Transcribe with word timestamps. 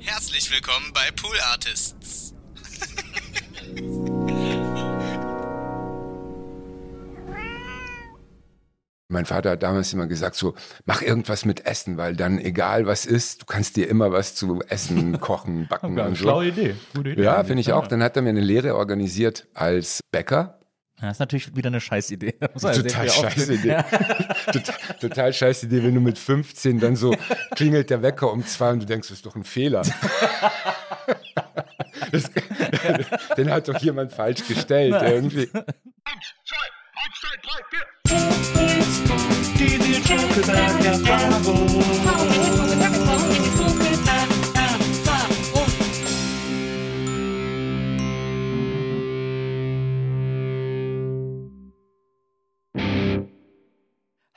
Herzlich 0.00 0.50
willkommen 0.52 0.92
bei 0.92 1.10
Pool 1.10 1.36
Artists. 1.52 2.34
Mein 9.10 9.24
Vater 9.24 9.52
hat 9.52 9.62
damals 9.62 9.90
immer 9.94 10.06
gesagt, 10.06 10.36
so, 10.36 10.54
mach 10.84 11.00
irgendwas 11.00 11.46
mit 11.46 11.64
Essen, 11.64 11.96
weil 11.96 12.14
dann, 12.14 12.38
egal 12.38 12.84
was 12.84 13.06
ist, 13.06 13.40
du 13.40 13.46
kannst 13.46 13.76
dir 13.76 13.88
immer 13.88 14.12
was 14.12 14.34
zu 14.34 14.60
essen, 14.68 15.18
kochen, 15.20 15.66
backen 15.66 15.96
Ja, 15.96 16.04
und 16.04 16.10
so. 16.14 16.24
schlaue 16.24 16.48
Idee. 16.48 16.74
Gute 16.94 17.10
Idee. 17.10 17.22
Ja, 17.22 17.42
finde 17.42 17.62
ich 17.62 17.72
auch. 17.72 17.86
Dann 17.86 18.02
hat 18.02 18.16
er 18.16 18.22
mir 18.22 18.28
eine 18.28 18.42
Lehre 18.42 18.76
organisiert 18.76 19.46
als 19.54 20.00
Bäcker. 20.12 20.57
Das 21.00 21.12
ist 21.12 21.18
natürlich 21.20 21.54
wieder 21.54 21.68
eine 21.68 21.80
Scheißidee. 21.80 22.32
Total 22.54 22.74
sehr 22.74 22.84
viel 22.84 22.90
scheiße 22.92 23.26
aufstehen. 23.26 23.58
Idee. 23.58 23.76
total, 24.52 24.74
total 25.00 25.32
scheiße 25.32 25.66
Idee, 25.66 25.84
wenn 25.84 25.94
du 25.94 26.00
mit 26.00 26.18
15 26.18 26.80
dann 26.80 26.96
so 26.96 27.14
klingelt 27.54 27.90
der 27.90 28.02
Wecker 28.02 28.32
um 28.32 28.44
zwei 28.44 28.72
und 28.72 28.80
du 28.80 28.86
denkst, 28.86 29.08
das 29.08 29.18
ist 29.18 29.26
doch 29.26 29.36
ein 29.36 29.44
Fehler. 29.44 29.82
Das, 32.10 32.30
den 33.36 33.50
hat 33.50 33.68
doch 33.68 33.78
jemand 33.82 34.12
falsch 34.12 34.46
gestellt 34.46 34.94
irgendwie. 35.02 35.48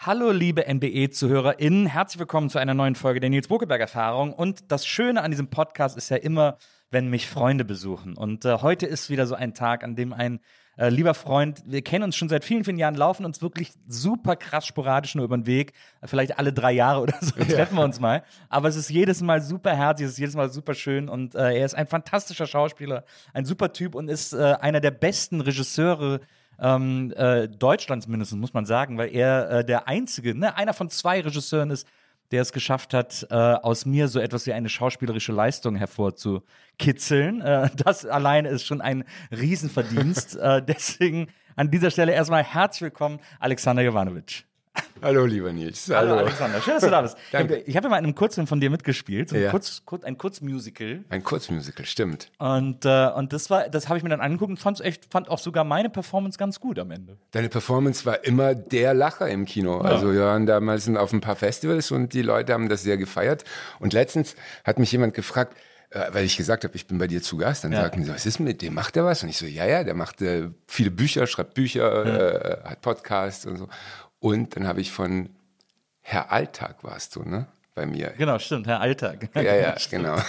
Hallo, 0.04 0.32
liebe 0.32 0.66
NBE-ZuhörerInnen. 0.68 1.86
Herzlich 1.86 2.18
willkommen 2.18 2.50
zu 2.50 2.58
einer 2.58 2.74
neuen 2.74 2.96
Folge 2.96 3.20
der 3.20 3.30
Nils 3.30 3.48
Bokeberg-Erfahrung. 3.48 4.34
Und 4.34 4.72
das 4.72 4.88
Schöne 4.88 5.22
an 5.22 5.30
diesem 5.30 5.50
Podcast 5.52 5.96
ist 5.96 6.10
ja 6.10 6.18
immer, 6.18 6.58
wenn 6.90 7.12
mich 7.12 7.30
Freunde 7.30 7.66
besuchen. 7.66 8.18
Und 8.18 8.44
äh, 8.44 8.58
heute 8.64 8.88
ist 8.88 9.12
wieder 9.12 9.28
so 9.28 9.36
ein 9.36 9.54
Tag, 9.54 9.84
an 9.84 9.96
dem 9.96 10.12
ein 10.12 10.40
äh, 10.76 10.90
lieber 10.90 11.14
Freund, 11.14 11.62
wir 11.68 11.84
kennen 11.84 12.04
uns 12.04 12.16
schon 12.16 12.30
seit 12.30 12.44
vielen, 12.44 12.64
vielen 12.64 12.80
Jahren, 12.80 12.96
laufen 12.96 13.26
uns 13.26 13.44
wirklich 13.44 13.74
super 13.88 14.36
krass 14.36 14.66
sporadisch 14.66 15.14
nur 15.14 15.26
über 15.26 15.38
den 15.38 15.46
Weg. 15.46 15.74
Vielleicht 16.04 16.40
alle 16.40 16.52
drei 16.52 16.72
Jahre 16.72 17.02
oder 17.02 17.14
so 17.22 17.36
treffen 17.36 17.78
wir 17.78 17.84
uns 17.84 18.00
mal. 18.00 18.24
Aber 18.50 18.70
es 18.70 18.78
ist 18.78 18.90
jedes 18.90 19.22
Mal 19.22 19.40
super 19.40 19.76
herzlich, 19.76 20.08
es 20.08 20.14
ist 20.14 20.20
jedes 20.20 20.36
Mal 20.36 20.50
super 20.50 20.74
schön. 20.74 21.10
Und 21.10 21.36
äh, 21.36 21.60
er 21.60 21.66
ist 21.66 21.76
ein 21.76 21.86
fantastischer 21.86 22.48
Schauspieler, 22.48 23.04
ein 23.36 23.46
super 23.46 23.72
Typ 23.72 23.94
und 23.94 24.10
ist 24.10 24.34
äh, 24.34 24.56
einer 24.62 24.80
der 24.80 24.90
besten 24.90 25.42
Regisseure 25.42 26.22
ähm, 26.60 27.14
äh, 27.16 27.48
Deutschlands 27.48 28.08
mindestens, 28.08 28.40
muss 28.40 28.54
man 28.54 28.66
sagen, 28.66 28.98
weil 28.98 29.14
er 29.14 29.50
äh, 29.50 29.66
der 29.66 29.88
einzige, 29.88 30.36
ne, 30.36 30.56
einer 30.56 30.74
von 30.74 30.90
zwei 30.90 31.22
Regisseuren 31.22 31.72
ist, 31.72 31.88
der 32.32 32.42
es 32.42 32.54
geschafft 32.54 32.94
hat, 32.94 33.28
äh, 33.30 33.36
aus 33.36 33.86
mir 33.86 34.08
so 34.08 34.20
etwas 34.20 34.46
wie 34.46 34.54
eine 34.54 34.70
schauspielerische 34.70 35.34
Leistung 35.34 35.76
hervorzukitzeln. 35.76 37.42
Äh, 37.42 37.70
das 37.76 38.06
allein 38.06 38.46
ist 38.46 38.66
schon 38.66 38.82
ein 38.82 39.04
Riesenverdienst. 39.32 40.36
äh, 40.38 40.64
deswegen 40.64 41.28
an 41.56 41.70
dieser 41.70 41.92
Stelle 41.92 42.14
erstmal 42.14 42.44
herzlich 42.44 42.84
willkommen, 42.84 43.20
Alexander 43.40 43.84
Jovanovic. 43.84 44.46
Hallo, 45.02 45.26
lieber 45.26 45.52
Nils. 45.52 45.90
Hallo, 45.90 46.12
Hallo. 46.12 46.20
Alexander, 46.20 46.62
schön, 46.62 46.76
dass 46.76 46.84
du 46.84 46.92
da 46.92 47.02
bist. 47.02 47.18
Danke. 47.32 47.58
Ich 47.66 47.76
habe 47.76 47.86
ja 47.86 47.90
mal 47.90 47.98
in 47.98 48.04
einem 48.06 48.14
Kurzfilm 48.16 48.46
von 48.46 48.62
dir 48.62 48.70
mitgespielt, 48.70 49.30
so 49.30 49.36
ein, 49.36 49.42
Ja. 49.42 49.50
Kurz, 49.50 49.82
kurz, 49.84 50.04
ein 50.04 50.16
Kurzmusical. 50.18 51.04
Ein 51.10 51.24
Kurzmusical, 51.24 51.86
stimmt. 51.86 52.30
Und, 52.38 52.86
äh, 52.86 53.08
und 53.10 53.34
das 53.34 53.50
war, 53.50 53.68
das 53.68 53.90
habe 53.90 53.98
ich 53.98 54.04
mir 54.04 54.10
dann 54.10 54.22
angeguckt 54.22 54.52
und 54.52 54.58
fand's 54.58 54.80
echt, 54.80 55.12
fand 55.12 55.28
auch 55.30 55.40
sogar 55.40 55.64
meine 55.64 55.90
Performance 55.90 56.38
ganz 56.38 56.60
gut 56.60 56.78
am 56.78 56.92
Ende. 56.92 57.18
Deine 57.32 57.50
Performance 57.50 58.06
war 58.06 58.24
immer 58.24 58.54
der 58.54 58.94
Lacher 58.94 59.28
im 59.28 59.46
Kino. 59.46 59.80
Also 59.80 60.14
wir 60.14 60.22
waren 60.22 60.46
damals 60.46 60.88
auf 60.88 61.12
ein 61.14 61.22
paar 61.22 61.36
Festivals 61.36 61.90
und 61.90 62.14
die 62.14 62.22
Leute 62.22 62.54
haben 62.54 62.70
das 62.70 62.84
sehr 62.84 62.98
gefeiert. 62.98 63.44
Und 63.80 63.94
letztens 63.94 64.36
hat 64.64 64.78
mich 64.78 64.92
jemand 64.92 65.16
gefragt, 65.16 65.58
äh, 65.90 66.06
weil 66.12 66.26
ich 66.26 66.38
gesagt 66.38 66.64
habe, 66.64 66.76
ich 66.76 66.86
bin 66.86 67.00
bei 67.00 67.08
dir 67.08 67.24
zu 67.24 67.38
Gast, 67.38 67.64
dann 67.64 67.72
Ja. 67.74 67.82
sagten 67.82 68.04
sie, 68.06 68.12
was 68.14 68.28
ist 68.28 68.40
mit 68.40 68.62
dem? 68.62 68.76
Macht 68.76 68.96
er 68.98 69.04
was? 69.04 69.24
Und 69.24 69.30
ich 69.30 69.38
so, 69.38 69.48
ja, 69.48 69.66
ja, 69.66 69.84
der 69.84 69.96
macht 69.96 70.22
äh, 70.22 70.50
viele 70.68 70.92
Bücher, 70.92 71.26
schreibt 71.26 71.56
Bücher, 71.56 72.06
äh, 72.66 72.70
hat 72.70 72.82
Podcasts 72.82 73.48
und 73.48 73.58
so. 73.58 73.68
Und 74.22 74.56
dann 74.56 74.68
habe 74.68 74.82
ich 74.82 74.92
von 74.92 75.36
Herr 76.00 76.32
Alltag 76.32 76.84
warst 76.84 77.16
du, 77.16 77.24
ne? 77.24 77.48
Bei 77.82 77.88
mir. 77.88 78.14
Genau, 78.16 78.38
stimmt, 78.38 78.68
Herr 78.68 78.80
Alltag. 78.80 79.28
Ja, 79.34 79.42
ja, 79.42 79.76
genau. 79.90 80.16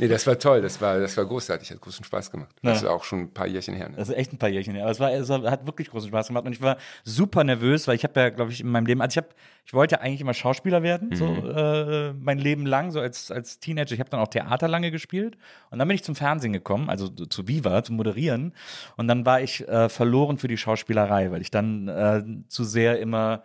nee, 0.00 0.08
das 0.08 0.26
war 0.26 0.36
toll, 0.36 0.60
das 0.60 0.80
war, 0.80 0.98
das 0.98 1.16
war 1.16 1.24
großartig, 1.24 1.70
hat 1.70 1.80
großen 1.80 2.04
Spaß 2.04 2.32
gemacht. 2.32 2.48
Das 2.64 2.78
ist 2.78 2.88
auch 2.88 3.04
schon 3.04 3.20
ein 3.20 3.32
paar 3.32 3.46
Jährchen 3.46 3.76
her. 3.76 3.90
Ne? 3.90 3.94
Das 3.96 4.08
ist 4.08 4.16
echt 4.16 4.32
ein 4.32 4.38
paar 4.38 4.48
Jährchen 4.48 4.74
her. 4.74 4.82
Aber 4.82 4.90
es, 4.90 4.98
war, 4.98 5.12
es 5.12 5.30
hat 5.30 5.66
wirklich 5.66 5.88
großen 5.88 6.08
Spaß 6.08 6.26
gemacht 6.26 6.46
und 6.46 6.52
ich 6.52 6.60
war 6.60 6.78
super 7.04 7.44
nervös, 7.44 7.86
weil 7.86 7.94
ich 7.94 8.02
habe 8.02 8.18
ja, 8.18 8.30
glaube 8.30 8.50
ich, 8.50 8.60
in 8.60 8.70
meinem 8.70 8.86
Leben, 8.86 9.00
also 9.00 9.12
ich 9.12 9.18
habe, 9.18 9.28
ich 9.64 9.72
wollte 9.72 9.94
ja 9.94 10.00
eigentlich 10.00 10.20
immer 10.20 10.34
Schauspieler 10.34 10.82
werden, 10.82 11.14
so 11.14 11.26
äh, 11.26 12.12
mein 12.14 12.38
Leben 12.38 12.66
lang, 12.66 12.90
so 12.90 12.98
als, 12.98 13.30
als 13.30 13.60
Teenager. 13.60 13.92
Ich 13.92 14.00
habe 14.00 14.10
dann 14.10 14.18
auch 14.18 14.26
Theater 14.26 14.66
lange 14.66 14.90
gespielt 14.90 15.38
und 15.70 15.78
dann 15.78 15.86
bin 15.86 15.94
ich 15.94 16.02
zum 16.02 16.16
Fernsehen 16.16 16.52
gekommen, 16.52 16.90
also 16.90 17.08
zu 17.08 17.46
Viva, 17.46 17.84
zum 17.84 17.94
Moderieren. 17.94 18.52
Und 18.96 19.06
dann 19.06 19.24
war 19.24 19.40
ich 19.40 19.60
äh, 19.68 19.88
verloren 19.88 20.38
für 20.38 20.48
die 20.48 20.56
Schauspielerei, 20.56 21.30
weil 21.30 21.40
ich 21.40 21.52
dann 21.52 21.86
äh, 21.86 22.24
zu 22.48 22.64
sehr 22.64 22.98
immer 22.98 23.44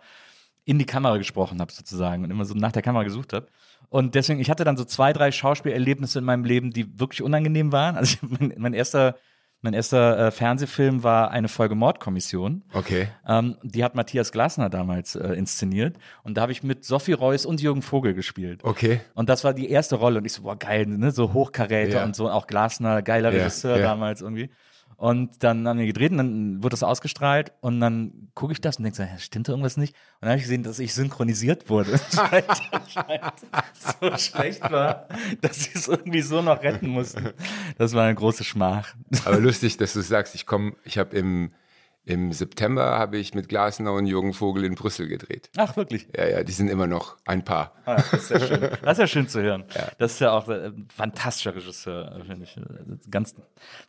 in 0.68 0.78
die 0.78 0.84
Kamera 0.84 1.16
gesprochen 1.16 1.60
habe 1.60 1.72
sozusagen 1.72 2.24
und 2.24 2.30
immer 2.30 2.44
so 2.44 2.52
nach 2.54 2.72
der 2.72 2.82
Kamera 2.82 3.02
gesucht 3.02 3.32
habe. 3.32 3.46
Und 3.88 4.14
deswegen, 4.14 4.38
ich 4.38 4.50
hatte 4.50 4.64
dann 4.64 4.76
so 4.76 4.84
zwei, 4.84 5.14
drei 5.14 5.32
Schauspielerlebnisse 5.32 6.18
in 6.18 6.26
meinem 6.26 6.44
Leben, 6.44 6.72
die 6.74 7.00
wirklich 7.00 7.22
unangenehm 7.22 7.72
waren. 7.72 7.96
Also 7.96 8.18
mein, 8.38 8.52
mein 8.58 8.74
erster, 8.74 9.16
mein 9.62 9.72
erster 9.72 10.26
äh, 10.26 10.30
Fernsehfilm 10.30 11.02
war 11.02 11.30
eine 11.30 11.48
Folge 11.48 11.74
Mordkommission. 11.74 12.64
Okay. 12.74 13.08
Ähm, 13.26 13.56
die 13.62 13.82
hat 13.82 13.94
Matthias 13.94 14.30
Glasner 14.30 14.68
damals 14.68 15.16
äh, 15.16 15.28
inszeniert. 15.32 15.96
Und 16.22 16.36
da 16.36 16.42
habe 16.42 16.52
ich 16.52 16.62
mit 16.62 16.84
Sophie 16.84 17.14
Reuss 17.14 17.46
und 17.46 17.62
Jürgen 17.62 17.80
Vogel 17.80 18.12
gespielt. 18.12 18.62
Okay. 18.62 19.00
Und 19.14 19.30
das 19.30 19.44
war 19.44 19.54
die 19.54 19.70
erste 19.70 19.96
Rolle. 19.96 20.18
Und 20.18 20.26
ich 20.26 20.34
so, 20.34 20.42
boah, 20.42 20.56
geil, 20.58 20.84
ne? 20.86 21.10
so 21.10 21.32
Hochkaräter 21.32 22.00
Ja. 22.00 22.04
und 22.04 22.14
so. 22.14 22.30
Auch 22.30 22.46
Glasner, 22.46 23.00
geiler 23.00 23.32
Ja, 23.32 23.38
Regisseur 23.38 23.78
ja. 23.78 23.84
damals 23.84 24.20
irgendwie. 24.20 24.50
Und 24.98 25.44
dann 25.44 25.68
haben 25.68 25.78
wir 25.78 25.86
gedreht 25.86 26.10
und 26.10 26.18
dann 26.18 26.56
wurde 26.60 26.70
das 26.72 26.82
ausgestrahlt 26.82 27.52
und 27.60 27.78
dann 27.78 28.30
gucke 28.34 28.52
ich 28.52 28.60
das 28.60 28.78
und 28.78 28.82
denke 28.82 28.96
so, 28.96 29.04
stimmt 29.18 29.46
da 29.46 29.52
irgendwas 29.52 29.76
nicht? 29.76 29.94
Und 29.94 30.22
dann 30.22 30.30
habe 30.30 30.38
ich 30.38 30.42
gesehen, 30.42 30.64
dass 30.64 30.80
ich 30.80 30.92
synchronisiert 30.92 31.70
wurde. 31.70 32.00
So 34.00 34.16
schlecht 34.16 34.62
war, 34.72 35.06
dass 35.40 35.64
sie 35.64 35.70
es 35.74 35.86
irgendwie 35.86 36.20
so 36.20 36.42
noch 36.42 36.62
retten 36.62 36.88
mussten. 36.88 37.30
Das 37.78 37.94
war 37.94 38.04
eine 38.04 38.14
große 38.16 38.42
Schmach. 38.42 38.94
Aber 39.24 39.38
lustig, 39.38 39.76
dass 39.76 39.92
du 39.92 40.00
sagst, 40.00 40.34
ich 40.34 40.46
komme, 40.46 40.72
ich 40.84 40.98
habe 40.98 41.16
im, 41.16 41.52
im 42.04 42.32
September 42.32 42.98
habe 42.98 43.18
ich 43.18 43.34
mit 43.34 43.48
Glasner 43.48 43.92
und 43.92 44.06
Jürgen 44.06 44.34
Vogel 44.34 44.64
in 44.64 44.74
Brüssel 44.74 45.06
gedreht. 45.06 45.50
Ach, 45.56 45.76
wirklich? 45.76 46.08
Ja, 46.16 46.26
ja, 46.26 46.42
die 46.42 46.52
sind 46.52 46.68
immer 46.68 46.88
noch 46.88 47.16
ein 47.24 47.44
Paar. 47.44 47.72
Ah, 47.84 47.96
das 47.96 48.14
ist 48.14 48.30
ja 48.30 48.40
schön. 48.40 48.60
Das 48.82 48.92
ist 48.92 48.98
ja 48.98 49.06
schön 49.06 49.28
zu 49.28 49.42
hören. 49.42 49.64
Das 49.98 50.14
ist 50.14 50.20
ja 50.20 50.32
auch 50.32 50.48
äh, 50.48 50.66
ein 50.66 50.88
fantastischer 50.92 51.54
Regisseur, 51.54 52.20
finde 52.26 52.44
ich. 52.44 52.60
Ganz 53.10 53.36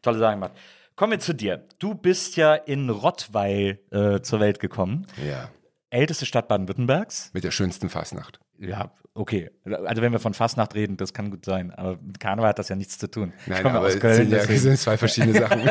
tolle 0.04 0.20
Sachen 0.20 0.36
gemacht. 0.36 0.52
Kommen 1.00 1.12
wir 1.14 1.20
zu 1.20 1.34
dir. 1.34 1.64
Du 1.80 1.96
bist 1.96 2.36
ja 2.36 2.56
in 2.56 2.90
Rottweil 2.90 3.80
äh, 3.90 4.20
zur 4.20 4.42
Welt 4.42 4.60
gekommen. 4.60 5.08
Ja. 5.26 5.48
Älteste 5.92 6.26
Stadt 6.26 6.50
Baden-Württembergs. 6.50 7.30
Mit 7.32 7.46
der 7.46 7.52
schönsten 7.52 7.90
Fastnacht. 7.90 8.42
Ja, 8.58 8.92
okay. 9.14 9.50
Also 9.64 10.02
wenn 10.02 10.12
wir 10.12 10.20
von 10.20 10.34
Fastnacht 10.34 10.76
reden, 10.76 10.98
das 10.98 11.14
kann 11.14 11.32
gut 11.32 11.46
sein. 11.46 11.72
Aber 11.72 11.98
mit 12.06 12.20
Karneval 12.20 12.50
hat 12.50 12.60
das 12.60 12.68
ja 12.68 12.76
nichts 12.76 12.98
zu 12.98 13.10
tun. 13.10 13.32
ich 13.44 13.48
Nein, 13.48 13.64
komme 13.64 13.78
aber 13.78 13.88
aus 13.88 13.98
Köln. 13.98 14.30
sind, 14.30 14.32
ja, 14.34 14.40
es 14.40 14.62
sind 14.62 14.78
zwei 14.78 14.98
verschiedene 14.98 15.40
Sachen. 15.40 15.62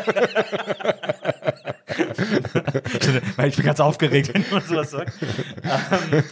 ich 3.46 3.56
bin 3.56 3.66
ganz 3.66 3.80
aufgeregt, 3.80 4.32
wenn 4.32 4.46
man 4.50 4.62
sowas 4.62 4.90
sagt. 4.92 5.12
ähm, 5.62 6.22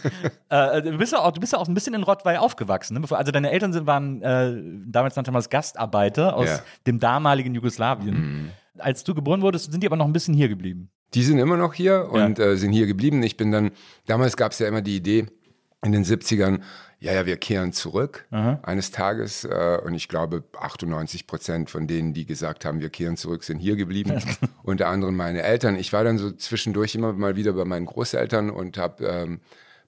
äh, 0.49 0.81
du, 0.81 0.97
bist 0.97 1.13
ja 1.13 1.19
auch, 1.19 1.31
du 1.31 1.39
bist 1.39 1.53
ja 1.53 1.59
auch 1.59 1.67
ein 1.67 1.75
bisschen 1.75 1.93
in 1.93 2.01
Rottweil 2.01 2.37
aufgewachsen. 2.37 2.99
Ne? 2.99 3.05
Also 3.11 3.31
deine 3.31 3.51
Eltern 3.51 3.73
sind, 3.73 3.85
waren, 3.85 4.23
äh, 4.23 4.59
damals 4.87 5.15
nannte 5.15 5.29
man 5.31 5.41
es 5.41 5.49
Gastarbeiter 5.51 6.35
aus 6.35 6.49
Ja. 6.49 6.59
dem 6.87 6.99
damaligen 6.99 7.53
Jugoslawien. 7.53 8.51
Als 8.79 9.03
du 9.03 9.13
geboren 9.13 9.41
wurdest, 9.41 9.71
sind 9.71 9.81
die 9.81 9.87
aber 9.87 9.95
noch 9.95 10.05
ein 10.05 10.13
bisschen 10.13 10.33
hier 10.33 10.49
geblieben. 10.49 10.89
Die 11.13 11.23
sind 11.23 11.39
immer 11.39 11.57
noch 11.57 11.73
hier 11.73 12.09
und 12.11 12.37
äh, 12.39 12.57
sind 12.57 12.73
hier 12.73 12.85
geblieben. 12.85 13.23
Ich 13.23 13.37
bin 13.37 13.51
dann, 13.51 13.71
damals 14.05 14.35
gab 14.35 14.51
es 14.51 14.59
ja 14.59 14.67
immer 14.67 14.81
die 14.81 14.97
Idee 14.97 15.27
in 15.83 15.91
den 15.91 16.03
70ern, 16.03 16.61
ja, 16.99 17.13
ja, 17.13 17.27
wir 17.27 17.37
kehren 17.37 17.73
zurück 17.73 18.25
eines 18.31 18.89
Tages. 18.91 19.43
Äh, 19.43 19.79
und 19.85 19.93
ich 19.93 20.07
glaube, 20.07 20.43
98 20.59 21.27
Prozent 21.27 21.69
von 21.69 21.85
denen, 21.85 22.13
die 22.13 22.25
gesagt 22.25 22.65
haben, 22.65 22.81
wir 22.81 22.89
kehren 22.89 23.17
zurück, 23.17 23.43
sind 23.43 23.59
hier 23.59 23.75
geblieben. 23.75 24.19
Unter 24.63 24.87
anderem 24.87 25.15
meine 25.15 25.43
Eltern. 25.43 25.75
Ich 25.75 25.93
war 25.93 26.03
dann 26.03 26.17
so 26.17 26.31
zwischendurch 26.31 26.95
immer 26.95 27.13
mal 27.13 27.35
wieder 27.35 27.53
bei 27.53 27.65
meinen 27.65 27.85
Großeltern 27.85 28.49
und 28.49 28.79
hab, 28.79 29.01
ähm, 29.01 29.41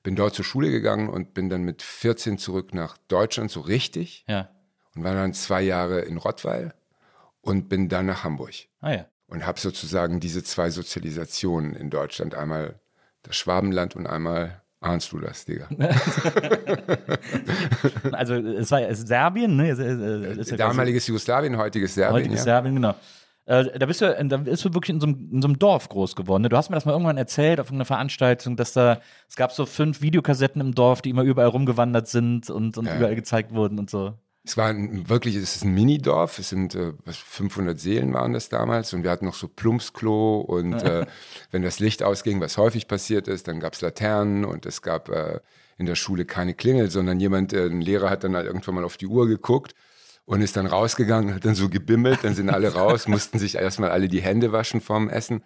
bin 0.04 0.16
dort 0.16 0.36
zur 0.36 0.46
Schule 0.46 0.70
gegangen 0.70 1.10
und 1.10 1.34
bin 1.34 1.50
dann 1.50 1.64
mit 1.64 1.82
14 1.82 2.38
zurück 2.38 2.76
nach 2.76 2.98
Deutschland, 3.08 3.50
so 3.50 3.62
richtig. 3.62 4.24
Ja. 4.28 4.50
Und 4.96 5.04
war 5.04 5.16
dann 5.16 5.34
zwei 5.34 5.64
Jahre 5.64 6.02
in 6.02 6.18
Rottweil 6.18 6.74
und 7.42 7.70
bin 7.70 7.90
dann 7.90 8.06
nach 8.08 8.24
Hamburg 8.24 8.54
Ah 8.82 8.92
ja. 8.92 9.06
und 9.28 9.46
habe 9.46 9.60
sozusagen 9.60 10.20
diese 10.20 10.44
zwei 10.44 10.70
Sozialisationen 10.70 11.76
in 11.76 11.90
Deutschland, 11.90 12.36
einmal 12.36 12.80
das 13.24 13.36
Schwabenland 13.36 13.96
und 13.96 14.08
einmal 14.08 14.62
ahnst 14.82 15.12
du 15.12 15.20
das, 15.20 15.46
Digga? 15.46 15.68
Also 18.12 18.36
es 18.36 18.72
war 18.72 18.94
Serbien, 18.96 19.56
ne? 19.56 19.70
Es, 19.70 19.80
es, 19.80 20.50
es 20.50 20.58
Damaliges 20.58 21.08
Jugoslawien, 21.08 21.58
heutiges 21.58 21.94
Serbien. 21.96 22.22
heutiges 22.24 22.40
Ja. 22.40 22.44
Serbien, 22.44 22.76
genau. 22.76 22.96
Äh, 23.46 23.80
da 23.80 23.86
bist 23.88 24.02
du, 24.02 24.16
da 24.28 24.38
bist 24.38 24.64
du 24.64 24.74
wirklich 24.74 24.92
in 24.92 25.00
so, 25.02 25.08
einem, 25.08 25.30
in 25.32 25.42
so 25.42 25.48
einem 25.48 25.58
Dorf 25.58 25.90
groß 25.90 26.16
geworden. 26.16 26.44
Ne? 26.44 26.50
Du 26.50 26.58
hast 26.58 26.70
mir 26.70 26.76
das 26.76 26.86
mal 26.86 26.92
irgendwann 26.92 27.18
erzählt 27.18 27.60
auf 27.60 27.72
einer 27.72 27.86
Veranstaltung, 27.86 28.56
dass 28.58 28.74
da, 28.74 29.02
es 29.28 29.36
gab 29.36 29.52
so 29.52 29.66
fünf 29.66 30.02
Videokassetten 30.02 30.62
im 30.62 30.76
Dorf, 30.76 31.02
die 31.02 31.10
immer 31.10 31.24
überall 31.24 31.48
rumgewandert 31.50 32.08
sind 32.08 32.50
und, 32.50 32.78
und 32.78 32.86
Ja. 32.86 32.98
überall 32.98 33.16
gezeigt 33.16 33.54
wurden 33.54 33.80
und 33.80 33.90
so. 33.90 34.14
Es 34.44 34.58
war 34.58 34.70
ein, 34.70 35.10
wirklich, 35.10 35.36
es 35.36 35.58
ist 35.58 35.66
ein 35.66 35.74
Minidorf, 35.74 36.40
es 36.40 36.50
sind 36.50 36.74
äh, 36.74 36.94
was, 37.06 37.18
500 37.18 37.80
Seelen 37.80 38.14
waren 38.14 38.34
das 38.34 38.50
damals. 38.50 38.94
Und 38.94 39.04
wir 39.04 39.12
hatten 39.12 39.26
noch 39.26 39.36
so 39.36 39.48
Plumpsklo 39.48 40.40
und 40.40 40.74
äh, 40.82 41.06
wenn 41.52 41.62
das 41.62 41.80
Licht 41.80 42.04
ausging, 42.04 42.40
was 42.40 42.58
häufig 42.58 42.88
passiert 42.88 43.28
ist, 43.28 43.48
dann 43.48 43.60
gab 43.60 43.74
es 43.74 43.82
Laternen 43.82 44.46
und 44.46 44.66
es 44.66 44.82
gab 44.82 45.10
äh, 45.10 45.40
in 45.78 45.86
der 45.86 45.96
Schule 45.96 46.26
keine 46.26 46.54
Klingel, 46.54 46.90
sondern 46.90 47.20
jemand, 47.20 47.54
äh, 47.54 47.66
ein 47.66 47.82
Lehrer 47.82 48.10
hat 48.10 48.24
dann 48.24 48.36
halt 48.36 48.48
irgendwann 48.48 48.76
mal 48.76 48.84
auf 48.84 48.98
die 48.98 49.08
Uhr 49.08 49.28
geguckt 49.28 49.76
und 50.30 50.44
ist 50.44 50.58
dann 50.58 50.68
rausgegangen, 50.68 51.34
hat 51.34 51.44
dann 51.44 51.56
so 51.56 51.70
gebimmelt, 51.70 52.20
dann 52.22 52.36
sind 52.36 52.52
alle 52.52 52.68
raus, 52.76 53.08
mussten 53.08 53.40
sich 53.40 53.56
erstmal 53.56 53.90
alle 53.90 54.08
die 54.08 54.22
Hände 54.22 54.52
waschen 54.52 54.80
vorm 54.80 55.10
Essen. 55.10 55.42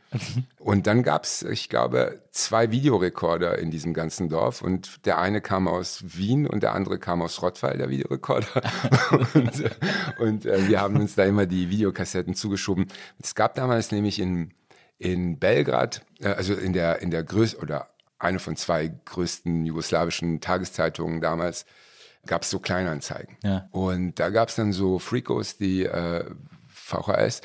Und 0.59 0.87
dann 0.87 1.03
gab's, 1.03 1.41
ich 1.41 1.69
glaube, 1.69 2.19
zwei 2.31 2.69
Videorekorder 2.69 3.59
in 3.59 3.71
diesem 3.71 3.93
ganzen 3.93 4.27
Dorf 4.27 4.61
und 4.61 5.05
der 5.05 5.19
eine 5.19 5.39
kam 5.39 5.69
aus 5.69 6.03
Wien 6.05 6.45
und 6.45 6.63
der 6.63 6.73
andere 6.73 6.99
kam 6.99 7.21
aus 7.21 7.41
Rottweil, 7.41 7.77
der 7.77 7.89
Videorekorder. 7.89 8.61
und 9.33 9.71
und 10.19 10.45
äh, 10.45 10.67
wir 10.67 10.81
haben 10.81 10.99
uns 10.99 11.15
da 11.15 11.23
immer 11.23 11.45
die 11.45 11.69
Videokassetten 11.69 12.33
zugeschoben. 12.33 12.87
Es 13.21 13.35
gab 13.35 13.55
damals 13.55 13.89
nämlich 13.93 14.19
in, 14.19 14.51
in 14.97 15.39
Belgrad, 15.39 16.05
äh, 16.19 16.27
also 16.27 16.55
in 16.55 16.73
der, 16.73 17.01
in 17.01 17.09
der 17.09 17.23
größten, 17.23 17.63
oder 17.63 17.87
eine 18.19 18.39
von 18.39 18.57
zwei 18.57 18.91
größten 19.05 19.65
jugoslawischen 19.65 20.41
Tageszeitungen 20.41 21.21
damals, 21.21 21.65
gab 22.25 22.43
es 22.43 22.49
so 22.49 22.59
Kleinanzeigen. 22.59 23.37
Ja. 23.43 23.67
Und 23.71 24.19
da 24.19 24.29
gab 24.29 24.49
es 24.49 24.55
dann 24.55 24.71
so 24.71 24.99
Freakos, 24.99 25.57
die 25.57 25.85
äh, 25.85 26.25
VHS 26.67 27.41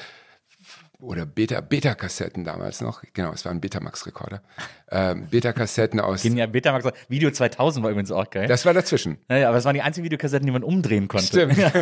oder 1.00 1.26
Beta, 1.26 1.60
Beta-Kassetten 1.60 2.44
damals 2.44 2.80
noch. 2.80 3.02
Genau, 3.12 3.32
es 3.32 3.44
war 3.44 3.52
ein 3.52 3.60
Betamax-Rekorder. 3.60 4.42
Ähm, 4.90 5.28
Beta-Kassetten 5.30 6.00
aus. 6.00 6.22
Genial, 6.22 6.48
Betamax. 6.48 6.88
Video 7.08 7.30
2000 7.30 7.84
war 7.84 7.92
übrigens 7.92 8.10
auch 8.10 8.28
geil. 8.30 8.48
Das 8.48 8.66
war 8.66 8.74
dazwischen. 8.74 9.18
naja, 9.28 9.48
aber 9.48 9.58
es 9.58 9.64
waren 9.64 9.74
die 9.74 9.82
einzigen 9.82 10.04
Videokassetten, 10.04 10.44
die 10.44 10.52
man 10.52 10.64
umdrehen 10.64 11.06
konnte. 11.06 11.26
Stimmt. 11.26 11.56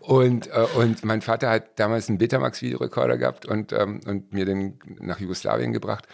und, 0.00 0.48
äh, 0.48 0.66
und 0.76 1.04
mein 1.04 1.22
Vater 1.22 1.48
hat 1.48 1.78
damals 1.78 2.08
einen 2.08 2.18
Betamax-Videorekorder 2.18 3.18
gehabt 3.18 3.46
und, 3.46 3.72
ähm, 3.72 4.00
und 4.04 4.32
mir 4.32 4.46
den 4.46 4.80
nach 4.98 5.20
Jugoslawien 5.20 5.72
gebracht. 5.72 6.08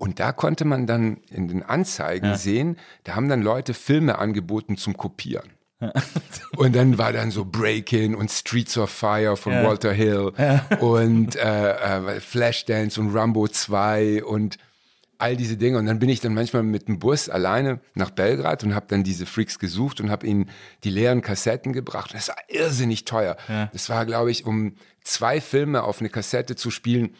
Und 0.00 0.18
da 0.18 0.32
konnte 0.32 0.64
man 0.64 0.86
dann 0.86 1.18
in 1.30 1.46
den 1.46 1.62
Anzeigen 1.62 2.34
sehen, 2.34 2.78
da 3.04 3.16
haben 3.16 3.28
dann 3.28 3.42
Leute 3.42 3.74
Filme 3.74 4.18
angeboten 4.18 4.78
zum 4.78 4.96
Kopieren. 4.96 5.50
und 6.56 6.74
dann 6.74 6.96
war 6.96 7.12
dann 7.12 7.30
so 7.30 7.44
Breakin' 7.44 8.14
und 8.14 8.30
Streets 8.30 8.78
of 8.78 8.88
Fire 8.88 9.36
von 9.36 9.52
Ja. 9.52 9.64
Walter 9.64 9.92
Hill 9.92 10.32
und 10.80 11.36
äh, 11.36 11.72
äh, 12.16 12.20
Flashdance 12.20 12.98
und 12.98 13.14
Rambo 13.14 13.46
2 13.46 14.24
und 14.24 14.56
all 15.18 15.36
diese 15.36 15.58
Dinge. 15.58 15.76
Und 15.76 15.84
dann 15.84 15.98
bin 15.98 16.08
ich 16.08 16.20
dann 16.20 16.32
manchmal 16.32 16.62
mit 16.62 16.88
dem 16.88 16.98
Bus 16.98 17.28
alleine 17.28 17.80
nach 17.94 18.08
Belgrad 18.08 18.64
und 18.64 18.74
habe 18.74 18.86
dann 18.88 19.04
diese 19.04 19.26
Freaks 19.26 19.58
gesucht 19.58 20.00
und 20.00 20.10
habe 20.10 20.26
ihnen 20.26 20.48
die 20.82 20.90
leeren 20.90 21.20
Kassetten 21.20 21.74
gebracht. 21.74 22.12
Und 22.12 22.18
das 22.18 22.28
war 22.28 22.38
irrsinnig 22.48 23.04
teuer. 23.04 23.36
Das 23.74 23.90
war, 23.90 24.06
glaube 24.06 24.30
ich, 24.30 24.46
um 24.46 24.76
zwei 25.04 25.42
Filme 25.42 25.82
auf 25.82 26.00
eine 26.00 26.08
Kassette 26.08 26.56
zu 26.56 26.70
spielen, 26.70 27.14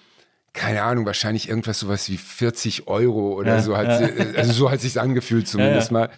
keine 0.52 0.82
Ahnung, 0.82 1.06
wahrscheinlich 1.06 1.48
irgendwas 1.48 1.78
sowas 1.80 2.08
wie 2.08 2.16
40 2.16 2.88
Euro 2.88 3.34
oder 3.34 3.56
Ja, 3.56 3.62
so. 3.62 3.76
Hat 3.76 3.86
ja. 3.88 4.06
sie, 4.08 4.36
also 4.36 4.52
so 4.52 4.70
hat 4.70 4.80
sich's 4.80 4.96
angefühlt 4.96 5.46
zumindest 5.48 5.90
Ja, 5.90 5.98
mal. 5.98 6.10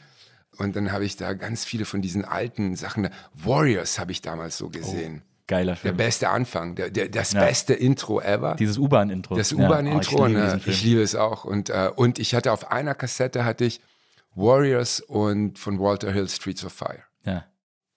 Und 0.59 0.77
dann 0.77 0.93
habe 0.93 1.05
ich 1.05 1.17
da 1.17 1.33
ganz 1.35 1.65
viele 1.65 1.85
von 1.85 2.03
diesen 2.03 2.25
alten 2.25 2.77
Sachen. 2.77 3.09
Warriors 3.35 3.99
habe 3.99 4.13
ich 4.13 4.21
damals 4.23 4.59
so 4.59 4.69
gesehen. 4.69 5.23
Geiler 5.49 5.73
Der 5.73 5.77
Film. 5.77 5.97
beste 5.97 6.29
Anfang, 6.31 6.75
der, 6.77 6.91
der, 6.91 7.09
das 7.09 7.35
Oh. 7.35 7.39
Beste 7.39 7.75
Intro 7.75 8.21
ever. 8.21 8.55
Dieses 8.59 8.79
U-Bahn-Intro. 8.79 9.35
Das 9.37 9.53
U-Bahn-Intro, 9.53 10.23
oh, 10.23 10.27
ich 10.27 10.33
liebe 10.35 10.41
ne? 10.41 10.61
ich 10.65 10.83
liebe 10.85 11.03
es 11.03 11.15
auch. 11.15 11.45
Und, 11.45 11.69
äh, 11.71 11.91
und 11.95 12.19
ich 12.19 12.35
hatte 12.35 12.53
auf 12.53 12.71
einer 12.71 12.95
Kassette 12.95 13.45
hatte 13.45 13.65
ich 13.65 13.81
Warriors 14.35 15.01
und 15.01 15.59
von 15.59 15.79
Walter 15.79 16.13
Hill 16.13 16.29
Streets 16.29 16.65
of 16.65 16.73
Fire. 16.73 17.03
Ja. 17.25 17.45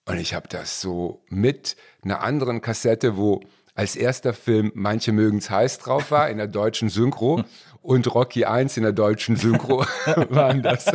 Und 0.05 0.17
ich 0.19 0.33
habe 0.33 0.47
das 0.47 0.81
so 0.81 1.23
mit 1.29 1.75
einer 2.03 2.21
anderen 2.21 2.61
Kassette, 2.61 3.15
wo 3.17 3.41
als 3.75 3.95
erster 3.95 4.33
Film 4.33 4.71
Manche 4.73 5.11
mögen's 5.11 5.49
heiß 5.49 5.79
drauf 5.79 6.09
war, 6.09 6.29
in 6.29 6.37
der 6.37 6.47
deutschen 6.47 6.89
Synchro. 6.89 7.43
Und 7.81 8.11
Rocky 8.15 8.45
1 8.45 8.77
in 8.77 8.83
der 8.83 8.93
deutschen 8.93 9.35
Synchro 9.35 9.85
waren 10.29 10.63
das 10.63 10.85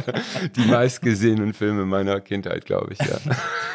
die 0.57 0.65
meistgesehenen 0.65 1.53
Filme 1.53 1.85
meiner 1.85 2.21
Kindheit, 2.21 2.65
glaube 2.65 2.95
ich. 2.95 2.99
Ja. 2.99 3.17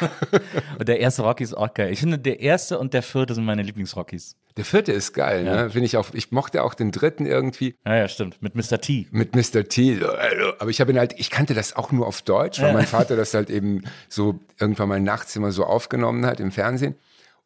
Und 0.78 0.86
der 0.86 1.00
erste 1.00 1.22
Rocky 1.22 1.42
ist 1.42 1.54
auch 1.54 1.72
geil. 1.72 1.92
Ich 1.92 2.00
finde, 2.00 2.18
der 2.18 2.40
erste 2.40 2.78
und 2.78 2.92
der 2.92 3.02
vierte 3.02 3.34
sind 3.34 3.46
meine 3.46 3.62
Lieblings-Rockies. 3.62 4.36
Der 4.58 4.66
vierte 4.66 4.92
ist 4.92 5.14
geil, 5.14 5.44
ne? 5.44 5.70
Finde 5.70 5.86
ich 5.86 5.96
auch. 5.96 6.08
Ich 6.12 6.30
mochte 6.30 6.62
auch 6.62 6.74
den 6.74 6.92
dritten 6.92 7.24
irgendwie. 7.24 7.74
Ja, 7.86 7.96
ja, 7.96 8.08
stimmt. 8.08 8.42
Mit 8.42 8.54
Mr. 8.54 8.80
T. 8.80 9.06
mit 9.10 9.34
Mr. 9.34 9.64
T. 9.64 9.98
Aber 10.58 10.68
ich 10.68 10.80
habe 10.82 10.92
ihn 10.92 10.98
halt, 10.98 11.14
ich 11.18 11.30
kannte 11.30 11.54
das 11.54 11.74
auch 11.74 11.92
nur 11.92 12.06
auf 12.06 12.20
Deutsch, 12.20 12.60
weil 12.60 12.72
mein 12.74 12.86
Vater 12.86 13.16
das 13.16 13.32
halt 13.32 13.48
eben 13.48 13.84
so 14.10 14.40
irgendwann 14.58 14.90
mal 14.90 15.00
nachts 15.00 15.36
immer 15.36 15.52
so 15.52 15.64
aufgenommen 15.64 16.26
hat 16.26 16.38
im 16.40 16.50
Fernsehen. 16.50 16.96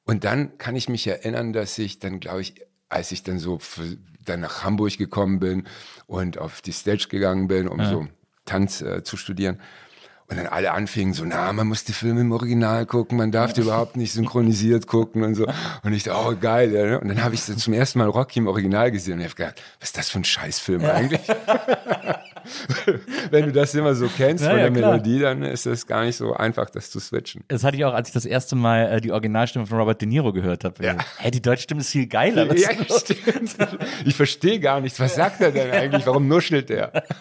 Und 0.05 0.25
dann 0.25 0.59
kann 0.59 0.77
ich 0.77 0.89
mich 0.89 1.07
erinnern, 1.07 1.53
dass 1.53 1.79
ich 1.79 1.99
dann, 1.99 2.21
glaube 2.21 2.41
ich, 2.41 2.55
als 2.89 3.13
ich 3.13 3.23
dann 3.23 3.39
so 3.39 3.59
für, 3.59 3.97
dann 4.25 4.41
nach 4.41 4.65
Hamburg 4.65 4.99
gekommen 4.99 5.41
bin 5.41 5.67
und 6.07 6.39
auf 6.39 6.61
die 6.61 6.73
Stage 6.73 7.07
gegangen 7.09 7.49
bin, 7.49 7.69
um 7.69 7.85
so 7.85 8.09
Tanz 8.45 8.81
äh, 8.83 9.03
zu 9.03 9.17
studieren. 9.17 9.61
Und 10.29 10.37
dann 10.37 10.47
alle 10.47 10.71
anfingen 10.73 11.13
so, 11.13 11.25
na, 11.25 11.53
man 11.53 11.67
muss 11.67 11.83
die 11.83 11.93
Filme 11.93 12.21
im 12.21 12.31
Original 12.31 12.87
gucken, 12.87 13.19
man 13.19 13.33
darf 13.33 13.53
die 13.53 13.61
überhaupt 13.63 13.97
nicht 13.97 14.13
synchronisiert 14.13 14.87
gucken 14.87 15.25
und 15.25 15.35
so. 15.35 15.47
Und 15.83 15.93
ich 15.93 16.05
dachte, 16.05 16.29
oh 16.29 16.37
geil. 16.41 16.73
Ja, 16.73 16.87
ne? 16.87 17.01
Und 17.01 17.09
dann 17.09 17.25
habe 17.25 17.35
ich 17.35 17.43
so 17.43 17.55
zum 17.55 17.73
ersten 17.73 17.99
Mal 17.99 18.09
Rocky 18.09 18.39
im 18.39 18.47
Original 18.47 18.93
gesehen 18.93 19.15
und 19.15 19.21
ich 19.21 19.27
habe 19.27 19.35
gedacht, 19.35 19.63
was 19.81 19.89
ist 19.89 19.99
das 19.99 20.09
für 20.09 20.19
ein 20.19 20.25
Scheißfilm 20.25 20.85
eigentlich? 20.85 21.23
Wenn 23.31 23.47
du 23.47 23.53
das 23.53 23.75
immer 23.75 23.95
so 23.95 24.09
kennst 24.09 24.45
Ja, 24.45 24.51
von 24.51 24.59
ja, 24.59 24.69
der 24.69 24.79
klar. 24.79 24.91
Melodie, 24.93 25.19
dann 25.21 25.43
ist 25.43 25.67
es 25.67 25.87
gar 25.87 26.05
nicht 26.05 26.17
so 26.17 26.35
einfach, 26.35 26.71
das 26.71 26.91
zu 26.91 27.01
switchen. 27.01 27.45
Das 27.49 27.65
hatte 27.65 27.77
ich 27.77 27.85
auch, 27.85 27.95
als 27.95 28.09
ich 28.09 28.15
das 28.15 28.25
erste 28.25 28.57
Mal 28.57 28.93
äh, 28.93 29.01
die 29.01 29.13
Originalstimme 29.13 29.67
von 29.67 29.79
Robert 29.79 30.01
De 30.01 30.09
Niro 30.09 30.33
gehört 30.33 30.65
habe. 30.65 30.85
Ja. 30.85 30.97
Hä, 31.19 31.31
die 31.31 31.43
deutsche 31.43 31.63
Stimme 31.63 31.81
ist 31.81 31.91
viel 31.91 32.07
geiler. 32.07 32.49
Was 32.49 32.61
Ja, 32.61 32.71
stimmt. 32.99 33.57
Ich 34.05 34.15
verstehe 34.15 34.61
gar 34.61 34.81
nichts. 34.81 34.99
Was 35.01 35.15
sagt 35.15 35.41
er 35.41 35.53
denn 35.53 35.71
eigentlich? 35.71 36.07
Warum 36.07 36.29
nuschelt 36.29 36.69
der? 36.69 36.93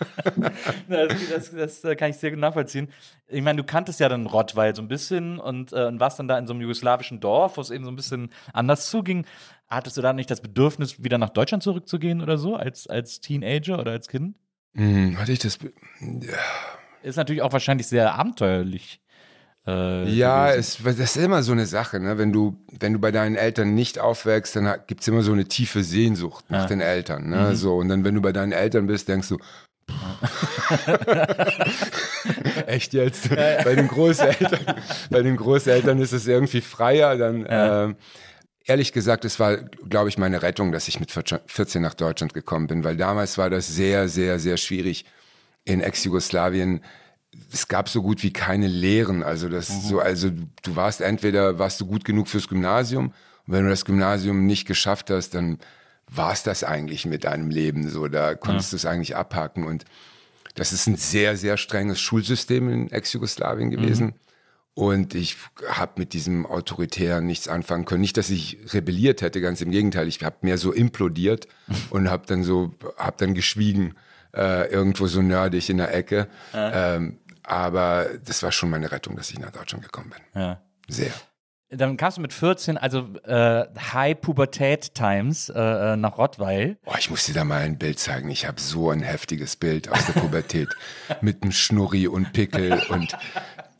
Das, 0.87 1.13
das, 1.29 1.51
das 1.51 1.83
äh, 1.83 1.95
kann 1.95 2.09
ich 2.09 2.17
sehr 2.17 2.31
gut 2.31 2.39
nachvollziehen. 2.39 2.89
Ich 3.27 3.41
meine, 3.41 3.57
du 3.57 3.63
kanntest 3.63 3.99
ja 3.99 4.09
dann 4.09 4.25
Rottweil 4.25 4.75
so 4.75 4.81
ein 4.81 4.87
bisschen 4.87 5.39
und, 5.39 5.71
äh, 5.71 5.85
und 5.85 5.99
warst 5.99 6.19
dann 6.19 6.27
da 6.27 6.37
in 6.37 6.47
so 6.47 6.53
einem 6.53 6.61
jugoslawischen 6.61 7.19
Dorf, 7.19 7.57
wo 7.57 7.61
es 7.61 7.69
eben 7.69 7.83
so 7.83 7.91
ein 7.91 7.95
bisschen 7.95 8.29
anders 8.53 8.89
zuging. 8.89 9.25
Hattest 9.69 9.97
du 9.97 10.01
da 10.01 10.13
nicht 10.13 10.31
das 10.31 10.41
Bedürfnis, 10.41 11.03
wieder 11.03 11.17
nach 11.17 11.29
Deutschland 11.29 11.61
zurückzugehen 11.63 12.21
oder 12.21 12.37
so, 12.37 12.55
als, 12.55 12.87
als 12.87 13.19
Teenager 13.19 13.79
oder 13.79 13.91
als 13.91 14.07
Kind? 14.07 14.35
Hm, 14.79 15.17
warte 15.17 15.33
ich 15.33 15.39
das. 15.39 15.57
be- 15.57 15.73
Ist 17.03 17.17
natürlich 17.17 17.41
auch 17.41 17.51
wahrscheinlich 17.51 17.87
sehr 17.87 18.13
abenteuerlich. 18.15 19.01
Äh, 19.67 20.09
Ja, 20.09 20.51
es, 20.51 20.77
das 20.81 20.97
ist 20.97 21.17
immer 21.17 21.43
so 21.43 21.51
eine 21.51 21.65
Sache, 21.65 21.99
ne? 21.99 22.17
Wenn 22.17 22.31
du, 22.31 22.57
wenn 22.79 22.93
du 22.93 22.99
bei 22.99 23.11
deinen 23.11 23.35
Eltern 23.35 23.75
nicht 23.75 23.99
aufwächst, 23.99 24.55
dann 24.55 24.67
hat- 24.67 24.87
gibt's 24.87 25.07
immer 25.07 25.21
so 25.21 25.33
eine 25.33 25.45
tiefe 25.45 25.83
Sehnsucht 25.83 26.45
nach 26.49 26.61
Ja. 26.61 26.67
den 26.67 26.79
Eltern, 26.81 27.23
Mhm. 27.25 27.29
ne? 27.29 27.55
So, 27.57 27.75
und 27.77 27.89
dann, 27.89 28.05
wenn 28.05 28.15
du 28.15 28.21
bei 28.21 28.31
deinen 28.31 28.53
Eltern 28.53 28.87
bist, 28.87 29.09
denkst 29.09 29.27
du, 29.29 29.37
Echt 32.67 32.93
jetzt? 32.93 33.29
Bei 33.29 33.73
den 33.75 33.87
Großeltern, 33.87 34.75
bei 35.09 35.21
den 35.23 35.35
Großeltern 35.35 35.99
ist 35.99 36.11
es 36.13 36.27
irgendwie 36.27 36.61
freier, 36.61 37.17
dann, 37.17 37.41
Ja. 37.45 37.85
ähm, 37.85 37.95
ehrlich 38.69 38.93
gesagt, 38.93 39.25
es 39.25 39.39
war, 39.39 39.57
glaube 39.57 40.09
ich, 40.09 40.17
meine 40.17 40.41
Rettung, 40.43 40.71
dass 40.71 40.87
ich 40.87 40.99
mit 40.99 41.11
14 41.11 41.81
nach 41.81 41.95
Deutschland 41.95 42.33
gekommen 42.33 42.67
bin, 42.67 42.83
weil 42.83 42.95
damals 42.95 43.37
war 43.37 43.49
das 43.49 43.67
sehr, 43.67 44.07
sehr, 44.07 44.39
sehr 44.39 44.57
schwierig 44.57 45.05
in 45.65 45.81
Ex-Jugoslawien. 45.81 46.81
Es 47.51 47.67
gab 47.67 47.89
so 47.89 48.03
gut 48.03 48.21
wie 48.21 48.31
keine 48.31 48.67
Lehren. 48.67 49.23
Also 49.23 49.49
das 49.49 49.69
mhm. 49.69 49.81
so, 49.81 49.99
also 49.99 50.29
du 50.29 50.75
warst 50.75 51.01
entweder 51.01 51.57
warst 51.57 51.81
du 51.81 51.87
gut 51.87 52.05
genug 52.05 52.27
fürs 52.27 52.47
Gymnasium 52.47 53.07
und 53.47 53.53
wenn 53.53 53.63
du 53.63 53.69
das 53.71 53.85
Gymnasium 53.85 54.45
nicht 54.45 54.67
geschafft 54.67 55.09
hast, 55.09 55.33
dann 55.33 55.57
war 56.07 56.31
es 56.31 56.43
das 56.43 56.63
eigentlich 56.63 57.05
mit 57.07 57.23
deinem 57.23 57.49
Leben. 57.49 57.89
So, 57.89 58.07
da 58.07 58.35
konntest 58.35 58.71
ja. 58.71 58.75
du 58.75 58.75
es 58.77 58.85
eigentlich 58.85 59.15
abhaken 59.15 59.63
und 59.63 59.85
das 60.53 60.73
ist 60.73 60.87
ein 60.87 60.95
sehr, 60.95 61.37
sehr 61.37 61.57
strenges 61.57 61.99
Schulsystem 61.99 62.69
in 62.69 62.91
Ex-Jugoslawien 62.91 63.71
gewesen. 63.71 64.07
Mhm. 64.07 64.13
Und 64.79 65.13
ich 65.13 65.35
habe 65.67 65.91
mit 65.97 66.13
diesem 66.13 66.45
Autoritären 66.45 67.25
nichts 67.25 67.49
anfangen 67.49 67.83
können. 67.83 67.99
Nicht, 67.99 68.15
dass 68.15 68.29
ich 68.29 68.59
rebelliert 68.73 69.21
hätte, 69.21 69.41
ganz 69.41 69.59
im 69.59 69.71
Gegenteil. 69.71 70.07
Ich 70.07 70.23
habe 70.23 70.37
mehr 70.39 70.57
so 70.57 70.71
implodiert 70.71 71.49
und 71.89 72.09
habe 72.09 72.25
dann 72.27 72.45
so, 72.45 72.71
habe 72.95 73.17
dann 73.17 73.33
geschwiegen, 73.33 73.95
äh, 74.33 74.71
irgendwo 74.71 75.07
so 75.07 75.21
nerdig 75.21 75.69
in 75.69 75.79
der 75.79 75.93
Ecke. 75.93 76.29
Ja. 76.53 76.95
Ähm, 76.95 77.19
aber 77.43 78.07
das 78.23 78.41
war 78.41 78.53
schon 78.53 78.69
meine 78.69 78.89
Rettung, 78.89 79.17
dass 79.17 79.29
ich 79.31 79.39
nach 79.39 79.51
Deutschland 79.51 79.83
gekommen 79.83 80.11
bin. 80.11 80.41
Ja. 80.41 80.61
Sehr. 80.87 81.11
Dann 81.71 81.97
kamst 81.97 82.17
du 82.17 82.21
mit 82.21 82.33
14, 82.33 82.77
also 82.77 83.09
äh, 83.25 83.65
High 83.93 84.19
Pubertät 84.19 84.95
Times 84.95 85.49
äh, 85.49 85.59
äh, 85.59 85.97
nach 85.97 86.17
Rottweil. 86.17 86.77
Boah, 86.83 86.97
ich 86.97 87.11
muss 87.11 87.25
dir 87.25 87.33
da 87.33 87.43
mal 87.43 87.61
ein 87.61 87.77
Bild 87.77 87.99
zeigen. 87.99 88.31
Ich 88.31 88.47
habe 88.47 88.59
so 88.59 88.89
ein 88.89 89.01
heftiges 89.01 89.55
Bild 89.55 89.89
aus 89.89 90.05
der 90.07 90.13
Pubertät 90.13 90.69
mit 91.21 91.43
einem 91.43 91.51
Schnurri 91.51 92.07
und 92.07 92.33
Pickel 92.33 92.81
und 92.89 93.15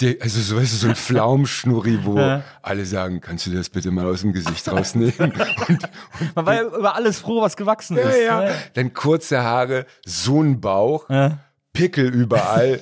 also 0.01 0.41
so, 0.41 0.57
weißt 0.57 0.73
du, 0.73 0.77
so 0.77 0.87
ein 0.87 0.95
Pflaumschnurri, 0.95 1.99
wo 2.03 2.17
ja. 2.17 2.43
alle 2.61 2.85
sagen, 2.85 3.21
kannst 3.21 3.45
du 3.47 3.51
das 3.51 3.69
bitte 3.69 3.91
mal 3.91 4.05
aus 4.05 4.21
dem 4.21 4.33
Gesicht 4.33 4.69
rausnehmen? 4.71 5.13
Und, 5.19 5.39
und 5.67 5.89
Man 6.35 6.45
war 6.45 6.55
ja 6.55 6.63
über 6.63 6.95
alles 6.95 7.19
froh, 7.19 7.41
was 7.41 7.57
gewachsen 7.57 7.97
ja, 7.97 8.03
ist. 8.03 8.21
Ja. 8.23 8.41
Ne? 8.41 8.55
Dann 8.73 8.93
kurze 8.93 9.43
Haare, 9.43 9.85
so 10.05 10.41
ein 10.41 10.61
Bauch, 10.61 11.09
ja. 11.09 11.39
Pickel 11.73 12.13
überall. 12.13 12.79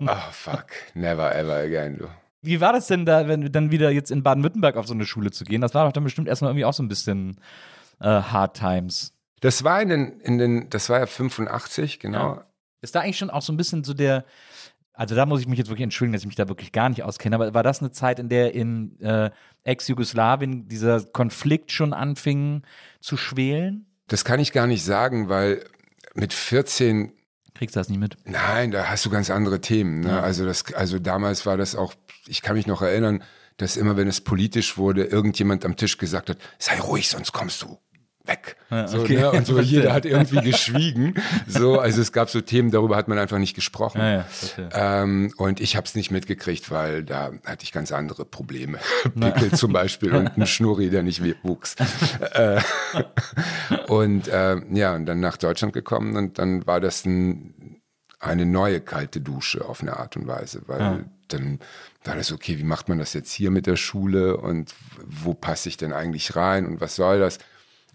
oh 0.00 0.06
fuck, 0.32 0.66
never 0.94 1.34
ever 1.34 1.56
again, 1.56 1.98
du. 1.98 2.06
Wie 2.42 2.60
war 2.60 2.72
das 2.72 2.86
denn 2.86 3.04
da, 3.04 3.26
wenn 3.26 3.50
dann 3.50 3.70
wieder 3.70 3.90
jetzt 3.90 4.10
in 4.10 4.22
Baden-Württemberg 4.22 4.76
auf 4.76 4.86
so 4.86 4.94
eine 4.94 5.04
Schule 5.04 5.32
zu 5.32 5.44
gehen? 5.44 5.60
Das 5.60 5.74
war 5.74 5.84
doch 5.84 5.92
dann 5.92 6.04
bestimmt 6.04 6.28
erstmal 6.28 6.50
irgendwie 6.50 6.64
auch 6.64 6.72
so 6.72 6.82
ein 6.82 6.88
bisschen 6.88 7.40
äh, 8.00 8.06
Hard 8.06 8.56
Times. 8.56 9.12
Das 9.40 9.64
war 9.64 9.82
in 9.82 9.88
den, 9.88 10.20
in 10.20 10.38
den, 10.38 10.70
das 10.70 10.88
war 10.88 11.00
ja 11.00 11.06
85, 11.06 11.98
genau. 11.98 12.40
Ist 12.82 12.94
da 12.94 13.00
eigentlich 13.00 13.18
schon 13.18 13.30
auch 13.30 13.42
so 13.42 13.52
ein 13.52 13.56
bisschen 13.56 13.84
so 13.84 13.94
der, 13.94 14.24
also 14.96 15.14
da 15.14 15.26
muss 15.26 15.40
ich 15.40 15.46
mich 15.46 15.58
jetzt 15.58 15.68
wirklich 15.68 15.84
entschuldigen, 15.84 16.14
dass 16.14 16.22
ich 16.22 16.26
mich 16.26 16.36
da 16.36 16.48
wirklich 16.48 16.72
gar 16.72 16.88
nicht 16.88 17.02
auskenne, 17.02 17.36
aber 17.36 17.52
war 17.54 17.62
das 17.62 17.80
eine 17.80 17.90
Zeit, 17.90 18.18
in 18.18 18.28
der 18.28 18.54
in 18.54 18.98
äh, 19.00 19.30
Ex-Jugoslawien 19.62 20.68
dieser 20.68 21.04
Konflikt 21.04 21.70
schon 21.70 21.92
anfing 21.92 22.62
zu 23.00 23.16
schwelen? 23.16 23.86
Das 24.08 24.24
kann 24.24 24.40
ich 24.40 24.52
gar 24.52 24.66
nicht 24.66 24.84
sagen, 24.84 25.28
weil 25.28 25.64
mit 26.14 26.32
14 26.32 27.12
Kriegst 27.54 27.74
du 27.74 27.80
das 27.80 27.88
nicht 27.88 27.98
mit? 27.98 28.16
Nein, 28.24 28.70
da 28.70 28.88
hast 28.88 29.06
du 29.06 29.10
ganz 29.10 29.30
andere 29.30 29.60
Themen. 29.62 30.00
Ne? 30.00 30.10
Ja. 30.10 30.20
Also 30.20 30.44
das, 30.44 30.74
also 30.74 30.98
damals 30.98 31.46
war 31.46 31.56
das 31.56 31.74
auch, 31.74 31.94
ich 32.26 32.42
kann 32.42 32.54
mich 32.54 32.66
noch 32.66 32.82
erinnern, 32.82 33.22
dass 33.56 33.78
immer, 33.78 33.96
wenn 33.96 34.08
es 34.08 34.20
politisch 34.20 34.76
wurde, 34.76 35.04
irgendjemand 35.04 35.64
am 35.64 35.76
Tisch 35.76 35.96
gesagt 35.96 36.28
hat, 36.28 36.36
sei 36.58 36.78
ruhig, 36.80 37.08
sonst 37.08 37.32
kommst 37.32 37.62
du 37.62 37.78
weg. 38.26 38.56
Ja, 38.70 38.88
so, 38.88 39.00
okay. 39.00 39.16
ne? 39.16 39.30
Und 39.30 39.46
so 39.46 39.60
jeder 39.60 39.92
hat 39.92 40.04
irgendwie 40.04 40.40
geschwiegen. 40.40 41.14
So, 41.46 41.78
also 41.78 42.00
es 42.00 42.12
gab 42.12 42.30
so 42.30 42.40
Themen, 42.40 42.70
darüber 42.70 42.96
hat 42.96 43.08
man 43.08 43.18
einfach 43.18 43.38
nicht 43.38 43.54
gesprochen. 43.54 44.00
Ja, 44.00 44.26
ja, 44.56 45.02
ähm, 45.02 45.32
und 45.36 45.60
ich 45.60 45.76
habe 45.76 45.86
es 45.86 45.94
nicht 45.94 46.10
mitgekriegt, 46.10 46.70
weil 46.70 47.04
da 47.04 47.32
hatte 47.44 47.64
ich 47.64 47.72
ganz 47.72 47.92
andere 47.92 48.24
Probleme. 48.24 48.78
Pickel 49.20 49.52
zum 49.52 49.72
Beispiel 49.72 50.14
und 50.14 50.36
ein 50.36 50.46
Schnurri, 50.46 50.90
der 50.90 51.02
nicht 51.02 51.22
wuchs. 51.42 51.76
Äh, 52.32 52.60
und 53.88 54.28
äh, 54.28 54.56
ja, 54.72 54.94
und 54.94 55.06
dann 55.06 55.20
nach 55.20 55.36
Deutschland 55.36 55.72
gekommen 55.72 56.16
und 56.16 56.38
dann 56.38 56.66
war 56.66 56.80
das 56.80 57.04
ein, 57.04 57.80
eine 58.20 58.46
neue 58.46 58.80
kalte 58.80 59.20
Dusche 59.20 59.64
auf 59.64 59.80
eine 59.80 59.96
Art 59.96 60.16
und 60.16 60.26
Weise, 60.26 60.62
weil 60.66 61.04
dann 61.28 61.58
war 62.04 62.16
das 62.16 62.32
okay, 62.32 62.58
wie 62.58 62.64
macht 62.64 62.88
man 62.88 62.98
das 62.98 63.12
jetzt 63.12 63.32
hier 63.32 63.50
mit 63.50 63.66
der 63.66 63.76
Schule 63.76 64.36
und 64.36 64.74
wo 65.04 65.34
passe 65.34 65.68
ich 65.68 65.76
denn 65.76 65.92
eigentlich 65.92 66.36
rein 66.36 66.66
und 66.66 66.80
was 66.80 66.96
soll 66.96 67.18
das? 67.18 67.38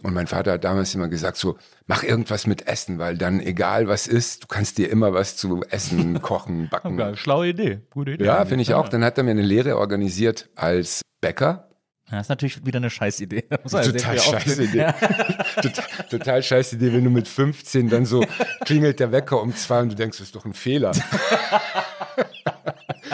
Und 0.04 0.14
mein 0.14 0.28
Vater 0.28 0.54
hat 0.54 0.64
damals 0.64 0.96
immer 0.96 1.08
gesagt, 1.08 1.38
so, 1.38 1.58
mach 1.86 2.04
irgendwas 2.04 2.48
mit 2.48 2.68
Essen, 2.68 2.98
weil 2.98 3.18
dann 3.18 3.40
egal 3.40 3.88
was 3.88 4.08
ist, 4.08 4.44
du 4.44 4.48
kannst 4.48 4.78
dir 4.78 4.90
immer 4.90 5.14
was 5.14 5.38
zu 5.38 5.64
essen, 5.70 6.22
kochen, 6.22 6.70
backen. 6.70 7.00
Okay, 7.00 7.16
schlaue 7.16 7.50
Idee, 7.50 7.82
gute 7.92 8.12
Idee. 8.12 8.26
Ja, 8.26 8.46
finde 8.46 8.64
ich 8.64 8.74
auch. 8.74 8.90
Dann 8.90 9.04
hat 9.04 9.18
er 9.18 9.24
mir 9.24 9.32
eine 9.32 9.44
Lehre 9.44 9.78
organisiert 9.78 10.50
als 10.56 11.02
Bäcker. 11.22 11.68
Das 12.10 12.24
ist 12.24 12.30
natürlich 12.30 12.66
wieder 12.66 12.78
eine 12.78 12.90
Scheißidee. 12.90 13.44
Total 13.64 14.20
scheiß 14.20 14.60
Idee. 14.60 14.94
total, 15.62 15.86
total 16.10 16.44
scheiß 16.44 16.74
Idee, 16.74 16.92
wenn 16.92 17.06
du 17.06 17.10
mit 17.10 17.26
15 17.26 17.90
dann 17.90 18.06
so 18.06 18.26
klingelt 18.66 19.00
der 19.00 19.14
Wecker 19.14 19.42
um 19.42 19.56
zwei 19.56 19.80
und 19.80 19.94
du 19.94 19.96
denkst, 19.96 20.18
das 20.18 20.28
ist 20.28 20.36
doch 20.36 20.44
ein 20.44 20.54
Fehler. 20.54 20.92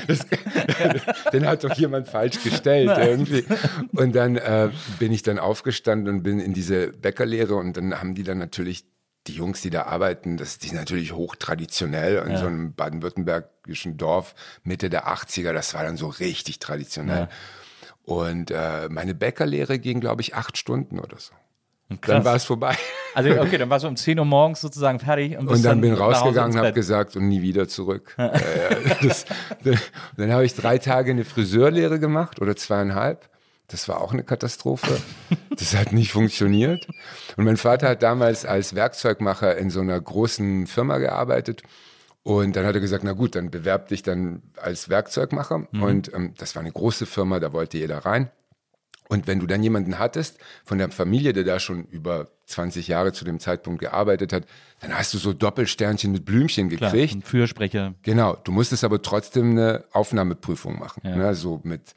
Das, 0.07 0.25
den 1.33 1.47
hat 1.47 1.63
doch 1.63 1.73
jemand 1.75 2.07
falsch 2.07 2.43
gestellt 2.43 2.91
irgendwie. 2.97 3.45
Und 3.93 4.15
dann 4.15 4.35
äh, 4.37 4.69
bin 4.99 5.11
ich 5.11 5.23
dann 5.23 5.39
aufgestanden 5.39 6.13
und 6.13 6.23
bin 6.23 6.39
in 6.39 6.53
diese 6.53 6.89
Bäckerlehre 6.89 7.55
und 7.55 7.77
dann 7.77 7.99
haben 7.99 8.15
die 8.15 8.23
dann 8.23 8.37
natürlich 8.37 8.85
die 9.27 9.33
Jungs, 9.33 9.61
die 9.61 9.69
da 9.69 9.83
arbeiten, 9.83 10.37
das 10.37 10.55
sind 10.55 10.73
natürlich 10.73 11.11
hochtraditionell 11.11 12.23
in 12.25 12.31
ja. 12.31 12.37
so 12.37 12.47
einem 12.47 12.73
baden-württembergischen 12.73 13.97
Dorf 13.97 14.35
Mitte 14.63 14.89
der 14.89 15.07
80er, 15.07 15.53
das 15.53 15.73
war 15.73 15.83
dann 15.83 15.97
so 15.97 16.07
richtig 16.07 16.59
traditionell. 16.59 17.27
Ja. 17.27 17.29
Und 18.03 18.51
äh, 18.51 18.87
meine 18.89 19.13
Bäckerlehre 19.15 19.79
ging, 19.79 19.99
glaube 19.99 20.21
ich, 20.21 20.33
acht 20.35 20.57
Stunden 20.57 20.99
oder 20.99 21.17
so. 21.17 21.33
Krass. 21.89 21.99
Dann 22.15 22.25
war 22.25 22.35
es 22.35 22.43
vorbei. 22.43 22.75
Also 23.15 23.31
okay, 23.31 23.57
dann 23.57 23.67
warst 23.71 23.83
du 23.83 23.87
um 23.87 23.95
10 23.95 24.19
Uhr 24.19 24.25
morgens 24.25 24.61
sozusagen 24.61 24.99
fertig. 24.99 25.39
Und, 25.39 25.47
und 25.47 25.55
dann, 25.55 25.63
dann 25.63 25.81
bin 25.81 25.95
rausgegangen 25.95 26.51
und 26.51 26.63
habe 26.63 26.71
gesagt 26.71 27.15
und 27.15 27.27
nie 27.27 27.41
wieder 27.41 27.67
zurück. 27.67 28.13
ja, 28.15 28.29
das, 29.01 29.25
dann 30.15 30.31
habe 30.31 30.45
ich 30.45 30.53
drei 30.53 30.77
Tage 30.77 31.09
eine 31.09 31.25
Friseurlehre 31.25 31.99
gemacht 31.99 32.39
oder 32.39 32.55
zweieinhalb. 32.55 33.27
Das 33.69 33.89
war 33.89 34.01
auch 34.01 34.13
eine 34.13 34.23
Katastrophe. 34.23 35.01
Das 35.49 35.75
hat 35.75 35.93
nicht 35.93 36.11
funktioniert. 36.11 36.87
Und 37.35 37.45
mein 37.45 37.57
Vater 37.57 37.89
hat 37.89 38.03
damals 38.03 38.45
als 38.45 38.75
Werkzeugmacher 38.75 39.57
in 39.57 39.71
so 39.71 39.81
einer 39.81 39.99
großen 39.99 40.67
Firma 40.67 40.99
gearbeitet. 40.99 41.63
Und 42.21 42.55
dann 42.55 42.65
hat 42.65 42.75
er 42.75 42.81
gesagt, 42.81 43.03
na 43.03 43.13
gut, 43.13 43.35
dann 43.35 43.49
bewerb 43.49 43.87
dich 43.87 44.03
dann 44.03 44.43
als 44.57 44.89
Werkzeugmacher. 44.89 45.67
Mhm. 45.71 45.81
Und 45.81 46.13
ähm, 46.13 46.33
das 46.37 46.55
war 46.55 46.61
eine 46.61 46.71
große 46.71 47.05
Firma, 47.05 47.39
da 47.39 47.51
wollte 47.51 47.77
jeder 47.77 47.99
rein. 47.99 48.29
Und 49.09 49.27
wenn 49.27 49.39
du 49.39 49.47
dann 49.47 49.63
jemanden 49.63 49.99
hattest 49.99 50.37
von 50.65 50.77
der 50.77 50.89
Familie, 50.89 51.33
der 51.33 51.43
da 51.43 51.59
schon 51.59 51.85
über 51.85 52.27
20 52.47 52.87
Jahre 52.87 53.13
zu 53.13 53.25
dem 53.25 53.39
Zeitpunkt 53.39 53.79
gearbeitet 53.79 54.33
hat, 54.33 54.45
dann 54.81 54.97
hast 54.97 55.13
du 55.13 55.17
so 55.17 55.33
Doppelsternchen 55.33 56.11
mit 56.11 56.25
Blümchen 56.25 56.69
gekriegt. 56.69 57.11
Klar, 57.11 57.23
Fürsprecher. 57.23 57.93
Genau. 58.03 58.37
Du 58.43 58.51
musstest 58.51 58.83
aber 58.83 59.01
trotzdem 59.01 59.51
eine 59.51 59.85
Aufnahmeprüfung 59.91 60.77
machen. 60.77 61.01
Ja. 61.03 61.15
Ne? 61.15 61.35
So 61.35 61.61
mit 61.63 61.95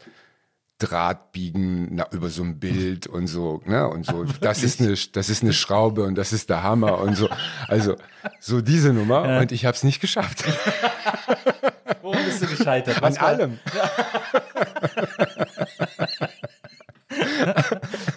Draht 0.81 1.33
biegen 1.33 1.95
na, 1.95 2.07
über 2.11 2.31
so 2.31 2.43
ein 2.43 2.59
Bild 2.59 3.07
und 3.07 3.27
so, 3.27 3.61
ne? 3.67 3.87
Und 3.87 4.07
so, 4.07 4.25
das 4.41 4.63
ist 4.63 4.81
eine, 4.81 4.95
das 5.13 5.29
ist 5.29 5.43
eine 5.43 5.53
Schraube 5.53 6.05
und 6.05 6.15
das 6.15 6.33
ist 6.33 6.49
der 6.49 6.63
Hammer 6.63 6.99
und 7.01 7.17
so. 7.17 7.29
Also, 7.69 7.97
so 8.41 8.63
diese 8.63 8.95
Nummer. 8.95 9.29
Ja. 9.29 9.41
Und 9.41 9.53
ich 9.53 9.67
habe 9.67 9.77
es 9.77 9.85
nicht 9.85 10.01
geschafft. 10.01 10.45
Worum 12.03 12.25
bist 12.25 12.43
du 12.43 12.47
gescheitert? 12.47 13.03
Was 13.03 13.19
An 13.19 13.25
allem. 13.25 13.59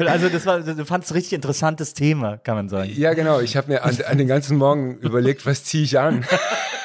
also 0.07 0.29
das 0.29 0.45
war, 0.45 0.59
du 0.59 0.85
fandest 0.85 1.11
ein 1.11 1.15
richtig 1.15 1.33
interessantes 1.33 1.93
Thema, 1.93 2.37
kann 2.37 2.55
man 2.55 2.69
sagen. 2.69 2.91
Ja, 2.95 3.13
genau. 3.13 3.39
Ich 3.39 3.57
habe 3.57 3.71
mir 3.71 3.83
an, 3.83 3.97
an, 4.07 4.17
den 4.17 4.27
ganzen 4.27 4.57
Morgen 4.57 4.97
überlegt, 4.97 5.45
was 5.45 5.63
ziehe 5.63 5.83
ich 5.83 5.99
an? 5.99 6.25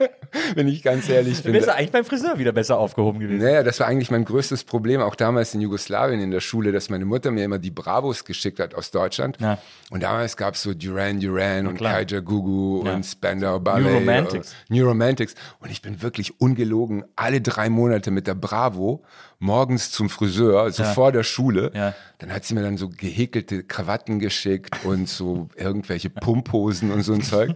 Wenn 0.54 0.68
ich 0.68 0.82
ganz 0.82 1.08
ehrlich 1.08 1.42
bin. 1.42 1.52
Du 1.52 1.58
bist 1.58 1.68
eigentlich 1.68 1.90
beim 1.90 2.04
Friseur 2.04 2.38
wieder 2.38 2.52
besser 2.52 2.78
aufgehoben 2.78 3.20
gewesen. 3.20 3.42
Naja, 3.42 3.62
das 3.62 3.80
war 3.80 3.86
eigentlich 3.86 4.10
mein 4.10 4.24
größtes 4.24 4.64
Problem, 4.64 5.00
auch 5.00 5.14
damals 5.14 5.54
in 5.54 5.60
Jugoslawien 5.60 6.20
in 6.20 6.30
der 6.30 6.40
Schule, 6.40 6.72
dass 6.72 6.90
meine 6.90 7.04
Mutter 7.04 7.30
mir 7.30 7.44
immer 7.44 7.58
die 7.58 7.70
Bravos 7.70 8.24
geschickt 8.24 8.60
hat 8.60 8.74
aus 8.74 8.90
Deutschland. 8.90 9.38
Ja. 9.40 9.58
Und 9.90 10.02
damals 10.02 10.36
gab 10.36 10.54
es 10.54 10.62
so 10.62 10.74
Duran 10.74 11.20
Duran 11.20 11.66
und 11.66 11.78
Kaija 11.78 12.20
Gugu 12.20 12.84
ja. 12.84 12.94
und 12.94 13.04
Spandau 13.04 13.58
Ballet. 13.60 13.90
New 13.90 13.94
Romantics. 13.98 14.54
New 14.68 14.86
Romantics. 14.86 15.34
Und 15.60 15.70
ich 15.70 15.82
bin 15.82 16.02
wirklich 16.02 16.40
ungelogen 16.40 17.04
alle 17.16 17.40
drei 17.40 17.68
Monate 17.68 18.10
mit 18.10 18.26
der 18.26 18.34
Bravo 18.34 19.04
morgens 19.40 19.90
zum 19.90 20.10
Friseur, 20.10 20.70
so 20.70 20.82
ja. 20.82 20.92
vor 20.92 21.12
der 21.12 21.24
Schule. 21.24 21.72
Ja. 21.74 21.94
Dann 22.18 22.32
hat 22.32 22.44
sie 22.44 22.54
mir 22.54 22.62
dann 22.62 22.76
so 22.76 22.88
gehäkelte 22.88 23.64
Krawatten 23.64 24.20
geschickt 24.20 24.84
und 24.84 25.08
so 25.08 25.48
irgendwelche 25.56 26.10
Pumphosen 26.10 26.92
und 26.92 27.02
so 27.02 27.14
ein 27.14 27.22
Zeug. 27.22 27.54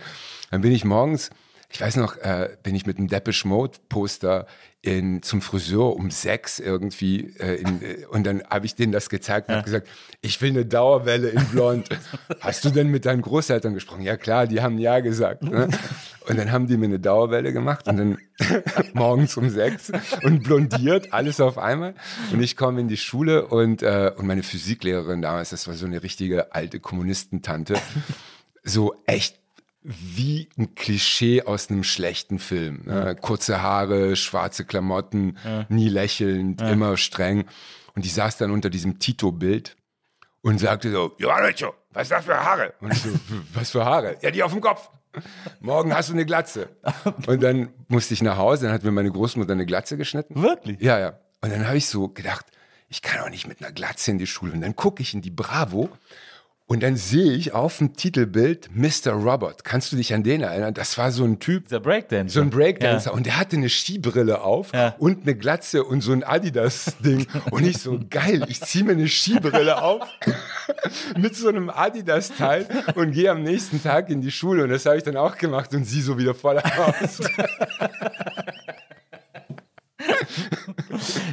Dann 0.50 0.62
bin 0.62 0.72
ich 0.72 0.84
morgens 0.84 1.30
ich 1.74 1.80
weiß 1.80 1.96
noch, 1.96 2.16
äh, 2.18 2.50
bin 2.62 2.76
ich 2.76 2.86
mit 2.86 2.98
einem 2.98 3.08
Depeche 3.08 3.48
Mode 3.48 3.78
Poster 3.88 4.46
in, 4.80 5.22
zum 5.22 5.42
Friseur 5.42 5.96
um 5.96 6.12
sechs 6.12 6.60
irgendwie 6.60 7.34
äh, 7.40 7.56
in, 7.56 7.82
äh, 7.82 8.06
und 8.10 8.24
dann 8.24 8.44
habe 8.48 8.64
ich 8.66 8.76
denen 8.76 8.92
das 8.92 9.08
gezeigt 9.08 9.48
und 9.48 9.54
ja. 9.54 9.56
habe 9.56 9.64
gesagt, 9.64 9.88
ich 10.20 10.40
will 10.40 10.50
eine 10.50 10.64
Dauerwelle 10.64 11.30
in 11.30 11.44
Blond. 11.46 11.88
Hast 12.38 12.64
du 12.64 12.70
denn 12.70 12.92
mit 12.92 13.06
deinen 13.06 13.22
Großeltern 13.22 13.74
gesprochen? 13.74 14.02
Ja 14.02 14.16
klar, 14.16 14.46
die 14.46 14.62
haben 14.62 14.78
ja 14.78 15.00
gesagt. 15.00 15.42
Ne? 15.42 15.68
Und 16.28 16.38
dann 16.38 16.52
haben 16.52 16.68
die 16.68 16.76
mir 16.76 16.86
eine 16.86 17.00
Dauerwelle 17.00 17.52
gemacht 17.52 17.88
und 17.88 17.96
dann 17.96 18.18
morgens 18.92 19.36
um 19.36 19.50
sechs 19.50 19.90
und 20.22 20.44
blondiert, 20.44 21.12
alles 21.12 21.40
auf 21.40 21.58
einmal. 21.58 21.94
Und 22.32 22.40
ich 22.40 22.56
komme 22.56 22.82
in 22.82 22.86
die 22.86 22.96
Schule 22.96 23.48
und, 23.48 23.82
äh, 23.82 24.12
und 24.16 24.28
meine 24.28 24.44
Physiklehrerin 24.44 25.22
damals, 25.22 25.50
das 25.50 25.66
war 25.66 25.74
so 25.74 25.86
eine 25.86 26.04
richtige 26.04 26.54
alte 26.54 26.78
Kommunistentante, 26.78 27.74
so 28.62 28.94
echt 29.06 29.43
wie 29.84 30.48
ein 30.58 30.74
Klischee 30.74 31.42
aus 31.42 31.70
einem 31.70 31.84
schlechten 31.84 32.38
Film. 32.38 32.82
Ne? 32.86 33.16
Kurze 33.20 33.60
Haare, 33.62 34.16
schwarze 34.16 34.64
Klamotten, 34.64 35.36
nie 35.68 35.88
lächelnd, 35.88 36.62
immer 36.62 36.96
streng. 36.96 37.44
Und 37.94 38.04
die 38.04 38.08
saß 38.08 38.38
dann 38.38 38.50
unter 38.50 38.70
diesem 38.70 38.98
Tito-Bild 38.98 39.76
und 40.40 40.58
sagte 40.58 40.90
so, 40.90 41.14
Johannecho, 41.18 41.74
was 41.92 42.04
ist 42.04 42.12
das 42.12 42.24
für 42.24 42.34
Haare? 42.36 42.74
Und 42.80 42.92
ich 42.92 43.02
so, 43.02 43.10
was 43.52 43.70
für 43.70 43.84
Haare? 43.84 44.16
Ja, 44.22 44.30
die 44.30 44.42
auf 44.42 44.52
dem 44.52 44.60
Kopf. 44.60 44.90
Morgen 45.60 45.94
hast 45.94 46.08
du 46.08 46.14
eine 46.14 46.26
Glatze. 46.26 46.70
Und 47.26 47.42
dann 47.42 47.68
musste 47.88 48.14
ich 48.14 48.22
nach 48.22 48.36
Hause, 48.36 48.64
dann 48.64 48.74
hat 48.74 48.82
mir 48.82 48.90
meine 48.90 49.12
Großmutter 49.12 49.52
eine 49.52 49.66
Glatze 49.66 49.96
geschnitten. 49.96 50.42
Wirklich? 50.42 50.80
Ja, 50.80 50.98
ja. 50.98 51.18
Und 51.40 51.52
dann 51.52 51.66
habe 51.66 51.76
ich 51.76 51.86
so 51.86 52.08
gedacht, 52.08 52.46
ich 52.88 53.00
kann 53.02 53.20
auch 53.20 53.30
nicht 53.30 53.46
mit 53.46 53.62
einer 53.62 53.70
Glatze 53.70 54.10
in 54.10 54.18
die 54.18 54.26
Schule. 54.26 54.52
Und 54.52 54.62
dann 54.62 54.74
gucke 54.74 55.02
ich 55.02 55.14
in 55.14 55.22
die 55.22 55.30
Bravo 55.30 55.90
und 56.66 56.82
dann 56.82 56.96
sehe 56.96 57.32
ich 57.32 57.52
auf 57.52 57.76
dem 57.78 57.94
Titelbild 57.94 58.70
Mr. 58.74 59.12
Robert. 59.12 59.64
Kannst 59.64 59.92
du 59.92 59.96
dich 59.96 60.14
an 60.14 60.22
den 60.22 60.40
erinnern? 60.40 60.72
Das 60.72 60.96
war 60.96 61.12
so 61.12 61.22
ein 61.24 61.38
Typ, 61.38 61.64
Dieser 61.64 61.80
Breakdance. 61.80 62.32
so 62.34 62.40
ein 62.40 62.48
Breakdancer. 62.48 63.12
Und 63.12 63.26
der 63.26 63.38
hatte 63.38 63.56
eine 63.56 63.68
Skibrille 63.68 64.40
auf 64.40 64.72
Ja. 64.72 64.94
und 64.98 65.22
eine 65.24 65.34
Glatze 65.36 65.84
und 65.84 66.00
so 66.00 66.12
ein 66.12 66.24
Adidas-Ding. 66.24 67.26
Und 67.50 67.66
ich 67.66 67.78
so, 67.78 68.00
geil, 68.08 68.46
ich 68.48 68.60
ziehe 68.62 68.82
mir 68.84 68.92
eine 68.92 69.08
Skibrille 69.08 69.82
auf 69.82 70.08
mit 71.18 71.36
so 71.36 71.48
einem 71.48 71.68
Adidas-Teil 71.68 72.66
und 72.94 73.12
gehe 73.12 73.30
am 73.30 73.42
nächsten 73.42 73.82
Tag 73.82 74.08
in 74.08 74.22
die 74.22 74.30
Schule. 74.30 74.64
Und 74.64 74.70
das 74.70 74.86
habe 74.86 74.96
ich 74.96 75.02
dann 75.02 75.16
auch 75.18 75.36
gemacht 75.36 75.74
und 75.74 75.84
sie 75.84 76.00
so 76.00 76.16
wieder 76.18 76.34
voll 76.34 76.58
aus. 76.58 77.20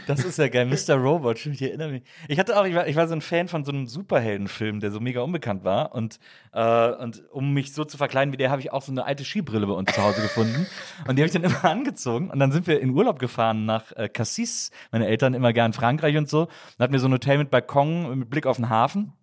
Das 0.07 0.23
ist 0.23 0.37
ja 0.37 0.47
geil. 0.47 0.65
Mr. 0.65 0.95
Robot, 0.95 1.45
ich 1.45 1.61
erinnere 1.61 1.89
mich. 1.89 2.03
Ich 2.27 2.39
hatte 2.39 2.59
auch, 2.59 2.65
ich 2.65 2.75
war, 2.75 2.87
ich 2.87 2.95
war 2.95 3.07
so 3.07 3.13
ein 3.13 3.21
Fan 3.21 3.47
von 3.47 3.63
so 3.63 3.71
einem 3.71 3.87
Superheldenfilm, 3.87 4.79
der 4.79 4.91
so 4.91 4.99
mega 4.99 5.21
unbekannt 5.21 5.63
war. 5.63 5.93
Und, 5.93 6.19
äh, 6.53 6.91
und 6.91 7.23
um 7.31 7.53
mich 7.53 7.73
so 7.73 7.85
zu 7.85 7.97
verkleiden 7.97 8.33
wie 8.33 8.37
der, 8.37 8.49
habe 8.51 8.61
ich 8.61 8.71
auch 8.71 8.81
so 8.81 8.91
eine 8.91 9.05
alte 9.05 9.23
Skibrille 9.23 9.67
bei 9.67 9.73
uns 9.73 9.93
zu 9.93 10.01
Hause 10.01 10.21
gefunden. 10.21 10.67
Und 11.07 11.17
die 11.17 11.21
habe 11.21 11.27
ich 11.27 11.33
dann 11.33 11.43
immer 11.43 11.65
angezogen. 11.69 12.29
Und 12.29 12.39
dann 12.39 12.51
sind 12.51 12.67
wir 12.67 12.79
in 12.79 12.91
Urlaub 12.91 13.19
gefahren 13.19 13.65
nach 13.65 13.91
äh, 13.93 14.09
Cassis. 14.09 14.71
Meine 14.91 15.07
Eltern 15.07 15.33
immer 15.33 15.53
gern 15.53 15.73
Frankreich 15.73 16.17
und 16.17 16.29
so. 16.29 16.45
Dann 16.77 16.85
hatten 16.85 16.93
wir 16.93 16.99
so 16.99 17.07
ein 17.07 17.13
Hotel 17.13 17.37
mit 17.37 17.51
Balkon, 17.51 18.19
mit 18.19 18.29
Blick 18.29 18.45
auf 18.45 18.57
den 18.57 18.69
Hafen. 18.69 19.13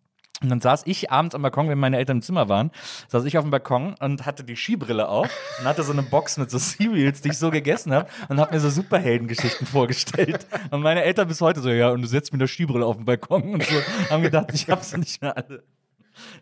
Und 0.42 0.50
dann 0.50 0.61
saß 0.61 0.83
ich 0.87 1.11
abends 1.11 1.35
am 1.35 1.42
Balkon, 1.42 1.68
wenn 1.68 1.78
meine 1.78 1.99
Eltern 1.99 2.18
im 2.18 2.23
Zimmer 2.23 2.49
waren, 2.49 2.71
saß 3.09 3.25
ich 3.25 3.38
auf 3.38 3.45
dem 3.45 3.50
Balkon 3.50 3.95
und 3.99 4.25
hatte 4.25 4.45
die 4.45 4.57
Skibrille 4.57 5.09
auf 5.09 5.28
und 5.59 5.66
hatte 5.66 5.83
so 5.83 5.92
eine 5.92 6.02
Box 6.02 6.37
mit 6.37 6.50
so 6.50 6.59
Cereals, 6.59 7.23
die 7.23 7.30
ich 7.30 7.38
so 7.38 7.50
gegessen 7.50 7.92
habe 7.92 8.09
und 8.28 8.38
habe 8.38 8.54
mir 8.54 8.61
so 8.61 8.71
Superheldengeschichten 8.71 9.66
vorgestellt. 9.66 10.47
Und 10.71 10.83
meine 10.83 11.02
Eltern 11.02 11.26
bis 11.26 11.40
heute 11.40 11.61
so, 11.61 11.71
ja, 11.71 11.90
und 11.90 12.02
du 12.02 12.09
setzt 12.09 12.33
mir 12.33 12.38
eine 12.38 12.49
Skibrille 12.49 12.87
auf 12.87 12.97
den 12.97 13.04
Balkon 13.04 13.54
und 13.54 13.64
so, 13.64 13.76
haben 14.11 14.23
gedacht, 14.23 14.50
ich 14.52 14.68
hab's 14.68 14.97
nicht 14.97 15.21
mehr 15.21 15.37
alle. 15.37 15.64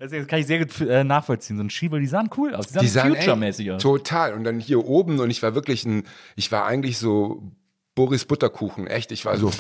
Deswegen 0.00 0.26
kann 0.26 0.41
ich 0.41 0.47
sehr 0.47 0.59
gut 0.65 0.81
äh, 0.81 1.05
nachvollziehen. 1.05 1.57
So 1.57 1.62
ein 1.62 1.71
Skibrille, 1.71 2.03
die 2.03 2.09
sahen 2.09 2.31
cool 2.37 2.55
aus. 2.55 2.67
Die 2.67 2.75
sahen, 2.75 2.88
sahen 2.88 3.17
future-mäßig 3.17 3.73
aus. 3.73 3.83
Total. 3.83 4.35
Und 4.35 4.45
dann 4.45 4.61
hier 4.61 4.87
oben 4.87 5.21
und 5.21 5.31
ich 5.31 5.43
war 5.43 5.55
wirklich 5.55 5.85
ein, 5.85 6.05
ich 6.35 6.50
war 6.53 6.67
eigentlich 6.67 6.99
so 6.99 7.43
Boris 7.97 8.26
Butterkuchen, 8.26 8.87
echt. 8.87 9.11
Ich 9.11 9.25
war 9.25 9.38
so, 9.38 9.50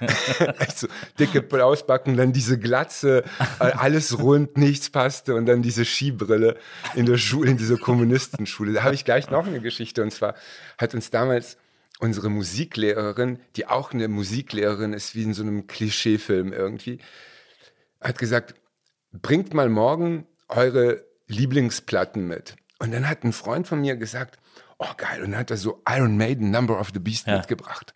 echt 0.58 0.78
so 0.78 0.88
dicke 1.20 1.42
Blausbacken, 1.42 2.16
dann 2.16 2.32
diese 2.32 2.58
Glatze, 2.58 3.22
alles 3.58 4.18
rund, 4.18 4.56
nichts 4.56 4.90
passte 4.90 5.34
und 5.34 5.46
dann 5.46 5.62
diese 5.62 5.84
Skibrille 5.84 6.56
in 6.96 7.06
der 7.06 7.18
Schule, 7.18 7.50
in 7.50 7.58
dieser 7.58 7.76
Kommunistenschule. 7.76 8.72
Da 8.72 8.82
habe 8.82 8.94
ich 8.94 9.04
gleich 9.04 9.30
noch 9.30 9.46
eine 9.46 9.60
Geschichte 9.60 10.02
und 10.02 10.12
zwar 10.12 10.34
hat 10.78 10.94
uns 10.94 11.10
damals 11.10 11.58
unsere 12.00 12.30
Musiklehrerin, 12.30 13.38
die 13.56 13.66
auch 13.66 13.92
eine 13.92 14.08
Musiklehrerin 14.08 14.94
ist, 14.94 15.14
wie 15.14 15.24
in 15.24 15.34
so 15.34 15.42
einem 15.42 15.66
Klischeefilm 15.66 16.54
irgendwie, 16.54 17.00
hat 18.00 18.18
gesagt, 18.18 18.54
bringt 19.12 19.52
mal 19.52 19.68
morgen 19.68 20.26
eure 20.48 21.04
Lieblingsplatten 21.26 22.26
mit. 22.26 22.56
Und 22.78 22.92
dann 22.92 23.08
hat 23.08 23.24
ein 23.24 23.32
Freund 23.32 23.66
von 23.66 23.80
mir 23.82 23.96
gesagt, 23.96 24.38
oh 24.78 24.94
geil, 24.96 25.22
und 25.22 25.32
dann 25.32 25.40
hat 25.40 25.50
er 25.50 25.56
so 25.56 25.82
Iron 25.88 26.16
Maiden, 26.16 26.50
Number 26.50 26.78
of 26.80 26.90
the 26.92 26.98
Beast 27.00 27.26
Ja. 27.26 27.36
mitgebracht. 27.38 27.94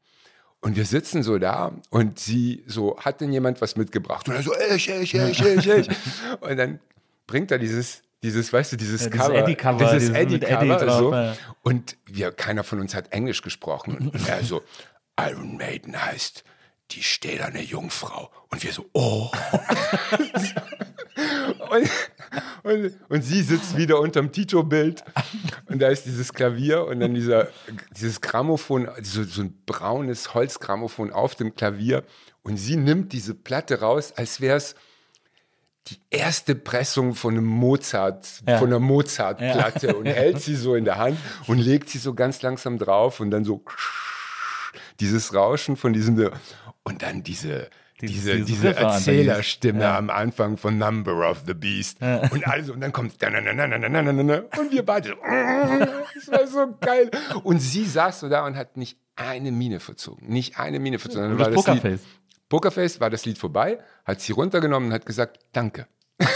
Und 0.61 0.77
wir 0.77 0.85
sitzen 0.85 1.23
so 1.25 1.39
da 1.39 1.73
und 1.91 2.21
sie 2.21 2.63
so, 2.67 2.97
hat 2.99 3.21
denn 3.21 3.33
jemand 3.33 3.61
was 3.61 3.75
mitgebracht? 3.77 4.29
Und 4.29 4.37
er 4.37 4.43
so, 4.43 4.53
ich, 4.75 4.89
ich, 4.89 5.15
ich, 5.15 5.41
ich, 5.45 5.67
ich. 5.67 5.89
Und 6.41 6.57
dann 6.57 6.79
bringt 7.27 7.51
er 7.51 7.59
dieses, 7.59 8.03
dieses, 8.23 8.53
weißt 8.53 8.73
du, 8.73 8.77
dieses 8.77 9.03
Ja, 9.03 9.09
dieses 9.11 9.27
Cover, 9.27 9.39
Eddie-Cover, 9.39 9.79
dieses 9.85 9.99
dieses 10.13 10.17
Eddie-Cover, 10.17 10.83
Eddie 10.83 10.93
so. 10.93 11.13
ja. 11.13 11.35
Und 11.63 11.97
wir, 12.07 12.31
keiner 12.31 12.63
von 12.63 12.79
uns 12.79 12.95
hat 12.95 13.13
Englisch 13.13 13.43
gesprochen. 13.43 13.97
Und 14.15 14.29
er 14.29 14.45
so, 14.45 14.63
Iron 15.19 15.57
Maiden 15.57 16.01
heißt 16.01 16.45
die 16.93 17.03
stählerne 17.03 17.61
Jungfrau. 17.63 18.31
Und 18.49 18.63
wir 18.63 18.73
so, 18.73 18.87
oh. 18.93 19.31
und, 21.71 21.91
und, 22.63 22.93
und 23.09 23.23
sie 23.23 23.43
sitzt 23.43 23.77
wieder 23.77 24.01
unterm 24.01 24.33
Tito-Bild. 24.33 25.05
Und 25.67 25.81
da 25.81 25.89
ist 25.89 26.05
dieses 26.07 26.33
Klavier 26.33 26.87
und 26.87 27.01
dann 27.01 27.15
dieser, 27.15 27.49
dieses 27.97 28.21
Grammophon, 28.21 28.89
so, 29.03 29.25
so 29.25 29.43
ein 29.43 29.55
braunes 29.67 30.35
Holzgrammophon 30.35 31.13
auf 31.13 31.35
dem 31.35 31.55
Klavier. 31.55 32.05
Und 32.43 32.57
sie 32.57 32.77
nimmt 32.77 33.13
diese 33.13 33.35
Platte 33.35 33.81
raus, 33.81 34.13
als 34.17 34.41
wäre 34.41 34.57
es 34.57 34.75
die 35.89 35.99
erste 36.11 36.55
Pressung 36.55 37.15
von 37.15 37.35
einem 37.35 37.45
Mozart, 37.47 38.27
Ja. 38.47 38.59
von 38.59 38.69
einer 38.69 38.79
Mozart-Platte. 38.79 39.97
Und 39.97 40.07
hält 40.07 40.41
sie 40.41 40.55
so 40.57 40.75
in 40.75 40.85
der 40.85 40.97
Hand 40.99 41.19
und 41.49 41.59
legt 41.59 41.89
sie 41.89 41.99
so 41.99 42.15
ganz 42.15 42.43
langsam 42.43 42.79
drauf 42.79 43.21
und 43.21 43.31
dann 43.31 43.45
so 43.45 43.65
dieses 45.01 45.35
Rauschen 45.35 45.77
von 45.77 45.93
diesem 45.93 46.31
und 46.85 47.03
dann 47.03 47.23
diese 47.23 47.69
Dieses- 48.09 48.35
diese, 48.37 48.45
diese 48.45 48.69
Anfang, 48.71 48.85
Erzählerstimme 48.93 49.81
ja. 49.83 49.97
am 49.97 50.11
Anfang 50.11 50.57
von 50.57 50.77
Number 50.77 51.31
of 51.31 51.43
the 51.47 51.55
Beast 51.55 51.99
und 52.03 52.47
alles 52.47 52.69
und 52.71 52.81
dann 52.81 52.93
kommt 52.93 53.13
und 53.23 53.23
wir 53.23 54.85
beide 54.85 55.09
so, 55.09 55.15
das 56.15 56.29
war 56.31 56.47
so 56.47 56.75
geil 56.81 57.11
und 57.45 57.59
sie 57.61 57.85
saß 57.85 58.21
so 58.21 58.29
da 58.29 58.45
und 58.47 58.57
hat 58.57 58.77
nicht 58.77 58.99
eine 59.17 59.53
Miene 59.53 59.79
verzogen, 59.81 60.29
nicht 60.29 60.59
eine 60.59 60.79
Miene 60.81 60.99
verzogen. 60.99 61.39
War 61.39 61.51
das 61.51 61.57
Lied- 61.57 61.65
Pokerface. 61.65 62.01
Pokerface 62.49 63.01
war 63.01 63.09
das 63.11 63.25
Lied 63.25 63.39
vorbei, 63.39 63.79
hat 64.05 64.21
sie 64.21 64.33
runtergenommen 64.33 64.89
und 64.89 64.95
hat 64.95 65.07
gesagt, 65.07 65.39
danke. 65.53 65.87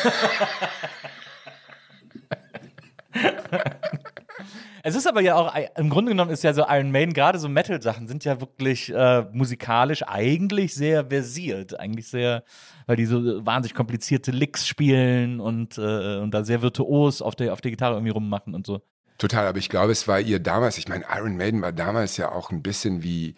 Es 4.87 4.95
ist 4.95 5.09
aber 5.09 5.21
ja 5.21 5.35
auch, 5.35 5.53
im 5.77 5.91
Grunde 5.91 6.13
genommen 6.13 6.31
ist 6.31 6.45
ja 6.45 6.55
so 6.55 6.63
Iron 6.69 6.93
Maiden, 6.93 7.13
gerade 7.13 7.41
so 7.41 7.49
Metal-Sachen 7.49 8.07
sind 8.07 8.25
ja 8.25 8.41
wirklich 8.41 8.95
äh, 8.95 9.23
musikalisch 9.33 10.05
eigentlich 10.07 10.77
sehr 10.77 11.07
versiert. 11.07 11.81
Eigentlich 11.81 12.07
sehr, 12.07 12.45
weil 12.87 12.95
die 12.95 13.07
so 13.07 13.45
wahnsinnig 13.45 13.75
komplizierte 13.75 14.31
Licks 14.31 14.65
spielen 14.65 15.41
und, 15.41 15.77
äh, 15.77 16.19
und 16.19 16.31
da 16.31 16.45
sehr 16.45 16.63
virtuos 16.63 17.21
auf 17.21 17.35
der, 17.35 17.53
auf 17.53 17.61
der 17.61 17.73
Gitarre 17.73 17.95
irgendwie 17.95 18.13
rummachen 18.13 18.55
und 18.55 18.65
so. 18.65 18.81
Total, 19.19 19.49
aber 19.49 19.59
ich 19.59 19.71
glaube, 19.71 19.91
es 19.91 20.07
war 20.07 20.21
ihr 20.21 20.39
damals, 20.39 20.79
ich 20.79 20.87
meine, 20.87 21.05
Iron 21.13 21.37
Maiden 21.37 21.63
war 21.63 21.73
damals 21.73 22.17
ja 22.17 22.31
auch 22.31 22.53
ein 22.53 22.63
bisschen 22.63 23.03
wie, 23.03 23.35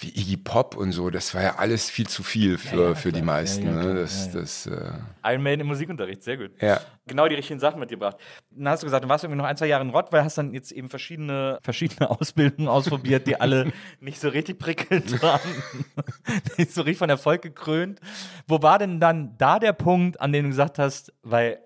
wie 0.00 0.10
Iggy 0.10 0.36
Pop 0.36 0.76
und 0.76 0.92
so. 0.92 1.10
Das 1.10 1.34
war 1.34 1.42
ja 1.42 1.56
alles 1.56 1.90
viel 1.90 2.06
zu 2.06 2.22
viel 2.22 2.56
für, 2.56 2.94
für 2.94 3.10
die 3.10 3.20
meisten. 3.20 3.66
Ja, 3.66 3.82
ja, 3.82 3.82
ne? 3.82 3.94
Das, 3.94 4.26
Ja, 4.26 4.32
ja. 4.32 4.40
das, 4.40 4.66
äh, 4.66 4.92
Iron 5.24 5.42
Maiden 5.42 5.62
im 5.62 5.66
Musikunterricht, 5.66 6.22
sehr 6.22 6.36
gut. 6.36 6.50
ja. 6.62 6.80
Genau 7.06 7.26
die 7.26 7.34
richtigen 7.34 7.58
Sachen 7.58 7.80
mitgebracht. 7.80 8.16
Dann 8.50 8.68
hast 8.68 8.82
du 8.82 8.86
gesagt, 8.86 9.02
du 9.02 9.08
warst 9.08 9.24
irgendwie 9.24 9.38
noch 9.38 9.46
ein, 9.48 9.56
zwei 9.56 9.66
Jahre 9.66 9.82
in 9.82 9.90
Rottweil, 9.90 10.24
hast 10.24 10.36
dann 10.36 10.52
jetzt 10.52 10.70
eben 10.72 10.90
verschiedene, 10.90 11.58
verschiedene 11.62 12.10
Ausbildungen 12.20 12.68
ausprobiert, 12.68 13.26
die 13.26 13.40
alle 13.40 13.72
nicht 14.00 14.20
so 14.20 14.28
richtig 14.28 14.58
prickelnd 14.58 15.20
waren. 15.22 15.40
nicht 16.58 16.72
so 16.72 16.82
richtig 16.82 16.98
von 16.98 17.10
Erfolg 17.10 17.42
gekrönt. 17.42 17.98
Wo 18.46 18.62
war 18.62 18.78
denn 18.78 19.00
dann 19.00 19.36
da 19.38 19.58
der 19.58 19.72
Punkt, 19.72 20.20
an 20.20 20.32
dem 20.32 20.44
du 20.44 20.50
gesagt 20.50 20.78
hast, 20.78 21.12
weil 21.22 21.58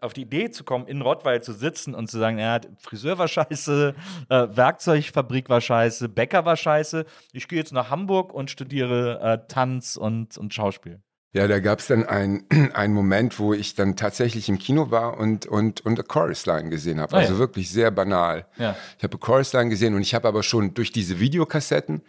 auf 0.00 0.12
die 0.12 0.22
Idee 0.22 0.50
zu 0.50 0.64
kommen, 0.64 0.86
in 0.86 1.00
Rottweil 1.02 1.42
zu 1.42 1.52
sitzen 1.52 1.94
und 1.94 2.10
zu 2.10 2.18
sagen, 2.18 2.38
ja, 2.38 2.60
Friseur 2.78 3.18
war 3.18 3.28
scheiße, 3.28 3.94
äh, 4.28 4.46
Werkzeugfabrik 4.50 5.48
war 5.48 5.60
scheiße, 5.60 6.08
Bäcker 6.08 6.44
war 6.44 6.56
scheiße, 6.56 7.04
ich 7.32 7.48
gehe 7.48 7.58
jetzt 7.58 7.72
nach 7.72 7.90
Hamburg 7.90 8.32
und 8.34 8.50
studiere 8.50 9.20
äh, 9.20 9.38
Tanz 9.48 9.96
und, 9.96 10.36
und 10.38 10.52
Schauspiel. 10.54 11.00
Ja, 11.32 11.46
da 11.46 11.60
gab 11.60 11.78
es 11.78 11.86
dann 11.86 12.04
ein- 12.06 12.44
einen 12.74 12.92
Moment, 12.92 13.38
wo 13.38 13.54
ich 13.54 13.74
dann 13.74 13.94
tatsächlich 13.96 14.48
im 14.48 14.58
Kino 14.58 14.90
war 14.90 15.16
und, 15.18 15.46
und, 15.46 15.80
und 15.86 15.98
A 16.00 16.02
Chorus 16.02 16.44
Line 16.46 16.70
gesehen 16.70 17.00
habe. 17.00 17.14
Ah, 17.16 17.20
Also 17.20 17.34
ja. 17.34 17.38
wirklich 17.38 17.70
sehr 17.70 17.90
banal. 17.92 18.46
Ja. 18.58 18.74
Ich 18.98 19.04
habe 19.04 19.16
A 19.16 19.18
Chorus 19.18 19.52
Line 19.52 19.70
gesehen 19.70 19.94
und 19.94 20.02
ich 20.02 20.14
habe 20.14 20.26
aber 20.26 20.42
schon 20.42 20.74
durch 20.74 20.90
diese 20.92 21.20
Videokassetten 21.20 22.02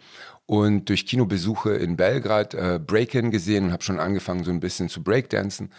und 0.46 0.88
durch 0.88 1.06
Kinobesuche 1.06 1.70
in 1.74 1.96
Belgrad 1.96 2.54
äh, 2.54 2.80
Break-In 2.84 3.30
gesehen 3.30 3.66
und 3.66 3.72
habe 3.72 3.84
schon 3.84 4.00
angefangen, 4.00 4.42
so 4.42 4.50
ein 4.50 4.58
bisschen 4.58 4.88
zu 4.88 5.02
Breakdancen. 5.04 5.70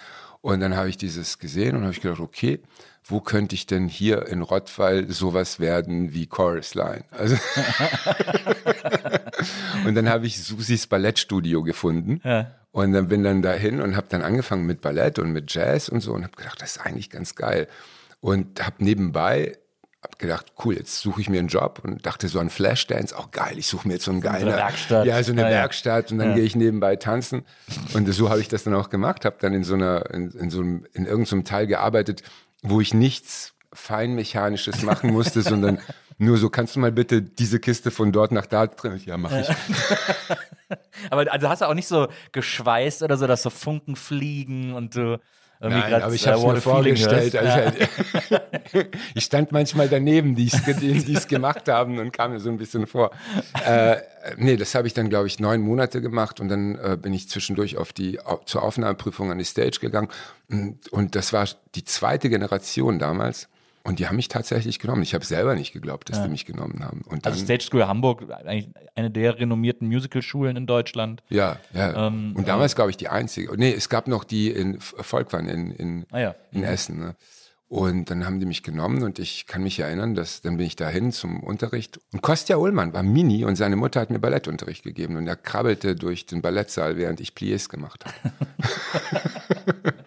Und 0.43 0.59
dann 0.59 0.75
habe 0.75 0.89
ich 0.89 0.97
dieses 0.97 1.39
gesehen 1.39 1.77
und 1.77 1.83
habe 1.83 1.93
ich 1.93 2.01
gedacht, 2.01 2.19
okay, 2.19 2.59
wo 3.05 3.21
könnte 3.21 3.55
ich 3.55 3.65
denn 3.65 3.87
hier 3.87 4.27
in 4.27 4.41
Rottweil 4.41 5.09
sowas 5.09 5.61
werden 5.61 6.13
wie 6.13 6.27
Chorus 6.27 6.75
Line? 6.75 7.05
Also 7.11 7.35
und 9.85 9.95
dann 9.95 10.09
habe 10.09 10.25
ich 10.25 10.43
Susis 10.43 10.87
Ballettstudio 10.87 11.63
gefunden. 11.63 12.19
Ja. 12.25 12.51
Und 12.73 12.91
dann 12.91 13.07
bin 13.07 13.23
dann 13.23 13.41
dahin 13.41 13.79
und 13.79 13.95
habe 13.95 14.07
dann 14.09 14.21
angefangen 14.21 14.65
mit 14.65 14.81
Ballett 14.81 15.17
und 15.17 15.31
mit 15.31 15.53
Jazz 15.53 15.87
und 15.87 16.01
so 16.01 16.11
und 16.11 16.23
habe 16.23 16.35
gedacht, 16.35 16.61
das 16.61 16.75
ist 16.75 16.85
eigentlich 16.85 17.09
ganz 17.09 17.35
geil. 17.35 17.69
Und 18.19 18.65
habe 18.65 18.83
nebenbei 18.83 19.57
hab 20.03 20.19
gedacht, 20.19 20.51
cool, 20.63 20.75
jetzt 20.75 20.99
suche 20.99 21.21
ich 21.21 21.29
mir 21.29 21.39
einen 21.39 21.47
Job 21.47 21.79
und 21.83 22.05
dachte 22.05 22.27
so 22.27 22.39
an 22.39 22.49
Flashdance, 22.49 23.17
auch 23.17 23.31
geil, 23.31 23.57
ich 23.57 23.67
suche 23.67 23.87
mir 23.87 23.93
jetzt 23.95 24.03
so 24.05 24.11
einen 24.11 24.19
geilen. 24.21 24.47
eine 24.49 24.57
Werkstatt. 24.57 25.05
Ja, 25.05 25.23
so 25.23 25.31
eine 25.31 25.41
Ja, 25.41 25.49
ja. 25.49 25.55
Werkstatt 25.61 26.11
und 26.11 26.17
dann 26.19 26.29
Ja. 26.29 26.35
gehe 26.35 26.43
ich 26.43 26.55
nebenbei 26.55 26.97
tanzen. 26.97 27.45
Und 27.93 28.11
so 28.13 28.29
habe 28.29 28.41
ich 28.41 28.49
das 28.49 28.63
dann 28.65 28.73
auch 28.75 28.89
gemacht, 28.89 29.23
habe 29.25 29.37
dann 29.39 29.53
in 29.53 29.63
so 29.63 29.75
einer, 29.75 30.09
in, 30.11 30.29
in 30.31 30.49
so 30.49 30.59
einem, 30.59 30.85
in 30.93 31.05
irgendeinem 31.05 31.45
Teil 31.45 31.67
gearbeitet, 31.67 32.21
wo 32.61 32.81
ich 32.81 32.93
nichts 32.93 33.53
Feinmechanisches 33.73 34.83
machen 34.83 35.11
musste, 35.11 35.41
sondern 35.43 35.79
nur 36.17 36.37
so, 36.37 36.49
kannst 36.49 36.75
du 36.75 36.79
mal 36.79 36.91
bitte 36.91 37.21
diese 37.21 37.59
Kiste 37.59 37.89
von 37.89 38.11
dort 38.11 38.31
nach 38.31 38.45
da 38.45 38.67
drin? 38.67 39.01
Ja, 39.05 39.17
mache 39.17 39.39
ich. 39.41 39.49
Aber 41.09 41.31
also 41.31 41.49
hast 41.49 41.61
du 41.61 41.65
auch 41.67 41.73
nicht 41.73 41.87
so 41.87 42.07
geschweißt 42.31 43.03
oder 43.03 43.17
so, 43.17 43.27
dass 43.27 43.41
so 43.43 43.49
Funken 43.49 43.95
fliegen 43.95 44.73
und 44.73 44.95
du 44.95 45.19
Nein, 45.69 45.93
aber 45.93 46.13
ich 46.13 46.25
äh, 46.25 46.29
habe 46.29 46.37
es 46.37 46.43
What 46.43 46.55
mir 46.55 46.61
vorgestellt. 46.61 47.35
Also 47.35 47.77
ich 49.15 49.23
stand 49.23 49.51
manchmal 49.51 49.87
daneben, 49.87 50.35
die 50.35 50.47
es 50.47 51.27
gemacht 51.27 51.69
haben 51.69 51.99
und 51.99 52.11
kam 52.11 52.31
mir 52.31 52.39
so 52.39 52.49
ein 52.49 52.57
bisschen 52.57 52.85
vor. 52.87 53.11
Äh, 53.65 53.97
nee, 54.37 54.57
das 54.57 54.75
habe 54.75 54.87
ich 54.87 54.93
dann, 54.93 55.09
glaube 55.09 55.27
ich, 55.27 55.39
neun 55.39 55.61
Monate 55.61 56.01
gemacht 56.01 56.39
und 56.39 56.49
dann 56.49 56.75
äh, 56.75 56.97
bin 57.01 57.13
ich 57.13 57.29
zwischendurch 57.29 57.77
auf 57.77 57.93
die, 57.93 58.19
zur 58.45 58.63
Aufnahmeprüfung 58.63 59.31
an 59.31 59.37
die 59.37 59.45
Stage 59.45 59.79
gegangen. 59.79 60.09
Und 60.91 61.15
das 61.15 61.33
war 61.33 61.47
die 61.75 61.85
zweite 61.85 62.29
Generation 62.29 62.99
damals. 62.99 63.47
Und 63.85 63.99
die 63.99 64.07
haben 64.07 64.15
mich 64.15 64.29
tatsächlich 64.29 64.79
genommen. 64.79 65.01
Ich 65.03 65.13
habe 65.13 65.25
selber 65.25 65.55
nicht 65.55 65.73
geglaubt, 65.73 66.09
dass 66.09 66.23
die 66.23 66.29
mich 66.29 66.45
genommen 66.45 66.85
haben. 66.85 67.01
Und 67.01 67.25
dann, 67.25 67.33
Also 67.33 67.43
Stage 67.43 67.63
School 67.65 67.85
Hamburg, 67.85 68.23
eigentlich 68.31 68.69
eine 68.95 69.11
der 69.11 69.37
renommierten 69.37 69.89
Musicalschulen 69.89 70.55
in 70.55 70.65
Deutschland. 70.65 71.21
ja, 71.29 71.57
ja. 71.73 72.07
Ähm, 72.07 72.33
und 72.35 72.47
damals, 72.47 72.75
glaube 72.75 72.91
ich, 72.91 72.97
die 72.97 73.09
einzige. 73.09 73.53
Nee, 73.57 73.73
es 73.73 73.89
gab 73.89 74.07
noch 74.07 74.23
die 74.23 74.49
in 74.51 74.79
Volkwang 74.79 75.49
in, 75.49 75.71
in, 75.71 76.05
Ah 76.11 76.19
ja. 76.19 76.35
in 76.51 76.63
Essen. 76.63 76.97
Ne? 76.97 77.15
Und 77.67 78.09
dann 78.09 78.25
haben 78.25 78.39
die 78.39 78.45
mich 78.45 78.61
genommen 78.63 79.03
und 79.03 79.19
ich 79.19 79.47
kann 79.47 79.63
mich 79.63 79.79
erinnern, 79.79 80.13
dass 80.15 80.41
dann 80.41 80.57
bin 80.57 80.65
ich 80.67 80.75
dahin 80.75 81.11
zum 81.11 81.41
Unterricht. 81.41 81.99
Und 82.13 82.21
Kostja 82.21 82.57
Ullmann 82.57 82.93
war 82.93 83.03
Mini 83.03 83.43
und 83.45 83.55
seine 83.55 83.75
Mutter 83.75 83.99
hat 83.99 84.11
mir 84.11 84.19
Ballettunterricht 84.19 84.83
gegeben 84.83 85.17
und 85.17 85.27
er 85.27 85.35
krabbelte 85.35 85.95
durch 85.95 86.25
den 86.25 86.41
Ballettsaal, 86.41 86.97
während 86.97 87.19
ich 87.19 87.31
Pliés 87.31 87.67
gemacht 87.69 88.05
habe. 88.05 88.33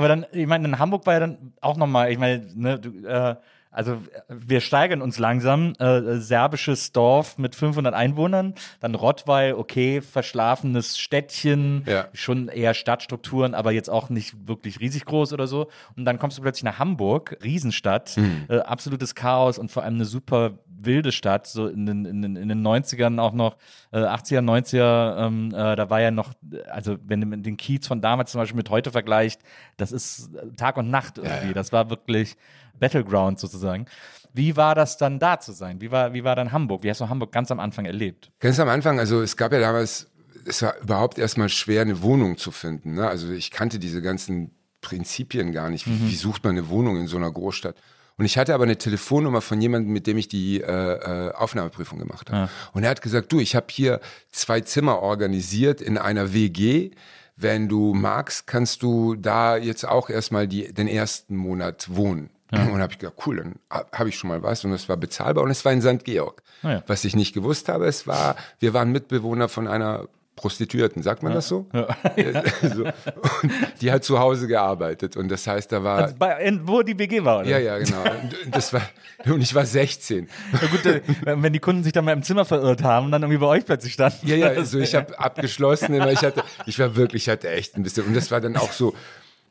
Aber 0.00 0.08
dann, 0.08 0.24
ich 0.32 0.46
meine, 0.46 0.66
in 0.66 0.78
Hamburg 0.78 1.04
war 1.04 1.12
ja 1.12 1.20
dann 1.20 1.52
auch 1.60 1.76
nochmal, 1.76 2.10
ich 2.10 2.16
meine, 2.18 2.42
ne, 2.54 2.78
du, 2.78 3.06
äh, 3.06 3.36
also 3.70 3.92
äh, 3.92 3.98
wir 4.28 4.60
steigern 4.60 5.02
uns 5.02 5.18
langsam. 5.18 5.74
Äh, 5.78 6.18
serbisches 6.18 6.92
Dorf 6.92 7.38
mit 7.38 7.54
500 7.54 7.94
Einwohnern, 7.94 8.54
dann 8.80 8.94
Rottweil, 8.94 9.54
okay, 9.54 10.00
verschlafenes 10.00 10.98
Städtchen, 10.98 11.84
Ja. 11.86 12.08
schon 12.12 12.48
eher 12.48 12.74
Stadtstrukturen, 12.74 13.54
aber 13.54 13.72
jetzt 13.72 13.88
auch 13.90 14.10
nicht 14.10 14.48
wirklich 14.48 14.80
riesig 14.80 15.04
groß 15.04 15.32
oder 15.32 15.46
so. 15.46 15.68
Und 15.96 16.04
dann 16.04 16.18
kommst 16.18 16.38
du 16.38 16.42
plötzlich 16.42 16.64
nach 16.64 16.78
Hamburg, 16.78 17.38
Riesenstadt, 17.42 18.16
äh, 18.48 18.58
absolutes 18.58 19.14
Chaos 19.14 19.58
und 19.58 19.70
vor 19.70 19.82
allem 19.82 19.94
eine 19.94 20.04
super 20.04 20.58
wilde 20.82 21.12
Stadt, 21.12 21.46
so 21.46 21.66
in 21.68 21.84
den, 21.84 22.04
in 22.06 22.22
den, 22.22 22.36
in 22.36 22.48
den 22.48 22.62
90ern 22.66 23.20
auch 23.20 23.34
noch, 23.34 23.56
äh, 23.92 23.98
80er, 23.98 24.40
90er, 24.40 25.26
ähm, 25.26 25.48
äh, 25.54 25.76
da 25.76 25.90
war 25.90 26.00
ja 26.00 26.10
noch, 26.10 26.32
also 26.70 26.96
wenn 27.04 27.20
du 27.20 27.26
mit 27.26 27.44
den 27.44 27.58
Kiez 27.58 27.86
von 27.86 28.00
damals 28.00 28.32
zum 28.32 28.40
Beispiel 28.40 28.56
mit 28.56 28.70
heute 28.70 28.90
vergleicht, 28.90 29.42
das 29.76 29.92
ist 29.92 30.30
äh, 30.34 30.50
Tag 30.56 30.78
und 30.78 30.88
Nacht 30.90 31.18
irgendwie. 31.18 31.52
Das 31.52 31.70
war 31.72 31.90
wirklich 31.90 32.36
Battleground 32.80 33.38
sozusagen. 33.38 33.86
Wie 34.32 34.56
war 34.56 34.74
das 34.74 34.96
dann 34.96 35.18
da 35.18 35.40
zu 35.40 35.52
sein? 35.52 35.80
Wie 35.80 35.90
war, 35.90 36.12
wie 36.12 36.24
war 36.24 36.36
dann 36.36 36.52
Hamburg? 36.52 36.82
Wie 36.82 36.90
hast 36.90 37.00
du 37.00 37.08
Hamburg 37.08 37.32
ganz 37.32 37.50
am 37.50 37.60
Anfang 37.60 37.84
erlebt? 37.84 38.30
Ganz 38.40 38.58
am 38.60 38.68
Anfang, 38.68 38.98
also 38.98 39.22
es 39.22 39.36
gab 39.36 39.52
ja 39.52 39.60
damals, 39.60 40.10
es 40.46 40.62
war 40.62 40.76
überhaupt 40.80 41.18
erstmal 41.18 41.48
schwer, 41.48 41.82
eine 41.82 42.02
Wohnung 42.02 42.38
zu 42.38 42.50
finden. 42.50 42.94
Ne? 42.94 43.08
Also 43.08 43.30
ich 43.30 43.50
kannte 43.50 43.78
diese 43.78 44.02
ganzen 44.02 44.52
Prinzipien 44.80 45.52
gar 45.52 45.68
nicht. 45.70 45.86
Wie, 45.86 46.10
wie 46.10 46.14
sucht 46.14 46.44
man 46.44 46.56
eine 46.56 46.68
Wohnung 46.68 46.96
in 46.96 47.06
so 47.06 47.16
einer 47.16 47.30
Großstadt? 47.30 47.76
Und 48.16 48.26
ich 48.26 48.36
hatte 48.36 48.54
aber 48.54 48.64
eine 48.64 48.76
Telefonnummer 48.76 49.40
von 49.40 49.60
jemandem, 49.60 49.94
mit 49.94 50.06
dem 50.06 50.18
ich 50.18 50.28
die 50.28 50.60
äh, 50.60 50.66
äh, 50.66 51.32
Aufnahmeprüfung 51.32 51.98
gemacht 51.98 52.30
habe. 52.30 52.50
Und 52.72 52.84
er 52.84 52.90
hat 52.90 53.00
gesagt, 53.00 53.32
du, 53.32 53.40
ich 53.40 53.56
habe 53.56 53.66
hier 53.70 54.00
zwei 54.30 54.60
Zimmer 54.60 55.00
organisiert 55.00 55.80
in 55.80 55.96
einer 55.96 56.34
WG. 56.34 56.90
Wenn 57.36 57.68
du 57.68 57.94
magst, 57.94 58.46
kannst 58.46 58.82
du 58.82 59.14
da 59.14 59.56
jetzt 59.56 59.88
auch 59.88 60.10
erstmal 60.10 60.46
die, 60.46 60.72
den 60.74 60.86
ersten 60.86 61.34
Monat 61.34 61.86
wohnen. 61.96 62.28
Und 62.52 62.58
dann 62.58 62.80
habe 62.80 62.92
ich 62.92 62.98
gedacht, 62.98 63.16
cool, 63.26 63.36
dann 63.36 63.54
habe 63.92 64.08
ich 64.08 64.16
schon 64.16 64.28
mal 64.28 64.42
was 64.42 64.64
und 64.64 64.72
es 64.72 64.88
war 64.88 64.96
bezahlbar 64.96 65.44
und 65.44 65.50
es 65.50 65.64
war 65.64 65.72
in 65.72 65.82
St. 65.82 66.04
Georg. 66.04 66.42
Ah 66.62 66.72
ja. 66.72 66.82
Was 66.86 67.04
ich 67.04 67.14
nicht 67.14 67.32
gewusst 67.32 67.68
habe, 67.68 67.86
es 67.86 68.06
war, 68.06 68.36
wir 68.58 68.74
waren 68.74 68.90
Mitbewohner 68.90 69.48
von 69.48 69.68
einer 69.68 70.08
Prostituierten, 70.40 71.02
sagt 71.02 71.22
man 71.22 71.34
das 71.34 71.48
so? 71.48 71.66
so? 71.72 72.84
Und 72.84 73.52
die 73.82 73.92
hat 73.92 74.04
zu 74.04 74.18
Hause 74.18 74.46
gearbeitet 74.46 75.16
und 75.16 75.28
das 75.30 75.46
heißt, 75.46 75.70
da 75.70 75.84
war, 75.84 75.98
Also 75.98 76.14
bei, 76.18 76.42
in, 76.42 76.66
wo 76.66 76.82
die 76.82 76.98
WG 76.98 77.22
war, 77.22 77.40
oder? 77.40 77.48
ja, 77.48 77.58
ja, 77.58 77.78
genau. 77.78 78.02
Und 78.02 78.56
Das 78.56 78.72
war, 78.72 78.80
und 79.26 79.42
ich 79.42 79.54
war 79.54 79.66
16. 79.66 80.28
Na 80.52 80.58
gut, 80.68 80.86
äh, 80.86 81.02
wenn 81.24 81.52
die 81.52 81.58
Kunden 81.58 81.84
sich 81.84 81.92
dann 81.92 82.06
mal 82.06 82.12
im 82.12 82.22
Zimmer 82.22 82.46
verirrt 82.46 82.82
haben 82.82 83.06
und 83.06 83.12
dann 83.12 83.22
irgendwie 83.22 83.38
bei 83.38 83.46
euch 83.48 83.66
plötzlich 83.66 83.92
standen. 83.92 84.26
Ja, 84.26 84.36
ja, 84.36 84.46
also 84.56 84.78
ich 84.78 84.94
habe 84.94 85.18
abgeschlossen, 85.18 85.92
ich 86.08 86.22
hatte, 86.22 86.42
ich 86.64 86.78
war 86.78 86.96
wirklich, 86.96 87.24
ich 87.24 87.28
hatte 87.28 87.50
echt 87.50 87.76
ein 87.76 87.82
bisschen, 87.82 88.06
und 88.06 88.14
das 88.16 88.30
war 88.30 88.40
dann 88.40 88.56
auch 88.56 88.72
so 88.72 88.94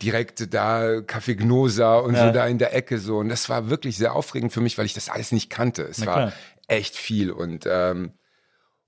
direkt 0.01 0.53
da 0.53 0.99
Café 0.99 1.35
Gnosa 1.35 1.97
und 1.97 2.15
Ja. 2.15 2.27
so 2.27 2.33
da 2.33 2.47
in 2.47 2.57
der 2.57 2.73
Ecke 2.75 2.99
so, 2.99 3.17
und 3.17 3.29
das 3.29 3.49
war 3.49 3.69
wirklich 3.69 3.97
sehr 3.97 4.15
aufregend 4.15 4.53
für 4.53 4.61
mich, 4.61 4.77
weil 4.77 4.85
ich 4.85 4.93
das 4.93 5.09
alles 5.09 5.31
nicht 5.31 5.49
kannte. 5.49 5.83
Es 5.83 6.05
war 6.05 6.33
echt 6.67 6.95
viel. 6.95 7.31
Und 7.31 7.65
ähm, 7.69 8.13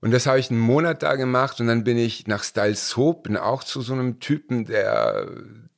und 0.00 0.10
das 0.10 0.26
habe 0.26 0.40
ich 0.40 0.50
einen 0.50 0.58
Monat 0.58 1.04
da 1.04 1.14
gemacht 1.14 1.60
und 1.60 1.68
dann 1.68 1.84
bin 1.84 1.96
ich 1.96 2.26
nach 2.26 2.42
Styles 2.42 2.96
Hope, 2.96 3.22
bin 3.28 3.36
auch 3.36 3.62
zu 3.62 3.82
so 3.82 3.92
einem 3.92 4.18
Typen, 4.18 4.64
der, 4.64 5.28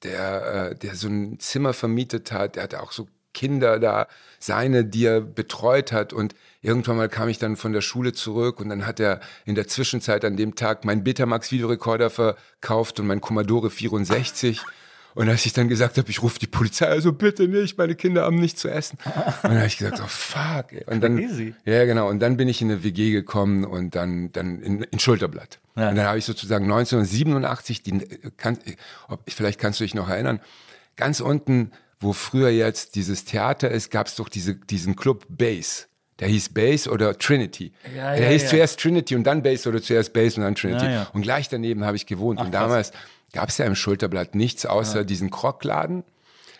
der, 0.03 0.70
äh, 0.70 0.75
der 0.77 0.94
so 0.94 1.09
ein 1.09 1.38
Zimmer 1.40 1.75
vermietet 1.75 2.33
hat, 2.33 2.57
der 2.57 2.62
hatte 2.62 2.83
auch 2.83 2.92
so 2.92 3.07
Kinder 3.35 3.79
da, 3.79 4.07
seine, 4.38 4.87
die 4.87 5.05
er 5.05 5.20
betreut 5.20 5.92
hat. 5.92 6.14
Und 6.14 6.35
irgendwann 6.62 6.97
mal 6.97 7.11
kam 7.11 7.29
ich 7.29 7.38
dann 7.38 7.57
von 7.57 7.75
der 7.75 7.83
Schule 7.83 8.14
zurück 8.14 8.61
und 8.61 8.70
dann 8.70 8.87
hat 8.87 8.99
er 8.99 9.20
in 9.44 9.57
der 9.57 9.68
Zwischenzeit 9.68 10.25
an 10.25 10.38
dem 10.38 10.55
Tag 10.55 10.87
meinen 10.87 11.05
Betamax 11.05 11.53
Videorekorder 11.53 12.09
verkauft 12.09 13.01
und 13.01 13.07
mein 13.07 13.20
Commodore 13.20 13.68
64 13.68 14.62
und 15.14 15.29
als 15.29 15.46
ich 15.46 15.53
dann 15.53 15.68
gesagt 15.68 15.96
habe, 15.96 16.11
ich 16.11 16.22
rufe 16.22 16.38
die 16.38 16.48
Polizei, 16.48 16.87
also 16.87 17.12
bitte 17.12 17.46
nicht, 17.46 17.79
meine 17.79 17.94
Kinder 17.94 18.22
haben 18.22 18.37
nichts 18.37 18.61
zu 18.61 18.68
essen. 18.68 18.98
Und 19.05 19.44
dann 19.44 19.57
habe 19.57 19.66
ich 19.66 19.79
gesagt, 19.79 20.00
oh 20.03 20.09
fuck. 20.09 20.72
Ey. 20.72 20.85
Und 20.87 21.03
dann, 21.03 21.18
Crazy. 21.18 21.55
ja, 21.64 21.85
genau. 21.85 22.09
Und 22.09 22.18
dann 22.18 22.37
bin 22.37 22.48
ich 22.48 22.61
in 22.61 22.70
eine 22.70 22.83
WG 22.83 23.12
gekommen 23.12 23.64
und 23.64 23.94
dann, 23.94 24.33
dann 24.33 24.61
in, 24.61 24.83
in 24.83 24.98
Schulterblatt. 24.98 25.61
Ja. 25.77 25.90
Und 25.90 25.96
dann 25.96 26.07
habe 26.07 26.18
ich 26.18 26.24
sozusagen 26.24 26.64
1987, 26.64 27.83
die, 27.83 27.92
äh, 27.92 28.31
kann, 28.37 28.59
ob, 29.09 29.20
vielleicht 29.31 29.61
kannst 29.61 29.79
du 29.79 29.85
dich 29.85 29.94
noch 29.94 30.09
erinnern, 30.09 30.40
ganz 30.96 31.20
unten, 31.20 31.70
wo 32.00 32.12
früher 32.12 32.50
jetzt 32.50 32.96
dieses 32.96 33.24
Theater 33.24 33.70
ist, 33.70 33.90
gab 33.90 34.09
es 34.09 34.16
doch 34.16 34.29
diese, 34.29 34.57
diesen 34.57 34.96
Club 34.96 35.27
Base. 35.29 35.87
Der 36.20 36.29
hieß 36.29 36.50
Base 36.50 36.90
oder 36.90 37.18
Trinity. 37.18 37.72
Ja, 37.96 38.14
der 38.14 38.24
ja, 38.24 38.31
hieß 38.31 38.44
ja. 38.44 38.48
zuerst 38.50 38.81
Trinity 38.81 39.16
und 39.16 39.24
dann 39.24 39.42
Base 39.42 39.68
oder 39.68 39.83
zuerst 39.83 40.12
Base 40.12 40.37
und 40.37 40.42
dann 40.42 40.55
Trinity. 40.55 40.87
Und 41.12 41.22
gleich 41.22 41.48
daneben 41.48 41.85
habe 41.85 41.96
ich 41.96 42.07
gewohnt. 42.07 42.40
und 42.40 42.53
damals 42.53 42.92
gab 43.35 43.51
es 43.51 43.59
ja 43.59 43.66
im 43.66 43.75
Schulterblatt 43.75 44.35
nichts 44.35 44.64
außer 44.64 45.05
diesen 45.05 45.31
Krockladen. 45.31 46.05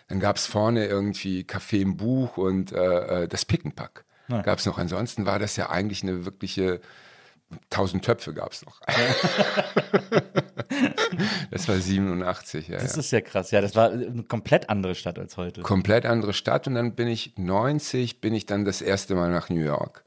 Dann 0.07 0.19
gab 0.19 0.35
es 0.35 0.45
vorne 0.45 0.85
irgendwie 0.85 1.41
Café 1.41 1.79
im 1.79 1.97
Buch 1.97 2.37
und 2.37 2.71
äh, 2.71 3.23
äh, 3.23 3.27
das 3.27 3.45
Pickenpack. 3.45 4.05
Gab 4.27 4.59
es 4.59 4.65
noch. 4.65 4.77
Ansonsten 4.77 5.25
war 5.25 5.39
das 5.39 5.55
ja 5.55 5.69
eigentlich 5.69 6.03
eine 6.03 6.25
wirkliche 6.25 6.81
tausend 7.69 8.03
Töpfe 8.03 8.33
gab 8.33 8.53
es 8.53 8.65
noch. 8.65 8.81
das 11.51 11.67
war 11.67 11.77
87, 11.77 12.67
ja. 12.67 12.79
Das 12.79 12.93
ja. 12.93 12.99
ist 12.99 13.11
ja 13.11 13.21
krass. 13.21 13.51
Ja, 13.51 13.61
das 13.61 13.75
war 13.75 13.91
eine 13.91 14.23
komplett 14.23 14.67
andere 14.69 14.95
Stadt 14.95 15.19
als 15.19 15.37
heute. 15.37 15.61
Komplett 15.61 16.07
andere 16.07 16.33
Stadt 16.33 16.67
und 16.67 16.73
dann 16.73 16.95
bin 16.95 17.07
ich 17.07 17.33
90, 17.37 18.19
bin 18.19 18.33
ich 18.33 18.47
dann 18.47 18.65
das 18.65 18.81
erste 18.81 19.13
Mal 19.15 19.31
nach 19.31 19.49
New 19.49 19.61
York. 19.61 20.03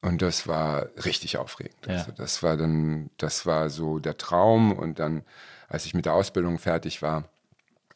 Und 0.00 0.20
das 0.20 0.48
war 0.48 0.88
richtig 1.04 1.38
aufregend. 1.38 1.86
Ja. 1.86 1.98
Also 1.98 2.10
das 2.10 2.42
war 2.42 2.56
dann, 2.56 3.10
das 3.18 3.46
war 3.46 3.70
so 3.70 4.00
der 4.00 4.18
Traum. 4.18 4.72
Und 4.72 4.98
dann, 4.98 5.22
als 5.72 5.86
ich 5.86 5.94
mit 5.94 6.06
der 6.06 6.14
Ausbildung 6.14 6.58
fertig 6.58 7.02
war, 7.02 7.24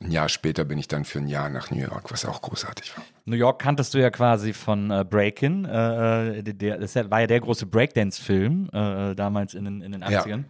ein 0.00 0.10
Jahr 0.10 0.28
später 0.28 0.64
bin 0.64 0.76
ich 0.78 0.88
dann 0.88 1.04
für 1.06 1.20
ein 1.20 1.26
Jahr 1.26 1.48
nach 1.48 1.70
New 1.70 1.78
York, 1.80 2.10
was 2.12 2.26
auch 2.26 2.42
großartig 2.42 2.96
war. 2.98 3.04
New 3.24 3.36
York 3.36 3.60
kanntest 3.62 3.94
du 3.94 3.98
ja 3.98 4.10
quasi 4.10 4.52
von 4.52 4.90
äh, 4.90 5.04
Breakin. 5.08 5.64
Äh, 5.64 6.42
der, 6.42 6.54
der, 6.54 6.78
das 6.78 6.94
war 6.96 7.20
ja 7.22 7.26
der 7.26 7.40
große 7.40 7.64
Breakdance-Film 7.66 8.68
äh, 8.74 9.14
damals 9.14 9.54
in 9.54 9.64
den, 9.64 9.80
in 9.80 9.92
den 9.92 10.02
Ja. 10.02 10.22
80ern. 10.22 10.44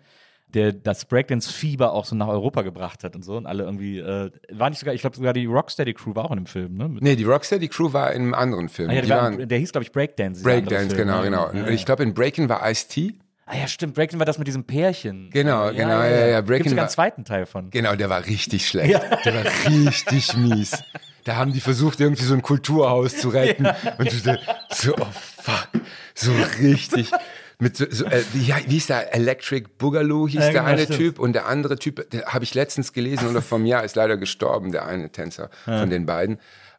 Der 0.49 0.73
das 0.73 1.05
Breakdance-Fieber 1.05 1.93
auch 1.93 2.05
so 2.05 2.15
nach 2.17 2.29
Europa 2.29 2.63
gebracht 2.63 3.05
hat 3.05 3.15
und 3.15 3.25
so. 3.25 3.37
Und 3.37 3.47
alle 3.47 3.65
irgendwie, 3.65 3.99
äh, 3.99 4.31
war 4.53 4.71
nicht 4.71 4.79
sogar, 4.81 4.95
ich 4.95 5.01
glaube 5.01 5.15
sogar 5.17 5.33
die 5.33 5.47
Rocksteady-Crew 5.47 6.15
war 6.15 6.25
auch 6.25 6.31
in 6.31 6.39
dem 6.39 6.47
Film, 6.47 6.77
ne? 6.77 6.89
Mit- 6.89 7.03
Nee, 7.03 7.15
die 7.17 7.25
Rocksteady 7.25 7.69
Crew 7.69 7.93
war 7.93 8.13
in 8.13 8.23
einem 8.23 8.35
anderen 8.35 8.69
Film. 8.69 8.91
Ah, 8.91 8.95
ja, 8.95 9.01
die 9.01 9.07
die 9.07 9.13
waren, 9.13 9.39
waren 9.39 9.49
der 9.49 9.59
hieß, 9.59 9.73
glaube 9.73 9.85
ich, 9.85 9.93
Breakdance. 9.93 10.43
Breakdance, 10.43 10.97
genau, 10.97 11.19
ne? 11.19 11.25
genau. 11.25 11.43
Ja, 11.47 11.51
Und 11.51 11.57
ja. 11.59 11.69
ich 11.69 11.85
glaube, 11.85 12.03
in 12.05 12.15
Breaking 12.15 12.49
war 12.49 12.69
Ice-T. 12.69 13.15
Ah 13.49 13.57
ja, 13.57 13.69
stimmt. 13.69 13.95
Breaking 13.95 14.19
war 14.19 14.27
das 14.27 14.39
mit 14.39 14.49
diesem 14.49 14.65
Pärchen. 14.65 15.31
Genau, 15.31 15.71
genau, 15.71 16.03
ja, 16.03 16.27
ja. 16.27 16.37
Gibt 16.39 16.49
Breaking 16.49 16.71
sogar 16.71 16.77
war, 16.79 16.83
einen 16.85 16.91
zweiten 16.91 17.25
Teil 17.25 17.47
von. 17.47 17.71
Genau, 17.71 17.95
der 17.95 18.11
war 18.11 18.27
richtig 18.27 18.67
schlecht. 18.69 19.01
Der 19.25 19.35
war 19.35 19.45
richtig 19.71 20.37
mies. 20.37 20.83
Da 21.25 21.37
haben 21.37 21.53
die 21.53 21.61
versucht, 21.61 22.01
irgendwie 22.01 22.25
so 22.25 22.35
ein 22.35 22.43
Kulturhaus 22.43 23.17
zu 23.17 23.29
retten. 23.29 23.67
Und 23.99 24.13
du 24.13 24.17
so, 24.17 24.35
so, 24.71 24.95
oh 24.97 25.07
fuck, 25.13 25.69
so 26.15 26.33
richtig. 26.61 27.11
Mit 27.59 27.77
so, 27.77 27.87
so, 27.89 28.05
äh, 28.05 28.23
wie, 28.33 28.49
wie 28.49 28.73
hieß 28.75 28.89
der? 28.89 29.15
Electric 29.15 29.67
Boogaloo 29.79 30.29
hieß 30.29 30.41
Ja, 30.41 30.41
der 30.41 30.53
genau, 30.53 30.65
eine 30.65 30.83
stimmt. 30.83 30.99
Typ 30.99 31.19
und 31.19 31.33
der 31.33 31.47
andere 31.47 31.79
Typ, 31.79 32.07
habe 32.27 32.45
ich 32.45 32.53
letztens 32.55 32.93
gelesen 32.93 33.29
oder 33.29 33.43
vom 33.43 33.65
Jahr 33.65 33.83
ist 33.85 33.97
leider 33.97 34.17
gestorben, 34.17 34.73
der 34.73 34.87
eine 34.87 35.11
Tänzer 35.11 35.51
von 35.65 35.89
den 35.89 36.05
beiden. 36.05 36.39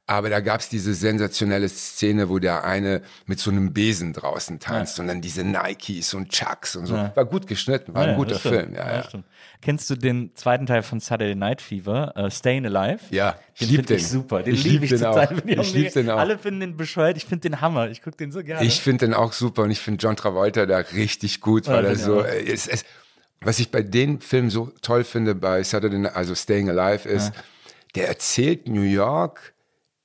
Aber 0.10 0.30
da 0.30 0.40
gab's 0.40 0.70
diese 0.70 0.94
sensationelle 0.94 1.68
Szene, 1.68 2.30
wo 2.30 2.40
der 2.40 2.64
eine 2.64 3.02
mit 3.26 3.40
so 3.40 3.52
einem 3.52 3.74
Besen 3.74 4.14
draußen 4.14 4.58
tanzt 4.58 5.02
und 5.02 5.08
dann 5.08 5.20
diese 5.20 5.44
Nikes 5.44 6.14
und 6.14 6.30
Chucks 6.30 6.78
und 6.78 6.86
so. 6.86 6.94
War 6.96 7.26
gut 7.26 7.46
geschnitten, 7.46 7.94
war 7.94 8.04
Ja, 8.04 8.08
ein 8.08 8.12
ja, 8.12 8.18
guter. 8.18 8.40
Film. 8.40 8.74
Ja, 8.74 8.96
ja. 9.00 9.08
Kennst 9.62 9.90
du 9.90 9.96
den 9.96 10.32
zweiten 10.34 10.66
Teil 10.66 10.82
von 10.82 11.02
Saturday 11.02 11.36
Night 11.36 11.62
Fever, 11.62 12.14
äh, 12.16 12.32
Stayin' 12.32 12.66
Alive? 12.66 13.02
Ja, 13.10 13.36
ich 13.54 13.60
den 13.60 13.68
lieb 13.70 13.78
finde 13.80 13.96
ich 13.96 14.02
den. 14.04 14.10
super. 14.10 14.44
Den 14.44 14.54
Ich 14.56 14.64
liebe 14.64 14.74
lieb 14.76 14.84
ich 14.84 14.90
den 14.92 15.00
total. 15.00 15.24
Ich 15.46 15.60
auch 15.60 15.64
lieb 15.66 15.74
mega- 15.76 15.90
den 15.92 16.10
auch. 16.10 16.18
Alle 16.20 16.38
finden 16.38 16.60
den 16.62 16.78
bescheuert. 16.78 17.18
Ich 17.18 17.26
finde 17.26 17.50
den 17.50 17.60
Hammer. 17.60 17.90
Ich 17.90 18.02
gucke 18.02 18.16
den 18.16 18.32
so 18.32 18.42
gerne. 18.44 18.66
Ich 18.66 18.80
finde 18.80 19.08
den 19.08 19.14
auch 19.14 19.34
super 19.34 19.64
und 19.64 19.72
ich 19.72 19.80
finde 19.80 20.02
John 20.02 20.16
Travolta 20.16 20.66
da 20.66 20.78
richtig 20.78 21.42
gut, 21.42 21.68
Ja, 21.68 21.74
weil 21.74 21.86
er 21.86 21.96
so, 21.98 22.22
äh, 22.22 22.50
es, 22.50 22.68
es, 22.68 22.86
was 23.42 23.60
ich 23.60 23.72
bei 23.72 23.82
den 23.82 24.22
Filmen 24.22 24.52
so 24.52 24.72
toll 24.82 25.04
finde 25.04 25.36
bei 25.36 25.64
Saturday 25.64 26.00
Night, 26.00 26.16
also 26.16 26.34
Staying 26.34 26.70
Alive 26.70 27.10
ist, 27.10 27.34
der 27.96 28.08
erzählt 28.08 28.70
New 28.70 28.82
York 28.84 29.54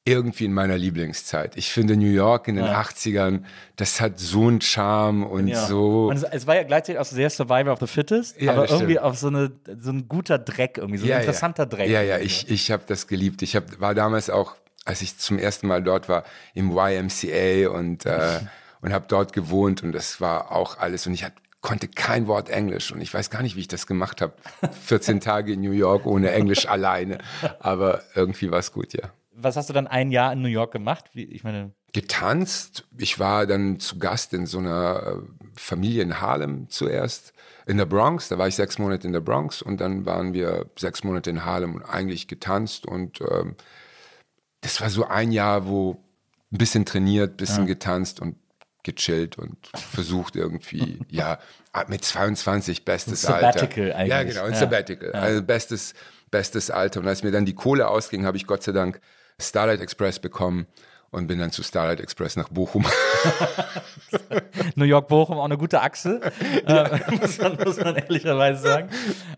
irgendwie 0.05 0.47
in 0.47 0.53
meiner 0.53 0.77
Lieblingszeit. 0.77 1.57
Ich 1.57 1.71
finde 1.71 1.97
New 1.97 2.11
York 2.11 2.49
in 2.49 2.57
den 2.57 2.65
80ern, 2.65 3.45
das 3.77 4.01
hat 4.01 4.19
so 4.19 4.49
einen 4.49 4.61
Charme 4.61 5.25
und 5.25 5.47
ja. 5.47 5.65
so. 5.67 6.09
Und 6.09 6.17
es, 6.17 6.25
es 6.25 6.47
war 6.49 6.57
ja 6.57 6.65
gleichzeitig 6.65 6.99
auch 6.99 7.05
sehr 7.05 7.31
Survivor 7.31 7.73
of 7.73 7.79
the 7.79 7.87
Fittest, 7.87 8.41
Ja, 8.41 8.53
aber 8.53 8.69
irgendwie 8.69 8.95
stimmt. 8.95 9.07
auch 9.07 9.15
so, 9.15 9.29
eine, 9.29 9.53
so 9.79 9.91
ein 9.91 10.09
guter 10.09 10.38
Dreck, 10.38 10.79
irgendwie 10.79 10.99
so 10.99 11.07
ein 11.07 11.21
interessanter 11.21 11.67
Dreck. 11.67 11.88
Ja, 11.88 12.03
ja, 12.03 12.19
ich, 12.19 12.51
ich 12.51 12.73
habe 12.73 12.83
das 12.87 13.07
geliebt. 13.07 13.43
Ich 13.43 13.55
hab, 13.55 13.81
war 13.81 13.95
damals 13.95 14.29
auch, 14.29 14.57
als 14.85 15.03
ich 15.03 15.19
zum 15.19 15.38
ersten 15.38 15.69
Mal 15.69 15.85
dort 15.85 16.09
war, 16.09 16.25
im 16.55 16.73
YMCA 16.73 17.69
und, 17.71 18.05
äh, 18.05 18.41
und 18.81 18.93
habe 18.93 19.05
dort 19.07 19.33
gewohnt 19.33 19.85
und 19.85 19.93
das 19.93 20.21
war 20.21 20.51
auch 20.51 20.79
alles. 20.79 21.07
Und 21.07 21.15
ich 21.15 21.23
hab, 21.23 21.33
konnte 21.61 21.87
kein 21.87 22.27
Wort 22.27 22.49
Englisch 22.49 22.91
und 22.91 23.01
ich 23.01 23.15
weiß 23.15 23.31
gar 23.31 23.43
nicht, 23.43 23.55
wie 23.55 23.61
ich 23.61 23.69
das 23.69 23.87
gemacht 23.87 24.21
habe. 24.21 24.33
14 24.83 25.21
Tage 25.21 25.53
in 25.53 25.61
New 25.61 25.71
York 25.71 26.07
ohne 26.07 26.33
Englisch 26.33 26.67
alleine. 26.67 27.19
Aber 27.61 28.03
irgendwie 28.17 28.51
war 28.51 28.59
es 28.59 28.73
gut, 28.73 28.95
ja. 28.95 29.12
Was 29.35 29.57
hast 29.57 29.68
du 29.68 29.73
dann 29.73 29.87
ein 29.87 30.11
Jahr 30.11 30.33
in 30.33 30.42
New 30.42 30.49
York 30.49 30.73
gemacht? 30.73 31.07
Wie, 31.14 31.25
ich 31.25 31.42
meine, 31.45 31.73
getanzt. 31.92 32.85
Ich 32.97 33.18
war 33.18 33.47
dann 33.47 33.79
zu 33.81 33.99
Gast 33.99 34.33
in 34.35 34.47
so 34.47 34.59
einer 34.59 35.18
äh, 35.23 35.49
Familie 35.55 36.03
in 36.03 36.21
Harlem 36.21 36.68
zuerst, 36.68 37.33
in 37.66 37.77
der 37.77 37.87
Bronx. 37.87 38.29
Da 38.29 38.38
war 38.38 38.49
ich 38.49 38.55
sechs 38.55 38.79
Monate 38.79 39.07
in 39.07 39.12
der 39.12 39.21
Bronx 39.21 39.62
und 39.62 39.81
dann 39.81 40.07
waren 40.07 40.35
wir 40.35 40.71
sechs 40.79 41.05
Monate 41.05 41.31
in 41.31 41.45
Harlem 41.45 41.75
und 41.75 41.83
eigentlich 41.85 42.29
getanzt. 42.29 42.87
Und 42.87 43.21
ähm, 43.21 43.57
das 44.61 44.81
war 44.81 44.90
so 44.90 45.07
ein 45.07 45.33
Jahr, 45.33 45.66
wo 45.66 45.97
ein 46.53 46.59
bisschen 46.59 46.85
trainiert, 46.85 47.37
bisschen 47.37 47.66
getanzt 47.66 48.21
und 48.21 48.37
gechillt 48.85 49.38
und 49.38 49.57
versucht 49.75 50.35
irgendwie, 50.37 50.99
ja, 51.09 51.38
mit 51.88 52.05
22 52.05 52.85
bestes 52.85 53.25
Ein 53.25 53.35
Alter. 53.35 53.61
Sabbatical 53.61 53.88
Ja, 53.88 54.16
eigentlich. 54.16 54.35
genau, 54.35 54.47
ein 54.47 54.53
Ja. 54.53 54.59
Sabbatical. 54.59 55.12
Also 55.12 55.42
bestes, 55.42 55.95
bestes 56.31 56.71
Alter. 56.71 57.01
Und 57.01 57.09
als 57.09 57.23
mir 57.23 57.31
dann 57.31 57.47
die 57.47 57.55
Kohle 57.55 57.88
ausging, 57.88 58.25
habe 58.27 58.37
ich 58.37 58.47
Gott 58.47 58.62
sei 58.62 58.73
Dank 58.73 59.01
Starlight 59.42 59.81
Express 59.81 60.18
bekommen 60.18 60.66
und 61.12 61.26
bin 61.26 61.38
dann 61.38 61.50
zu 61.50 61.62
Starlight 61.62 62.00
Express 62.00 62.37
nach 62.37 62.48
Bochum. 62.48 62.87
New 64.76 64.87
York-Bochum 64.87 65.37
auch 65.38 65.44
eine 65.44 65.59
gute 65.59 65.83
Achse, 65.83 66.20
äh, 66.66 66.98
muss, 67.20 67.38
man, 67.38 67.59
muss 67.62 67.76
man 67.78 67.96
ehrlicherweise 67.96 68.62
sagen. 68.62 68.88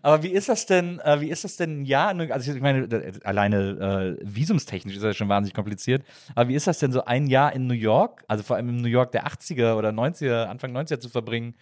Aber 0.01 0.23
wie 0.23 0.29
ist 0.29 0.47
das 0.47 0.65
denn, 0.65 0.99
äh, 1.01 1.19
wie 1.19 1.29
ist 1.29 1.43
das 1.43 1.57
denn, 1.57 1.83
ja, 1.83 2.07
also 2.07 2.53
ich 2.53 2.61
meine, 2.61 2.85
äh, 2.85 3.11
alleine 3.25 4.17
äh, 4.17 4.25
visumstechnisch 4.25 4.95
ist 4.95 5.03
das 5.03 5.17
schon 5.17 5.27
wahnsinnig 5.27 5.53
kompliziert, 5.53 6.03
aber 6.33 6.47
wie 6.47 6.55
ist 6.55 6.65
das 6.65 6.79
denn 6.79 6.93
so 6.93 7.03
ein 7.03 7.27
Jahr 7.27 7.51
in 7.53 7.67
New 7.67 7.73
York, 7.73 8.23
also 8.29 8.43
vor 8.43 8.55
allem 8.55 8.69
im 8.69 8.77
New 8.77 8.87
York 8.87 9.11
der 9.11 9.27
80er 9.27 9.75
oder 9.75 9.89
90er, 9.89 10.45
Anfang 10.45 10.75
90er 10.75 10.99
zu 10.99 11.09
verbringen? 11.09 11.55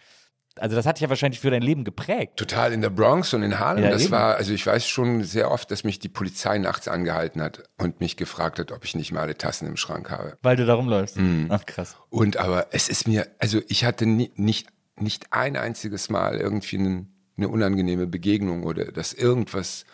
Also 0.56 0.76
das 0.76 0.86
hat 0.86 0.96
dich 0.96 1.02
ja 1.02 1.08
wahrscheinlich 1.08 1.40
für 1.40 1.50
dein 1.50 1.62
Leben 1.62 1.84
geprägt. 1.84 2.36
Total 2.36 2.72
in 2.72 2.80
der 2.80 2.90
Bronx 2.90 3.34
und 3.34 3.42
in 3.42 3.58
Harlem. 3.58 3.84
Ja, 3.84 3.90
das 3.90 4.02
eben. 4.02 4.12
war, 4.12 4.36
also 4.36 4.52
ich 4.52 4.64
weiß 4.64 4.86
schon 4.86 5.24
sehr 5.24 5.50
oft, 5.50 5.70
dass 5.70 5.82
mich 5.82 5.98
die 5.98 6.08
Polizei 6.08 6.58
nachts 6.58 6.86
angehalten 6.86 7.42
hat 7.42 7.64
und 7.78 8.00
mich 8.00 8.16
gefragt 8.16 8.58
hat, 8.58 8.70
ob 8.70 8.84
ich 8.84 8.94
nicht 8.94 9.12
mal 9.12 9.22
alle 9.22 9.36
Tassen 9.36 9.66
im 9.66 9.76
Schrank 9.76 10.10
habe. 10.10 10.38
Weil 10.42 10.56
du 10.56 10.64
da 10.64 10.74
rumläufst. 10.74 11.16
Mhm. 11.16 11.46
Ach 11.50 11.66
krass. 11.66 11.96
Und 12.08 12.36
aber 12.36 12.68
es 12.70 12.88
ist 12.88 13.08
mir, 13.08 13.26
also 13.38 13.60
ich 13.68 13.84
hatte 13.84 14.06
nie, 14.06 14.30
nicht, 14.36 14.68
nicht 14.96 15.32
ein 15.32 15.56
einziges 15.56 16.08
Mal 16.08 16.36
irgendwie 16.36 16.78
einen, 16.78 17.14
eine 17.36 17.48
unangenehme 17.48 18.06
Begegnung 18.06 18.62
oder 18.62 18.92
dass 18.92 19.12
irgendwas 19.12 19.84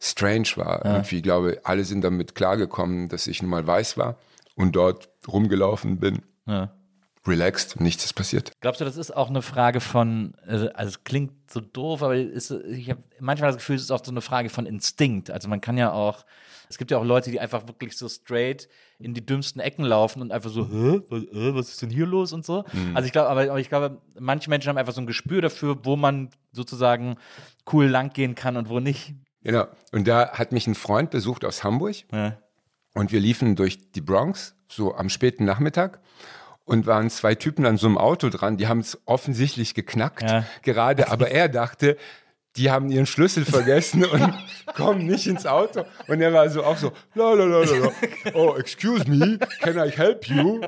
strange 0.00 0.48
war. 0.56 0.84
Irgendwie, 0.84 1.16
ich 1.16 1.22
glaube, 1.22 1.60
alle 1.64 1.84
sind 1.84 2.02
damit 2.02 2.34
klargekommen, 2.34 3.08
dass 3.08 3.26
ich 3.26 3.42
nun 3.42 3.50
mal 3.50 3.66
weiß 3.66 3.96
war 3.96 4.18
und 4.54 4.76
dort 4.76 5.10
rumgelaufen 5.26 5.98
bin. 5.98 6.22
Ja. 6.46 6.73
Relaxed, 7.26 7.80
nichts 7.80 8.04
ist 8.04 8.12
passiert. 8.12 8.52
Glaubst 8.60 8.80
du, 8.80 8.84
das 8.84 8.96
ist 8.96 9.16
auch 9.16 9.30
eine 9.30 9.40
Frage 9.40 9.80
von, 9.80 10.34
äh, 10.46 10.68
also 10.74 10.90
es 10.90 11.04
klingt 11.04 11.32
so 11.50 11.60
doof, 11.60 12.02
aber 12.02 12.16
ist, 12.16 12.50
ich 12.50 12.90
habe 12.90 13.02
manchmal 13.18 13.50
das 13.50 13.58
Gefühl, 13.58 13.76
es 13.76 13.82
ist 13.82 13.90
auch 13.90 14.04
so 14.04 14.10
eine 14.10 14.20
Frage 14.20 14.50
von 14.50 14.66
Instinkt. 14.66 15.30
Also 15.30 15.48
man 15.48 15.60
kann 15.60 15.78
ja 15.78 15.92
auch, 15.92 16.24
es 16.68 16.76
gibt 16.76 16.90
ja 16.90 16.98
auch 16.98 17.04
Leute, 17.04 17.30
die 17.30 17.40
einfach 17.40 17.66
wirklich 17.66 17.96
so 17.96 18.08
straight 18.08 18.68
in 18.98 19.14
die 19.14 19.24
dümmsten 19.24 19.60
Ecken 19.60 19.84
laufen 19.84 20.20
und 20.20 20.32
einfach 20.32 20.50
so, 20.50 20.68
Hä? 20.68 21.00
Was, 21.08 21.22
äh, 21.22 21.54
was 21.54 21.68
ist 21.70 21.82
denn 21.82 21.90
hier 21.90 22.06
los 22.06 22.32
und 22.32 22.44
so. 22.44 22.64
Also 22.94 23.06
ich 23.06 23.12
glaube, 23.12 23.28
aber, 23.28 23.42
aber 23.42 23.60
ich 23.60 23.68
glaube, 23.68 24.00
manche 24.18 24.50
Menschen 24.50 24.68
haben 24.68 24.78
einfach 24.78 24.92
so 24.92 25.00
ein 25.00 25.06
Gespür 25.06 25.40
dafür, 25.40 25.84
wo 25.84 25.96
man 25.96 26.30
sozusagen 26.52 27.16
cool 27.72 27.86
langgehen 27.86 28.34
kann 28.34 28.56
und 28.56 28.68
wo 28.68 28.80
nicht. 28.80 29.14
Genau. 29.42 29.66
Und 29.92 30.08
da 30.08 30.32
hat 30.32 30.52
mich 30.52 30.66
ein 30.66 30.74
Freund 30.74 31.10
besucht 31.10 31.44
aus 31.44 31.64
Hamburg. 31.64 31.96
Ja. 32.12 32.38
Und 32.94 33.12
wir 33.12 33.20
liefen 33.20 33.56
durch 33.56 33.92
die 33.92 34.00
Bronx, 34.00 34.54
so 34.68 34.94
am 34.94 35.08
späten 35.08 35.44
Nachmittag. 35.44 36.00
Und 36.66 36.86
waren 36.86 37.10
zwei 37.10 37.34
Typen 37.34 37.66
an 37.66 37.76
so 37.76 37.86
einem 37.86 37.98
Auto 37.98 38.30
dran, 38.30 38.56
die 38.56 38.66
haben 38.68 38.80
es 38.80 38.98
offensichtlich 39.04 39.74
geknackt 39.74 40.22
Ja. 40.22 40.44
gerade, 40.62 41.08
aber 41.12 41.30
er 41.30 41.48
dachte, 41.48 41.96
die 42.56 42.70
haben 42.70 42.88
ihren 42.88 43.04
Schlüssel 43.06 43.44
vergessen 43.44 44.04
und 44.12 44.32
kommen 44.74 45.06
nicht 45.06 45.26
ins 45.26 45.44
Auto. 45.46 45.84
Und 46.06 46.20
er 46.20 46.32
war 46.32 46.48
so 46.48 46.64
auch 46.64 46.76
so, 46.78 46.92
la 47.14 47.32
la 47.34 47.44
la 47.44 47.64
la 47.64 47.76
la. 47.76 47.90
Oh, 48.34 48.54
excuse 48.56 49.04
me, 49.10 49.38
can 49.60 49.76
I 49.76 49.90
help 49.90 50.26
you? 50.28 50.62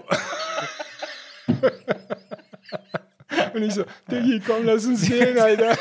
Und 3.55 3.63
ich 3.63 3.75
so, 3.75 3.85
Diggi, 4.11 4.43
komm, 4.47 4.65
lass 4.65 4.85
uns 4.87 5.03
gehen, 5.09 5.39
Alter. 5.39 5.77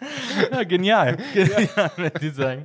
Ja, 0.52 0.64
genial. 0.64 1.16
Genial, 1.34 1.90
würde 1.96 2.26
ich 2.26 2.34
sagen. 2.34 2.64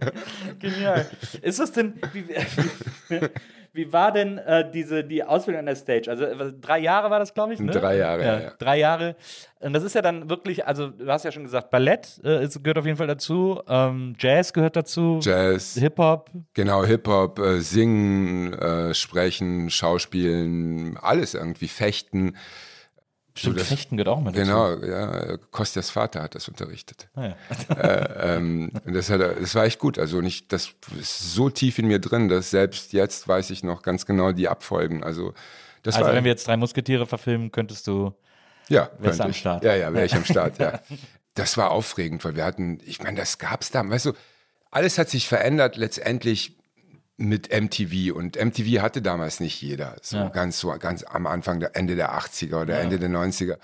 Genial. 0.60 1.06
Ist 1.42 1.60
das 1.60 1.72
denn, 1.72 1.94
wie, 2.14 2.28
wie, 2.28 3.20
wie 3.74 3.92
war 3.94 4.12
denn 4.12 4.38
äh, 4.38 4.70
diese, 4.72 5.04
die 5.04 5.24
Ausbildung 5.24 5.60
an 5.60 5.66
der 5.66 5.76
Stage? 5.76 6.10
Also 6.10 6.26
äh, 6.26 6.54
drei 6.60 6.80
Jahre 6.80 7.10
war 7.10 7.20
das, 7.20 7.34
glaube 7.34 7.54
ich, 7.54 7.60
ne? 7.60 7.72
Drei 7.72 7.98
Jahre, 7.98 8.24
ja, 8.24 8.40
ja. 8.40 8.52
Drei 8.58 8.80
Jahre. 8.80 9.16
Und 9.60 9.74
das 9.74 9.84
ist 9.84 9.96
ja 9.96 10.02
dann 10.02 10.30
wirklich, 10.30 10.66
also 10.66 10.90
du 10.90 11.08
hast 11.08 11.26
ja 11.26 11.32
schon 11.32 11.44
gesagt, 11.44 11.72
Ballett 11.72 12.20
äh, 12.24 12.44
ist, 12.44 12.64
gehört 12.64 12.78
auf 12.78 12.86
jeden 12.86 12.98
Fall 12.98 13.08
dazu, 13.08 13.62
ähm, 13.68 14.16
Jazz 14.20 14.54
gehört 14.54 14.76
dazu, 14.76 15.20
Jazz, 15.22 15.76
Hip-Hop. 15.76 16.30
Genau, 16.54 16.86
Hip-Hop, 16.86 17.40
äh, 17.40 17.60
Singen, 17.60 18.54
äh, 18.54 18.94
Sprechen, 18.94 19.70
Schauspielen, 19.70 20.98
alles 21.02 21.34
irgendwie, 21.34 21.68
Fechten. 21.68 22.36
Stimmt, 23.38 23.60
das- 23.60 23.68
Fechten 23.68 23.98
gehört 23.98 24.16
auch 24.16 24.22
mit 24.22 24.36
dazu. 24.36 24.46
Genau, 24.46 24.78
ja, 24.84 25.38
Kostjas 25.52 25.90
Vater 25.90 26.24
hat 26.24 26.36
das 26.36 26.48
unterrichtet. 26.48 27.10
Ah, 27.16 27.28
ja. 27.28 27.36
äh, 27.76 28.36
ähm, 28.38 28.72
das, 28.86 29.10
hat, 29.10 29.20
das 29.20 29.54
war 29.56 29.66
echt 29.66 29.80
gut. 29.80 30.00
Also 30.00 30.22
nicht, 30.22 30.54
das 30.54 30.70
ist 31.00 31.34
so 31.34 31.50
tief 31.50 31.78
in 31.78 31.88
mir 31.88 32.00
drin, 32.00 32.30
dass 32.30 32.50
selbst 32.52 32.94
jetzt 32.94 33.28
weiß 33.28 33.50
ich 33.50 33.64
noch 33.64 33.82
ganz 33.82 34.06
genau 34.06 34.32
die 34.32 34.48
Abfolgen. 34.48 35.04
Also 35.04 35.34
das 35.84 35.96
Also 35.96 36.08
war, 36.08 36.16
wenn 36.16 36.24
wir 36.24 36.32
jetzt 36.32 36.48
drei 36.48 36.56
Musketiere 36.58 37.06
verfilmen, 37.08 37.52
könntest 37.52 37.88
du 37.88 38.14
ja, 38.70 38.90
wärst 39.00 39.22
am 39.22 39.32
ich. 39.32 39.38
Start. 39.38 39.64
Ja, 39.64 39.76
ja, 39.76 39.94
wäre 39.94 40.06
ich 40.06 40.16
am 40.16 40.26
Start, 40.26 40.58
ja. 40.58 40.80
Das 41.36 41.58
war 41.58 41.72
aufregend, 41.72 42.24
weil 42.24 42.38
wir 42.38 42.46
hatten, 42.46 42.80
ich 42.86 43.04
meine, 43.04 43.18
das 43.18 43.38
gab's 43.38 43.70
da, 43.70 43.88
weißt 43.88 44.06
du, 44.06 44.14
alles 44.72 44.98
hat 44.98 45.10
sich 45.10 45.28
verändert 45.28 45.76
letztendlich 45.76 46.56
mit 47.18 47.50
MTV 47.52 48.14
und 48.14 48.36
MTV 48.36 48.82
hatte 48.82 49.02
damals 49.02 49.40
nicht 49.40 49.62
jeder, 49.62 49.96
so 50.02 50.18
Ja. 50.18 50.30
ganz 50.30 50.60
so 50.60 50.70
ganz 50.80 51.04
am 51.04 51.28
Anfang 51.28 51.60
der 51.60 51.76
Ende 51.76 51.96
der 51.96 52.14
80er 52.14 52.62
oder 52.62 52.80
Ende 52.80 53.00
der 53.00 53.10
90er 53.10 53.58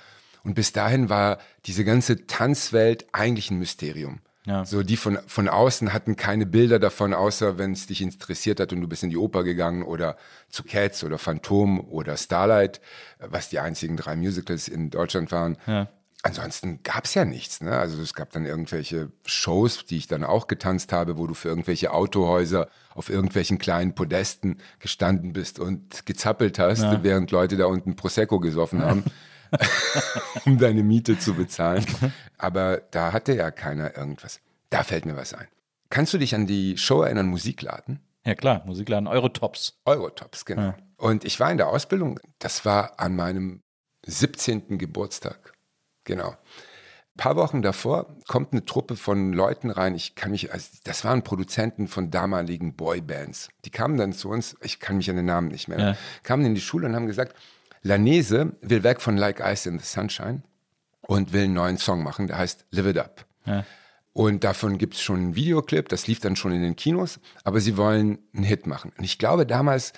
und 0.43 0.53
bis 0.53 0.71
dahin 0.71 1.09
war 1.09 1.37
diese 1.65 1.83
ganze 1.83 2.25
Tanzwelt 2.27 3.05
eigentlich 3.11 3.51
ein 3.51 3.59
Mysterium. 3.59 4.19
Ja. 4.45 4.65
So 4.65 4.81
die 4.81 4.97
von 4.97 5.19
von 5.27 5.47
außen 5.47 5.93
hatten 5.93 6.15
keine 6.15 6.47
Bilder 6.47 6.79
davon, 6.79 7.13
außer 7.13 7.59
wenn 7.59 7.73
es 7.73 7.85
dich 7.85 8.01
interessiert 8.01 8.59
hat 8.59 8.73
und 8.73 8.81
du 8.81 8.87
bist 8.87 9.03
in 9.03 9.11
die 9.11 9.17
Oper 9.17 9.43
gegangen 9.43 9.83
oder 9.83 10.17
zu 10.49 10.63
Cats 10.63 11.03
oder 11.03 11.19
Phantom 11.19 11.79
oder 11.79 12.17
Starlight, 12.17 12.81
was 13.19 13.49
die 13.49 13.59
einzigen 13.59 13.97
drei 13.97 14.15
Musicals 14.15 14.67
in 14.67 14.89
Deutschland 14.89 15.31
waren. 15.31 15.57
Ja. 16.23 16.29
Ansonsten 16.29 16.83
gab's 16.83 17.13
ja 17.13 17.25
nichts. 17.25 17.61
Ne? 17.61 17.77
Also 17.77 18.01
es 18.01 18.13
gab 18.13 18.31
dann 18.31 18.45
irgendwelche 18.45 19.11
Shows, 19.25 19.85
die 19.85 19.97
ich 19.97 20.07
dann 20.07 20.23
auch 20.23 20.47
getanzt 20.47 20.93
habe, 20.93 21.17
wo 21.17 21.27
du 21.27 21.33
für 21.33 21.49
irgendwelche 21.49 21.91
Autohäuser 21.91 22.67
auf 22.93 23.09
irgendwelchen 23.09 23.57
kleinen 23.57 23.95
Podesten 23.95 24.57
gestanden 24.79 25.33
bist 25.33 25.59
und 25.59 26.05
gezappelt 26.05 26.59
hast, 26.59 26.83
während 27.03 27.31
Leute 27.31 27.57
da 27.57 27.65
unten 27.65 27.95
Prosecco 27.95 28.39
gesoffen 28.39 28.81
haben, 28.85 29.03
um 30.45 30.57
deine 30.57 30.83
Miete 30.83 31.17
zu 31.17 31.33
bezahlen. 31.33 31.85
Aber 32.37 32.77
da 32.91 33.13
hatte 33.13 33.33
ja 33.33 33.51
keiner 33.51 33.97
irgendwas. 33.97 34.39
Da 34.69 34.83
fällt 34.83 35.05
mir 35.05 35.15
was 35.15 35.33
ein. 35.33 35.47
Kannst 35.89 36.13
du 36.13 36.17
dich 36.17 36.35
an 36.35 36.47
die 36.47 36.77
Show 36.77 37.01
erinnern, 37.01 37.27
Musikladen? 37.27 37.99
Ja 38.25 38.35
klar, 38.35 38.61
Musikladen, 38.65 39.07
Eurotops. 39.07 39.79
Eurotops, 39.85 40.45
genau. 40.45 40.73
Und 40.97 41.25
ich 41.25 41.39
war 41.39 41.51
in 41.51 41.57
der 41.57 41.67
Ausbildung, 41.67 42.19
das 42.39 42.63
war 42.63 42.99
an 42.99 43.15
meinem 43.15 43.61
17. 44.05 44.77
Geburtstag. 44.77 45.53
Genau. 46.03 46.29
Ein 46.29 47.17
paar 47.17 47.35
Wochen 47.35 47.61
davor 47.61 48.15
kommt 48.27 48.53
eine 48.53 48.65
Truppe 48.65 48.95
von 48.95 49.33
Leuten 49.33 49.69
rein. 49.69 49.95
Ich 49.95 50.15
kann 50.15 50.31
mich, 50.31 50.53
also 50.53 50.69
das 50.85 51.03
waren 51.03 51.23
Produzenten 51.23 51.87
von 51.87 52.09
damaligen 52.09 52.75
Boybands. 52.75 53.49
Die 53.65 53.69
kamen 53.69 53.97
dann 53.97 54.13
zu 54.13 54.29
uns, 54.29 54.55
ich 54.61 54.79
kann 54.79 54.97
mich 54.97 55.09
an 55.09 55.17
den 55.17 55.25
Namen 55.25 55.49
nicht 55.49 55.67
mehr, 55.67 55.79
Ja. 55.79 55.97
kamen 56.23 56.45
in 56.45 56.55
die 56.55 56.61
Schule 56.61 56.87
und 56.87 56.95
haben 56.95 57.07
gesagt, 57.07 57.35
Lanese 57.83 58.53
will 58.61 58.83
weg 58.83 59.01
von 59.01 59.17
Like 59.17 59.39
Ice 59.41 59.67
in 59.67 59.79
the 59.79 59.85
Sunshine 59.85 60.43
und 61.01 61.33
will 61.33 61.43
einen 61.43 61.53
neuen 61.53 61.77
Song 61.77 62.01
machen, 62.03 62.27
der 62.27 62.37
heißt 62.37 62.65
Live 62.71 62.85
It 62.87 62.97
Up. 62.97 63.25
Ja. 63.45 63.65
Und 64.13 64.43
davon 64.43 64.77
gibt 64.77 64.95
es 64.95 65.01
schon 65.01 65.17
einen 65.17 65.35
Videoclip, 65.35 65.89
das 65.89 66.05
lief 66.07 66.19
dann 66.19 66.35
schon 66.35 66.51
in 66.51 66.61
den 66.61 66.75
Kinos, 66.75 67.19
aber 67.43 67.59
sie 67.61 67.77
wollen 67.77 68.19
einen 68.33 68.43
Hit 68.43 68.67
machen. 68.67 68.91
Und 68.97 69.03
ich 69.03 69.17
glaube, 69.17 69.45
damals 69.45 69.93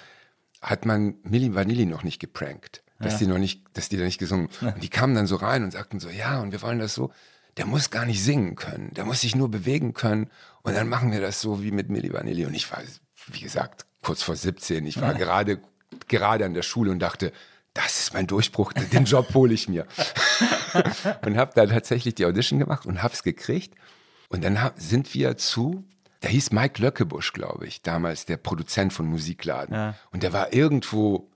hat 0.61 0.85
man 0.85 1.15
Milli 1.23 1.53
Vanilli 1.55 1.85
noch 1.85 2.03
nicht 2.03 2.19
geprankt, 2.19 2.83
dass 3.03 3.17
die 3.17 3.27
noch 3.27 3.37
nicht, 3.37 3.61
dass 3.73 3.89
die 3.89 3.97
da 3.97 4.03
nicht 4.03 4.19
gesungen. 4.19 4.49
Und 4.61 4.83
die 4.83 4.89
kamen 4.89 5.15
dann 5.15 5.27
so 5.27 5.35
rein 5.35 5.63
und 5.63 5.71
sagten 5.71 5.99
so, 5.99 6.09
ja, 6.09 6.39
und 6.41 6.51
wir 6.51 6.61
wollen 6.61 6.79
das 6.79 6.93
so. 6.93 7.11
Der 7.57 7.65
muss 7.65 7.91
gar 7.91 8.05
nicht 8.05 8.23
singen 8.23 8.55
können, 8.55 8.91
der 8.95 9.05
muss 9.05 9.21
sich 9.21 9.35
nur 9.35 9.49
bewegen 9.49 9.93
können. 9.93 10.29
Und 10.63 10.75
dann 10.75 10.89
machen 10.89 11.11
wir 11.11 11.21
das 11.21 11.39
so 11.39 11.61
wie 11.61 11.71
mit 11.71 11.89
Milli 11.89 12.11
Vanilli. 12.11 12.45
Und 12.45 12.55
ich 12.55 12.71
war, 12.71 12.79
wie 13.27 13.41
gesagt, 13.41 13.85
kurz 14.01 14.23
vor 14.23 14.35
17. 14.35 14.85
Ich 14.85 14.99
war 14.99 15.13
gerade, 15.13 15.59
gerade 16.07 16.45
an 16.45 16.53
der 16.53 16.63
Schule 16.63 16.91
und 16.91 16.99
dachte, 16.99 17.31
das 17.73 17.99
ist 17.99 18.13
mein 18.13 18.27
Durchbruch, 18.27 18.73
den 18.73 19.05
Job 19.05 19.33
hole 19.33 19.53
ich 19.53 19.67
mir. 19.67 19.87
und 21.25 21.37
habe 21.37 21.51
da 21.55 21.65
tatsächlich 21.65 22.15
die 22.15 22.25
Audition 22.25 22.59
gemacht 22.59 22.85
und 22.85 23.01
habe 23.01 23.13
es 23.13 23.23
gekriegt. 23.23 23.75
Und 24.29 24.43
dann 24.43 24.71
sind 24.75 25.13
wir 25.13 25.37
zu, 25.37 25.83
da 26.21 26.29
hieß 26.29 26.51
Mike 26.51 26.81
Löckebusch, 26.81 27.33
glaube 27.33 27.67
ich, 27.67 27.81
damals 27.81 28.25
der 28.25 28.37
Produzent 28.37 28.93
von 28.93 29.05
Musikladen. 29.05 29.75
Ja. 29.75 29.95
Und 30.11 30.23
der 30.23 30.33
war 30.33 30.53
irgendwo 30.53 31.29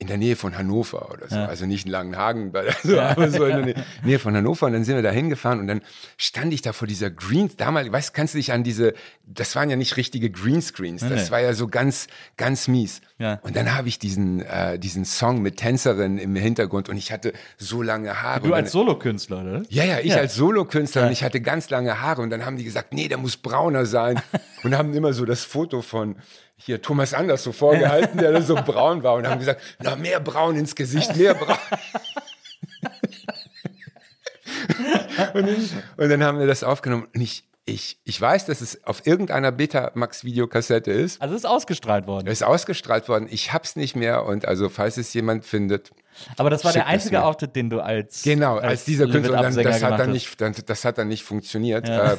in 0.00 0.06
der 0.06 0.16
Nähe 0.16 0.36
von 0.36 0.56
Hannover 0.56 1.10
oder 1.12 1.28
so. 1.28 1.34
Also 1.36 1.66
nicht 1.66 1.86
in 1.86 1.90
Langenhagen, 1.90 2.54
also, 2.54 3.00
aber 3.00 3.30
so 3.30 3.44
in 3.46 3.66
der 3.66 3.84
Nähe, 4.04 4.18
von 4.20 4.36
Hannover. 4.36 4.66
Und 4.66 4.72
dann 4.74 4.84
sind 4.84 4.94
wir 4.94 5.02
da 5.02 5.10
hingefahren 5.10 5.58
und 5.58 5.66
dann 5.66 5.80
stand 6.16 6.54
ich 6.54 6.62
da 6.62 6.72
vor 6.72 6.86
dieser 6.86 7.10
Greens. 7.10 7.56
Damals, 7.56 7.90
weißt 7.90 8.14
kannst 8.14 8.34
du 8.34 8.38
dich 8.38 8.52
an 8.52 8.62
diese, 8.62 8.94
das 9.26 9.56
waren 9.56 9.70
ja 9.70 9.74
nicht 9.76 9.96
richtige 9.96 10.30
Greenscreens. 10.30 11.00
Das 11.00 11.24
nee. 11.26 11.30
war 11.32 11.40
ja 11.40 11.52
so 11.52 11.66
ganz, 11.66 12.06
ganz 12.36 12.68
mies. 12.68 13.00
Ja. 13.18 13.40
Und 13.42 13.56
dann 13.56 13.74
habe 13.74 13.88
ich 13.88 13.98
diesen, 13.98 14.40
äh, 14.42 14.78
diesen 14.78 15.04
Song 15.04 15.42
mit 15.42 15.56
Tänzerin 15.56 16.18
im 16.18 16.36
Hintergrund 16.36 16.88
und 16.88 16.96
ich 16.96 17.10
hatte 17.10 17.32
so 17.56 17.82
lange 17.82 18.22
Haare. 18.22 18.40
Du 18.42 18.48
dann- 18.50 18.54
als 18.58 18.70
Solokünstler, 18.70 19.42
oder? 19.42 19.62
ja, 19.68 19.82
ja, 19.82 19.98
ich 19.98 20.12
Ja. 20.12 20.18
als 20.18 20.36
Solokünstler 20.36 21.06
und 21.06 21.12
ich 21.12 21.24
hatte 21.24 21.40
ganz 21.40 21.70
lange 21.70 22.00
Haare 22.00 22.22
und 22.22 22.30
dann 22.30 22.46
haben 22.46 22.56
die 22.56 22.62
gesagt, 22.64 22.92
nee, 22.94 23.08
der 23.08 23.18
muss 23.18 23.36
brauner 23.36 23.84
sein 23.84 24.22
und 24.62 24.76
haben 24.78 24.94
immer 24.94 25.12
so 25.12 25.24
das 25.24 25.42
Foto 25.42 25.82
von 25.82 26.14
hier 26.58 26.82
Thomas 26.82 27.14
Anders 27.14 27.42
so 27.42 27.52
vorgehalten, 27.52 28.18
der 28.18 28.42
so 28.42 28.54
braun 28.54 29.02
war 29.02 29.14
und 29.14 29.26
haben 29.26 29.38
gesagt, 29.38 29.62
na 29.78 29.96
mehr 29.96 30.20
braun 30.20 30.56
ins 30.56 30.74
Gesicht, 30.74 31.16
mehr 31.16 31.34
braun. 31.34 31.56
und, 35.34 35.46
dann, 35.46 35.68
und 35.96 36.08
dann 36.10 36.22
haben 36.22 36.38
wir 36.38 36.46
das 36.46 36.62
aufgenommen 36.62 37.08
und 37.14 37.20
ich, 37.20 37.47
ich, 37.68 37.98
ich 38.04 38.20
weiß, 38.20 38.46
dass 38.46 38.60
es 38.60 38.84
auf 38.84 39.06
irgendeiner 39.06 39.52
Betamax-Videokassette 39.52 40.90
ist. 40.90 41.20
Also 41.20 41.34
es 41.34 41.42
ist 41.42 41.48
ausgestrahlt 41.48 42.06
worden. 42.06 42.26
Es 42.26 42.40
ist 42.40 42.42
ausgestrahlt 42.42 43.08
worden. 43.08 43.28
Ich 43.30 43.52
hab's 43.52 43.76
nicht 43.76 43.94
mehr 43.94 44.24
und 44.24 44.46
also 44.46 44.68
falls 44.68 44.96
es 44.96 45.12
jemand 45.12 45.44
findet, 45.44 45.90
Aber 46.36 46.50
das 46.50 46.64
war 46.64 46.72
der 46.72 46.86
einzige. 46.86 47.22
Auftritt, 47.22 47.54
den 47.54 47.68
du 47.70 47.80
als 47.80 48.22
Genau, 48.22 48.56
als, 48.56 48.84
dieser 48.84 49.06
Live 49.06 49.16
It 49.16 49.22
Künstler. 49.22 49.46
Und 49.46 49.56
dann, 49.56 49.64
das, 49.64 49.82
hat 49.82 50.00
dann 50.00 50.12
nicht, 50.12 50.40
dann, 50.40 50.54
das 50.66 50.84
hat 50.84 50.98
dann 50.98 51.08
nicht 51.08 51.22
funktioniert. 51.22 51.88
Äh, 51.88 52.16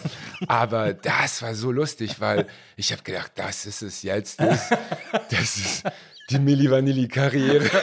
aber 0.47 0.93
das 0.93 1.41
war 1.41 1.55
so 1.55 1.71
lustig, 1.71 2.19
weil 2.19 2.47
ich 2.75 2.91
habe 2.91 3.01
gedacht, 3.03 3.31
das 3.35 3.65
ist 3.65 3.81
es 3.81 4.03
jetzt. 4.03 4.39
Das, 4.39 4.69
das 5.29 5.57
ist 5.57 5.83
die 6.29 6.39
Milli 6.39 6.69
Vanilli-Karriere. 6.69 7.65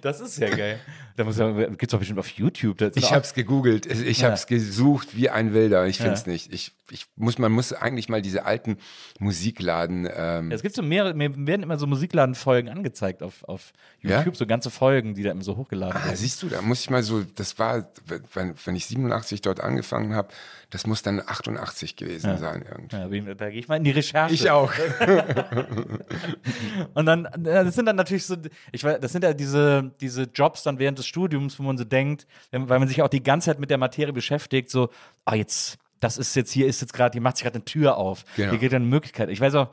Das 0.00 0.20
ist 0.20 0.38
ja 0.38 0.50
geil. 0.50 0.78
Da 1.16 1.24
muss 1.24 1.38
ja, 1.38 1.50
gibt's 1.50 1.88
doch 1.92 1.98
bestimmt 1.98 2.18
auf 2.18 2.28
YouTube. 2.28 2.80
Ich 2.94 3.12
habe 3.12 3.22
es 3.22 3.34
gegoogelt, 3.34 3.86
ich 3.86 4.18
Ja. 4.18 4.24
habe 4.26 4.34
es 4.34 4.46
gesucht 4.46 5.16
wie 5.16 5.30
ein 5.30 5.52
Wilder. 5.52 5.86
Ich 5.86 5.98
finde 5.98 6.12
es 6.14 6.26
nicht. 6.26 6.52
Ich, 6.52 6.72
ich 6.90 7.06
muss, 7.16 7.38
man 7.38 7.50
muss 7.52 7.72
eigentlich 7.72 8.08
mal 8.08 8.22
diese 8.22 8.44
alten 8.44 8.78
Musikladen. 9.18 10.08
Ähm, 10.14 10.50
Es 10.52 10.62
gibt 10.62 10.74
so 10.74 10.82
mehrere, 10.82 11.14
mir 11.14 11.34
werden 11.46 11.62
immer 11.62 11.76
so 11.78 11.86
Musikladenfolgen 11.86 12.70
angezeigt 12.70 13.22
auf, 13.22 13.42
auf 13.44 13.72
Ja? 14.00 14.18
YouTube, 14.18 14.36
so 14.36 14.46
ganze 14.46 14.70
Folgen, 14.70 15.14
die 15.14 15.22
da 15.22 15.30
immer 15.30 15.42
so 15.42 15.56
hochgeladen 15.56 15.96
Ah, 16.00 16.04
werden. 16.06 16.16
siehst 16.16 16.42
du, 16.42 16.48
da 16.48 16.62
muss 16.62 16.80
ich 16.80 16.90
mal 16.90 17.02
so, 17.02 17.22
das 17.22 17.58
war, 17.58 17.86
wenn, 18.34 18.54
wenn 18.64 18.76
ich 18.76 18.86
87 18.86 19.40
dort 19.42 19.60
angefangen 19.60 20.14
habe, 20.14 20.28
das 20.74 20.88
muss 20.88 21.02
dann 21.02 21.20
88 21.24 21.94
gewesen 21.94 22.36
sein 22.36 22.64
irgendwie. 22.68 23.18
Ja, 23.18 23.34
da 23.34 23.48
gehe 23.48 23.60
ich 23.60 23.68
mal 23.68 23.76
in 23.76 23.84
die 23.84 23.92
Recherche. 23.92 24.34
Ich 24.34 24.50
auch. 24.50 24.72
Und 26.94 27.06
dann, 27.06 27.28
das 27.38 27.76
sind 27.76 27.86
dann 27.86 27.94
natürlich 27.94 28.26
so, 28.26 28.34
ich 28.72 28.82
weiß, 28.82 28.98
das 29.00 29.12
sind 29.12 29.22
ja 29.22 29.34
diese, 29.34 29.92
diese 30.00 30.24
Jobs 30.24 30.64
dann 30.64 30.80
während 30.80 30.98
des 30.98 31.06
Studiums, 31.06 31.60
wo 31.60 31.62
man 31.62 31.78
so 31.78 31.84
denkt, 31.84 32.26
weil 32.50 32.80
man 32.80 32.88
sich 32.88 33.02
auch 33.02 33.08
die 33.08 33.22
ganze 33.22 33.46
Zeit 33.50 33.60
mit 33.60 33.70
der 33.70 33.78
Materie 33.78 34.12
beschäftigt, 34.12 34.68
so, 34.68 34.90
ah, 35.24 35.36
jetzt, 35.36 35.78
das 36.00 36.18
ist 36.18 36.34
jetzt, 36.34 36.50
hier 36.50 36.66
ist 36.66 36.80
jetzt 36.80 36.92
gerade, 36.92 37.12
hier 37.12 37.22
macht 37.22 37.36
sich 37.36 37.44
gerade 37.44 37.54
eine 37.54 37.64
Tür 37.64 37.96
auf. 37.96 38.24
Genau. 38.34 38.50
Hier 38.50 38.58
geht 38.58 38.74
eine 38.74 38.84
Möglichkeit. 38.84 39.28
Ich 39.30 39.40
weiß 39.40 39.54
auch, 39.54 39.70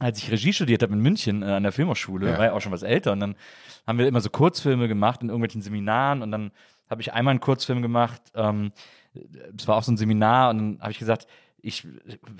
als 0.00 0.18
ich 0.18 0.32
Regie 0.32 0.52
studiert 0.52 0.82
habe 0.82 0.94
in 0.94 1.00
München 1.00 1.42
äh, 1.44 1.46
an 1.46 1.62
der 1.62 1.70
Filmhochschule, 1.70 2.30
Ja. 2.30 2.38
war 2.38 2.44
ja 2.46 2.52
auch 2.54 2.60
schon 2.60 2.72
was 2.72 2.82
älter 2.82 3.12
und 3.12 3.20
dann 3.20 3.36
haben 3.86 3.98
wir 4.00 4.08
immer 4.08 4.20
so 4.20 4.30
Kurzfilme 4.30 4.88
gemacht 4.88 5.22
in 5.22 5.28
irgendwelchen 5.28 5.62
Seminaren 5.62 6.22
und 6.22 6.32
dann 6.32 6.50
habe 6.90 7.02
ich 7.02 7.12
einmal 7.12 7.30
einen 7.32 7.40
Kurzfilm 7.40 7.82
gemacht, 7.82 8.20
ähm, 8.34 8.72
es 9.56 9.68
war 9.68 9.76
auch 9.76 9.82
so 9.82 9.92
ein 9.92 9.96
Seminar 9.96 10.50
und 10.50 10.58
dann 10.58 10.78
habe 10.80 10.92
ich 10.92 10.98
gesagt, 10.98 11.26
ich, 11.60 11.86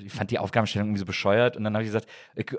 ich 0.05 0.13
fand 0.13 0.31
die 0.31 0.39
Aufgabenstellung 0.39 0.89
irgendwie 0.89 1.01
so 1.01 1.05
bescheuert 1.05 1.57
und 1.57 1.65
dann 1.65 1.75
habe 1.75 1.83
ich 1.83 1.89
gesagt, 1.91 2.09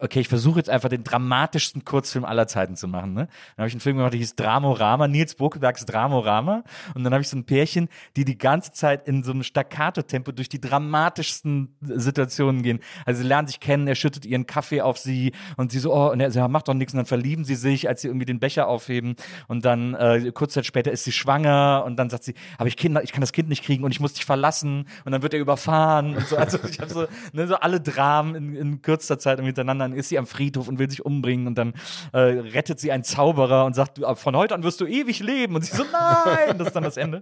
okay, 0.01 0.19
ich 0.19 0.27
versuche 0.27 0.59
jetzt 0.59 0.69
einfach 0.69 0.89
den 0.89 1.03
dramatischsten 1.03 1.85
Kurzfilm 1.85 2.25
aller 2.25 2.47
Zeiten 2.47 2.75
zu 2.75 2.87
machen. 2.87 3.13
Ne? 3.13 3.27
Dann 3.55 3.63
habe 3.63 3.67
ich 3.67 3.73
einen 3.73 3.79
Film 3.79 3.97
gemacht, 3.97 4.13
der 4.13 4.19
hieß 4.19 4.35
Dramorama, 4.35 5.07
Nils 5.07 5.35
Bokebergs 5.35 5.85
Dramorama 5.85 6.63
und 6.95 7.03
dann 7.03 7.13
habe 7.13 7.21
ich 7.21 7.29
so 7.29 7.37
ein 7.37 7.45
Pärchen, 7.45 7.87
die 8.17 8.25
die 8.25 8.37
ganze 8.37 8.73
Zeit 8.73 9.07
in 9.07 9.23
so 9.23 9.31
einem 9.31 9.43
Staccato-Tempo 9.43 10.33
durch 10.33 10.49
die 10.49 10.59
dramatischsten 10.59 11.75
Situationen 11.81 12.61
gehen. 12.61 12.79
Also 13.05 13.21
sie 13.21 13.27
lernen 13.27 13.47
sich 13.47 13.59
kennen, 13.59 13.87
er 13.87 13.95
schüttet 13.95 14.25
ihren 14.25 14.45
Kaffee 14.45 14.81
auf 14.81 14.97
sie 14.97 15.31
und 15.55 15.71
sie 15.71 15.79
so, 15.79 15.93
oh, 15.93 16.11
und 16.11 16.19
er 16.19 16.29
ja, 16.29 16.47
macht 16.47 16.67
doch 16.67 16.73
nichts 16.73 16.93
und 16.93 16.97
dann 16.97 17.05
verlieben 17.05 17.45
sie 17.45 17.55
sich, 17.55 17.87
als 17.87 18.01
sie 18.01 18.09
irgendwie 18.09 18.25
den 18.25 18.39
Becher 18.39 18.67
aufheben 18.67 19.15
und 19.47 19.63
dann 19.63 19.93
äh, 19.93 20.31
kurz 20.33 20.53
Zeit 20.53 20.65
später 20.65 20.91
ist 20.91 21.05
sie 21.05 21.13
schwanger 21.13 21.83
und 21.85 21.95
dann 21.95 22.09
sagt 22.09 22.25
sie, 22.25 22.33
aber 22.57 22.67
ich, 22.67 22.75
kind, 22.75 22.99
ich 23.03 23.13
kann 23.13 23.21
das 23.21 23.31
Kind 23.31 23.47
nicht 23.47 23.63
kriegen 23.63 23.85
und 23.85 23.91
ich 23.91 24.01
muss 24.01 24.13
dich 24.13 24.25
verlassen 24.25 24.87
und 25.05 25.11
dann 25.13 25.21
wird 25.21 25.33
er 25.33 25.39
überfahren 25.39 26.17
und 26.17 26.27
so. 26.27 26.48
Also 26.53 26.67
ich 26.67 26.79
habe 26.79 26.91
so, 26.91 27.07
ne, 27.33 27.47
so 27.47 27.55
alle 27.55 27.79
Dramen 27.79 28.35
in, 28.35 28.55
in 28.55 28.81
kürzester 28.81 29.19
Zeit 29.19 29.39
hintereinander. 29.39 29.87
Dann 29.87 29.97
ist 29.97 30.09
sie 30.09 30.17
am 30.17 30.27
Friedhof 30.27 30.67
und 30.67 30.79
will 30.79 30.89
sich 30.89 31.05
umbringen 31.05 31.47
und 31.47 31.55
dann 31.57 31.73
äh, 32.13 32.19
rettet 32.19 32.79
sie 32.79 32.91
einen 32.91 33.03
Zauberer 33.03 33.65
und 33.65 33.75
sagt, 33.75 33.99
von 34.15 34.35
heute 34.35 34.55
an 34.55 34.63
wirst 34.63 34.81
du 34.81 34.85
ewig 34.85 35.19
leben. 35.19 35.55
Und 35.55 35.65
sie 35.65 35.75
so, 35.75 35.83
nein, 35.91 36.57
das 36.57 36.67
ist 36.67 36.75
dann 36.75 36.83
das 36.83 36.97
Ende. 36.97 37.21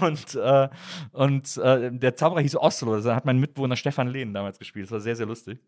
Und, 0.00 0.34
äh, 0.34 0.68
und 1.12 1.56
äh, 1.56 1.90
der 1.92 2.16
Zauberer 2.16 2.40
hieß 2.40 2.56
Oslo, 2.56 2.96
das 2.96 3.06
hat 3.06 3.24
mein 3.24 3.38
Mitbewohner 3.38 3.76
Stefan 3.76 4.08
Lehn 4.08 4.32
damals 4.34 4.58
gespielt. 4.58 4.86
Das 4.86 4.92
war 4.92 5.00
sehr, 5.00 5.16
sehr 5.16 5.26
lustig. 5.26 5.58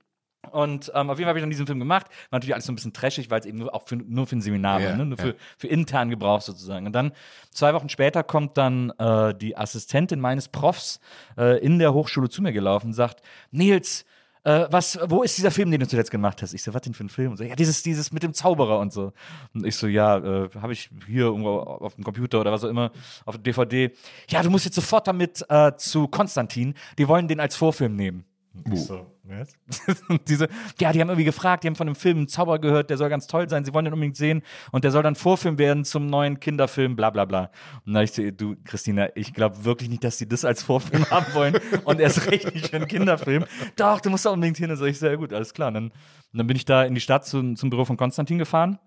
Und 0.50 0.90
ähm, 0.94 1.10
auf 1.10 1.18
jeden 1.18 1.26
Fall 1.26 1.28
habe 1.28 1.38
ich 1.38 1.42
dann 1.42 1.50
diesen 1.50 1.66
Film 1.66 1.78
gemacht. 1.78 2.06
War 2.30 2.38
natürlich 2.38 2.54
alles 2.54 2.66
so 2.66 2.72
ein 2.72 2.76
bisschen 2.76 2.92
trashig, 2.92 3.30
weil 3.30 3.40
es 3.40 3.46
eben 3.46 3.58
nur, 3.58 3.74
auch 3.74 3.86
für, 3.86 3.96
nur 3.96 4.26
für 4.26 4.36
ein 4.36 4.40
Seminar 4.40 4.80
Ja, 4.80 4.90
war, 4.90 4.96
ne? 4.96 5.06
nur 5.06 5.18
ja. 5.18 5.24
für, 5.24 5.36
für 5.58 5.66
intern 5.68 6.10
Gebrauch 6.10 6.40
sozusagen. 6.40 6.86
Und 6.86 6.92
dann 6.92 7.12
zwei 7.50 7.74
Wochen 7.74 7.88
später 7.88 8.22
kommt 8.22 8.56
dann 8.56 8.90
äh, 8.98 9.34
die 9.34 9.56
Assistentin 9.56 10.18
meines 10.18 10.48
Profs 10.48 11.00
äh, 11.36 11.58
in 11.64 11.78
der 11.78 11.92
Hochschule 11.92 12.28
zu 12.28 12.42
mir 12.42 12.52
gelaufen 12.52 12.88
und 12.88 12.92
sagt, 12.94 13.20
Nils, 13.50 14.06
äh, 14.42 14.66
was, 14.70 14.98
wo 15.08 15.22
ist 15.22 15.36
dieser 15.36 15.50
Film, 15.50 15.70
den 15.70 15.80
du 15.80 15.86
zuletzt 15.86 16.10
gemacht 16.10 16.40
hast? 16.40 16.54
Ich 16.54 16.62
so, 16.62 16.72
was 16.72 16.80
denn 16.82 16.94
für 16.94 17.04
ein 17.04 17.10
Film? 17.10 17.32
Und 17.32 17.36
so, 17.36 17.44
ja, 17.44 17.54
dieses, 17.54 17.82
dieses 17.82 18.10
mit 18.10 18.22
dem 18.22 18.32
Zauberer 18.32 18.78
und 18.78 18.92
so. 18.92 19.12
Und 19.52 19.66
ich 19.66 19.76
so, 19.76 19.86
ja, 19.86 20.16
äh, 20.16 20.48
habe 20.60 20.72
ich 20.72 20.88
hier 21.06 21.24
irgendwo 21.24 21.58
auf 21.58 21.94
dem 21.94 22.04
Computer 22.04 22.40
oder 22.40 22.50
was 22.50 22.64
auch 22.64 22.70
immer, 22.70 22.90
auf 23.26 23.36
dem 23.36 23.42
DVD. 23.42 23.92
Ja, 24.30 24.42
du 24.42 24.48
musst 24.48 24.64
jetzt 24.64 24.76
sofort 24.76 25.06
damit 25.06 25.44
äh, 25.50 25.72
zu 25.76 26.08
Konstantin. 26.08 26.74
Die 26.96 27.06
wollen 27.06 27.28
den 27.28 27.40
als 27.40 27.54
Vorfilm 27.56 27.96
nehmen. 27.96 28.24
Und 28.52 28.74
ich 28.74 28.84
so, 28.84 29.06
was? 29.24 29.56
und 30.08 30.28
diese, 30.28 30.48
ja, 30.80 30.92
die 30.92 31.00
haben 31.00 31.08
irgendwie 31.08 31.24
gefragt, 31.24 31.62
die 31.62 31.68
haben 31.68 31.76
von 31.76 31.86
dem 31.86 31.94
Film 31.94 32.18
einen 32.18 32.28
Zauber 32.28 32.58
gehört, 32.58 32.90
der 32.90 32.96
soll 32.96 33.08
ganz 33.08 33.26
toll 33.26 33.48
sein, 33.48 33.64
sie 33.64 33.72
wollen 33.72 33.84
den 33.84 33.94
unbedingt 33.94 34.16
sehen 34.16 34.42
und 34.72 34.82
der 34.82 34.90
soll 34.90 35.04
dann 35.04 35.14
Vorfilm 35.14 35.56
werden 35.58 35.84
zum 35.84 36.06
neuen 36.06 36.40
Kinderfilm, 36.40 36.96
bla 36.96 37.10
bla 37.10 37.24
bla. 37.24 37.50
Und 37.86 37.94
da 37.94 38.02
ich 38.02 38.12
so, 38.12 38.28
du, 38.30 38.56
Christina, 38.64 39.08
ich 39.14 39.32
glaube 39.32 39.64
wirklich 39.64 39.88
nicht, 39.88 40.02
dass 40.02 40.18
sie 40.18 40.28
das 40.28 40.44
als 40.44 40.62
Vorfilm 40.62 41.04
haben 41.10 41.32
wollen 41.34 41.58
und 41.84 42.00
erst 42.00 42.30
recht 42.30 42.52
nicht 42.52 42.68
für 42.70 42.76
einen 42.76 42.88
Kinderfilm. 42.88 43.44
Doch, 43.76 44.00
du 44.00 44.10
musst 44.10 44.26
da 44.26 44.30
unbedingt 44.30 44.56
hin. 44.56 44.70
Und 44.70 44.76
so, 44.76 44.84
ich 44.84 44.98
so, 44.98 45.06
ja 45.06 45.14
gut, 45.14 45.32
alles 45.32 45.54
klar. 45.54 45.68
Und 45.68 45.74
dann, 45.74 45.84
und 45.84 46.38
dann 46.38 46.46
bin 46.46 46.56
ich 46.56 46.64
da 46.64 46.82
in 46.84 46.94
die 46.94 47.00
Stadt 47.00 47.24
zu, 47.24 47.54
zum 47.54 47.70
Büro 47.70 47.84
von 47.84 47.96
Konstantin 47.96 48.38
gefahren 48.38 48.78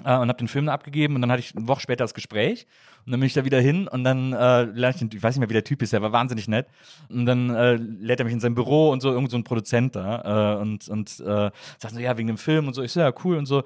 äh, 0.00 0.16
und 0.16 0.28
habe 0.28 0.34
den 0.34 0.48
Film 0.48 0.68
abgegeben 0.68 1.14
und 1.14 1.20
dann 1.20 1.30
hatte 1.30 1.40
ich 1.40 1.54
eine 1.56 1.68
Woche 1.68 1.80
später 1.80 2.04
das 2.04 2.14
Gespräch 2.14 2.66
und 3.06 3.12
dann 3.12 3.20
bin 3.20 3.26
ich 3.26 3.34
da 3.34 3.44
wieder 3.44 3.60
hin 3.60 3.86
und 3.86 4.04
dann 4.04 4.32
äh, 4.32 4.64
lerne 4.64 4.94
ich 4.94 4.96
den, 4.96 5.10
ich 5.12 5.22
weiß 5.22 5.34
nicht 5.34 5.40
mehr, 5.40 5.48
wie 5.50 5.54
der 5.54 5.64
Typ 5.64 5.82
ist, 5.82 5.92
der 5.92 6.02
war 6.02 6.12
wahnsinnig 6.12 6.48
nett 6.48 6.66
und 7.08 7.26
dann 7.26 7.50
äh, 7.50 7.74
lädt 7.76 8.20
er 8.20 8.24
mich 8.24 8.34
in 8.34 8.40
sein 8.40 8.54
Büro 8.54 8.90
und 8.90 9.00
so, 9.00 9.12
irgend 9.12 9.30
so 9.30 9.36
ein 9.36 9.44
Produzent 9.44 9.94
da 9.94 10.56
äh, 10.56 10.60
und, 10.60 10.88
und 10.88 11.20
äh, 11.20 11.50
sagt 11.78 11.94
so, 11.94 12.00
ja, 12.00 12.16
wegen 12.16 12.28
dem 12.28 12.38
Film 12.38 12.66
und 12.66 12.74
so, 12.74 12.82
ich 12.82 12.92
so, 12.92 13.00
ja, 13.00 13.12
cool 13.24 13.36
und 13.36 13.46
so, 13.46 13.64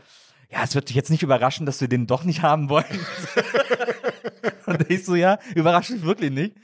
ja, 0.50 0.62
es 0.64 0.74
wird 0.74 0.88
dich 0.88 0.96
jetzt 0.96 1.11
nicht 1.11 1.22
überraschen, 1.22 1.66
dass 1.66 1.80
wir 1.80 1.88
den 1.88 2.07
doch 2.07 2.24
nicht 2.24 2.42
haben 2.42 2.68
wollen. 2.70 2.84
und 4.66 4.90
ich 4.90 5.05
so, 5.05 5.14
ja, 5.14 5.38
überrascht 5.55 5.90
mich 5.90 6.03
wirklich 6.03 6.30
nicht. 6.30 6.55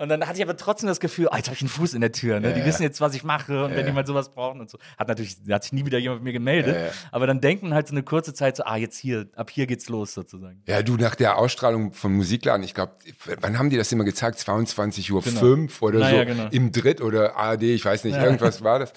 Und 0.00 0.08
dann 0.08 0.26
hatte 0.26 0.38
ich 0.38 0.42
aber 0.42 0.56
trotzdem 0.56 0.88
das 0.88 0.98
Gefühl, 0.98 1.28
oh, 1.30 1.36
jetzt 1.36 1.46
habe 1.46 1.54
ich 1.56 1.60
einen 1.60 1.68
Fuß 1.68 1.92
in 1.92 2.00
der 2.00 2.10
Tür. 2.10 2.40
Ne? 2.40 2.54
Die 2.54 2.64
wissen 2.64 2.82
jetzt, 2.82 3.02
was 3.02 3.14
ich 3.14 3.22
mache 3.22 3.66
und 3.66 3.76
wenn 3.76 3.84
jemand 3.84 4.06
sowas 4.06 4.32
braucht 4.32 4.58
und 4.58 4.70
so. 4.70 4.78
Hat 4.98 5.08
natürlich, 5.08 5.36
hat 5.50 5.62
sich 5.62 5.74
nie 5.74 5.84
wieder 5.84 5.98
jemand 5.98 6.22
mit 6.22 6.28
mir 6.28 6.32
gemeldet. 6.32 6.92
Aber 7.12 7.26
dann 7.26 7.42
denken 7.42 7.74
halt 7.74 7.86
so 7.86 7.92
eine 7.92 8.02
kurze 8.02 8.32
Zeit 8.32 8.56
so, 8.56 8.64
ah, 8.64 8.76
jetzt 8.76 8.96
hier, 8.96 9.28
ab 9.36 9.50
hier 9.50 9.66
geht's 9.66 9.90
los 9.90 10.14
sozusagen. 10.14 10.62
Ja, 10.66 10.82
du, 10.82 10.96
nach 10.96 11.14
der 11.14 11.36
Ausstrahlung 11.36 11.92
von 11.92 12.14
Musikladen, 12.14 12.62
ich 12.62 12.72
glaube, 12.72 12.94
wann 13.40 13.58
haben 13.58 13.68
die 13.68 13.76
das 13.76 13.92
immer 13.92 14.04
gezeigt? 14.04 14.38
22 14.38 15.12
Uhr 15.12 15.20
Genau. 15.20 15.38
5 15.40 15.82
oder 15.82 15.98
Naja, 15.98 16.20
so 16.20 16.24
genau. 16.24 16.48
im 16.50 16.72
Dritt 16.72 17.02
oder 17.02 17.36
ARD, 17.36 17.64
ich 17.64 17.84
weiß 17.84 18.04
nicht, 18.04 18.16
irgendwas 18.16 18.64
war 18.64 18.78
das. 18.78 18.94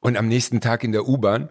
Und 0.00 0.18
am 0.18 0.28
nächsten 0.28 0.60
Tag 0.60 0.84
in 0.84 0.92
der 0.92 1.08
U-Bahn, 1.08 1.48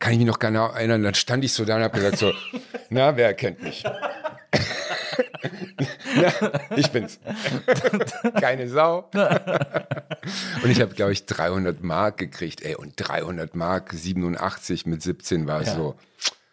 kann 0.00 0.12
ich 0.12 0.18
mich 0.18 0.26
noch 0.26 0.40
genau 0.40 0.72
erinnern, 0.72 1.04
dann 1.04 1.14
stand 1.14 1.44
ich 1.44 1.52
so 1.52 1.64
da 1.64 1.76
und 1.76 1.82
habe 1.84 1.96
gesagt 1.96 2.18
so, 2.18 2.32
na, 2.90 3.16
wer 3.16 3.32
kennt 3.34 3.62
mich? 3.62 3.84
na, 6.16 6.32
ich 6.76 6.90
bin's. 6.90 7.18
Keine 8.40 8.68
Sau. 8.68 9.10
und 10.62 10.70
ich 10.70 10.80
habe, 10.80 10.94
glaube 10.94 11.12
ich, 11.12 11.26
300 11.26 11.82
Mark 11.82 12.18
gekriegt, 12.18 12.62
ey, 12.62 12.74
und 12.74 12.94
300 12.96 13.54
Mark 13.54 13.92
87 13.92 14.86
mit 14.86 15.02
17 15.02 15.46
war 15.46 15.64
so, 15.64 15.96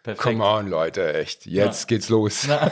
Perfekt. 0.02 0.22
come 0.22 0.44
on, 0.44 0.68
Leute, 0.68 1.14
echt, 1.14 1.46
jetzt 1.46 1.86
geht's 1.86 2.08
los. 2.08 2.48
Na, 2.48 2.68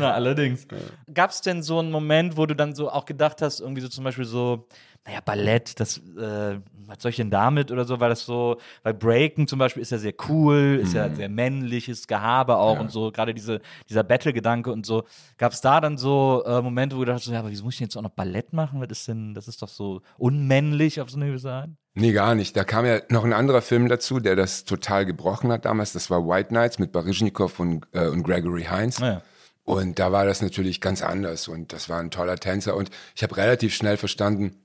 allerdings. 0.14 0.66
Gab 1.12 1.30
es 1.30 1.40
denn 1.42 1.62
so 1.62 1.78
einen 1.78 1.90
Moment, 1.90 2.36
wo 2.36 2.46
du 2.46 2.56
dann 2.56 2.74
so 2.74 2.90
auch 2.90 3.04
gedacht 3.04 3.42
hast, 3.42 3.60
irgendwie 3.60 3.82
so 3.82 3.88
zum 3.88 4.04
Beispiel 4.04 4.24
so, 4.24 4.66
naja, 5.06 5.20
Ballett, 5.24 5.78
das, 5.80 5.98
äh, 6.18 6.58
was 6.86 7.00
soll 7.02 7.10
ich 7.10 7.16
denn 7.16 7.30
damit 7.30 7.70
oder 7.70 7.84
so, 7.84 8.00
weil 8.00 8.08
das 8.10 8.24
so, 8.26 8.58
weil 8.82 8.94
Breaken 8.94 9.46
zum 9.46 9.58
Beispiel 9.58 9.82
ist 9.82 9.90
ja 9.92 9.98
sehr 9.98 10.14
cool, 10.28 10.78
ist 10.82 10.90
Mhm. 10.90 10.96
ja 10.96 11.14
sehr 11.14 11.28
männliches 11.28 12.06
Gehabe 12.06 12.56
auch 12.56 12.78
und 12.78 12.90
so, 12.90 13.10
gerade 13.10 13.34
diese, 13.34 13.60
dieser 13.88 14.02
Battle-Gedanke 14.02 14.70
und 14.72 14.84
so. 14.86 15.04
Gab 15.38 15.52
es 15.52 15.60
da 15.60 15.80
dann 15.80 15.96
so 15.98 16.42
äh, 16.46 16.60
Momente, 16.62 16.96
wo 16.96 17.00
du 17.00 17.06
dachtest, 17.06 17.28
ja, 17.28 17.38
aber 17.40 17.50
wieso 17.50 17.64
muss 17.64 17.74
ich 17.74 17.78
denn 17.78 17.86
jetzt 17.86 17.96
auch 17.96 18.02
noch 18.02 18.10
Ballett 18.10 18.52
machen? 18.52 18.80
Was 18.80 18.88
ist 18.90 19.08
denn, 19.08 19.34
das 19.34 19.48
ist 19.48 19.60
doch 19.62 19.68
so 19.68 20.02
unmännlich 20.18 21.00
auf 21.00 21.10
so 21.10 21.16
eine 21.16 21.26
gewisse 21.26 21.50
Art. 21.52 21.70
Nee, 21.94 22.12
gar 22.12 22.34
nicht. 22.34 22.56
Da 22.56 22.64
kam 22.64 22.84
ja 22.84 23.00
noch 23.08 23.24
ein 23.24 23.32
anderer 23.32 23.62
Film 23.62 23.88
dazu, 23.88 24.18
der 24.20 24.36
das 24.36 24.64
total 24.64 25.06
gebrochen 25.06 25.52
hat 25.52 25.64
damals. 25.64 25.92
Das 25.92 26.10
war 26.10 26.26
White 26.26 26.52
Nights 26.52 26.78
mit 26.78 26.92
Baryshnikov 26.92 27.60
und, 27.60 27.86
äh, 27.92 28.08
und 28.08 28.24
Gregory 28.24 28.64
Hines. 28.64 28.98
Naja. 29.00 29.22
Und 29.62 29.98
da 29.98 30.12
war 30.12 30.26
das 30.26 30.42
natürlich 30.42 30.80
ganz 30.82 31.02
anders 31.02 31.48
und 31.48 31.72
das 31.72 31.88
war 31.88 31.98
ein 32.00 32.10
toller 32.10 32.36
Tänzer 32.36 32.76
und 32.76 32.90
ich 33.14 33.22
habe 33.22 33.36
relativ 33.38 33.74
schnell 33.74 33.96
verstanden, 33.96 34.56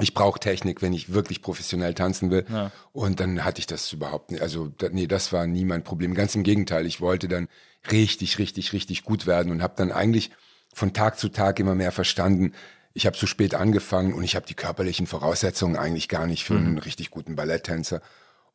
ich 0.00 0.14
brauche 0.14 0.40
Technik, 0.40 0.82
wenn 0.82 0.92
ich 0.92 1.12
wirklich 1.12 1.42
professionell 1.42 1.94
tanzen 1.94 2.30
will. 2.30 2.44
Und 2.92 3.20
dann 3.20 3.44
hatte 3.44 3.60
ich 3.60 3.66
das 3.66 3.92
überhaupt 3.92 4.30
nicht. 4.30 4.42
Also 4.42 4.68
da, 4.78 4.88
nee, 4.90 5.06
das 5.06 5.32
war 5.32 5.46
nie 5.46 5.64
mein 5.64 5.84
Problem. 5.84 6.14
Ganz 6.14 6.34
im 6.34 6.42
Gegenteil, 6.42 6.86
ich 6.86 7.00
wollte 7.00 7.28
dann 7.28 7.48
richtig, 7.90 8.38
richtig, 8.38 8.72
richtig 8.72 9.04
gut 9.04 9.26
werden 9.26 9.52
und 9.52 9.62
habe 9.62 9.74
dann 9.76 9.92
eigentlich 9.92 10.30
von 10.72 10.92
Tag 10.92 11.18
zu 11.18 11.28
Tag 11.28 11.58
immer 11.58 11.74
mehr 11.74 11.92
verstanden. 11.92 12.52
Ich 12.92 13.06
habe 13.06 13.16
zu 13.16 13.26
spät 13.26 13.54
angefangen 13.54 14.12
und 14.14 14.24
ich 14.24 14.36
habe 14.36 14.46
die 14.46 14.54
körperlichen 14.54 15.06
Voraussetzungen 15.06 15.76
eigentlich 15.76 16.08
gar 16.08 16.26
nicht 16.26 16.44
für 16.44 16.56
einen 16.56 16.78
richtig 16.78 17.10
guten 17.10 17.36
Balletttänzer. 17.36 18.02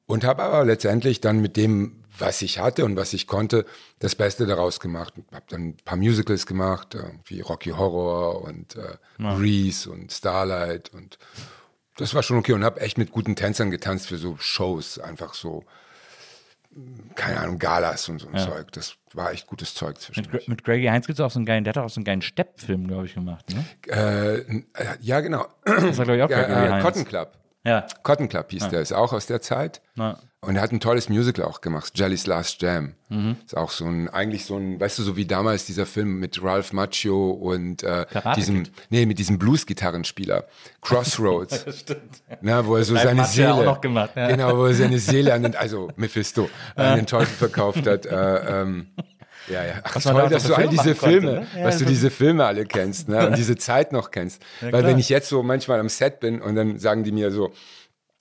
Und 0.08 0.24
habe 0.24 0.44
aber 0.44 0.64
letztendlich 0.66 1.20
dann 1.22 1.40
mit 1.42 1.58
dem, 1.58 2.04
was 2.20 2.42
ich 2.44 2.60
hatte 2.60 2.86
und 2.86 2.96
was 2.96 3.14
ich 3.14 3.26
konnte, 3.28 3.66
das 4.00 4.16
Beste 4.16 4.46
daraus 4.46 4.80
gemacht. 4.80 5.14
Habe 5.34 5.46
dann 5.50 5.70
ein 5.70 5.78
paar 5.84 5.98
Musicals 5.98 6.46
gemacht, 6.46 6.96
wie 7.26 7.42
Rocky 7.42 7.72
Horror 7.72 8.44
und 8.44 8.76
äh, 8.76 8.98
Grease 9.18 9.90
und 9.92 10.12
Starlight 10.12 10.94
und 10.94 11.18
das 11.98 12.14
war 12.14 12.24
schon 12.24 12.38
okay 12.38 12.52
und 12.54 12.64
habe 12.66 12.82
echt 12.82 12.98
mit 12.98 13.12
guten 13.12 13.36
Tänzern 13.38 13.72
getanzt 13.72 14.08
für 14.08 14.18
so 14.18 14.36
Shows, 14.38 15.00
einfach 15.00 15.34
so, 15.34 15.64
keine 17.16 17.40
Ahnung, 17.40 17.58
Galas 17.58 18.10
und 18.10 18.20
so 18.20 18.28
ein 18.28 18.38
Zeug. 18.38 18.72
Das 18.74 18.96
war 19.14 19.32
echt 19.32 19.48
gutes 19.48 19.74
Zeug 19.74 19.96
Mit, 19.96 20.02
zwischendurch. 20.02 20.44
Gre- 20.46 20.50
mit 20.50 20.64
Greggy 20.66 20.88
Heinz 20.88 21.08
gibt 21.08 21.20
es 21.20 21.24
auch 21.26 21.32
so 21.32 21.40
einen 21.40 21.46
geilen, 21.46 21.64
der 21.64 21.74
hat 21.74 21.78
auch 21.82 21.90
so 21.90 22.00
einen 22.00 22.06
geilen 22.06 22.22
Steppfilm, 22.22 22.86
glaube 22.88 23.06
ich, 23.06 23.14
gemacht. 23.14 23.46
Ne? 23.56 23.66
Äh, 23.88 24.36
äh, 24.58 24.64
ja, 25.00 25.22
genau. 25.22 25.48
Das 25.64 25.98
war, 25.98 26.06
glaube 26.06 26.18
ich, 26.18 26.24
auch 26.24 26.28
Gregory 26.28 26.52
Ja, 26.52 26.66
äh, 26.66 26.70
Hines. 26.72 26.84
Cotton 26.84 27.06
Club. 27.06 27.38
Ja. 27.66 27.86
Cotton 28.04 28.30
Club 28.30 28.52
hieß 28.52 28.70
der, 28.70 28.82
ist 28.82 28.94
auch 28.94 29.12
aus 29.12 29.26
der 29.26 29.42
Zeit. 29.42 29.82
Na. 29.96 30.20
Und 30.42 30.58
er 30.58 30.62
hat 30.62 30.72
ein 30.72 30.80
tolles 30.80 31.10
Musical 31.10 31.44
auch 31.46 31.62
gemacht, 31.62 31.94
Jelly's 31.96 32.28
Last 32.28 32.62
Jam. 32.62 32.94
Mhm. 33.10 33.38
Ist 33.44 33.58
auch 33.58 33.72
so 33.72 33.86
ein, 33.86 34.10
eigentlich 34.10 34.46
so 34.46 34.58
ein, 34.58 34.80
weißt 34.80 35.00
du, 35.00 35.04
so 35.04 35.18
wie 35.18 35.26
damals 35.26 35.66
dieser 35.66 35.88
Film 35.88 36.20
mit 36.20 36.44
Ralph 36.44 36.72
Macchio 36.72 37.32
und 37.32 37.82
äh, 37.82 38.06
diesem, 38.36 38.64
nee, 38.92 39.08
mit 39.08 39.18
diesem 39.18 39.40
Blues-Gitarrenspieler, 39.40 40.46
Crossroads. 40.82 41.66
Stimmt. 41.80 42.22
Na, 42.42 42.64
wo 42.68 42.76
er 42.76 42.84
so 42.84 42.96
seine 42.96 43.26
Seele, 43.26 43.56
auch 43.56 43.66
noch 43.66 43.82
gemacht, 43.82 44.12
ja. 44.16 44.28
genau, 44.28 44.56
wo 44.56 44.66
er 44.66 44.76
seine 44.76 45.00
Seele 45.00 45.34
an 45.34 45.42
den, 45.42 45.56
also 45.56 45.90
Mephisto, 45.96 46.48
an 46.76 46.98
den 46.98 47.08
Teufel 47.08 47.36
verkauft 47.36 47.88
hat. 47.88 48.06
Äh, 48.06 48.62
ähm, 48.62 48.88
ja, 49.48 49.66
ja. 49.66 49.74
Ach, 49.84 50.02
toll, 50.02 50.14
da 50.14 50.28
dass 50.28 50.44
du 50.44 50.54
all 50.54 50.64
Filme 50.64 50.70
diese 50.70 50.90
machen 50.90 51.00
konnte, 51.00 51.20
Filme, 51.20 51.32
ne? 51.32 51.48
Ja, 51.56 51.64
dass 51.64 51.78
du 51.78 51.86
diese 51.86 52.10
Filme 52.10 52.46
alle 52.46 52.66
kennst, 52.66 53.10
ne? 53.10 53.28
Und 53.28 53.38
diese 53.38 53.56
Zeit 53.56 53.92
noch 53.92 54.12
kennst. 54.12 54.42
Weil 54.62 54.70
klar. 54.70 54.84
wenn 54.84 55.00
ich 55.00 55.10
jetzt 55.10 55.30
so 55.30 55.44
manchmal 55.44 55.80
am 55.80 55.90
Set 55.90 56.20
bin 56.20 56.42
und 56.42 56.56
dann 56.56 56.80
sagen 56.80 57.04
die 57.04 57.12
mir 57.12 57.32
so, 57.32 57.54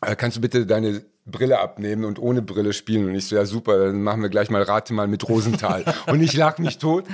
äh, 0.00 0.16
kannst 0.16 0.36
du 0.36 0.40
bitte 0.40 0.66
deine 0.66 1.04
Brille 1.26 1.58
abnehmen 1.58 2.04
und 2.04 2.18
ohne 2.18 2.42
Brille 2.42 2.72
spielen? 2.72 3.08
Und 3.08 3.14
ich 3.14 3.26
so, 3.26 3.36
ja 3.36 3.46
super, 3.46 3.86
dann 3.86 4.02
machen 4.02 4.22
wir 4.22 4.28
gleich 4.28 4.50
mal 4.50 4.62
Rate 4.62 4.92
mal 4.92 5.08
mit 5.08 5.28
Rosenthal. 5.28 5.84
und 6.06 6.22
ich 6.22 6.34
lag 6.34 6.58
mich 6.58 6.78
tot. 6.78 7.04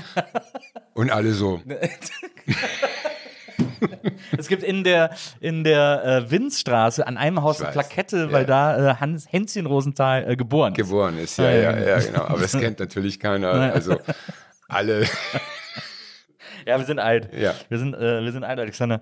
Und 0.95 1.11
alle 1.11 1.33
so, 1.33 1.61
Es 4.37 4.49
gibt 4.49 4.63
in 4.63 4.85
der, 4.85 5.11
in 5.41 5.65
der 5.65 6.05
äh, 6.05 6.31
Winzstraße 6.31 7.07
an 7.07 7.17
einem 7.17 7.43
Haus 7.43 7.61
eine. 7.61 7.73
Plakette, 7.73 8.33
weil 8.33 8.47
da 8.47 8.93
äh, 8.93 8.95
Hans 8.97 9.31
Hänschen 9.31 9.67
Rosenthal 9.67 10.31
äh, 10.31 10.37
geboren 10.37 10.73
ist. 10.73 10.77
geboren 10.77 11.19
ist. 11.19 11.39
Ja, 11.39 11.51
ja, 11.51 11.79
ja, 11.79 11.89
ja, 11.89 11.99
genau. 11.99 12.25
Aber 12.25 12.41
das 12.41 12.53
kennt 12.53 12.79
natürlich 12.81 13.19
keiner. 13.19 13.51
Also 13.81 13.99
alle. 14.69 15.07
Ja, 16.67 16.79
wir 16.79 16.85
sind 16.85 16.99
alt. 16.99 17.33
Ja. 17.33 17.55
Wir 17.69 17.79
sind, 17.79 17.95
äh, 17.95 18.23
wir 18.23 18.33
sind 18.33 18.45
alt, 18.45 18.59
Alexander. 18.59 19.01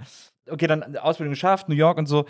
Okay, 0.51 0.67
dann 0.67 0.97
Ausbildung 0.97 1.33
geschafft, 1.33 1.69
New 1.69 1.75
York 1.75 1.99
und 1.99 2.07
so. 2.07 2.27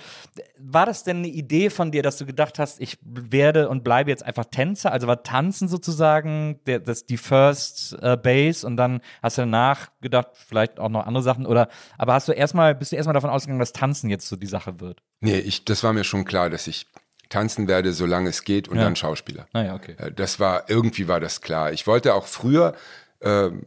War 0.59 0.87
das 0.87 1.05
denn 1.05 1.19
eine 1.19 1.29
Idee 1.29 1.71
von 1.71 1.91
dir, 1.91 2.03
dass 2.03 2.17
du 2.19 2.27
gedacht 2.27 2.59
hast, 2.59 2.81
ich 2.81 2.99
werde 3.03 3.69
und 3.69 3.85
bleibe 3.85 4.11
jetzt 4.11 4.25
einfach 4.25 4.45
Tänzer? 4.45 4.93
Also 4.93 5.07
war 5.07 5.23
Tanzen 5.23 5.69
sozusagen 5.69 6.61
der, 6.67 6.81
das, 6.81 7.07
die 7.07 7.17
First 7.17 7.97
äh, 8.03 8.17
Base 8.17 8.67
und 8.67 8.77
dann 8.77 9.01
hast 9.23 9.39
du 9.39 9.43
danach 9.43 9.89
gedacht, 10.01 10.29
vielleicht 10.35 10.79
auch 10.79 10.89
noch 10.89 11.07
andere 11.07 11.23
Sachen 11.23 11.47
oder, 11.47 11.69
aber 11.97 12.15
hast 12.15 12.29
du 12.29 12.33
erstmal, 12.33 12.75
bist 12.75 12.93
du 12.93 12.97
erstmal 12.97 13.15
davon 13.15 13.31
ausgegangen, 13.31 13.61
dass 13.61 13.73
Tanzen 13.73 14.11
jetzt 14.11 14.29
so 14.29 14.37
die 14.37 14.47
Sache 14.47 14.81
wird? 14.81 15.03
Nee, 15.21 15.39
ich, 15.39 15.65
das 15.65 15.83
war 15.85 15.93
mir 15.93 16.05
schon 16.05 16.25
klar, 16.25 16.51
dass 16.51 16.67
ich 16.67 16.87
tanzen 17.29 17.69
werde, 17.69 17.93
solange 17.93 18.31
es 18.31 18.45
geht 18.45 18.69
und 18.69 18.79
Ja. 18.79 18.85
dann 18.85 18.97
Schauspieler. 18.97 19.47
Naja, 19.53 19.75
okay. 19.75 19.97
Äh, 19.99 20.13
Das 20.13 20.41
war, 20.41 20.71
irgendwie 20.71 21.09
war 21.09 21.21
das 21.21 21.41
klar. 21.41 21.73
Ich 21.73 21.87
wollte 21.87 22.15
auch 22.15 22.27
früher 22.27 22.75
ähm, 23.21 23.63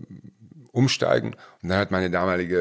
umsteigen 0.71 1.35
und 1.61 1.69
dann 1.69 1.77
hat 1.77 1.91
meine 1.91 2.09
damalige 2.09 2.57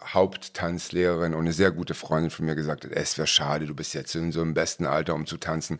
äh, 0.00 0.04
Haupttanzlehrerin 0.06 1.34
und 1.34 1.40
eine 1.40 1.52
sehr 1.52 1.70
gute 1.70 1.94
Freundin 1.94 2.30
von 2.30 2.46
mir 2.46 2.54
gesagt, 2.54 2.84
es 2.84 3.16
wäre 3.18 3.26
schade, 3.26 3.66
du 3.66 3.74
bist 3.74 3.94
jetzt 3.94 4.14
in 4.14 4.32
so 4.32 4.40
einem 4.40 4.54
besten 4.54 4.86
Alter, 4.86 5.14
um 5.14 5.26
zu 5.26 5.36
tanzen. 5.36 5.78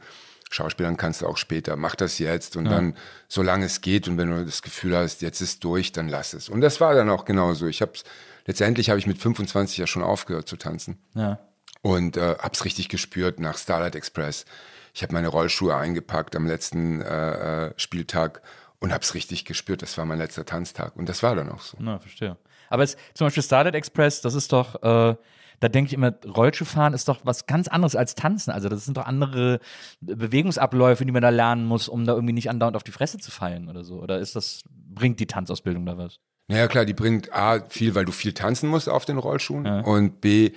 Schauspielern 0.50 0.96
kannst 0.96 1.20
du 1.20 1.26
auch 1.26 1.36
später, 1.36 1.76
mach 1.76 1.94
das 1.94 2.18
jetzt 2.18 2.56
und 2.56 2.64
dann, 2.64 2.96
solange 3.28 3.66
es 3.66 3.82
geht 3.82 4.08
und 4.08 4.16
wenn 4.16 4.30
du 4.30 4.44
das 4.46 4.62
Gefühl 4.62 4.96
hast, 4.96 5.20
jetzt 5.20 5.42
ist 5.42 5.62
durch, 5.62 5.92
dann 5.92 6.08
lass 6.08 6.32
es. 6.32 6.48
Und 6.48 6.62
das 6.62 6.80
war 6.80 6.94
dann 6.94 7.10
auch 7.10 7.26
genauso. 7.26 7.66
Ich 7.66 7.82
hab's, 7.82 8.02
letztendlich 8.46 8.88
habe 8.88 8.98
ich 8.98 9.06
mit 9.06 9.18
25 9.18 9.76
ja 9.76 9.86
schon 9.86 10.02
aufgehört 10.02 10.48
zu 10.48 10.56
tanzen 10.56 10.96
Ja. 11.14 11.38
und 11.82 12.16
äh, 12.16 12.36
hab's 12.38 12.64
richtig 12.64 12.88
gespürt 12.88 13.40
nach 13.40 13.58
Starlight 13.58 13.94
Express. 13.94 14.46
Ich 14.94 15.02
habe 15.02 15.12
meine 15.12 15.28
Rollschuhe 15.28 15.76
eingepackt 15.76 16.34
am 16.34 16.46
letzten 16.46 17.02
äh, 17.02 17.66
äh, 17.66 17.74
Spieltag 17.76 18.40
und 18.80 18.92
hab's 18.92 19.14
richtig 19.14 19.44
gespürt. 19.44 19.82
Das 19.82 19.96
war 19.98 20.04
mein 20.04 20.18
letzter 20.18 20.44
Tanztag 20.44 20.96
und 20.96 21.08
das 21.08 21.22
war 21.22 21.34
dann 21.34 21.50
auch 21.50 21.60
so. 21.60 21.76
Na, 21.80 21.98
verstehe. 21.98 22.36
Aber 22.70 22.82
es, 22.82 22.96
zum 23.14 23.26
Beispiel 23.26 23.42
Starlight 23.42 23.74
Express, 23.74 24.20
das 24.20 24.34
ist 24.34 24.52
doch, 24.52 24.76
äh, 24.82 25.16
da 25.60 25.68
denke 25.68 25.88
ich 25.88 25.94
immer, 25.94 26.12
Rollschuhfahren 26.24 26.94
ist 26.94 27.08
doch 27.08 27.20
was 27.24 27.46
ganz 27.46 27.66
anderes 27.66 27.96
als 27.96 28.14
Tanzen. 28.14 28.50
Also 28.52 28.68
das 28.68 28.84
sind 28.84 28.96
doch 28.96 29.06
andere 29.06 29.58
Bewegungsabläufe, 30.00 31.04
die 31.04 31.12
man 31.12 31.22
da 31.22 31.30
lernen 31.30 31.64
muss, 31.64 31.88
um 31.88 32.04
da 32.04 32.12
irgendwie 32.12 32.34
nicht 32.34 32.50
andauernd 32.50 32.76
auf 32.76 32.84
die 32.84 32.92
Fresse 32.92 33.18
zu 33.18 33.30
fallen 33.30 33.68
oder 33.68 33.82
so. 33.82 34.00
Oder 34.00 34.18
ist 34.18 34.36
das, 34.36 34.62
bringt 34.70 35.18
die 35.18 35.26
Tanzausbildung 35.26 35.84
da 35.86 35.98
was? 35.98 36.20
Naja, 36.46 36.68
klar, 36.68 36.84
die 36.84 36.94
bringt 36.94 37.32
A, 37.32 37.60
viel, 37.68 37.94
weil 37.94 38.04
du 38.04 38.12
viel 38.12 38.32
tanzen 38.32 38.70
musst 38.70 38.88
auf 38.88 39.04
den 39.04 39.18
Rollschuhen 39.18 39.66
und 39.84 40.20
B, 40.20 40.52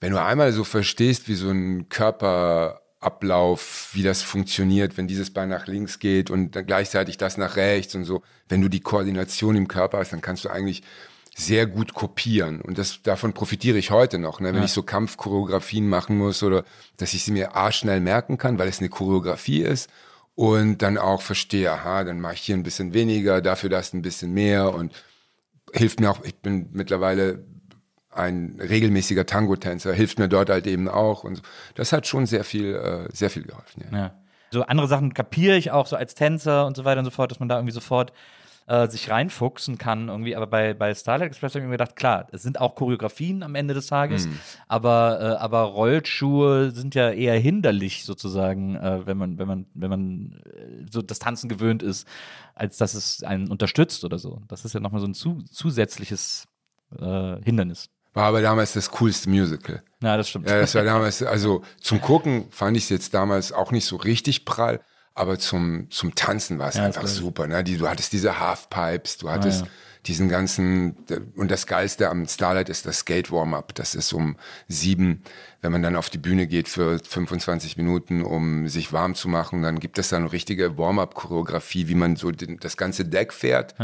wenn 0.00 0.12
du 0.12 0.22
einmal 0.22 0.52
so 0.52 0.62
verstehst, 0.62 1.26
wie 1.28 1.34
so 1.34 1.50
ein 1.50 1.88
Körperablauf, 3.04 3.90
wie 3.92 4.02
das 4.02 4.22
funktioniert, 4.22 4.96
wenn 4.96 5.06
dieses 5.06 5.30
Bein 5.30 5.50
nach 5.50 5.66
links 5.66 5.98
geht 5.98 6.30
und 6.30 6.56
dann 6.56 6.66
gleichzeitig 6.66 7.18
das 7.18 7.36
nach 7.36 7.56
rechts 7.56 7.94
und 7.94 8.04
so, 8.04 8.22
wenn 8.48 8.62
du 8.62 8.68
die 8.68 8.80
Koordination 8.80 9.56
im 9.56 9.68
Körper 9.68 9.98
hast, 9.98 10.12
dann 10.12 10.22
kannst 10.22 10.44
du 10.44 10.48
eigentlich 10.48 10.82
sehr 11.36 11.66
gut 11.66 11.94
kopieren. 11.94 12.60
Und 12.60 12.78
das 12.78 13.02
davon 13.02 13.32
profitiere 13.32 13.76
ich 13.76 13.90
heute 13.90 14.18
noch, 14.18 14.40
ne? 14.40 14.54
wenn 14.54 14.62
ich 14.62 14.72
so 14.72 14.82
Kampfchoreografien 14.82 15.86
machen 15.88 16.16
muss 16.16 16.42
oder 16.42 16.64
dass 16.96 17.12
ich 17.12 17.24
sie 17.24 17.32
mir 17.32 17.56
A 17.56 17.72
schnell 17.72 18.00
merken 18.00 18.38
kann, 18.38 18.58
weil 18.58 18.68
es 18.68 18.78
eine 18.78 18.88
Choreografie 18.88 19.62
ist 19.62 19.90
und 20.34 20.78
dann 20.78 20.96
auch 20.96 21.22
verstehe, 21.22 21.72
aha, 21.72 22.04
dann 22.04 22.20
mache 22.20 22.34
ich 22.34 22.40
hier 22.40 22.56
ein 22.56 22.62
bisschen 22.62 22.94
weniger, 22.94 23.42
dafür 23.42 23.68
das 23.68 23.92
ein 23.92 24.02
bisschen 24.02 24.32
mehr 24.32 24.72
und 24.72 24.92
hilft 25.72 26.00
mir 26.00 26.10
auch, 26.10 26.24
ich 26.24 26.36
bin 26.36 26.68
mittlerweile 26.72 27.44
ein 28.14 28.58
regelmäßiger 28.60 29.26
Tango-Tänzer, 29.26 29.92
hilft 29.92 30.18
mir 30.18 30.28
dort 30.28 30.50
halt 30.50 30.66
eben 30.66 30.88
auch 30.88 31.24
und 31.24 31.36
so. 31.36 31.42
das 31.74 31.92
hat 31.92 32.06
schon 32.06 32.26
sehr 32.26 32.44
viel, 32.44 32.74
äh, 32.74 33.08
sehr 33.12 33.30
viel 33.30 33.42
geholfen. 33.42 33.84
Ja. 33.92 33.98
Ja. 33.98 34.14
So 34.50 34.62
andere 34.62 34.86
Sachen 34.86 35.14
kapiere 35.14 35.56
ich 35.56 35.72
auch 35.72 35.86
so 35.86 35.96
als 35.96 36.14
Tänzer 36.14 36.66
und 36.66 36.76
so 36.76 36.84
weiter 36.84 37.00
und 37.00 37.04
so 37.04 37.10
fort, 37.10 37.30
dass 37.30 37.40
man 37.40 37.48
da 37.48 37.56
irgendwie 37.56 37.72
sofort 37.72 38.12
äh, 38.66 38.88
sich 38.88 39.10
reinfuchsen 39.10 39.78
kann 39.78 40.08
irgendwie. 40.08 40.36
Aber 40.36 40.46
bei, 40.46 40.72
bei 40.74 40.94
Starlight 40.94 41.26
Express 41.28 41.54
habe 41.54 41.64
ich 41.64 41.66
mir 41.66 41.72
gedacht, 41.76 41.96
klar, 41.96 42.28
es 42.32 42.42
sind 42.42 42.60
auch 42.60 42.76
Choreografien 42.76 43.42
am 43.42 43.56
Ende 43.56 43.74
des 43.74 43.88
Tages, 43.88 44.26
Mhm. 44.26 44.38
aber, 44.68 45.18
äh, 45.20 45.24
aber 45.42 45.62
Rollschuhe 45.62 46.70
sind 46.70 46.94
ja 46.94 47.10
eher 47.10 47.38
hinderlich 47.38 48.04
sozusagen, 48.04 48.76
äh, 48.76 49.06
wenn 49.06 49.16
man, 49.18 49.38
wenn 49.38 49.48
man, 49.48 49.66
wenn 49.74 49.90
man 49.90 50.42
äh, 50.46 50.86
so 50.90 51.02
das 51.02 51.18
Tanzen 51.18 51.48
gewöhnt 51.48 51.82
ist, 51.82 52.06
als 52.54 52.76
dass 52.78 52.94
es 52.94 53.22
einen 53.24 53.48
unterstützt 53.48 54.04
oder 54.04 54.18
so. 54.18 54.40
Das 54.48 54.64
ist 54.64 54.72
ja 54.72 54.80
nochmal 54.80 55.00
so 55.00 55.06
ein 55.08 55.14
zu, 55.14 55.42
zusätzliches 55.50 56.46
äh, 56.98 57.42
Hindernis. 57.42 57.90
War 58.14 58.26
aber 58.26 58.40
damals 58.42 58.72
das 58.72 58.90
coolste 58.92 59.28
Musical. 59.28 59.82
Ja, 60.02 60.16
das 60.16 60.28
stimmt. 60.28 60.48
Ja, 60.48 60.60
das 60.60 60.74
war 60.74 60.84
damals, 60.84 61.22
also 61.22 61.62
zum 61.80 62.00
Gucken 62.00 62.46
fand 62.50 62.76
ich 62.76 62.84
es 62.84 62.88
jetzt 62.88 63.12
damals 63.12 63.52
auch 63.52 63.72
nicht 63.72 63.84
so 63.84 63.96
richtig 63.96 64.44
prall, 64.44 64.80
aber 65.14 65.38
zum, 65.38 65.90
zum 65.90 66.14
Tanzen 66.14 66.58
war 66.58 66.68
es 66.68 66.76
Ja, 66.76 66.84
einfach 66.84 67.06
super. 67.06 67.46
Ne? 67.46 67.62
Die, 67.64 67.76
du 67.76 67.88
hattest 67.88 68.12
diese 68.12 68.38
Halfpipes, 68.38 69.18
du 69.18 69.30
hattest 69.30 69.62
ja. 69.62 69.66
Diesen 70.06 70.28
ganzen, 70.28 70.96
und 71.36 71.50
das 71.50 71.66
Geilste 71.66 72.10
am 72.10 72.26
Starlight 72.26 72.68
ist 72.68 72.86
das 72.86 73.00
Skate 73.00 73.30
Warm-Up. 73.30 73.74
Das 73.74 73.94
ist 73.94 74.12
um 74.12 74.36
sieben, 74.68 75.22
wenn 75.62 75.72
man 75.72 75.82
dann 75.82 75.96
auf 75.96 76.10
die 76.10 76.18
Bühne 76.18 76.46
geht 76.46 76.68
für 76.68 76.98
25 76.98 77.76
Minuten, 77.76 78.22
um 78.22 78.68
sich 78.68 78.92
warm 78.92 79.14
zu 79.14 79.28
machen, 79.28 79.62
dann 79.62 79.80
gibt 79.80 79.98
es 79.98 80.10
da 80.10 80.16
eine 80.16 80.30
richtige 80.30 80.76
Warm-Up-Choreografie, 80.76 81.88
wie 81.88 81.94
man 81.94 82.16
so 82.16 82.30
den, 82.30 82.58
das 82.58 82.76
ganze 82.76 83.04
Deck 83.04 83.32
fährt. 83.32 83.74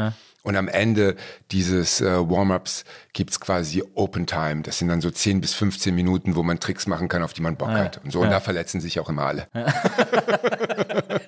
Und 0.43 0.57
am 0.57 0.69
Ende 0.69 1.17
dieses 1.51 2.01
äh, 2.01 2.07
Warm-Ups 2.07 2.85
gibt's 3.13 3.41
quasi 3.41 3.83
Open 3.95 4.27
Time. 4.27 4.63
Das 4.63 4.79
sind 4.79 4.89
dann 4.89 5.03
so 5.03 5.11
10 5.11 5.41
bis 5.41 5.53
15 5.55 5.95
Minuten, 5.95 6.35
wo 6.35 6.43
man 6.43 6.61
Tricks 6.61 6.87
machen 6.87 7.09
kann, 7.09 7.23
auf 7.23 7.35
die 7.35 7.43
man 7.43 7.57
Bock 7.57 7.69
hat. 7.69 8.01
Und 8.05 8.11
so, 8.11 8.21
und 8.21 8.31
da 8.31 8.41
verletzen 8.41 8.81
sich 8.81 9.01
auch 9.01 9.09
immer 9.11 9.27
alle. 9.27 9.49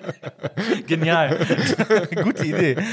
Genial. 0.87 1.37
Gute 2.23 2.45
Idee. 2.45 2.77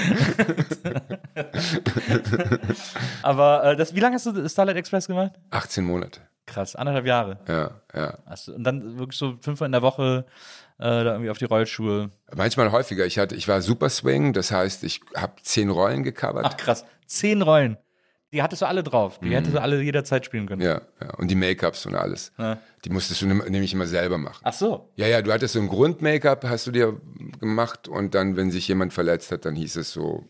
Aber 3.22 3.64
äh, 3.64 3.76
das, 3.76 3.94
wie 3.94 4.00
lange 4.00 4.14
hast 4.14 4.26
du 4.26 4.48
Starlight 4.48 4.76
Express 4.76 5.06
gemacht? 5.06 5.32
18 5.50 5.84
Monate. 5.84 6.20
Krass, 6.46 6.74
anderthalb 6.74 7.06
Jahre. 7.06 7.38
Ja, 7.46 7.80
ja. 7.94 8.18
Hast 8.26 8.48
du, 8.48 8.54
und 8.54 8.64
dann 8.64 8.98
wirklich 8.98 9.18
so 9.18 9.36
fünfmal 9.40 9.66
in 9.66 9.72
der 9.72 9.82
Woche 9.82 10.24
äh, 10.78 10.82
da 10.82 11.12
irgendwie 11.12 11.30
auf 11.30 11.38
die 11.38 11.44
Rollschuhe. 11.44 12.10
Manchmal 12.34 12.72
häufiger. 12.72 13.06
Ich 13.06 13.18
hatte, 13.18 13.36
ich 13.36 13.46
war 13.46 13.62
Super 13.62 13.88
Swing, 13.88 14.32
das 14.32 14.50
heißt, 14.50 14.82
ich 14.84 15.00
habe 15.16 15.34
zehn 15.42 15.70
Rollen 15.70 16.02
gecovert. 16.02 16.44
Ach 16.46 16.56
krass, 16.56 16.84
zehn 17.06 17.42
Rollen. 17.42 17.76
Die 18.32 18.42
hattest 18.42 18.62
du 18.62 18.66
alle 18.66 18.84
drauf. 18.84 19.18
Die 19.18 19.34
hättest 19.34 19.56
du 19.56 19.60
alle 19.60 19.82
jederzeit 19.82 20.24
spielen 20.24 20.46
können. 20.46 20.60
Mhm. 20.60 20.66
Ja, 20.66 20.80
ja. 21.02 21.14
Und 21.16 21.28
die 21.28 21.34
Make-ups 21.34 21.86
und 21.86 21.96
alles. 21.96 22.32
Ja. 22.38 22.58
Die 22.84 22.90
musstest 22.90 23.22
du 23.22 23.26
nämlich 23.26 23.72
immer 23.72 23.86
selber 23.86 24.18
machen. 24.18 24.40
Ach 24.44 24.52
so. 24.52 24.88
Ja, 24.94 25.08
ja, 25.08 25.20
du 25.20 25.32
hattest 25.32 25.54
so 25.54 25.60
ein 25.60 25.68
Grund-Make-up, 25.68 26.44
hast 26.44 26.66
du 26.66 26.70
dir 26.70 27.00
gemacht 27.40 27.88
und 27.88 28.14
dann, 28.14 28.36
wenn 28.36 28.50
sich 28.50 28.68
jemand 28.68 28.92
verletzt 28.92 29.32
hat, 29.32 29.44
dann 29.44 29.56
hieß 29.56 29.76
es 29.76 29.92
so 29.92 30.24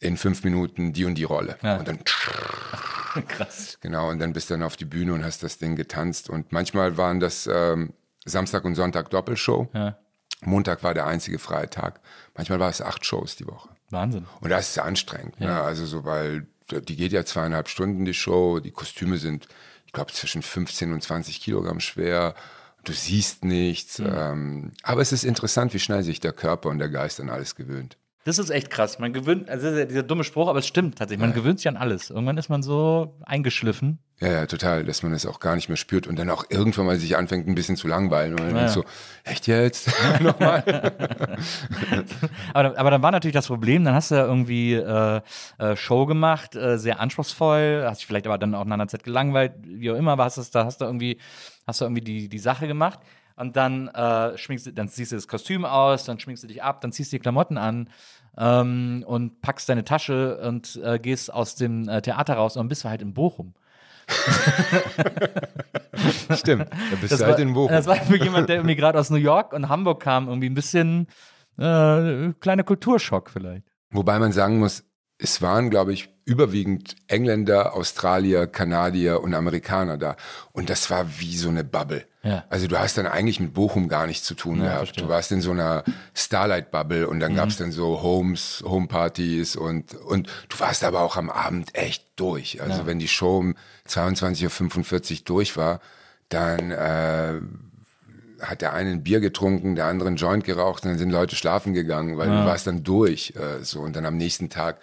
in 0.00 0.16
fünf 0.16 0.44
Minuten 0.44 0.92
die 0.92 1.04
und 1.04 1.16
die 1.16 1.24
Rolle. 1.24 1.56
Ja. 1.62 1.78
Und 1.78 1.88
dann 1.88 1.98
Krass. 3.26 3.78
Genau, 3.80 4.10
und 4.10 4.20
dann 4.20 4.32
bist 4.32 4.48
du 4.48 4.54
dann 4.54 4.62
auf 4.62 4.76
die 4.76 4.84
Bühne 4.84 5.12
und 5.12 5.24
hast 5.24 5.42
das 5.42 5.58
Ding 5.58 5.74
getanzt. 5.74 6.30
Und 6.30 6.52
manchmal 6.52 6.96
waren 6.96 7.18
das 7.18 7.48
ähm, 7.52 7.92
Samstag 8.24 8.64
und 8.64 8.76
Sonntag 8.76 9.10
Doppelshow. 9.10 9.68
Ja. 9.74 9.98
Montag 10.42 10.84
war 10.84 10.94
der 10.94 11.06
einzige 11.06 11.40
freie 11.40 11.68
Tag. 11.68 12.00
Manchmal 12.36 12.60
war 12.60 12.70
es 12.70 12.80
acht 12.80 13.04
Shows 13.04 13.34
die 13.34 13.46
Woche. 13.48 13.70
Wahnsinn. 13.90 14.26
Und 14.40 14.50
das 14.50 14.70
ist 14.70 14.78
anstrengend. 14.78 15.40
Ne? 15.40 15.60
Also 15.60 15.84
so, 15.84 16.04
weil 16.04 16.46
die 16.72 16.96
geht 16.96 17.12
ja 17.12 17.24
zweieinhalb 17.24 17.68
Stunden, 17.68 18.04
die 18.04 18.14
Show. 18.14 18.60
Die 18.60 18.70
Kostüme 18.70 19.18
sind, 19.18 19.48
ich 19.86 19.92
glaube, 19.92 20.12
zwischen 20.12 20.42
15 20.42 20.92
und 20.92 21.02
20 21.02 21.40
Kilogramm 21.40 21.80
schwer. 21.80 22.34
Du 22.84 22.92
siehst 22.92 23.44
nichts. 23.44 23.98
Ähm, 23.98 24.72
aber 24.82 25.00
es 25.00 25.12
ist 25.12 25.24
interessant, 25.24 25.74
wie 25.74 25.78
schnell 25.78 26.02
sich 26.02 26.20
der 26.20 26.32
Körper 26.32 26.68
und 26.68 26.78
der 26.78 26.88
Geist 26.88 27.20
an 27.20 27.30
alles 27.30 27.54
gewöhnt. 27.54 27.96
Das 28.24 28.38
ist 28.38 28.50
echt 28.50 28.70
krass. 28.70 28.98
Man 28.98 29.12
gewöhnt, 29.12 29.48
also 29.48 29.68
ja 29.68 29.84
dieser 29.84 30.02
dumme 30.02 30.24
Spruch, 30.24 30.48
aber 30.48 30.58
es 30.58 30.66
stimmt 30.66 30.98
tatsächlich. 30.98 31.24
Man 31.24 31.34
gewöhnt 31.34 31.60
sich 31.60 31.68
an 31.68 31.76
alles. 31.76 32.10
Irgendwann 32.10 32.36
ist 32.36 32.48
man 32.48 32.62
so 32.62 33.16
eingeschliffen. 33.24 34.00
Ja, 34.20 34.28
ja, 34.28 34.46
total, 34.46 34.84
dass 34.84 35.04
man 35.04 35.12
es 35.12 35.24
auch 35.26 35.38
gar 35.38 35.54
nicht 35.54 35.68
mehr 35.68 35.76
spürt 35.76 36.08
und 36.08 36.18
dann 36.18 36.28
auch 36.28 36.44
irgendwann 36.50 36.86
mal 36.86 36.98
sich 36.98 37.16
anfängt, 37.16 37.46
ein 37.46 37.54
bisschen 37.54 37.76
zu 37.76 37.86
langweilen. 37.86 38.32
Und 38.32 38.40
man 38.40 38.54
denkt 38.54 38.70
so, 38.70 38.84
echt 39.22 39.46
jetzt? 39.46 39.88
Nochmal? 40.20 40.64
Aber, 42.52 42.76
aber 42.78 42.90
dann 42.90 43.02
war 43.02 43.12
natürlich 43.12 43.34
das 43.34 43.46
Problem, 43.46 43.84
dann 43.84 43.94
hast 43.94 44.10
du 44.10 44.16
ja 44.16 44.26
irgendwie 44.26 44.74
äh, 44.74 45.20
äh, 45.58 45.76
Show 45.76 46.06
gemacht, 46.06 46.56
äh, 46.56 46.78
sehr 46.78 47.00
anspruchsvoll, 47.00 47.84
hast 47.86 48.00
dich 48.00 48.06
vielleicht 48.06 48.26
aber 48.26 48.38
dann 48.38 48.54
auch 48.54 48.64
in 48.64 48.72
einer 48.72 48.88
Zeit 48.88 49.04
gelangweilt, 49.04 49.52
wie 49.62 49.90
auch 49.90 49.96
immer, 49.96 50.12
aber 50.12 50.24
hast, 50.24 50.36
es, 50.36 50.50
da 50.50 50.64
hast 50.64 50.80
du 50.80 50.84
irgendwie, 50.84 51.18
hast 51.66 51.80
du 51.80 51.84
irgendwie 51.84 52.02
die, 52.02 52.28
die 52.28 52.38
Sache 52.38 52.66
gemacht. 52.66 52.98
Und 53.38 53.56
dann 53.56 53.88
äh, 53.88 54.36
schminkst 54.36 54.66
du, 54.66 54.72
dann 54.72 54.88
ziehst 54.88 55.12
du 55.12 55.16
das 55.16 55.28
Kostüm 55.28 55.64
aus, 55.64 56.04
dann 56.04 56.18
schminkst 56.18 56.42
du 56.44 56.48
dich 56.48 56.62
ab, 56.62 56.80
dann 56.80 56.92
ziehst 56.92 57.12
du 57.12 57.16
die 57.16 57.20
Klamotten 57.20 57.56
an 57.56 57.88
ähm, 58.36 59.04
und 59.06 59.40
packst 59.42 59.68
deine 59.68 59.84
Tasche 59.84 60.38
und 60.38 60.80
äh, 60.82 60.98
gehst 60.98 61.32
aus 61.32 61.54
dem 61.54 61.88
äh, 61.88 62.02
Theater 62.02 62.34
raus 62.34 62.56
und 62.56 62.68
bist 62.68 62.84
du 62.84 62.88
halt 62.88 63.02
in 63.02 63.14
Bochum. 63.14 63.54
Stimmt. 66.34 66.68
Da 66.70 66.96
bist 67.00 67.12
Das 67.12 67.18
du 67.20 67.26
halt 67.26 67.36
war, 67.36 67.40
in 67.40 67.54
Bochum. 67.54 67.68
das 67.70 67.86
war 67.86 67.96
für 67.96 68.16
jemand, 68.16 68.48
der 68.48 68.56
irgendwie 68.56 68.76
gerade 68.76 68.98
aus 68.98 69.10
New 69.10 69.16
York 69.16 69.52
und 69.52 69.68
Hamburg 69.68 70.02
kam, 70.02 70.28
irgendwie 70.28 70.48
ein 70.48 70.54
bisschen 70.54 71.06
äh, 71.58 72.32
kleiner 72.40 72.62
Kulturschock 72.64 73.30
vielleicht. 73.30 73.64
Wobei 73.90 74.18
man 74.18 74.32
sagen 74.32 74.58
muss, 74.58 74.84
es 75.18 75.42
waren, 75.42 75.70
glaube 75.70 75.92
ich, 75.92 76.08
überwiegend 76.28 76.94
Engländer, 77.06 77.74
Australier, 77.74 78.46
Kanadier 78.46 79.22
und 79.22 79.32
Amerikaner 79.32 79.96
da. 79.96 80.14
Und 80.52 80.68
das 80.68 80.90
war 80.90 81.06
wie 81.18 81.34
so 81.34 81.48
eine 81.48 81.64
Bubble. 81.64 82.04
Ja. 82.22 82.44
Also 82.50 82.66
du 82.66 82.78
hast 82.78 82.98
dann 82.98 83.06
eigentlich 83.06 83.40
mit 83.40 83.54
Bochum 83.54 83.88
gar 83.88 84.06
nichts 84.06 84.26
zu 84.26 84.34
tun 84.34 84.58
gehabt. 84.60 84.76
verstehe. 84.76 85.04
Mhm. 85.04 85.08
Du 85.08 85.14
warst 85.14 85.32
in 85.32 85.40
so 85.40 85.52
einer 85.52 85.84
Starlight-Bubble 86.14 87.08
und 87.08 87.20
dann 87.20 87.34
gab's 87.34 87.56
dann 87.56 87.72
so 87.72 88.02
Homes, 88.02 88.62
Homepartys 88.62 89.56
und, 89.56 89.94
und 89.94 90.28
du 90.50 90.60
warst 90.60 90.84
aber 90.84 91.00
auch 91.00 91.16
am 91.16 91.30
Abend 91.30 91.74
echt 91.74 92.04
durch. 92.16 92.60
Also 92.60 92.84
wenn 92.84 92.98
die 92.98 93.08
Show 93.08 93.38
um 93.38 93.54
22.45 93.88 95.12
Uhr 95.12 95.18
durch 95.24 95.56
war, 95.56 95.80
dann 96.28 96.70
äh, 96.70 97.40
hat 98.42 98.60
der 98.60 98.74
eine 98.74 98.90
ein 98.90 99.02
Bier 99.02 99.20
getrunken, 99.20 99.76
der 99.76 99.86
andere 99.86 100.08
einen 100.08 100.18
Joint 100.18 100.44
geraucht 100.44 100.84
und 100.84 100.90
dann 100.90 100.98
sind 100.98 101.10
Leute 101.10 101.36
schlafen 101.36 101.72
gegangen, 101.72 102.18
weil 102.18 102.28
du 102.28 102.44
warst 102.44 102.66
dann 102.66 102.84
durch. 102.84 103.32
Äh, 103.34 103.64
so 103.64 103.80
und 103.80 103.96
dann 103.96 104.04
am 104.04 104.18
nächsten 104.18 104.50
Tag 104.50 104.78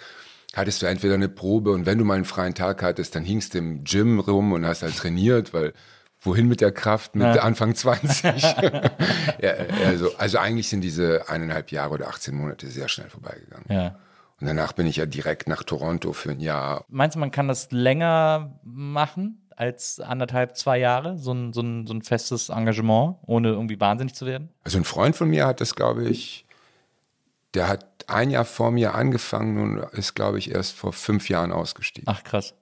hattest 0.55 0.81
du 0.81 0.87
entweder 0.87 1.13
eine 1.13 1.29
Probe 1.29 1.71
und 1.71 1.85
wenn 1.85 1.97
du 1.97 2.05
mal 2.05 2.15
einen 2.15 2.25
freien 2.25 2.55
Tag 2.55 2.81
hattest, 2.81 3.15
dann 3.15 3.23
hingst 3.23 3.53
du 3.53 3.59
im 3.59 3.83
Gym 3.83 4.19
rum 4.19 4.53
und 4.53 4.65
hast 4.65 4.81
halt 4.81 4.95
trainiert, 4.95 5.53
weil 5.53 5.73
wohin 6.21 6.47
mit 6.47 6.61
der 6.61 6.71
Kraft 6.71 7.15
mit 7.15 7.25
Anfang 7.25 7.75
20? 7.75 8.41
ja, 8.41 9.53
also, 9.85 10.15
also 10.17 10.37
eigentlich 10.39 10.69
sind 10.69 10.81
diese 10.81 11.29
eineinhalb 11.29 11.71
Jahre 11.71 11.93
oder 11.93 12.07
18 12.07 12.33
Monate 12.33 12.67
sehr 12.67 12.87
schnell 12.87 13.09
vorbeigegangen. 13.09 13.65
Ja. 13.69 13.99
Und 14.39 14.47
danach 14.47 14.73
bin 14.73 14.87
ich 14.87 14.97
ja 14.97 15.05
direkt 15.05 15.47
nach 15.47 15.63
Toronto 15.63 16.13
für 16.13 16.31
ein 16.31 16.39
Jahr. 16.39 16.83
Meinst 16.89 17.15
du, 17.15 17.19
man 17.19 17.31
kann 17.31 17.47
das 17.47 17.71
länger 17.71 18.59
machen 18.63 19.47
als 19.55 19.99
anderthalb, 20.01 20.57
zwei 20.57 20.77
Jahre? 20.77 21.17
So 21.17 21.31
ein, 21.31 21.53
so 21.53 21.61
ein, 21.61 21.87
so 21.87 21.93
ein 21.93 22.01
festes 22.01 22.49
Engagement, 22.49 23.17
ohne 23.25 23.49
irgendwie 23.49 23.79
wahnsinnig 23.79 24.13
zu 24.13 24.25
werden? 24.25 24.49
Also 24.63 24.77
ein 24.77 24.83
Freund 24.83 25.15
von 25.15 25.29
mir 25.29 25.45
hat 25.47 25.61
das, 25.61 25.75
glaube 25.75 26.05
ich, 26.09 26.45
der 27.53 27.69
hat 27.69 27.94
ein 28.07 28.29
Jahr 28.29 28.45
vor 28.45 28.71
mir 28.71 28.95
angefangen 28.95 29.57
und 29.61 29.83
ist, 29.97 30.13
glaube 30.15 30.37
ich, 30.39 30.51
erst 30.51 30.73
vor 30.73 30.93
fünf 30.93 31.29
Jahren 31.29 31.51
ausgestiegen. 31.51 32.07
Ach, 32.07 32.23
krass. 32.23 32.53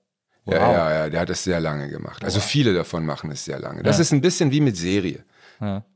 Ja, 0.46 0.58
ja, 0.72 0.92
ja, 0.94 1.10
der 1.10 1.22
hat 1.22 1.30
das 1.30 1.44
sehr 1.44 1.62
lange 1.62 1.90
gemacht. 1.90 2.24
Also 2.26 2.40
viele 2.42 2.74
davon 2.74 3.06
machen 3.06 3.32
es 3.32 3.46
sehr 3.46 3.60
lange. 3.60 3.82
Das 3.84 4.00
ist 4.00 4.12
ein 4.12 4.20
bisschen 4.22 4.52
wie 4.52 4.60
mit 4.62 4.76
Serie. 4.76 5.24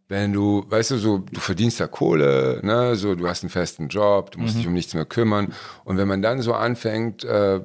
Wenn 0.07 0.31
du, 0.31 0.63
weißt 0.69 0.91
du, 0.91 0.97
so, 0.97 1.17
du 1.17 1.41
verdienst 1.41 1.81
da 1.81 1.87
Kohle, 1.87 2.61
ne, 2.63 2.95
so, 2.95 3.13
du 3.15 3.27
hast 3.27 3.43
einen 3.43 3.49
festen 3.49 3.89
Job, 3.89 4.31
du 4.31 4.39
musst 4.39 4.53
Mhm. 4.55 4.59
dich 4.59 4.67
um 4.67 4.73
nichts 4.73 4.93
mehr 4.93 5.03
kümmern. 5.03 5.53
Und 5.83 5.97
wenn 5.97 6.07
man 6.07 6.21
dann 6.21 6.41
so 6.41 6.53
anfängt, 6.53 7.25
äh, 7.25 7.59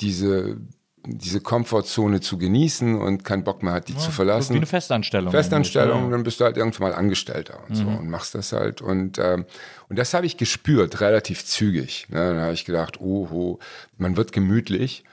diese, 0.00 0.58
diese 1.04 1.40
Komfortzone 1.40 2.20
zu 2.20 2.38
genießen 2.38 3.00
und 3.00 3.24
keinen 3.24 3.44
Bock 3.44 3.62
mehr 3.62 3.72
hat, 3.72 3.88
die 3.88 3.96
zu 3.96 4.10
verlassen. 4.10 4.54
Wie 4.54 4.58
eine 4.58 4.66
Festanstellung. 4.66 5.30
Festanstellung, 5.32 6.10
dann 6.10 6.22
bist 6.22 6.40
du 6.40 6.44
halt 6.44 6.56
irgendwann 6.56 6.90
mal 6.90 6.96
Angestellter 6.96 7.60
und 7.68 7.74
so 7.74 7.84
und 7.84 8.08
machst 8.08 8.34
das 8.34 8.52
halt. 8.52 8.80
Und, 8.80 9.18
ähm, 9.18 9.44
und 9.88 9.98
das 9.98 10.14
habe 10.14 10.26
ich 10.26 10.36
gespürt, 10.36 11.00
relativ 11.00 11.44
zügig. 11.44 12.06
Ne? 12.08 12.18
Dann 12.18 12.40
habe 12.40 12.52
ich 12.54 12.64
gedacht, 12.64 13.00
oho, 13.00 13.58
man 13.98 14.16
wird 14.16 14.32
gemütlich. 14.32 15.04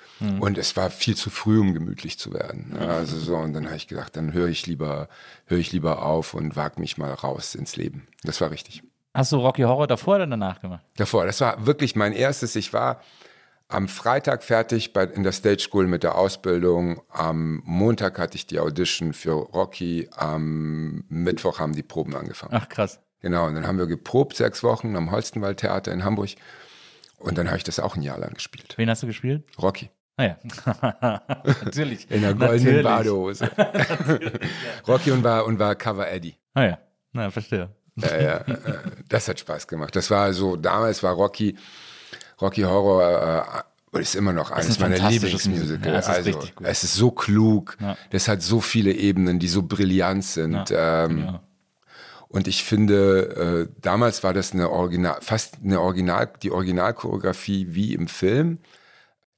Und 0.41 0.57
es 0.57 0.75
war 0.75 0.89
viel 0.89 1.15
zu 1.15 1.29
früh, 1.29 1.61
um 1.61 1.73
gemütlich 1.73 2.19
zu 2.19 2.33
werden. 2.33 2.73
Ne? 2.73 2.89
Also 2.89 3.17
so, 3.17 3.37
und 3.37 3.53
dann 3.53 3.67
habe 3.67 3.77
ich 3.77 3.87
gedacht, 3.87 4.17
dann 4.17 4.33
höre 4.33 4.49
ich 4.49 4.67
lieber, 4.67 5.07
höre 5.45 5.59
ich 5.59 5.71
lieber 5.71 6.03
auf 6.03 6.33
und 6.33 6.57
wag 6.57 6.77
mich 6.77 6.97
mal 6.97 7.13
raus 7.13 7.55
ins 7.55 7.77
Leben. 7.77 8.05
Das 8.23 8.41
war 8.41 8.51
richtig. 8.51 8.77
Ja. 8.77 8.83
Hast 9.13 9.31
du 9.31 9.37
Rocky 9.37 9.63
Horror 9.63 9.87
davor 9.87 10.15
oder 10.15 10.27
danach 10.27 10.61
gemacht? 10.61 10.83
Davor, 10.97 11.25
das 11.25 11.41
war 11.41 11.65
wirklich 11.65 11.95
mein 11.95 12.13
erstes. 12.13 12.55
Ich 12.55 12.73
war 12.73 13.01
am 13.69 13.87
Freitag 13.87 14.43
fertig 14.43 14.93
bei, 14.93 15.03
in 15.05 15.23
der 15.23 15.31
Stage 15.31 15.59
School 15.59 15.87
mit 15.87 16.03
der 16.03 16.15
Ausbildung. 16.15 17.01
Am 17.09 17.61
Montag 17.65 18.17
hatte 18.17 18.35
ich 18.35 18.47
die 18.47 18.59
Audition 18.59 19.13
für 19.13 19.31
Rocky. 19.33 20.09
Am 20.15 21.03
Mittwoch 21.07 21.59
haben 21.59 21.73
die 21.73 21.83
Proben 21.83 22.15
angefangen. 22.15 22.53
Ach, 22.55 22.67
krass. 22.67 22.99
Genau, 23.21 23.45
und 23.45 23.55
dann 23.55 23.67
haben 23.67 23.77
wir 23.77 23.85
geprobt 23.85 24.35
sechs 24.35 24.63
Wochen 24.63 24.95
am 24.95 25.11
Holstenwald 25.11 25.59
Theater 25.59 25.91
in 25.91 26.03
Hamburg. 26.03 26.31
Und 27.17 27.37
dann 27.37 27.47
habe 27.47 27.57
ich 27.57 27.63
das 27.63 27.79
auch 27.79 27.95
ein 27.95 28.01
Jahr 28.01 28.17
lang 28.17 28.33
gespielt. 28.33 28.73
Wen 28.77 28.89
hast 28.89 29.03
du 29.03 29.07
gespielt? 29.07 29.43
Rocky. 29.61 29.89
Naja. 30.17 30.37
Natürlich. 31.63 32.09
In 32.09 32.21
der 32.21 32.33
goldenen. 32.33 32.83
Badehose. 32.83 33.49
Rocky 34.87 35.11
und 35.11 35.23
war, 35.23 35.45
und 35.45 35.59
war 35.59 35.75
Cover 35.75 36.09
Eddie. 36.09 36.35
Ah 36.53 36.63
ja. 36.63 36.79
Na, 37.11 37.29
verstehe. 37.29 37.69
Ja, 37.95 38.21
ja, 38.21 38.37
äh, 38.37 38.55
Das 39.09 39.27
hat 39.27 39.39
Spaß 39.39 39.67
gemacht. 39.67 39.95
Das 39.95 40.09
war 40.09 40.33
so, 40.33 40.55
damals 40.55 41.03
war 41.03 41.13
Rocky, 41.13 41.57
Rocky 42.41 42.61
Horror 42.61 43.63
äh, 43.93 43.99
ist 43.99 44.15
immer 44.15 44.33
noch 44.33 44.51
eines 44.51 44.81
ein 44.81 44.91
meiner 44.91 45.09
Lieblingsmusical. 45.09 45.59
Musical. 45.59 45.93
Ja, 45.93 45.99
es 45.99 46.07
ist 46.07 46.15
also, 46.15 46.39
es 46.63 46.83
ist 46.83 46.95
so 46.95 47.11
klug. 47.11 47.77
Ja. 47.79 47.97
Das 48.11 48.27
hat 48.27 48.41
so 48.41 48.61
viele 48.61 48.93
Ebenen, 48.93 49.39
die 49.39 49.47
so 49.47 49.63
brillant 49.63 50.23
sind. 50.23 50.69
Ja, 50.69 51.05
ähm, 51.05 51.19
ja. 51.19 51.43
Und 52.27 52.47
ich 52.47 52.63
finde, 52.63 53.67
äh, 53.67 53.81
damals 53.81 54.23
war 54.23 54.33
das 54.33 54.53
eine 54.53 54.69
Original, 54.69 55.17
fast 55.21 55.57
eine 55.63 55.81
Original, 55.81 56.31
die 56.43 56.51
Originalchoreografie 56.51 57.69
wie 57.71 57.95
im 57.95 58.07
Film. 58.07 58.59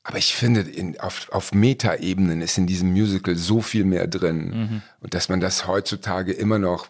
Aber 0.04 0.18
ich 0.18 0.36
finde, 0.36 0.62
in, 0.62 1.00
auf, 1.00 1.30
auf 1.32 1.54
Meta-Ebenen 1.54 2.42
ist 2.42 2.58
in 2.58 2.68
diesem 2.68 2.92
Musical 2.92 3.36
so 3.38 3.62
viel 3.62 3.86
mehr 3.86 4.08
drin. 4.08 4.50
Mhm. 4.50 4.82
Und 5.00 5.14
dass 5.14 5.30
man 5.30 5.40
das 5.40 5.68
heutzutage 5.68 6.34
immer 6.34 6.60
noch, 6.60 6.90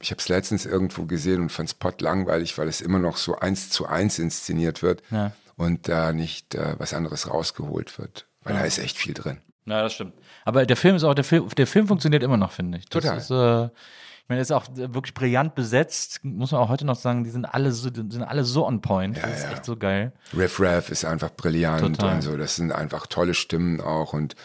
ich 0.00 0.10
habe 0.10 0.20
es 0.20 0.28
letztens 0.28 0.66
irgendwo 0.66 1.04
gesehen 1.04 1.42
und 1.42 1.52
fand 1.52 1.68
es 1.68 2.00
langweilig, 2.00 2.58
weil 2.58 2.66
es 2.66 2.80
immer 2.80 2.98
noch 2.98 3.16
so 3.16 3.36
eins 3.36 3.70
zu 3.70 3.86
eins 3.86 4.18
inszeniert 4.18 4.82
wird 4.82 5.02
Ja. 5.10 5.32
Und 5.56 5.88
da 5.88 6.12
nicht 6.12 6.54
äh, 6.54 6.74
was 6.78 6.94
anderes 6.94 7.30
rausgeholt 7.30 7.98
wird. 7.98 8.26
Weil 8.42 8.54
da 8.54 8.60
ist 8.60 8.78
echt 8.78 8.96
viel 8.96 9.14
drin. 9.14 9.38
Ja, 9.64 9.82
das 9.82 9.94
stimmt. 9.94 10.14
Aber 10.44 10.64
der 10.64 10.76
Film 10.76 10.94
ist 10.94 11.02
auch, 11.02 11.14
der 11.14 11.24
Film, 11.24 11.48
der 11.48 11.66
Film 11.66 11.88
funktioniert 11.88 12.22
immer 12.22 12.36
noch, 12.36 12.52
finde 12.52 12.78
ich. 12.78 12.84
Das 12.88 13.02
Total. 13.02 13.18
Ist, 13.18 13.30
äh, 13.30 13.64
ich 13.64 14.28
meine, 14.28 14.38
er 14.40 14.42
ist 14.42 14.52
auch 14.52 14.66
wirklich 14.74 15.14
brillant 15.14 15.54
besetzt, 15.54 16.20
muss 16.24 16.52
man 16.52 16.60
auch 16.60 16.68
heute 16.68 16.84
noch 16.84 16.96
sagen, 16.96 17.24
die 17.24 17.30
sind 17.30 17.44
alle 17.44 17.72
so, 17.72 17.90
die 17.90 18.12
sind 18.12 18.22
alle 18.22 18.44
so 18.44 18.66
on 18.66 18.80
point. 18.80 19.16
das 19.16 19.38
ist 19.38 19.44
ja. 19.44 19.52
echt 19.52 19.64
so 19.64 19.76
geil. 19.76 20.12
Riff 20.36 20.60
Raff 20.60 20.90
ist 20.90 21.04
einfach 21.04 21.30
brillant 21.30 21.80
Total. 21.80 22.14
und 22.14 22.22
so. 22.22 22.36
Das 22.36 22.56
sind 22.56 22.70
einfach 22.72 23.06
tolle 23.06 23.34
Stimmen 23.34 23.80
auch 23.80 24.12
und 24.12 24.36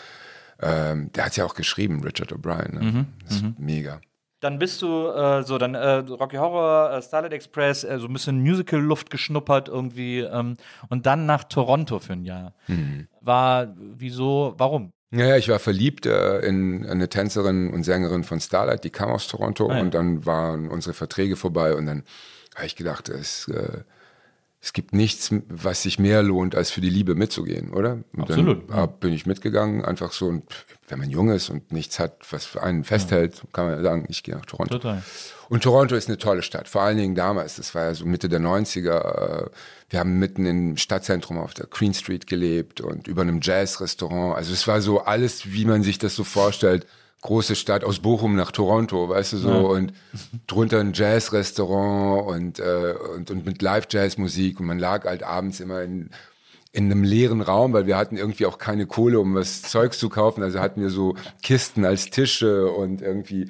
ähm, 0.61 1.11
der 1.13 1.25
hat 1.25 1.37
ja 1.37 1.45
auch 1.45 1.55
geschrieben, 1.55 2.03
Richard 2.03 2.31
O'Brien. 2.31 2.73
Ne? 2.73 2.81
Mhm, 2.81 3.05
Das 3.25 3.35
ist 3.37 3.59
mega. 3.59 4.01
Dann 4.41 4.59
bist 4.59 4.81
du 4.81 5.07
äh, 5.07 5.43
so, 5.43 5.57
dann 5.57 5.75
äh, 5.75 5.97
Rocky 6.09 6.35
Horror, 6.35 6.91
äh, 6.97 7.01
Starlight 7.01 7.31
Express, 7.31 7.83
äh, 7.83 7.97
so 7.99 8.07
ein 8.07 8.13
bisschen 8.13 8.41
Musical-Luft 8.41 9.09
geschnuppert 9.09 9.69
irgendwie 9.69 10.19
ähm, 10.19 10.57
und 10.89 11.05
dann 11.05 11.25
nach 11.25 11.45
Toronto 11.45 11.99
für 11.99 12.13
ein 12.13 12.25
Jahr. 12.25 12.53
Mhm. 12.67 13.07
War, 13.21 13.73
wieso, 13.77 14.55
warum? 14.57 14.91
Ja, 15.11 15.35
ich 15.37 15.47
war 15.49 15.59
verliebt 15.59 16.05
äh, 16.05 16.39
in 16.39 16.85
eine 16.85 17.07
Tänzerin 17.09 17.71
und 17.71 17.83
Sängerin 17.83 18.23
von 18.23 18.39
Starlight, 18.39 18.83
die 18.83 18.89
kam 18.89 19.09
aus 19.11 19.27
Toronto 19.27 19.69
Ah, 19.69 19.75
ja. 19.75 19.81
und 19.81 19.93
dann 19.93 20.25
waren 20.25 20.69
unsere 20.69 20.93
Verträge 20.93 21.35
vorbei 21.35 21.75
und 21.75 21.85
dann 21.85 22.03
habe 22.55 22.65
ich 22.65 22.75
gedacht, 22.75 23.09
es, 23.09 23.47
äh, 23.49 23.83
es 24.63 24.73
gibt 24.73 24.93
nichts, 24.93 25.33
was 25.49 25.81
sich 25.81 25.97
mehr 25.97 26.21
lohnt, 26.21 26.53
als 26.55 26.69
für 26.69 26.81
die 26.81 26.89
Liebe 26.89 27.15
mitzugehen, 27.15 27.73
oder? 27.73 27.97
Und 28.15 28.21
Absolut, 28.21 28.69
Dann 28.69 28.77
hab- 28.77 28.99
bin 28.99 29.11
ich 29.11 29.25
mitgegangen, 29.25 29.83
einfach 29.83 30.11
so, 30.11 30.27
und 30.27 30.43
wenn 30.87 30.99
man 30.99 31.09
jung 31.09 31.31
ist 31.31 31.49
und 31.49 31.71
nichts 31.71 31.97
hat, 31.99 32.17
was 32.31 32.45
für 32.45 32.61
einen 32.61 32.83
festhält, 32.83 33.41
kann 33.53 33.65
man 33.65 33.77
ja 33.77 33.81
sagen, 33.81 34.05
ich 34.09 34.21
gehe 34.23 34.35
nach 34.35 34.45
Toronto. 34.45 34.75
Total. 34.77 35.01
Und 35.49 35.63
Toronto 35.63 35.95
ist 35.95 36.07
eine 36.09 36.17
tolle 36.19 36.43
Stadt, 36.43 36.67
vor 36.69 36.83
allen 36.83 36.97
Dingen 36.97 37.15
damals, 37.15 37.55
das 37.55 37.73
war 37.73 37.85
ja 37.85 37.93
so 37.95 38.05
Mitte 38.05 38.29
der 38.29 38.39
90er. 38.39 39.45
äh, 39.45 39.49
Wir 39.89 39.99
haben 39.99 40.19
mitten 40.19 40.45
im 40.45 40.77
Stadtzentrum 40.77 41.39
auf 41.39 41.53
der 41.53 41.65
Queen 41.65 41.93
Street 41.93 42.27
gelebt 42.27 42.81
und 42.81 43.07
über 43.07 43.23
einem 43.23 43.39
Jazz-Restaurant. 43.41 44.35
Also 44.37 44.53
es 44.53 44.67
war 44.67 44.79
so 44.81 45.01
alles, 45.01 45.51
wie 45.51 45.65
man 45.65 45.81
sich 45.83 45.97
das 45.97 46.15
so 46.15 46.23
vorstellt. 46.23 46.85
Große 47.21 47.55
Stadt 47.55 47.83
aus 47.83 47.99
Bochum 47.99 48.35
nach 48.35 48.51
Toronto, 48.51 49.09
weißt 49.09 49.33
du 49.33 49.37
so, 49.37 49.69
und 49.69 49.93
drunter 50.47 50.79
ein 50.79 50.93
Jazz-Restaurant 50.93 52.27
und, 52.27 52.59
äh, 52.59 52.95
und, 53.15 53.29
und 53.29 53.45
mit 53.45 53.61
Live-Jazz-Musik 53.61 54.59
und 54.59 54.65
man 54.65 54.79
lag 54.79 55.05
halt 55.05 55.21
abends 55.21 55.59
immer 55.59 55.83
in, 55.83 56.09
in 56.71 56.85
einem 56.85 57.03
leeren 57.03 57.41
Raum, 57.41 57.73
weil 57.73 57.85
wir 57.85 57.97
hatten 57.97 58.17
irgendwie 58.17 58.45
auch 58.45 58.57
keine 58.57 58.87
Kohle, 58.87 59.19
um 59.19 59.35
was 59.35 59.61
Zeugs 59.61 59.99
zu 59.99 60.09
kaufen. 60.09 60.41
Also 60.41 60.59
hatten 60.59 60.81
wir 60.81 60.89
so 60.89 61.15
Kisten 61.43 61.85
als 61.85 62.09
Tische 62.09 62.71
und 62.71 63.01
irgendwie 63.01 63.49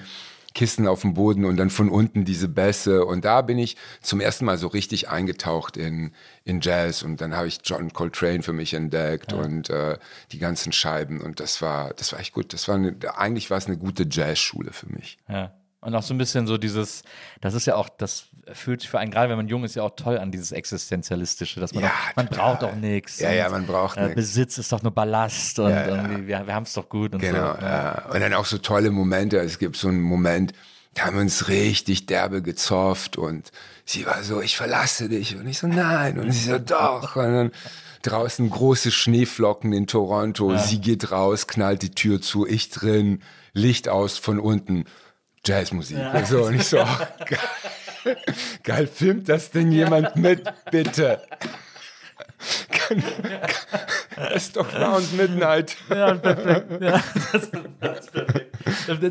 Kisten 0.54 0.88
auf 0.88 1.02
dem 1.02 1.14
Boden 1.14 1.46
und 1.46 1.58
dann 1.58 1.70
von 1.70 1.90
unten 1.90 2.26
diese 2.26 2.48
Bässe. 2.48 3.06
Und 3.06 3.26
da 3.26 3.42
bin 3.42 3.58
ich 3.58 3.78
zum 4.02 4.20
ersten 4.20 4.46
Mal 4.46 4.58
so 4.58 4.68
richtig 4.68 5.10
eingetaucht 5.10 5.78
in, 5.78 6.12
in 6.44 6.60
Jazz. 6.62 7.04
Und 7.04 7.22
dann 7.22 7.36
habe 7.36 7.48
ich 7.48 7.60
John 7.64 7.94
Coltrane 7.94 8.44
für 8.44 8.54
mich 8.54 8.74
entdeckt 8.74 9.34
und 9.34 9.70
äh, 9.70 9.98
die 10.32 10.40
ganzen 10.40 10.72
Scheiben. 10.72 11.22
Und 11.22 11.40
das 11.40 11.62
war, 11.62 11.94
das 11.94 12.12
war 12.12 12.20
echt 12.20 12.34
gut. 12.34 12.54
Das 12.54 12.68
war 12.68 12.76
eine, 12.76 12.96
eigentlich 13.16 13.50
war 13.50 13.58
es 13.58 13.68
eine 13.68 13.78
gute 13.78 14.06
Jazzschule 14.10 14.74
für 14.74 14.92
mich. 14.92 15.18
Ja. 15.30 15.54
Und 15.82 15.96
auch 15.96 16.04
so 16.04 16.14
ein 16.14 16.18
bisschen 16.20 16.46
so 16.46 16.58
dieses, 16.60 17.02
das 17.42 17.56
ist 17.56 17.66
ja 17.66 17.76
auch, 17.76 17.90
das 17.90 18.26
fühlt 18.54 18.82
sich 18.82 18.90
für 18.92 19.00
einen, 19.00 19.10
gerade 19.12 19.30
wenn 19.30 19.38
man 19.38 19.48
jung 19.48 19.64
ist, 19.64 19.76
ja 19.76 19.82
auch 19.82 19.96
toll 19.96 20.20
an, 20.20 20.32
dieses 20.32 20.52
Existenzialistische, 20.52 21.60
dass 21.60 21.74
man, 21.74 21.84
Ja, 21.84 21.90
auch, 21.90 22.16
man 22.16 22.28
total. 22.30 22.44
braucht 22.56 22.64
auch 22.64 22.76
nichts. 22.76 23.20
Ja, 23.20 23.30
und, 23.30 23.36
ja, 23.36 23.50
man 23.50 23.66
braucht 23.66 23.98
äh, 23.98 24.04
nix. 24.04 24.16
Besitz 24.16 24.58
ist 24.60 24.72
doch 24.72 24.84
nur 24.84 24.92
Ballast 24.92 25.58
und 25.60 25.70
Ja, 25.72 25.88
ja. 25.88 25.96
irgendwie, 25.96 26.28
wir, 26.28 26.46
wir 26.46 26.54
haben 26.54 26.64
es 26.64 26.74
doch 26.74 26.88
gut 26.88 27.14
und 27.14 27.20
Genau, 27.22 27.56
so. 27.56 27.66
ja. 27.66 28.06
Und 28.14 28.20
dann 28.20 28.34
auch 28.36 28.46
so 28.46 28.60
tolle 28.60 28.92
Momente. 28.92 29.38
Es 29.40 29.58
gibt 29.58 29.76
so 29.76 29.88
einen 29.88 30.02
Moment, 30.02 30.54
da 30.94 31.06
haben 31.06 31.16
wir 31.16 31.22
uns 31.22 31.48
richtig 31.48 32.06
derbe 32.06 32.42
gezofft 32.44 33.18
und 33.18 33.52
sie 33.86 34.06
war 34.06 34.22
so, 34.24 34.40
ich 34.42 34.58
verlasse 34.58 35.10
dich. 35.10 35.36
Und 35.38 35.48
ich 35.48 35.58
so, 35.58 35.66
nein. 35.68 36.20
Und 36.20 36.32
sie 36.32 36.50
so, 36.52 36.60
doch. 36.60 37.16
Und 37.16 37.24
dann 37.34 37.52
draußen 38.04 38.50
große 38.50 38.92
Schneeflocken 38.92 39.74
in 39.74 39.88
Toronto. 39.88 40.56
Sie 40.58 40.80
geht 40.80 41.12
raus, 41.12 41.48
knallt 41.48 41.82
die 41.82 41.92
Tür 41.92 42.22
zu, 42.22 42.46
ich 42.46 42.70
drin, 42.70 43.22
Licht 43.54 43.90
aus 43.90 44.18
von 44.18 44.40
unten. 44.40 44.86
Jazzmusik. 45.46 45.98
Und 46.14 46.28
so, 46.28 46.46
und 46.46 46.56
ich 46.56 46.68
so, 46.68 46.80
ach, 46.80 47.08
geil. 47.26 48.18
geil, 48.64 48.88
filmt 48.88 49.30
das 49.30 49.52
denn 49.52 49.72
jemand 49.72 50.16
mit, 50.16 50.44
bitte? 50.70 51.22
Das 54.16 54.48
ist 54.48 54.56
doch 54.58 54.74
Round 54.76 55.16
Midnight. 55.16 55.76
Ja, 55.90 56.14
perfekt. 56.16 56.82
Ja, 56.82 57.02
das, 57.14 57.32
das, 57.32 58.00
ist 58.00 58.12
perfekt. 58.12 58.58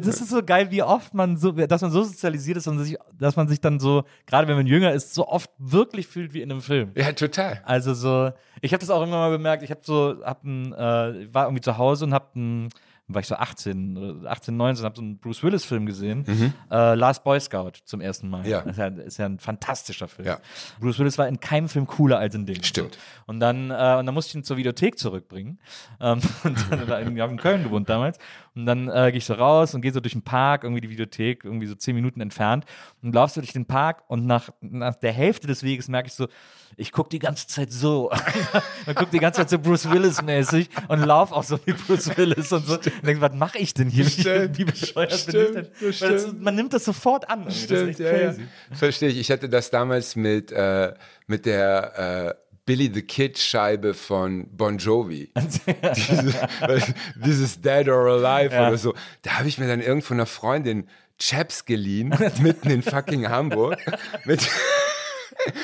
das 0.07 0.21
ist 0.21 0.29
so 0.29 0.43
geil, 0.43 0.71
wie 0.71 0.83
oft 0.83 1.15
man 1.15 1.37
so, 1.37 1.53
dass 1.53 1.81
man 1.83 1.91
so 1.91 2.03
sozialisiert 2.03 2.59
ist 2.59 2.67
und 2.67 2.79
sich, 2.81 2.97
dass 3.19 3.37
man 3.37 3.49
sich 3.49 3.61
dann 3.61 3.81
so, 3.81 4.05
gerade 4.27 4.49
wenn 4.49 4.57
man 4.57 4.67
jünger 4.67 4.93
ist, 4.93 5.15
so 5.15 5.27
oft 5.27 5.51
wirklich 5.59 6.07
fühlt 6.07 6.35
wie 6.35 6.43
in 6.43 6.51
einem 6.51 6.61
Film. 6.61 6.93
Ja, 6.95 7.13
total. 7.13 7.63
Also 7.65 7.95
so, 7.95 8.31
ich 8.61 8.73
habe 8.73 8.81
das 8.81 8.91
auch 8.91 9.01
irgendwann 9.01 9.21
mal 9.21 9.31
bemerkt. 9.31 9.63
Ich 9.63 9.71
habe 9.71 9.81
so, 9.83 10.17
hab 10.23 10.45
ein, 10.45 10.73
äh, 10.73 11.33
war 11.33 11.47
irgendwie 11.47 11.63
zu 11.63 11.79
Hause 11.79 12.05
und 12.05 12.15
habe 12.15 12.27
ein, 12.37 12.69
war 13.15 13.21
ich 13.21 13.27
so 13.27 13.35
18, 13.35 13.97
oder 13.97 14.31
18, 14.31 14.57
19, 14.57 14.85
habe 14.85 14.97
so 14.97 15.03
einen 15.03 15.19
Bruce 15.19 15.43
Willis 15.43 15.65
Film 15.65 15.87
gesehen, 15.87 16.25
äh, 16.71 16.95
Last 16.95 17.25
Boy 17.25 17.41
Scout 17.41 17.73
zum 17.85 18.01
ersten 18.01 18.29
Mal. 18.29 18.43
Mhm. 18.43 18.51
Ja. 18.51 18.63
Das 18.63 18.73
ist 18.73 18.79
ja, 18.79 18.87
ist 18.87 19.19
ja 19.19 19.27
ein 19.27 19.39
fantastischer 19.39 20.09
Film. 20.09 20.29
Ja. 20.29 20.39
Bruce 20.81 20.99
Willis 20.99 21.19
war 21.19 21.29
in 21.29 21.41
keinem 21.41 21.69
Film 21.69 21.87
cooler 21.87 22.19
als 22.19 22.35
in 22.35 22.47
dem. 22.47 22.63
Stimmt. 22.63 22.99
Und 23.27 23.41
dann, 23.41 23.71
äh, 23.71 23.97
und 23.99 24.07
dann 24.07 24.15
musste 24.15 24.31
ich 24.31 24.35
ihn 24.37 24.45
zur 24.45 24.57
Videothek 24.57 24.99
zurückbringen. 24.99 25.59
Ähm, 26.01 26.21
und 26.45 26.57
dann, 26.71 27.15
ich 27.15 27.21
hab 27.21 27.31
in 27.31 27.37
Köln 27.37 27.65
gewohnt 27.65 27.89
damals. 27.89 28.19
Und 28.61 28.67
dann 28.67 28.89
äh, 28.89 29.11
gehe 29.11 29.19
ich 29.19 29.25
so 29.25 29.33
raus 29.35 29.75
und 29.75 29.81
gehe 29.81 29.91
so 29.93 30.01
durch 30.01 30.13
den 30.13 30.23
Park, 30.23 30.65
irgendwie 30.65 30.83
die 30.83 30.91
Videothek, 30.91 31.45
irgendwie 31.45 31.67
so 31.67 31.75
zehn 31.75 31.95
Minuten 31.95 32.21
entfernt. 32.21 32.67
Und 33.03 33.15
laufst 33.15 33.37
du 33.37 33.41
durch 33.41 33.55
den 33.55 33.65
Park 33.65 34.05
und 34.09 34.27
nach, 34.27 34.51
nach 34.61 34.97
der 34.97 35.13
Hälfte 35.13 35.47
des 35.47 35.63
Weges 35.63 35.89
merke 35.89 36.09
ich 36.09 36.15
so, 36.15 36.29
ich 36.77 36.93
gucke 36.93 37.09
die 37.09 37.19
ganze 37.19 37.47
Zeit 37.47 37.73
so. 37.73 38.11
und 38.87 38.95
gucke 38.97 39.11
die 39.11 39.19
ganze 39.19 39.41
Zeit 39.41 39.51
so 39.51 39.59
Bruce 39.59 39.91
Willis-mäßig 39.91 40.69
und 40.89 41.01
lauf 41.01 41.33
auch 41.33 41.43
so 41.43 41.59
wie 41.65 41.73
Bruce 41.73 42.15
Willis 42.17 42.53
und 42.53 42.67
so. 42.67 42.75
Und 42.75 43.07
denke, 43.07 43.23
was 43.23 43.33
mache 43.33 43.59
ich 43.59 43.73
denn 43.73 43.89
hier? 43.89 44.05
Stimmt. 44.09 44.59
Wie 44.59 44.65
bescheuert 44.65 45.09
bin 45.09 45.17
ich 45.17 45.23
Stimmt, 45.23 45.57
denn? 45.57 45.67
das 45.81 46.01
Weil 46.03 46.13
das, 46.13 46.23
stimmt. 46.23 46.43
man 46.43 46.55
nimmt 46.55 46.73
das 46.75 46.85
sofort 46.85 47.31
an. 47.31 47.47
irgendwie. 47.49 47.67
das 47.67 47.83
ist 47.83 48.01
echt 48.01 48.11
crazy. 48.11 48.47
Verstehe 48.73 49.09
ich. 49.09 49.19
Ich 49.19 49.31
hatte 49.31 49.49
das 49.49 49.71
damals 49.71 50.17
mit, 50.17 50.53
äh, 50.53 50.93
mit 51.27 51.47
der 51.47 52.37
äh, 52.37 52.50
Billy 52.71 52.89
the 52.95 53.03
Kid 53.03 53.37
Scheibe 53.37 53.95
von 53.95 54.47
Bon 54.57 54.79
Jovi. 54.79 55.33
Diese, 55.97 56.35
weil- 56.61 56.95
dieses 57.17 57.61
Dead 57.61 57.89
or 57.89 58.07
Alive 58.07 58.55
Ja. 58.55 58.69
oder 58.69 58.79
so. 58.79 58.95
Da 59.23 59.39
habe 59.41 59.49
ich 59.49 59.59
mir 59.59 59.67
dann 59.67 59.81
irgendwo 59.81 60.15
einer 60.15 60.25
Freundin 60.27 60.87
Chaps 61.19 61.65
geliehen, 61.65 62.15
mitten 62.41 62.71
in 62.71 62.83
fucking 62.83 63.29
Hamburg, 63.29 63.77
mit, 64.25 64.47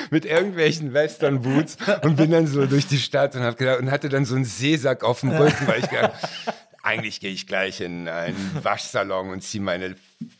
mit 0.09 0.25
irgendwelchen 0.25 0.93
Western 0.93 1.41
Boots 1.41 1.77
und 2.03 2.17
bin 2.17 2.29
dann 2.31 2.45
so 2.45 2.65
durch 2.65 2.87
die 2.87 2.97
Stadt 2.99 3.35
und, 3.37 3.43
hab 3.43 3.55
gedacht, 3.57 3.79
und 3.79 3.89
hatte 3.89 4.09
dann 4.09 4.25
so 4.25 4.35
einen 4.35 4.43
Seesack 4.43 5.05
auf 5.05 5.21
dem 5.21 5.29
Rücken, 5.31 5.65
weil 5.65 5.79
ich 5.79 5.89
gedacht, 5.89 6.11
eigentlich 6.87 7.19
gehe 7.19 7.31
ich 7.31 7.45
gleich 7.47 7.81
in 7.81 8.07
einen 8.07 8.57
Waschsalon 8.63 9.29
und 9.29 9.41
ziehe 9.41 9.61
meine 9.61 9.95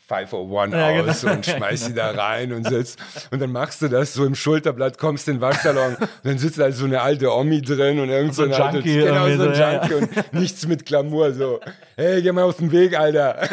501 0.08 0.72
Ja, 0.74 0.90
genau. 0.92 1.10
aus 1.10 1.24
und 1.24 1.46
schmeiß 1.46 1.86
sie 1.86 1.94
da 1.94 2.10
rein 2.10 2.52
und 2.52 2.66
sitz. 2.66 2.96
Und 3.30 3.40
dann 3.40 3.52
machst 3.52 3.82
du 3.82 3.88
das 3.88 4.14
so 4.14 4.24
im 4.24 4.34
Schulterblatt, 4.34 4.98
kommst 4.98 5.28
in 5.28 5.36
den 5.36 5.40
Waschsalon 5.42 5.96
und 5.96 6.08
dann 6.24 6.38
sitzt 6.38 6.58
da 6.58 6.72
so 6.72 6.86
eine 6.86 7.02
alte 7.02 7.32
Omi 7.32 7.60
drin 7.60 8.00
und 8.00 8.08
irgend 8.08 8.34
so, 8.34 8.44
ein 8.44 8.52
alte, 8.52 8.78
Junkie 8.78 8.98
genau, 8.98 9.28
so 9.36 9.48
ein 9.48 9.54
ja, 9.54 9.86
Junkie 9.86 9.94
und 9.94 10.32
nichts 10.32 10.66
mit 10.66 10.86
Glamour, 10.86 11.32
so, 11.34 11.60
hey, 11.96 12.22
geh 12.22 12.32
mal 12.32 12.44
aus 12.44 12.56
dem 12.56 12.72
Weg, 12.72 12.98
Alter. 12.98 13.48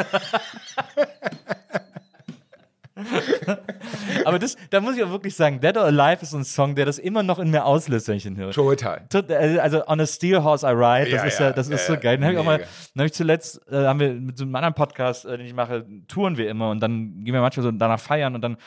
Aber 4.26 4.40
das, 4.40 4.56
da 4.70 4.82
muss 4.82 4.96
ich 4.98 5.04
auch 5.04 5.10
wirklich 5.12 5.36
sagen, 5.36 5.60
Dead 5.60 5.76
or 5.78 5.84
Alive 5.86 6.22
ist 6.22 6.34
ein 6.34 6.44
Song, 6.44 6.76
der 6.76 6.86
das 6.86 6.98
immer 7.00 7.24
noch 7.24 7.40
in 7.40 7.52
mir 7.52 7.66
auslöst, 7.66 8.08
wenn 8.08 8.18
ich 8.18 8.26
ihn 8.26 8.38
höre. 8.38 8.52
Total. 8.52 9.02
Tot- 9.10 9.30
äh, 9.30 9.60
Also 9.60 9.88
On 9.88 10.00
a 10.00 10.06
Steel 10.06 10.44
Horse 10.44 10.66
I 10.66 10.72
Ride, 10.72 11.12
das 11.12 11.22
Ja, 11.22 11.24
ist 11.28 11.40
ja, 11.40 11.46
ja, 11.48 11.52
das 11.54 11.68
ist 11.68 11.82
ja, 11.82 11.88
so 11.88 11.94
ja. 11.94 12.00
geil. 12.00 12.18
Den 12.18 12.24
habe 12.26 12.34
ich 12.34 12.40
auch 12.40 12.46
mal, 12.46 12.58
dann 12.60 12.68
habe 12.98 13.06
ich 13.08 13.14
zuletzt, 13.14 13.62
äh, 13.72 13.86
haben 13.86 14.00
wir 14.00 14.14
mit 14.14 14.38
so 14.38 14.44
einem 14.44 14.56
anderen 14.56 14.74
Podcast, 14.76 15.26
äh, 15.26 15.38
den 15.38 15.46
ich 15.46 15.54
mache, 15.54 15.86
touren 16.08 16.38
wir 16.38 16.50
immer 16.50 16.70
und 16.70 16.80
dann 16.82 17.24
gehen 17.24 17.34
wir 17.34 17.42
manchmal 17.42 17.64
so 17.64 17.72
danach 17.72 18.00
feiern 18.00 18.36
und 18.36 18.42
dann 18.42 18.58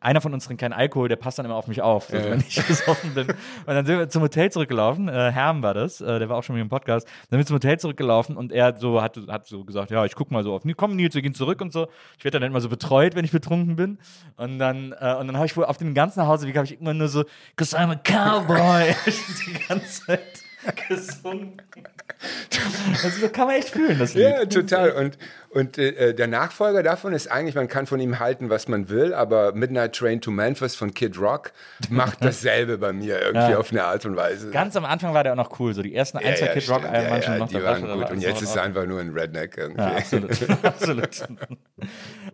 einer 0.00 0.20
von 0.20 0.34
uns 0.34 0.46
trinkt 0.46 0.60
keinen 0.60 0.72
Alkohol, 0.72 1.08
der 1.08 1.16
passt 1.16 1.38
dann 1.38 1.46
immer 1.46 1.54
auf 1.54 1.68
mich 1.68 1.80
auf, 1.80 2.12
also 2.12 2.30
wenn 2.30 2.40
ich 2.40 2.62
besoffen 2.66 3.14
bin. 3.14 3.28
Und 3.28 3.36
dann 3.66 3.86
sind 3.86 3.98
wir 3.98 4.08
zum 4.08 4.22
Hotel 4.22 4.50
zurückgelaufen, 4.50 5.08
äh, 5.08 5.30
Herm 5.30 5.62
war 5.62 5.74
das, 5.74 6.00
äh, 6.00 6.18
der 6.18 6.28
war 6.28 6.38
auch 6.38 6.42
schon 6.42 6.54
mit 6.56 6.62
im 6.62 6.68
Podcast. 6.68 7.06
Dann 7.06 7.38
sind 7.38 7.38
wir 7.38 7.46
zum 7.46 7.56
Hotel 7.56 7.78
zurückgelaufen 7.78 8.36
und 8.36 8.52
er 8.52 8.76
so 8.78 9.00
hat, 9.00 9.16
hat 9.28 9.46
so 9.46 9.64
gesagt, 9.64 9.90
ja, 9.90 10.04
ich 10.04 10.14
guck 10.14 10.30
mal 10.30 10.42
so 10.42 10.54
auf, 10.54 10.62
komm 10.76 10.96
Nils, 10.96 11.14
wir 11.14 11.22
gehen 11.22 11.34
zurück 11.34 11.60
und 11.60 11.72
so. 11.72 11.88
Ich 12.18 12.24
werde 12.24 12.40
dann 12.40 12.50
immer 12.50 12.60
so 12.60 12.68
betreut, 12.68 13.14
wenn 13.14 13.24
ich 13.24 13.32
betrunken 13.32 13.76
bin. 13.76 13.98
Und 14.36 14.58
dann, 14.58 14.92
äh, 14.92 15.14
und 15.14 15.28
dann 15.28 15.36
habe 15.36 15.46
ich 15.46 15.56
wohl 15.56 15.64
auf 15.64 15.76
dem 15.76 15.94
ganzen 15.94 16.20
Nachhauseweg 16.20 16.56
habe 16.56 16.66
ich 16.66 16.80
immer 16.80 16.94
nur 16.94 17.08
so, 17.08 17.24
cause 17.56 17.76
I'm 17.76 17.90
a 17.90 17.96
cowboy, 17.96 18.94
die 19.46 19.66
ganze 19.68 20.06
Zeit 20.06 20.44
gesungen. 20.88 21.62
Also 23.02 23.20
so 23.20 23.28
kann 23.28 23.46
man 23.46 23.56
echt 23.56 23.70
fühlen, 23.70 23.98
das 23.98 24.14
Lied. 24.14 24.24
Ja, 24.24 24.44
total. 24.46 24.92
Und, 24.92 25.18
und 25.56 25.78
äh, 25.78 26.14
der 26.14 26.26
Nachfolger 26.26 26.82
davon 26.82 27.12
ist 27.12 27.28
eigentlich, 27.28 27.54
man 27.54 27.66
kann 27.68 27.86
von 27.86 27.98
ihm 27.98 28.18
halten, 28.18 28.50
was 28.50 28.68
man 28.68 28.88
will, 28.88 29.14
aber 29.14 29.52
Midnight 29.52 29.94
Train 29.94 30.20
to 30.20 30.30
Memphis 30.30 30.76
von 30.76 30.92
Kid 30.92 31.18
Rock 31.18 31.52
macht 31.88 32.18
dasselbe 32.24 32.78
bei 32.78 32.92
mir 32.92 33.20
irgendwie 33.20 33.52
Ja. 33.52 33.58
auf 33.58 33.70
eine 33.72 33.84
Art 33.84 34.04
und 34.04 34.16
Weise. 34.16 34.50
Ganz 34.50 34.76
am 34.76 34.84
Anfang 34.84 35.14
war 35.14 35.24
der 35.24 35.32
auch 35.32 35.36
noch 35.36 35.58
cool, 35.58 35.72
so 35.74 35.82
die 35.82 35.94
ersten 35.94 36.18
ein, 36.18 36.36
zwei 36.36 36.48
Kid 36.48 36.68
Rock. 36.68 36.84
Alben 36.84 36.94
ja, 37.08 37.18
ja, 37.18 37.38
noch 37.38 37.48
die 37.48 37.62
waren 37.62 37.82
gut. 38.00 38.10
Und 38.10 38.20
jetzt 38.20 38.42
ist 38.42 38.54
er 38.54 38.62
einfach 38.62 38.86
nur 38.86 39.00
ein 39.00 39.10
Redneck 39.10 39.56
irgendwie. 39.56 39.80
Ja, 39.82 39.96
absolut. 39.96 40.30
absolut. 40.64 41.08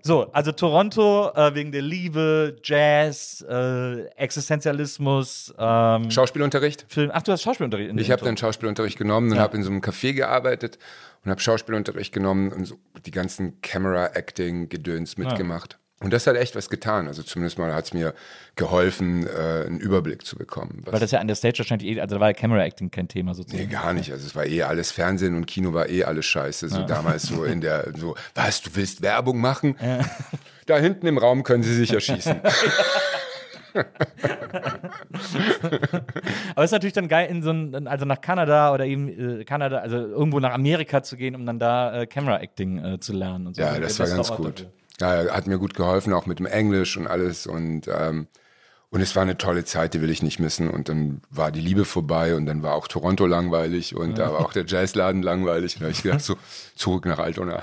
So, 0.03 0.33
also 0.33 0.53
Toronto 0.53 1.31
äh, 1.35 1.55
wegen 1.55 1.71
der 1.71 1.83
Liebe, 1.83 2.57
Jazz, 2.65 3.45
äh, 3.49 4.07
Existenzialismus, 4.17 5.55
ähm, 5.59 6.11
Schauspielunterricht? 6.11 6.87
Film. 6.89 7.11
Ach, 7.13 7.23
du 7.23 7.33
hast 7.33 7.43
Schauspielunterricht. 7.43 7.91
in 7.91 7.99
Ich 7.99 8.11
habe 8.11 8.25
dann 8.25 8.37
Schauspielunterricht 8.37 8.99
genommen 8.99 9.31
und 9.31 9.37
Ja. 9.37 9.43
habe 9.43 9.57
in 9.57 9.63
so 9.63 9.71
einem 9.71 9.81
Café 9.81 10.13
gearbeitet 10.13 10.79
und 11.25 11.31
habe 11.31 11.41
Schauspielunterricht 11.41 12.13
genommen 12.13 12.53
und 12.53 12.65
so 12.65 12.79
die 13.07 13.11
ganzen 13.11 13.61
Camera-Acting-Gedöns 13.61 15.19
mitgemacht. 15.19 15.79
Und 16.01 16.13
das 16.13 16.27
hat 16.27 16.35
echt 16.35 16.57
was 16.57 16.69
getan. 16.69 17.07
Also 17.07 17.23
zumindest 17.23 17.59
mal 17.59 17.73
hat 17.73 17.85
es 17.85 17.95
mir 17.95 18.13
geholfen, 18.57 19.25
äh, 19.25 19.67
einen 19.67 19.79
Überblick 19.79 20.27
zu 20.27 20.35
bekommen. 20.37 20.83
Weil 20.85 20.99
das 20.99 21.13
ja 21.13 21.21
an 21.21 21.29
der 21.29 21.37
Stage 21.37 21.61
wahrscheinlich 21.61 21.97
eh, 21.97 22.01
also 22.01 22.17
da 22.17 22.21
war 22.21 22.29
ja 22.31 22.35
Camera 22.35 22.65
Acting 22.65 22.91
kein 22.91 23.07
Thema 23.07 23.31
Nee, 23.31 23.37
sozusagen. 23.37 23.71
gar 23.71 23.93
nicht. 23.93 24.11
Also 24.11 24.27
es 24.27 24.35
war 24.35 24.45
eh 24.45 24.63
alles 24.65 24.91
Fernsehen 24.91 25.37
und 25.37 25.47
Kino 25.47 25.73
war 25.75 25.89
eh 25.89 26.03
alles 26.03 26.27
scheiße. 26.27 26.69
So 26.71 26.83
damals 26.85 27.23
so 27.23 27.45
in 27.45 27.61
der, 27.61 27.93
so, 27.97 28.17
was, 28.35 28.63
du 28.63 28.71
willst 28.75 29.01
Werbung 29.03 29.41
machen? 29.41 29.77
Da 30.67 30.77
hinten 30.77 31.07
im 31.07 31.19
Raum 31.19 31.45
können 31.45 31.63
sie 31.63 31.75
sich 31.75 31.93
erschießen. 31.93 32.41
Aber 36.55 36.65
es 36.65 36.65
ist 36.65 36.73
natürlich 36.73 36.93
dann 36.93 37.09
geil, 37.09 37.29
in 37.31 37.43
so 37.43 37.51
ein, 37.51 37.87
also 37.89 38.05
nach 38.05 38.21
Kanada 38.21 38.73
oder 38.73 38.85
eben 38.87 39.41
äh, 39.41 39.45
Kanada, 39.45 39.79
also 39.79 39.97
irgendwo 39.97 40.41
nach 40.41 40.53
Amerika 40.53 41.03
zu 41.03 41.17
gehen, 41.17 41.35
um 41.35 41.47
dann 41.47 41.59
da 41.59 42.03
äh, 42.03 42.07
Camera 42.07 42.39
Acting 42.41 42.85
äh, 42.85 43.01
zu 43.01 43.13
lernen 43.13 43.49
und 43.49 43.57
so. 43.57 43.63
Ja, 43.63 43.79
das 43.79 43.97
der 43.97 44.09
war 44.09 44.17
ganz 44.17 44.31
gut. 44.33 44.67
dafür. 45.01 45.27
Ja, 45.27 45.35
hat 45.35 45.47
mir 45.47 45.59
gut 45.59 45.75
geholfen, 45.75 46.13
auch 46.13 46.27
mit 46.27 46.39
dem 46.39 46.47
Englisch 46.47 46.97
und 46.97 47.07
alles. 47.07 47.47
Und, 47.47 47.89
ähm, 47.89 48.29
und 48.93 49.01
es 49.01 49.17
war 49.17 49.23
eine 49.23 49.39
tolle 49.39 49.65
Zeit, 49.65 49.95
die 49.95 50.03
will 50.03 50.11
ich 50.11 50.23
nicht 50.23 50.39
missen. 50.39 50.69
Und 50.69 50.91
dann 50.91 51.23
war 51.31 51.51
die 51.51 51.63
Liebe 51.63 51.87
vorbei 51.87 52.37
und 52.37 52.45
dann 52.45 52.63
war 52.63 52.75
auch 52.75 52.87
Toronto 52.87 53.25
langweilig 53.25 53.97
und 53.97 54.19
da 54.19 54.35
war 54.35 54.41
auch 54.41 54.53
der 54.53 54.67
Jazzladen 54.67 55.23
langweilig. 55.23 55.77
Und 55.77 55.81
da 55.81 55.87
habe 55.87 55.93
ich 55.93 56.03
gedacht, 56.03 56.21
so, 56.21 56.37
zurück 56.77 57.07
nach 57.07 57.19
Altona. 57.19 57.63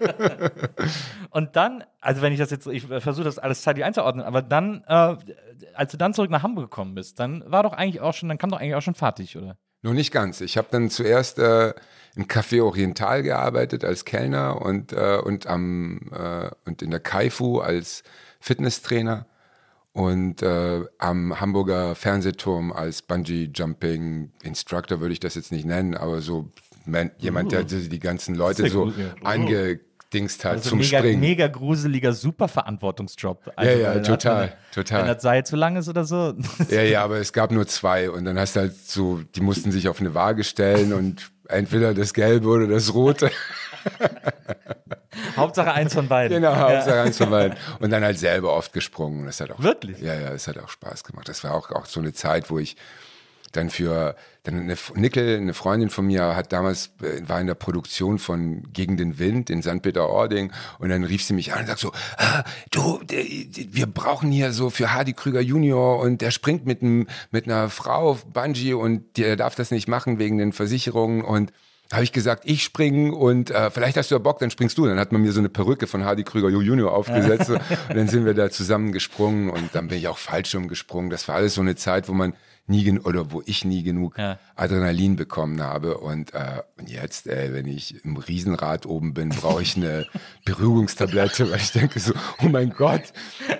Und 1.30 1.54
dann, 1.54 1.84
also 2.00 2.20
wenn 2.20 2.32
ich 2.32 2.40
das 2.40 2.50
jetzt, 2.50 2.66
ich 2.66 2.84
versuche 2.84 3.24
das 3.24 3.38
alles 3.38 3.62
zeitlich 3.62 3.84
einzuordnen, 3.84 4.24
aber 4.24 4.42
dann, 4.42 4.82
äh, 4.88 5.16
als 5.74 5.92
du 5.92 5.96
dann 5.96 6.14
zurück 6.14 6.30
nach 6.30 6.42
Hamburg 6.42 6.64
gekommen 6.64 6.96
bist, 6.96 7.20
dann 7.20 7.44
war 7.46 7.62
doch 7.62 7.72
eigentlich 7.72 8.00
auch 8.00 8.14
schon, 8.14 8.28
dann 8.28 8.38
kam 8.38 8.50
doch 8.50 8.58
eigentlich 8.58 8.74
auch 8.74 8.82
schon 8.82 8.94
fertig, 8.94 9.36
oder? 9.36 9.56
Noch 9.82 9.92
nicht 9.92 10.12
ganz. 10.12 10.40
Ich 10.40 10.56
habe 10.56 10.66
dann 10.70 10.90
zuerst 10.90 11.38
äh, 11.38 11.74
im 12.16 12.26
Café 12.26 12.60
Oriental 12.62 13.22
gearbeitet 13.22 13.84
als 13.84 14.04
Kellner 14.04 14.60
und, 14.62 14.92
äh, 14.92 15.18
und, 15.22 15.46
am, 15.46 16.10
äh, 16.12 16.50
und 16.64 16.82
in 16.82 16.90
der 16.90 17.00
Kaifu 17.00 17.60
als 17.60 18.02
Fitnesstrainer 18.40 19.26
und 19.94 20.42
äh, 20.42 20.82
am 20.98 21.40
Hamburger 21.40 21.94
Fernsehturm 21.94 22.72
als 22.72 23.00
Bungee-Jumping-Instructor 23.02 25.00
würde 25.00 25.12
ich 25.12 25.20
das 25.20 25.34
jetzt 25.36 25.52
nicht 25.52 25.64
nennen, 25.64 25.94
aber 25.96 26.20
so 26.20 26.50
man, 26.84 27.10
jemand, 27.18 27.52
der 27.52 27.62
die 27.64 27.88
die 27.88 27.98
ganzen 28.00 28.34
Leute 28.34 28.68
so 28.68 28.88
ja. 28.88 29.14
angedingst 29.22 30.44
hat 30.44 30.52
Also 30.54 30.70
zum 30.70 30.78
mega, 30.80 30.98
Springen. 30.98 31.20
mega 31.20 31.46
gruseliger, 31.48 32.12
super 32.12 32.48
Verantwortungsjob. 32.48 33.46
ja, 33.46 33.52
Also, 33.56 33.80
ja, 33.80 33.94
wenn- 33.94 34.02
total, 34.02 34.40
Wenn, 34.42 34.50
wenn 34.50 34.56
total. 34.84 35.06
das 35.06 35.22
Seil 35.22 35.46
zu 35.46 35.56
lang 35.56 35.76
ist 35.76 35.88
oder 35.88 36.04
so. 36.04 36.34
Ja, 36.68 36.82
ja, 36.82 37.04
aber 37.04 37.18
es 37.18 37.32
gab 37.32 37.52
nur 37.52 37.66
zwei 37.66 38.10
und 38.10 38.24
dann 38.24 38.38
hast 38.38 38.56
du 38.56 38.60
halt 38.60 38.74
so, 38.76 39.20
die 39.34 39.40
mussten 39.40 39.70
sich 39.72 39.88
auf 39.88 40.00
eine 40.00 40.12
Waage 40.12 40.44
stellen 40.44 40.92
und 40.92 41.30
entweder 41.48 41.94
das 41.94 42.12
Gelbe 42.14 42.48
oder 42.48 42.66
das 42.66 42.92
Rote. 42.94 43.30
Hauptsache 45.36 45.72
eins 45.72 45.94
von 45.94 46.08
beiden. 46.08 46.36
Genau, 46.36 46.52
Ja. 46.52 46.58
Hauptsache 46.58 47.00
eins 47.00 47.18
von 47.18 47.30
beiden. 47.30 47.56
Und 47.80 47.90
dann 47.90 48.02
halt 48.02 48.18
selber 48.18 48.54
oft 48.54 48.72
gesprungen. 48.72 49.26
Das 49.26 49.40
hat 49.40 49.50
auch 49.50 49.60
Wirklich? 49.60 50.00
Ja, 50.00 50.14
ja, 50.14 50.30
das 50.30 50.48
hat 50.48 50.58
auch 50.58 50.68
Spaß 50.68 51.04
gemacht. 51.04 51.28
Das 51.28 51.44
war 51.44 51.54
auch, 51.54 51.70
auch 51.70 51.86
so 51.86 52.00
eine 52.00 52.12
Zeit, 52.12 52.50
wo 52.50 52.58
ich 52.58 52.76
dann 53.52 53.70
für 53.70 54.16
dann 54.42 54.60
eine 54.60 54.76
Nickel, 54.94 55.38
eine 55.38 55.54
Freundin 55.54 55.88
von 55.88 56.06
mir, 56.06 56.36
hat 56.36 56.52
damals 56.52 56.90
äh, 57.02 57.26
war 57.26 57.40
in 57.40 57.46
der 57.46 57.54
Produktion 57.54 58.18
von 58.18 58.64
Gegen 58.72 58.96
den 58.96 59.18
Wind 59.18 59.48
in 59.48 59.62
St. 59.62 59.80
Peter-Ording 59.80 60.52
und 60.78 60.88
dann 60.90 61.04
rief 61.04 61.24
sie 61.24 61.32
mich 61.34 61.52
an 61.52 61.60
und 61.60 61.66
sagt 61.68 61.78
so, 61.78 61.92
ah, 62.18 62.44
du, 62.70 63.00
wir 63.08 63.86
brauchen 63.86 64.30
hier 64.30 64.52
so 64.52 64.70
für 64.70 64.92
Hardy 64.92 65.14
Krüger 65.14 65.40
Junior 65.40 65.98
und 66.00 66.20
der 66.20 66.30
springt 66.30 66.66
mit 66.66 66.82
einem 66.82 67.06
mit 67.30 67.46
einer 67.46 67.70
Frau 67.70 68.10
auf 68.10 68.26
Bungee 68.26 68.74
und 68.74 69.16
der 69.16 69.36
darf 69.36 69.54
das 69.54 69.70
nicht 69.70 69.88
machen 69.88 70.18
wegen 70.18 70.36
den 70.36 70.52
Versicherungen 70.52 71.22
und 71.22 71.52
habe 71.92 72.02
ich 72.04 72.12
gesagt, 72.12 72.44
ich 72.46 72.64
springe 72.64 73.14
und 73.14 73.50
äh, 73.50 73.70
vielleicht 73.70 73.96
hast 73.96 74.10
du 74.10 74.14
ja 74.14 74.18
Bock, 74.18 74.38
dann 74.38 74.50
springst 74.50 74.76
du. 74.78 74.86
Dann 74.86 74.98
hat 74.98 75.12
man 75.12 75.22
mir 75.22 75.32
so 75.32 75.40
eine 75.40 75.48
Perücke 75.48 75.86
von 75.86 76.04
Hardy 76.04 76.24
Krüger 76.24 76.48
Junior 76.48 76.92
aufgesetzt 76.92 77.50
und 77.50 77.60
dann 77.94 78.08
sind 78.08 78.24
wir 78.24 78.34
da 78.34 78.50
zusammen 78.50 78.92
gesprungen 78.92 79.50
und 79.50 79.74
dann 79.74 79.88
bin 79.88 79.98
ich 79.98 80.08
auch 80.08 80.18
Fallschirm 80.18 80.68
gesprungen. 80.68 81.10
Das 81.10 81.28
war 81.28 81.36
alles 81.36 81.54
so 81.54 81.60
eine 81.60 81.76
Zeit, 81.76 82.08
wo 82.08 82.12
man 82.12 82.34
nie 82.66 82.82
genug 82.84 83.06
oder 83.06 83.30
wo 83.30 83.42
ich 83.44 83.64
nie 83.66 83.82
genug 83.82 84.16
Ja. 84.16 84.38
Adrenalin 84.56 85.16
bekommen 85.16 85.62
habe 85.62 85.98
und, 85.98 86.32
äh, 86.32 86.62
und 86.78 86.88
jetzt, 86.88 87.26
ey, 87.26 87.52
wenn 87.52 87.66
ich 87.66 88.02
im 88.04 88.16
Riesenrad 88.16 88.86
oben 88.86 89.12
bin, 89.12 89.28
brauche 89.28 89.60
ich 89.60 89.76
eine 89.76 90.06
Beruhigungstablette, 90.46 91.50
weil 91.50 91.58
ich 91.58 91.72
denke 91.72 92.00
so, 92.00 92.14
oh 92.42 92.48
mein 92.48 92.70
Gott, 92.70 93.02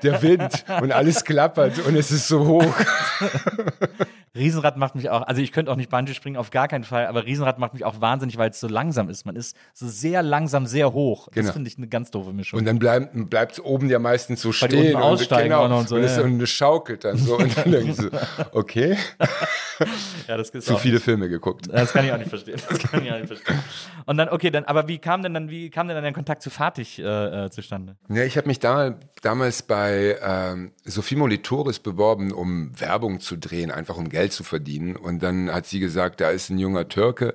der 0.03 0.22
Wind 0.22 0.64
und 0.81 0.93
alles 0.93 1.25
klappert 1.25 1.79
und 1.87 1.97
es 1.97 2.11
ist 2.11 2.29
so 2.29 2.47
hoch. 2.47 2.75
Riesenrad 4.37 4.76
macht 4.76 4.95
mich 4.97 5.11
auch, 5.11 5.22
also 5.22 5.41
ich 5.41 5.53
könnte 5.53 5.70
auch 5.70 5.76
nicht 5.76 5.91
Bungee 5.91 6.14
springen, 6.14 6.37
auf 6.37 6.51
gar 6.51 6.66
keinen 6.68 6.85
Fall, 6.85 7.07
aber 7.07 7.24
Riesenrad 7.24 7.59
macht 7.59 7.72
mich 7.74 7.85
auch 7.85 8.01
wahnsinnig, 8.01 8.37
weil 8.37 8.51
es 8.51 8.59
so 8.61 8.66
langsam 8.68 9.09
ist. 9.09 9.26
Man 9.26 9.37
ist 9.37 9.57
so 9.74 9.87
sehr 9.89 10.22
langsam, 10.22 10.66
sehr 10.66 10.93
hoch. 10.93 11.28
Das 11.28 11.35
Genau. 11.35 11.53
finde 11.53 11.68
ich 11.70 11.78
eine 11.78 11.87
ganz 11.89 12.11
doofe 12.11 12.32
Mischung. 12.32 12.59
Und 12.59 12.64
dann 12.64 12.78
bleibt 12.78 13.11
bleibt 13.30 13.64
oben 13.64 13.89
ja 13.89 13.99
meistens 13.99 14.41
so 14.43 14.49
Weil 14.49 14.55
stehen 14.55 14.97
und, 14.97 15.28
genau, 15.28 15.78
und 15.78 15.89
so, 15.89 15.97
es, 15.97 16.16
ja. 16.16 16.22
und 16.24 16.41
es 16.41 16.51
schaukelt 16.51 17.05
dann 17.05 17.16
so 17.16 17.37
und 17.39 17.57
dann 17.57 17.70
denke 17.70 17.91
ich 17.91 17.97
so, 17.97 18.09
okay, 18.53 18.97
ja, 20.28 20.37
das 20.37 20.51
ist 20.51 20.66
zu 20.66 20.74
auch- 20.74 20.80
viele 20.80 21.01
Filme 21.01 21.28
geguckt. 21.28 21.66
Das 21.70 21.93
kann 21.93 22.05
ich 22.05 22.12
auch 22.12 22.18
nicht 22.18 22.28
verstehen. 22.30 22.61
Das 22.68 22.78
kann 22.78 23.05
ich 23.05 23.12
auch 23.12 23.16
nicht 23.16 23.26
verstehen. 23.28 23.59
Und 24.07 24.16
dann, 24.16 24.28
okay, 24.28 24.51
dann, 24.51 24.64
aber 24.64 24.89
wie 24.89 24.99
kam 24.99 25.22
denn 25.22 25.35
dann, 25.35 25.49
wie 25.51 25.70
kam 25.70 25.89
denn 25.89 25.95
dann 25.97 26.05
der 26.05 26.12
Kontakt 26.12 26.43
zu 26.43 26.51
Fatih 26.51 26.99
äh, 27.03 27.45
äh, 27.47 27.51
zustande? 27.51 27.97
Ja, 28.09 28.24
ich 28.24 28.37
habe 28.37 28.47
mich 28.49 28.59
da, 28.61 28.99
damals 29.22 29.62
bei 29.62 30.18
ähm, 30.22 30.72
Sophie 30.85 31.16
Molitoris 31.16 31.78
beworben, 31.78 32.32
um 32.32 32.72
Werbung 32.78 33.20
zu 33.20 33.37
drehen, 33.37 33.70
einfach 33.70 33.97
um 33.97 34.09
Geld 34.09 34.24
zu 34.29 34.45
verdienen. 34.45 34.97
Und 34.97 35.22
dann 35.22 35.53
hat 35.53 35.66
sie 35.66 35.81
gesagt, 35.81 36.20
da 36.20 36.31
ist 36.31 36.51
ein 36.51 36.59
junger 36.59 36.89
Türke, 36.89 37.35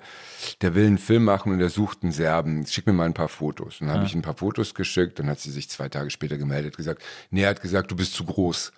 der 0.62 0.76
will 0.76 0.86
einen 0.86 0.98
Film 0.98 1.24
machen 1.24 1.52
und 1.52 1.60
der 1.60 1.70
sucht 1.70 2.04
einen 2.04 2.12
Serben. 2.12 2.66
Schick 2.66 2.88
mir 2.88 2.94
mal 2.94 3.06
ein 3.06 3.14
paar 3.14 3.30
Fotos. 3.30 3.82
Und 3.82 3.88
dann 3.88 3.98
habe 3.98 4.06
ich 4.06 4.16
ein 4.16 4.22
paar 4.22 4.36
Fotos 4.36 4.74
geschickt. 4.74 5.20
Dann 5.20 5.30
hat 5.30 5.40
sie 5.40 5.52
sich 5.52 5.70
zwei 5.70 5.90
Tage 5.90 6.10
später 6.10 6.38
gemeldet, 6.38 6.78
gesagt, 6.78 7.04
nee, 7.32 7.44
er 7.44 7.50
hat 7.50 7.62
gesagt, 7.62 7.92
du 7.92 7.96
bist 7.96 8.14
zu 8.14 8.26
groß. 8.26 8.72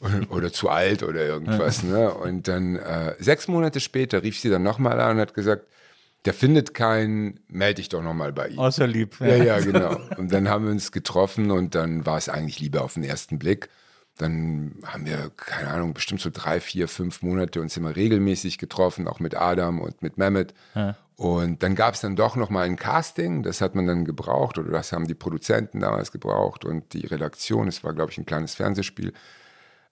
oder, 0.00 0.20
oder 0.30 0.52
zu 0.52 0.68
alt 0.68 1.02
oder 1.02 1.24
irgendwas. 1.24 1.82
Ne? 1.82 2.12
Und 2.12 2.48
dann 2.48 2.76
äh, 2.76 3.14
sechs 3.18 3.48
Monate 3.48 3.80
später 3.80 4.22
rief 4.22 4.38
sie 4.38 4.50
dann 4.50 4.62
nochmal 4.62 5.00
an 5.00 5.16
und 5.16 5.20
hat 5.20 5.34
gesagt, 5.34 5.66
der 6.24 6.34
findet 6.34 6.74
keinen, 6.74 7.40
melde 7.48 7.76
dich 7.76 7.88
doch 7.88 8.02
nochmal 8.02 8.32
bei 8.32 8.48
ihm. 8.48 8.58
Oh, 8.58 8.68
ja 8.68 8.84
lieb. 8.84 9.16
Ja, 9.20 9.36
ja, 9.36 9.60
genau. 9.60 9.98
Und 10.16 10.32
dann 10.32 10.48
haben 10.48 10.64
wir 10.64 10.70
uns 10.70 10.92
getroffen 10.92 11.50
und 11.50 11.74
dann 11.74 12.04
war 12.04 12.18
es 12.18 12.28
eigentlich 12.28 12.60
Liebe 12.60 12.82
auf 12.82 12.94
den 12.94 13.04
ersten 13.04 13.38
Blick. 13.38 13.68
Dann 14.20 14.74
haben 14.84 15.06
wir, 15.06 15.30
keine 15.36 15.70
Ahnung, 15.70 15.94
bestimmt 15.94 16.20
so 16.20 16.28
drei, 16.32 16.60
vier, 16.60 16.88
fünf 16.88 17.22
Monate 17.22 17.60
uns 17.60 17.76
immer 17.76 17.96
regelmäßig 17.96 18.58
getroffen, 18.58 19.08
auch 19.08 19.18
mit 19.20 19.34
Adam 19.34 19.80
und 19.80 20.02
mit 20.02 20.18
Mehmet. 20.18 20.52
Und 21.16 21.62
dann 21.62 21.74
gab 21.74 21.94
es 21.94 22.00
dann 22.00 22.16
doch 22.16 22.36
noch 22.36 22.50
mal 22.50 22.64
ein 22.66 22.76
Casting, 22.76 23.42
das 23.42 23.60
hat 23.60 23.74
man 23.74 23.86
dann 23.86 24.04
gebraucht 24.04 24.58
oder 24.58 24.70
das 24.70 24.92
haben 24.92 25.06
die 25.06 25.14
Produzenten 25.14 25.80
damals 25.80 26.12
gebraucht 26.12 26.64
und 26.64 26.92
die 26.92 27.06
Redaktion, 27.06 27.68
es 27.68 27.82
war, 27.84 27.92
glaube 27.94 28.10
ich, 28.12 28.18
ein 28.18 28.26
kleines 28.26 28.54
Fernsehspiel. 28.54 29.12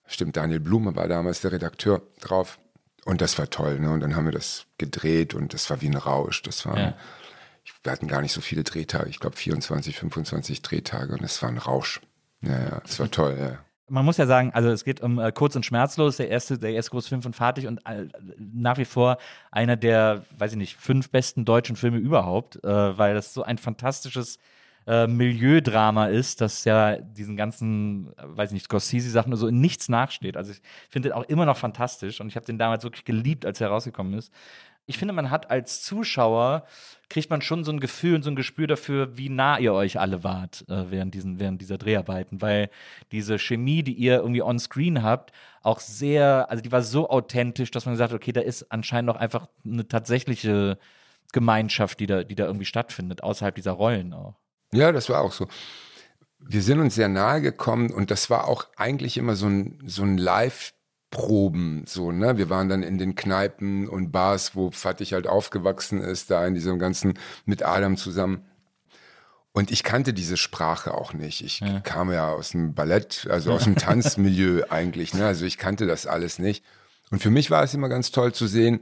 Stimmt, 0.07 0.37
Daniel 0.37 0.61
Blume 0.61 0.97
war 0.97 1.07
damals 1.09 1.41
der 1.43 1.53
Redakteur 1.53 2.03
drauf. 2.20 2.59
Und 3.05 3.20
das 3.22 3.39
war 3.39 3.49
toll, 3.49 3.79
ne? 3.79 3.91
Und 3.91 4.01
dann 4.01 4.16
haben 4.16 4.26
wir 4.26 4.33
das 4.33 4.66
gedreht 4.76 5.33
und 5.33 5.55
das 5.55 5.70
war 5.70 5.81
wie 5.81 5.89
ein 5.89 5.97
Rausch. 5.97 6.43
Das 6.43 6.66
war, 6.66 6.79
Ja. 6.79 6.95
wir 7.83 7.93
hatten 7.93 8.09
gar 8.09 8.20
nicht 8.22 8.33
so 8.33 8.41
viele 8.43 8.64
Drehtage, 8.64 9.09
ich 9.09 9.20
glaube 9.20 9.37
24, 9.37 9.99
25 9.99 10.61
Drehtage 10.62 11.12
und 11.14 11.22
es 11.22 11.41
war 11.43 11.49
ein 11.49 11.59
Rausch. 11.59 12.01
Ja, 12.43 12.53
ja, 12.59 12.83
es 12.85 12.99
war 13.01 13.11
toll, 13.11 13.37
ja. 13.41 13.59
Man 13.89 14.05
muss 14.05 14.16
ja 14.18 14.26
sagen, 14.26 14.51
also 14.53 14.68
es 14.70 14.84
geht 14.84 15.01
um 15.01 15.18
äh, 15.18 15.32
Kurz 15.32 15.57
und 15.57 15.64
Schmerzlos, 15.64 16.18
der 16.18 16.28
erste, 16.28 16.59
der 16.59 16.72
erste 16.72 16.91
große 16.91 17.09
Film 17.09 17.22
von 17.22 17.32
Fatih 17.32 17.66
und 17.66 17.78
äh, 17.86 18.07
nach 18.39 18.78
wie 18.78 18.84
vor 18.84 19.18
einer 19.51 19.76
der, 19.76 20.24
weiß 20.36 20.53
ich 20.53 20.59
nicht, 20.59 20.76
fünf 20.76 21.11
besten 21.11 21.45
deutschen 21.45 21.76
Filme 21.76 21.99
überhaupt, 21.99 22.62
äh, 22.64 22.99
weil 22.99 23.14
das 23.14 23.32
so 23.34 23.43
ein 23.43 23.59
fantastisches 23.59 24.39
äh, 24.86 25.07
Milieudrama 25.07 26.07
ist, 26.07 26.41
das 26.41 26.64
ja 26.64 26.97
diesen 26.97 27.36
ganzen, 27.36 28.09
äh, 28.16 28.22
weiß 28.24 28.53
nicht, 28.53 28.64
Scorsese-Sachen 28.64 29.36
so 29.36 29.47
in 29.47 29.61
nichts 29.61 29.89
nachsteht. 29.89 30.36
Also 30.36 30.53
ich 30.53 30.62
finde 30.89 31.11
den 31.11 31.16
auch 31.16 31.24
immer 31.24 31.45
noch 31.45 31.59
fantastisch 31.59 32.20
und 32.20 32.28
ich 32.28 32.36
habe 32.36 32.47
den 32.47 32.59
damals 32.59 32.84
wirklich 32.84 33.05
geliebt, 33.05 33.45
als 33.45 33.61
er 33.61 33.68
rausgekommen 33.68 34.14
ist. 34.14 34.32
Ich 34.89 34.97
finde, 34.97 35.12
man 35.12 35.30
hat 35.30 35.51
als 35.51 35.82
Zuschauer 35.82 36.64
kriegt 37.11 37.28
man 37.28 37.43
schon 37.43 37.62
so 37.62 37.70
ein 37.70 37.78
Gefühl 37.78 38.14
und 38.14 38.22
so 38.22 38.30
ein 38.30 38.36
Gespür 38.36 38.66
dafür, 38.66 39.18
wie 39.18 39.28
nah 39.28 39.59
ihr 39.59 39.74
euch 39.74 40.01
alle 40.01 40.24
wart 40.24 40.64
äh, 40.68 40.91
während, 40.91 41.14
diesen, 41.14 41.39
während 41.39 41.61
dieser 41.61 41.76
Dreharbeiten, 41.76 42.41
weil 42.41 42.70
diese 43.12 43.39
Chemie, 43.39 43.82
die 43.82 43.93
ihr 43.93 44.16
irgendwie 44.16 44.43
on 44.43 44.59
screen 44.59 45.03
habt, 45.03 45.32
auch 45.62 45.80
sehr, 45.80 46.51
also 46.51 46.62
die 46.62 46.72
war 46.72 46.82
so 46.82 47.11
authentisch, 47.11 47.70
dass 47.70 47.84
man 47.84 47.95
gesagt 47.95 48.12
hat, 48.12 48.16
okay, 48.16 48.32
da 48.32 48.41
ist 48.41 48.72
anscheinend 48.72 49.11
auch 49.11 49.16
einfach 49.16 49.49
eine 49.62 49.86
tatsächliche 49.86 50.78
Gemeinschaft, 51.32 52.01
die 52.01 52.07
da, 52.07 52.24
die 52.24 52.34
da 52.34 52.47
irgendwie 52.47 52.64
stattfindet, 52.64 53.22
außerhalb 53.22 53.55
dieser 53.55 53.72
Rollen 53.72 54.14
auch. 54.14 54.36
Ja, 54.72 54.91
das 54.91 55.11
war 55.11 55.20
auch 55.20 55.32
so. 55.32 55.49
Wir 56.39 56.62
sind 56.62 56.80
uns 56.80 56.95
sehr 56.95 57.09
nahe 57.09 57.43
gekommen 57.43 57.91
und 57.91 58.11
das 58.11 58.30
war 58.30 58.49
auch 58.49 58.66
eigentlich 58.76 59.18
immer 59.18 59.36
so 59.36 59.49
ein, 59.49 59.82
so 59.84 60.03
ein 60.03 60.16
Live- 60.16 60.72
Proben, 61.11 61.85
so, 61.87 62.13
ne? 62.13 62.37
Wir 62.37 62.51
waren 62.51 62.69
dann 62.69 62.83
in 62.83 62.99
den 62.99 63.15
Kneipen 63.15 63.89
und 63.89 64.13
Bars, 64.13 64.55
wo 64.55 64.71
Fatih 64.71 65.07
halt 65.07 65.27
aufgewachsen 65.27 66.01
ist, 66.01 66.31
da 66.31 66.47
in 66.47 66.55
diesem 66.55 66.79
ganzen, 66.79 67.19
mit 67.47 67.63
Adam 67.63 67.97
zusammen. 67.97 68.45
Und 69.53 69.71
ich 69.71 69.83
kannte 69.83 70.13
diese 70.13 70.37
Sprache 70.37 70.93
auch 70.93 71.15
nicht. 71.15 71.43
Ich 71.43 71.61
ja. 71.61 71.81
kam 71.81 72.13
ja 72.13 72.31
aus 72.31 72.51
dem 72.51 72.75
Ballett, 72.75 73.27
also 73.31 73.53
aus 73.53 73.65
dem 73.65 73.77
Tanzmilieu 73.77 74.65
eigentlich, 74.69 75.15
ne? 75.15 75.27
Also 75.27 75.47
ich 75.47 75.57
kannte 75.57 75.87
das 75.87 76.07
alles 76.07 76.39
nicht. 76.39 76.63
Und 77.11 77.23
für 77.23 77.31
mich 77.31 77.51
war 77.51 77.63
es 77.63 77.73
immer 77.73 77.89
ganz 77.89 78.11
toll 78.11 78.33
zu 78.33 78.47
sehen, 78.47 78.81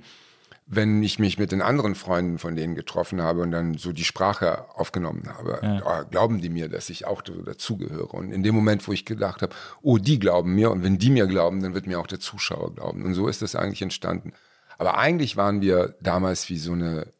wenn 0.68 1.00
ich 1.04 1.20
mich 1.20 1.38
mit 1.38 1.52
den 1.52 1.62
anderen 1.62 1.94
Freunden 1.94 2.38
von 2.38 2.56
denen 2.56 2.74
getroffen 2.74 3.22
habe 3.22 3.42
und 3.42 3.52
dann 3.52 3.78
so 3.78 3.92
die 3.92 4.04
Sprache 4.04 4.64
aufgenommen 4.74 5.28
habe, 5.28 5.60
ja. 5.62 6.02
Glauben 6.02 6.40
die 6.40 6.48
mir, 6.48 6.68
dass 6.68 6.90
ich 6.90 7.06
auch 7.06 7.22
dazugehöre. 7.22 8.12
Und 8.12 8.32
in 8.32 8.42
dem 8.42 8.54
Moment, 8.54 8.86
wo 8.88 8.92
ich 8.92 9.04
gedacht 9.04 9.42
habe, 9.42 9.54
oh, 9.82 9.98
die 9.98 10.18
glauben 10.18 10.56
mir 10.56 10.72
und 10.72 10.82
wenn 10.82 10.98
die 10.98 11.10
mir 11.10 11.28
glauben, 11.28 11.62
dann 11.62 11.72
wird 11.72 11.86
mir 11.86 12.00
auch 12.00 12.08
der 12.08 12.18
Zuschauer 12.18 12.74
glauben. 12.74 13.04
Und 13.04 13.14
so 13.14 13.28
ist 13.28 13.42
das 13.42 13.54
eigentlich 13.54 13.80
entstanden. 13.80 14.32
Aber 14.76 14.98
eigentlich 14.98 15.36
waren 15.36 15.60
wir 15.60 15.94
damals 16.00 16.50
wie 16.50 16.58
so 16.58 16.72
eine, 16.72 17.12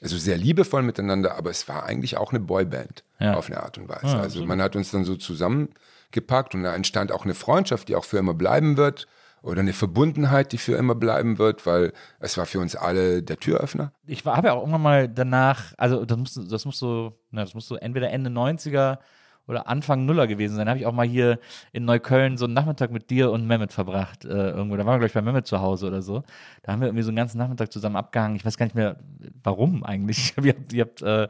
also 0.00 0.16
sehr 0.16 0.38
liebevoll 0.38 0.82
miteinander, 0.82 1.36
aber 1.36 1.50
es 1.50 1.68
war 1.68 1.84
eigentlich 1.84 2.16
auch 2.16 2.32
eine 2.32 2.40
Boyband 2.40 3.04
ja. 3.20 3.34
auf 3.34 3.48
eine 3.48 3.62
Art 3.62 3.76
und 3.76 3.90
Weise. 3.90 4.06
Ja, 4.06 4.20
also 4.20 4.42
man 4.46 4.62
hat 4.62 4.74
uns 4.74 4.90
dann 4.90 5.04
so 5.04 5.16
zusammengepackt 5.16 6.54
und 6.54 6.62
da 6.62 6.74
entstand 6.74 7.12
auch 7.12 7.24
eine 7.24 7.34
Freundschaft, 7.34 7.88
die 7.88 7.94
auch 7.94 8.06
für 8.06 8.16
immer 8.16 8.34
bleiben 8.34 8.78
wird 8.78 9.06
oder 9.44 9.60
eine 9.60 9.74
Verbundenheit, 9.74 10.52
die 10.52 10.58
für 10.58 10.74
immer 10.74 10.94
bleiben 10.94 11.38
wird, 11.38 11.66
weil 11.66 11.92
es 12.18 12.38
war 12.38 12.46
für 12.46 12.60
uns 12.60 12.74
alle 12.74 13.22
der 13.22 13.36
Türöffner. 13.36 13.92
Ich 14.06 14.24
habe 14.24 14.48
ja 14.48 14.54
auch 14.54 14.60
irgendwann 14.60 14.82
mal 14.82 15.08
danach, 15.08 15.74
also 15.76 16.04
das 16.04 16.16
muss, 16.16 16.48
das 16.48 16.64
muss 16.64 16.78
so, 16.78 17.18
na, 17.30 17.42
das 17.42 17.54
muss 17.54 17.68
so 17.68 17.76
entweder 17.76 18.10
Ende 18.10 18.30
90er 18.30 18.98
oder 19.46 19.68
Anfang 19.68 20.06
Nuller 20.06 20.26
gewesen 20.26 20.56
sein. 20.56 20.66
Habe 20.66 20.78
ich 20.78 20.86
auch 20.86 20.94
mal 20.94 21.06
hier 21.06 21.38
in 21.72 21.84
Neukölln 21.84 22.38
so 22.38 22.46
einen 22.46 22.54
Nachmittag 22.54 22.90
mit 22.90 23.10
dir 23.10 23.30
und 23.30 23.46
Mehmet 23.46 23.72
verbracht. 23.72 24.24
Äh, 24.24 24.28
irgendwo. 24.28 24.76
Da 24.76 24.86
waren 24.86 24.94
wir, 24.94 24.98
glaube 25.00 25.06
ich, 25.08 25.12
bei 25.12 25.20
Mehmet 25.20 25.46
zu 25.46 25.60
Hause 25.60 25.88
oder 25.88 26.00
so. 26.00 26.22
Da 26.62 26.72
haben 26.72 26.80
wir 26.80 26.88
irgendwie 26.88 27.02
so 27.02 27.10
einen 27.10 27.16
ganzen 27.16 27.36
Nachmittag 27.36 27.70
zusammen 27.70 27.96
abgehangen. 27.96 28.36
Ich 28.36 28.46
weiß 28.46 28.56
gar 28.56 28.64
nicht 28.64 28.74
mehr, 28.74 28.96
warum 29.42 29.84
eigentlich. 29.84 30.34
ihr 30.42 30.54
habt, 30.54 30.72
ihr 30.72 30.84
habt 30.84 31.02
äh, 31.02 31.28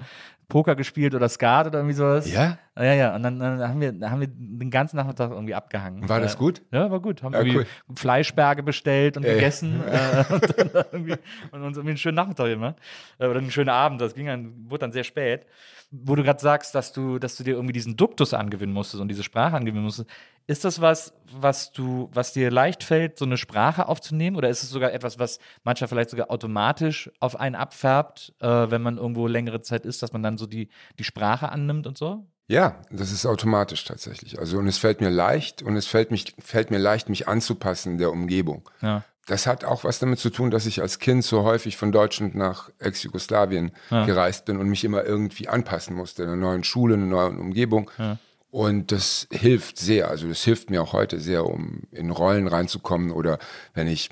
Poker 0.55 0.77
gespielt 0.77 1.17
oder 1.17 1.29
Skat 1.29 1.67
oder 1.67 1.81
irgendwie 1.81 1.97
sowas. 1.97 2.33
Ja? 2.33 2.59
Ja, 2.77 2.95
ja. 2.95 3.17
Und 3.17 3.25
dann, 3.25 3.41
dann, 3.41 3.61
haben, 3.61 3.81
wir, 3.81 4.09
haben 4.09 4.21
wir 4.21 4.29
den 4.29 4.71
ganzen 4.71 4.97
Nachmittag 4.97 5.33
irgendwie 5.33 5.53
abgehangen. 5.53 6.09
War 6.09 6.21
das 6.21 6.39
gut? 6.39 6.63
Ja, 6.71 6.93
war 6.93 7.01
gut. 7.01 7.25
Haben 7.25 7.33
ja, 7.33 7.41
irgendwie 7.41 7.59
cool. 7.89 7.97
Fleischberge 7.97 8.63
bestellt 8.63 9.17
und 9.17 9.25
Ey. 9.25 9.35
gegessen 9.35 9.83
äh, 9.91 10.25
und, 10.33 10.59
dann 10.59 10.85
irgendwie, 10.93 11.17
und 11.51 11.63
uns 11.65 11.77
irgendwie 11.77 11.91
einen 11.91 11.99
schönen 11.99 12.15
Nachmittag 12.15 12.47
gemacht. 12.47 12.77
Äh, 13.19 13.27
oder 13.27 13.41
einen 13.41 13.51
schönen 13.51 13.71
Abend. 13.71 14.01
Das 14.01 14.15
ging 14.15 14.27
dann, 14.27 14.71
wurde 14.71 14.83
dann 14.83 14.93
sehr 14.93 15.03
spät 15.03 15.45
wo 15.91 16.17
du 16.17 16.25
gerade 16.25 16.41
sagst, 16.41 16.75
dass 16.75 16.93
du, 16.93 17.19
dass 17.21 17.37
du 17.37 17.45
dir 17.45 17.55
irgendwie 17.55 17.73
diesen 17.73 17.97
Duktus 17.97 18.35
angewöhnen 18.35 18.75
musstest 18.75 19.01
und 19.01 19.09
diese 19.09 19.23
Sprache 19.23 19.55
angewöhnen 19.55 19.85
musstest, 19.85 20.11
ist 20.47 20.65
das 20.65 20.81
was, 20.81 21.15
was 21.33 21.73
du, 21.73 22.11
was 22.13 22.33
dir 22.33 22.51
leicht 22.51 22.85
fällt, 22.85 23.19
so 23.19 23.25
eine 23.25 23.37
Sprache 23.37 23.89
aufzunehmen? 23.89 24.37
Oder 24.37 24.49
ist 24.49 24.63
es 24.63 24.71
sogar 24.71 24.93
etwas, 24.93 25.19
was 25.19 25.39
manchmal 25.63 25.89
vielleicht 25.89 26.11
sogar 26.11 26.31
automatisch 26.31 27.11
auf 27.21 27.39
einen 27.39 27.55
abfärbt, 27.55 28.35
äh, 28.41 28.47
wenn 28.47 28.83
man 28.83 28.99
irgendwo 28.99 29.27
längere 29.27 29.61
Zeit 29.63 29.87
ist, 29.87 30.03
dass 30.03 30.13
man 30.13 30.23
dann 30.23 30.37
so 30.37 30.47
die, 30.47 30.69
die 30.99 31.05
Sprache 31.05 31.49
annimmt 31.51 31.87
und 31.87 31.97
so? 31.97 32.27
Ja, 32.47 32.83
das 32.91 33.11
ist 33.11 33.25
automatisch 33.25 33.85
tatsächlich. 33.85 34.39
Also 34.39 34.59
und 34.59 34.67
es 34.67 34.77
fällt 34.77 35.01
mir 35.01 35.09
leicht 35.09 35.63
und 35.63 35.77
es 35.77 35.87
fällt, 35.87 36.11
mich, 36.11 36.35
fällt 36.39 36.71
mir 36.71 36.79
leicht, 36.79 37.09
mich 37.09 37.27
anzupassen 37.27 37.97
der 37.97 38.11
Umgebung. 38.11 38.69
Ja 38.83 39.03
das 39.27 39.47
hat 39.47 39.65
auch 39.65 39.85
was 39.85 39.99
damit 39.99 40.19
zu 40.19 40.31
tun, 40.31 40.51
dass 40.51 40.67
ich 40.67 40.81
als 40.81 40.99
Kind 40.99 41.25
so 41.25 41.45
häufig 41.45 41.77
von 41.77 41.93
Deutschland 41.93 42.35
nach 42.35 42.71
Ex-Jugoslawien 42.79 43.73
ja. 43.91 44.05
gereist 44.05 44.45
bin 44.45 44.59
und 44.59 44.69
mich 44.69 44.85
immer 44.85 45.05
irgendwie 45.05 45.49
anpassen 45.49 45.97
musste, 45.97 46.23
in 46.23 46.29
einer 46.29 46.37
neuen 46.37 46.65
Schule, 46.65 46.95
in 46.95 47.03
einer 47.03 47.11
neuen 47.11 47.39
Umgebung. 47.39 47.91
Ja. 47.99 48.19
Und 48.55 48.93
das 48.93 49.27
hilft 49.33 49.79
sehr. 49.79 50.09
Also 50.09 50.29
das 50.29 50.45
hilft 50.45 50.71
mir 50.71 50.81
auch 50.81 50.93
heute 50.93 51.19
sehr, 51.19 51.45
um 51.45 51.89
in 51.91 52.13
Rollen 52.13 52.47
reinzukommen 52.47 53.11
oder 53.11 53.41
wenn 53.75 53.89
ich, 53.89 54.11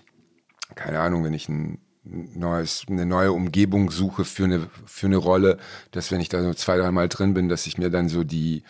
keine 0.74 0.99
Ahnung, 0.99 1.22
wenn 1.22 1.32
ich 1.32 1.49
ein 1.49 1.78
neues, 2.03 2.84
eine 2.88 3.07
neue 3.07 3.30
Umgebung 3.30 3.93
suche 3.93 4.24
für 4.24 4.43
eine, 4.43 4.68
für 4.84 5.07
eine 5.07 5.18
Rolle, 5.18 5.59
dass 5.93 6.11
wenn 6.11 6.20
ich 6.20 6.28
da 6.28 6.43
so 6.43 6.53
zwei, 6.55 6.76
dreimal 6.76 7.09
drin 7.09 7.34
bin, 7.34 7.49
dass 7.49 7.68
ich 7.68 7.78
mir 7.78 7.88
dann 7.88 8.09
so 8.09 8.24
die, 8.24 8.64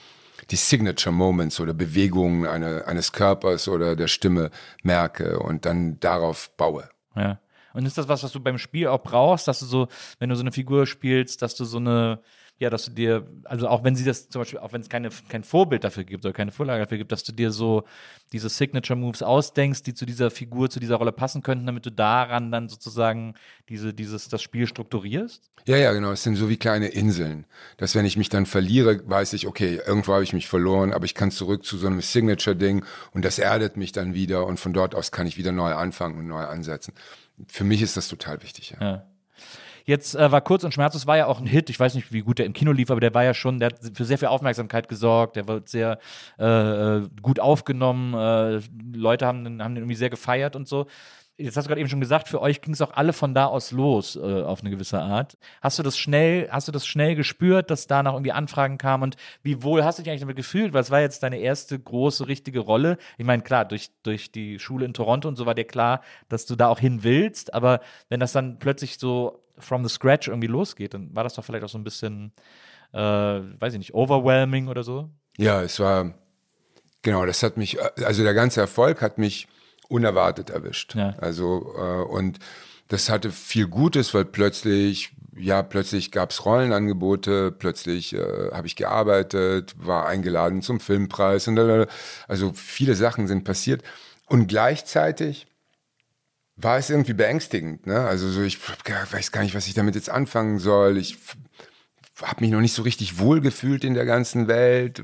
die 0.51 0.57
Signature 0.57 1.15
Moments 1.15 1.59
oder 1.59 1.73
Bewegungen 1.73 2.47
eine, 2.47 2.87
eines 2.87 3.13
Körpers 3.13 3.67
oder 3.67 3.97
der 3.97 4.09
Stimme 4.09 4.51
merke 4.83 5.39
und 5.39 5.65
dann 5.65 5.99
darauf 6.01 6.55
baue. 6.59 6.91
Ja. 7.17 7.41
Und 7.73 7.87
ist 7.87 7.97
das 7.97 8.09
was, 8.09 8.23
was 8.23 8.33
du 8.33 8.41
beim 8.41 8.59
Spiel 8.59 8.89
auch 8.89 9.03
brauchst, 9.03 9.49
dass 9.49 9.61
du 9.61 9.65
so, 9.65 9.89
wenn 10.19 10.29
du 10.29 10.37
so 10.37 10.43
eine 10.43 10.53
Figur 10.53 10.87
spielst, 10.87 11.41
dass 11.41 11.55
du 11.55 11.65
so 11.65 11.79
eine, 11.79 12.21
ja, 12.63 12.71
dass 12.71 12.85
du 12.85 12.93
dir, 12.93 13.27
also 13.45 13.67
auch 13.67 13.83
wenn 13.83 13.97
sie 13.97 14.05
das 14.05 14.29
zum 14.29 14.41
Beispiel, 14.41 14.61
auch 14.61 14.73
wenn 14.73 14.83
es 14.83 14.89
keine, 14.89 15.11
kein 15.29 15.43
Vorbild 15.43 15.83
dafür 15.83 16.05
gibt 16.05 16.25
oder 16.25 16.33
keine 16.33 16.53
Vorlage 16.53 16.85
dafür 16.85 16.97
gibt, 16.97 17.11
dass 17.11 17.25
du 17.25 17.33
dir 17.33 17.51
so 17.51 17.83
diese 18.33 18.49
Signature 18.49 18.97
Moves 18.97 19.21
ausdenkst, 19.21 19.83
die 19.83 19.95
zu 19.95 20.07
dieser 20.07 20.31
Figur, 20.31 20.71
zu 20.71 20.79
dieser 20.79 20.95
Rolle 20.95 21.11
passen 21.11 21.43
könnten, 21.43 21.67
damit 21.67 21.85
du 21.87 21.91
daran 21.91 22.53
dann 22.53 22.69
sozusagen 22.69 23.35
diese, 23.69 23.93
dieses, 23.93 24.29
das 24.29 24.43
Spiel 24.43 24.69
strukturierst? 24.69 25.51
Ja, 25.67 25.77
ja, 25.77 25.93
genau. 25.93 26.13
Es 26.13 26.23
sind 26.23 26.37
so 26.37 26.49
wie 26.49 26.57
kleine 26.57 26.87
Inseln. 26.87 27.47
Dass 27.79 27.97
wenn 27.97 28.05
ich 28.05 28.17
mich 28.17 28.29
dann 28.29 28.47
verliere, 28.47 29.03
weiß 29.09 29.33
ich, 29.33 29.49
okay, 29.49 29.81
irgendwo 29.85 30.13
habe 30.13 30.23
ich 30.23 30.33
mich 30.33 30.47
verloren, 30.47 30.93
aber 30.93 31.05
ich 31.05 31.17
kann 31.17 31.33
zurück 31.33 31.65
zu 31.65 31.77
so 31.77 31.89
einem 31.89 32.01
Signature-Ding 32.01 32.85
und 33.11 33.25
das 33.25 33.41
erdet 33.41 33.77
mich 33.77 33.91
dann 33.91 34.15
wieder 34.15 34.47
und 34.47 34.61
von 34.61 34.73
dort 34.73 34.95
aus 34.95 35.11
kann 35.11 35.27
ich 35.27 35.37
wieder 35.37 35.51
neu 35.51 35.75
anfangen 35.75 36.17
und 36.17 36.29
neu 36.29 36.45
ansetzen. 36.45 36.95
Für 37.49 37.65
mich 37.65 37.83
ist 37.83 37.97
das 37.97 38.07
total 38.07 38.41
wichtig, 38.45 38.77
ja. 38.79 38.87
ja. 38.87 39.07
Jetzt 39.85 40.15
äh, 40.15 40.31
war 40.31 40.41
Kurz 40.41 40.65
und 40.65 40.73
Schmerzlos 40.73 41.07
war 41.07 41.17
ja 41.17 41.27
auch 41.27 41.41
ein 41.41 41.47
Hit. 41.47 41.71
Ich 41.71 41.79
weiß 41.79 41.95
nicht, 41.95 42.13
wie 42.13 42.21
gut 42.21 42.39
der 42.39 42.47
im 42.47 42.53
Kino 42.53 42.73
lief, 42.73 42.91
aber 42.91 43.01
der 43.01 43.15
war 43.15 43.25
ja 43.25 43.35
schon, 43.35 43.59
der 43.59 43.71
hat 43.71 43.81
für 43.95 44.05
sehr 44.05 44.19
viel 44.19 44.29
Aufmerksamkeit 44.29 44.89
gesorgt. 44.89 45.37
Der 45.37 45.49
wird 45.49 45.69
sehr 45.69 45.99
äh, 46.39 46.45
äh, 46.45 47.09
gut 47.21 47.41
aufgenommen. 47.41 48.15
Äh, 48.15 48.61
Leute 48.95 49.27
haben, 49.27 49.45
haben 49.63 49.75
den 49.75 49.83
irgendwie 49.85 49.95
sehr 49.95 50.11
gefeiert 50.11 50.57
und 50.57 50.69
so. 50.69 50.87
Jetzt 51.39 51.57
hast 51.57 51.65
du 51.65 51.69
gerade 51.69 51.81
eben 51.81 51.89
schon 51.89 52.01
gesagt, 52.01 52.29
für 52.29 52.43
euch 52.43 52.61
ging 52.61 52.75
es 52.75 52.83
auch 52.83 52.93
alle 52.93 53.15
von 53.15 53.35
da 53.35 53.47
aus 53.47 53.73
los, 53.73 54.17
äh, 54.17 54.43
auf 54.43 54.61
eine 54.61 54.71
gewisse 54.71 55.01
Art. 55.01 55.39
Hast 55.63 55.79
du 55.79 55.83
das 55.83 55.97
schnell, 55.97 56.49
hast 56.51 56.69
du 56.69 56.73
das 56.73 56.87
schnell 56.87 57.15
gespürt, 57.17 57.71
dass 57.71 57.87
danach 57.87 58.13
irgendwie 58.13 58.33
Anfragen 58.33 58.77
kamen 58.77 59.03
und 59.03 59.17
wie 59.43 59.63
wohl 59.63 59.83
hast 59.83 59.99
du 59.99 60.03
dich 60.03 60.11
eigentlich 60.11 60.21
damit 60.21 60.37
gefühlt? 60.37 60.75
Es 60.75 60.91
war 60.91 61.01
jetzt 61.01 61.23
deine 61.23 61.39
erste 61.39 61.79
große, 61.79 62.29
richtige 62.29 62.61
Rolle. 62.61 62.99
Ich 63.17 63.25
meine, 63.25 63.43
klar, 63.43 63.65
durch, 63.65 63.91
durch 64.03 64.31
die 64.31 64.59
Schule 64.59 64.85
in 64.85 64.93
Toronto 64.93 65.27
und 65.27 65.37
so 65.37 65.47
war 65.47 65.55
dir 65.55 65.65
klar, 65.65 66.03
dass 66.29 66.45
du 66.45 66.55
da 66.55 66.69
auch 66.69 66.79
hin 66.79 67.03
willst, 67.03 67.55
aber 67.55 67.81
wenn 68.11 68.21
das 68.21 68.33
dann 68.33 68.59
plötzlich 68.59 68.99
so 68.99 69.42
from 69.63 69.87
the 69.87 69.93
scratch 69.93 70.29
irgendwie 70.29 70.49
losgeht, 70.49 70.95
dann 70.95 71.15
war 71.15 71.25
das 71.25 71.35
doch 71.35 71.45
vielleicht 71.45 71.65
auch 71.65 71.69
so 71.69 71.79
ein 71.79 71.85
bisschen, 71.85 72.33
äh, 72.93 72.99
weiß 72.99 73.73
ich 73.75 73.79
nicht, 73.79 73.95
overwhelming 73.95 74.69
oder 74.69 74.83
so. 74.83 75.11
Ja, 75.37 75.63
es 75.63 75.81
war, 75.81 76.15
genau, 77.03 77.25
das 77.27 77.43
hat 77.43 77.57
mich, 77.57 77.79
also 78.05 78.23
der 78.23 78.35
ganze 78.35 78.61
Erfolg 78.61 79.01
hat 79.01 79.19
mich 79.19 79.49
unerwartet 79.89 80.51
erwischt. 80.51 80.95
Ja. 80.95 81.15
Also, 81.19 81.75
äh, 81.77 82.03
und 82.05 82.39
das 82.89 83.09
hatte 83.09 83.31
viel 83.31 83.69
Gutes, 83.69 84.13
weil 84.15 84.25
plötzlich, 84.25 85.15
ja, 85.35 85.63
plötzlich 85.63 86.11
gab 86.13 86.31
es 86.31 86.45
Rollenangebote, 86.45 87.53
plötzlich 87.53 88.13
äh, 88.15 88.51
habe 88.53 88.67
ich 88.67 88.77
gearbeitet, 88.77 89.75
war 89.79 90.07
eingeladen 90.07 90.63
zum 90.63 90.81
Filmpreis 90.81 91.49
und 91.49 91.59
also 92.29 92.53
viele 92.55 92.95
Sachen 92.95 93.27
sind 93.27 93.45
passiert. 93.45 93.83
Und 94.27 94.47
gleichzeitig 94.47 95.47
war 96.57 96.79
es 96.79 96.91
irgendwie 96.91 97.15
beängstigend. 97.15 97.87
Ne? 97.87 98.01
Also 98.01 98.29
so, 98.29 98.43
ich 98.43 98.59
weiß 99.11 99.33
gar 99.33 99.43
nicht, 99.43 99.55
was 99.55 99.67
ich 99.67 99.75
damit 99.75 99.95
jetzt 99.95 100.11
anfangen 100.11 100.59
soll. 100.59 100.99
Ich 100.99 101.19
habe 102.21 102.41
mich 102.41 102.51
noch 102.51 102.61
nicht 102.61 102.75
so 102.75 102.83
richtig 102.83 103.19
wohl 103.19 103.41
gefühlt 103.41 103.85
in 103.85 103.95
der 103.95 104.05
ganzen 104.05 104.49
Welt, 104.49 105.03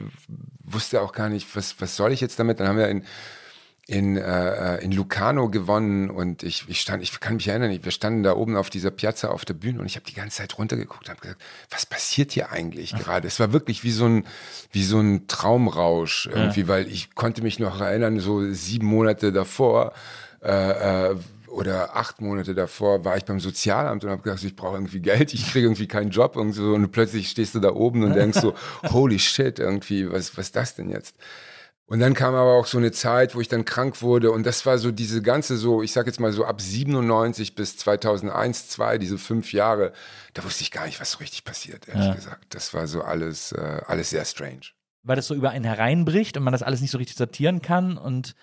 wusste 0.63 1.01
auch 1.01 1.13
gar 1.13 1.29
nicht, 1.29 1.55
was, 1.57 1.81
was 1.81 1.97
soll 1.97 2.13
ich 2.13 2.21
jetzt 2.21 2.39
damit. 2.39 2.61
Dann 2.61 2.69
haben 2.69 2.79
wir 2.79 2.89
in, 2.89 3.05
in, 3.87 4.19
äh, 4.19 4.77
in 4.79 4.93
Lucano 4.93 5.49
gewonnen 5.49 6.11
und 6.11 6.43
ich, 6.43 6.67
ich 6.69 6.81
stand, 6.81 7.03
ich 7.03 7.19
kann 7.21 7.37
mich 7.37 7.49
erinnern, 7.49 7.77
wir 7.83 7.91
standen 7.91 8.23
da 8.23 8.37
oben 8.37 8.55
auf 8.55 8.69
dieser 8.69 8.91
Piazza 8.91 9.29
auf 9.29 9.47
der 9.47 9.55
Bühne 9.55 9.81
und 9.81 9.87
ich 9.87 9.97
habe 9.97 10.05
die 10.05 10.15
ganze 10.15 10.37
Zeit 10.37 10.59
runtergeguckt 10.59 11.05
und 11.05 11.11
habe 11.11 11.21
gesagt, 11.23 11.43
was 11.71 11.87
passiert 11.87 12.33
hier 12.33 12.53
eigentlich 12.53 12.95
gerade? 12.95 13.27
Es 13.27 13.41
war 13.41 13.55
wirklich 13.55 13.85
wie 13.85 13.91
so 13.91 14.05
ein, 14.05 14.27
wie 14.73 14.85
so 14.85 15.01
ein 15.01 15.27
Traumrausch 15.27 16.27
irgendwie, 16.27 16.61
ja. 16.61 16.69
weil 16.69 16.87
ich 16.89 17.15
konnte 17.15 17.43
mich 17.43 17.59
noch 17.59 17.81
erinnern, 17.81 18.21
so 18.21 18.53
sieben 18.53 18.87
Monate 18.87 19.33
davor, 19.33 19.95
äh, 20.43 21.13
äh, 21.13 21.17
oder 21.51 21.97
acht 21.97 22.21
Monate 22.21 22.55
davor 22.55 23.05
war 23.05 23.17
ich 23.17 23.25
beim 23.25 23.41
Sozialamt 23.41 24.05
und 24.05 24.11
habe 24.11 24.23
gedacht, 24.23 24.43
ich 24.43 24.57
brauche 24.57 24.77
irgendwie 24.77 25.01
Geld, 25.01 25.35
ich 25.35 25.51
kriege 25.51 25.67
irgendwie 25.67 25.89
keinen 25.89 26.11
Job 26.11 26.37
und 26.37 26.53
so 26.53 26.75
und 26.75 26.91
plötzlich 26.91 27.31
stehst 27.31 27.55
du 27.55 27.61
da 27.61 27.73
oben 27.73 28.05
und 28.05 28.15
denkst 28.15 28.41
so, 28.41 28.55
holy 28.91 29.19
shit, 29.19 29.59
irgendwie, 29.59 30.11
was, 30.11 30.37
was 30.37 30.47
ist 30.47 30.57
das 30.57 30.75
denn 30.75 30.91
jetzt? 30.91 31.17
Und 31.87 32.01
dann 32.01 32.13
kam 32.13 32.35
aber 32.35 32.53
auch 32.53 32.67
so 32.67 32.77
eine 32.77 32.93
Zeit, 32.93 33.35
wo 33.35 33.41
ich 33.41 33.49
dann 33.49 33.65
krank 33.65 34.03
wurde 34.03 34.31
und 34.31 34.45
das 34.45 34.67
war 34.67 34.77
so 34.77 34.91
diese 34.91 35.23
ganze 35.23 35.57
so, 35.57 35.83
ich 35.83 35.93
sag 35.93 36.07
jetzt 36.07 36.21
mal 36.21 36.33
so 36.33 36.45
ab 36.45 36.61
97 36.61 37.55
bis 37.55 37.79
2001, 37.79 38.69
2, 38.69 38.99
diese 38.99 39.17
fünf 39.17 39.55
Jahre, 39.55 39.93
da 40.35 40.45
wusste 40.45 40.63
ich 40.63 40.71
gar 40.71 40.85
nicht, 40.85 41.01
was 41.01 41.13
so 41.13 41.19
richtig 41.19 41.45
passiert, 41.45 41.89
ehrlich 41.89 42.07
ja. 42.07 42.15
gesagt. 42.15 42.55
Das 42.55 42.75
war 42.75 42.87
so 42.87 43.01
alles, 43.01 43.53
äh, 43.53 43.81
alles 43.87 44.11
sehr 44.11 44.27
strange. 44.27 44.73
Weil 45.03 45.17
das 45.17 45.29
so 45.29 45.35
über 45.35 45.51
einen 45.51 45.65
hereinbricht 45.65 46.37
und 46.37 46.43
man 46.43 46.53
das 46.53 46.63
alles 46.63 46.83
nicht 46.83 46.91
so 46.91 46.99
richtig 46.99 47.17
sortieren 47.17 47.63
kann 47.63 47.97
und 47.97 48.35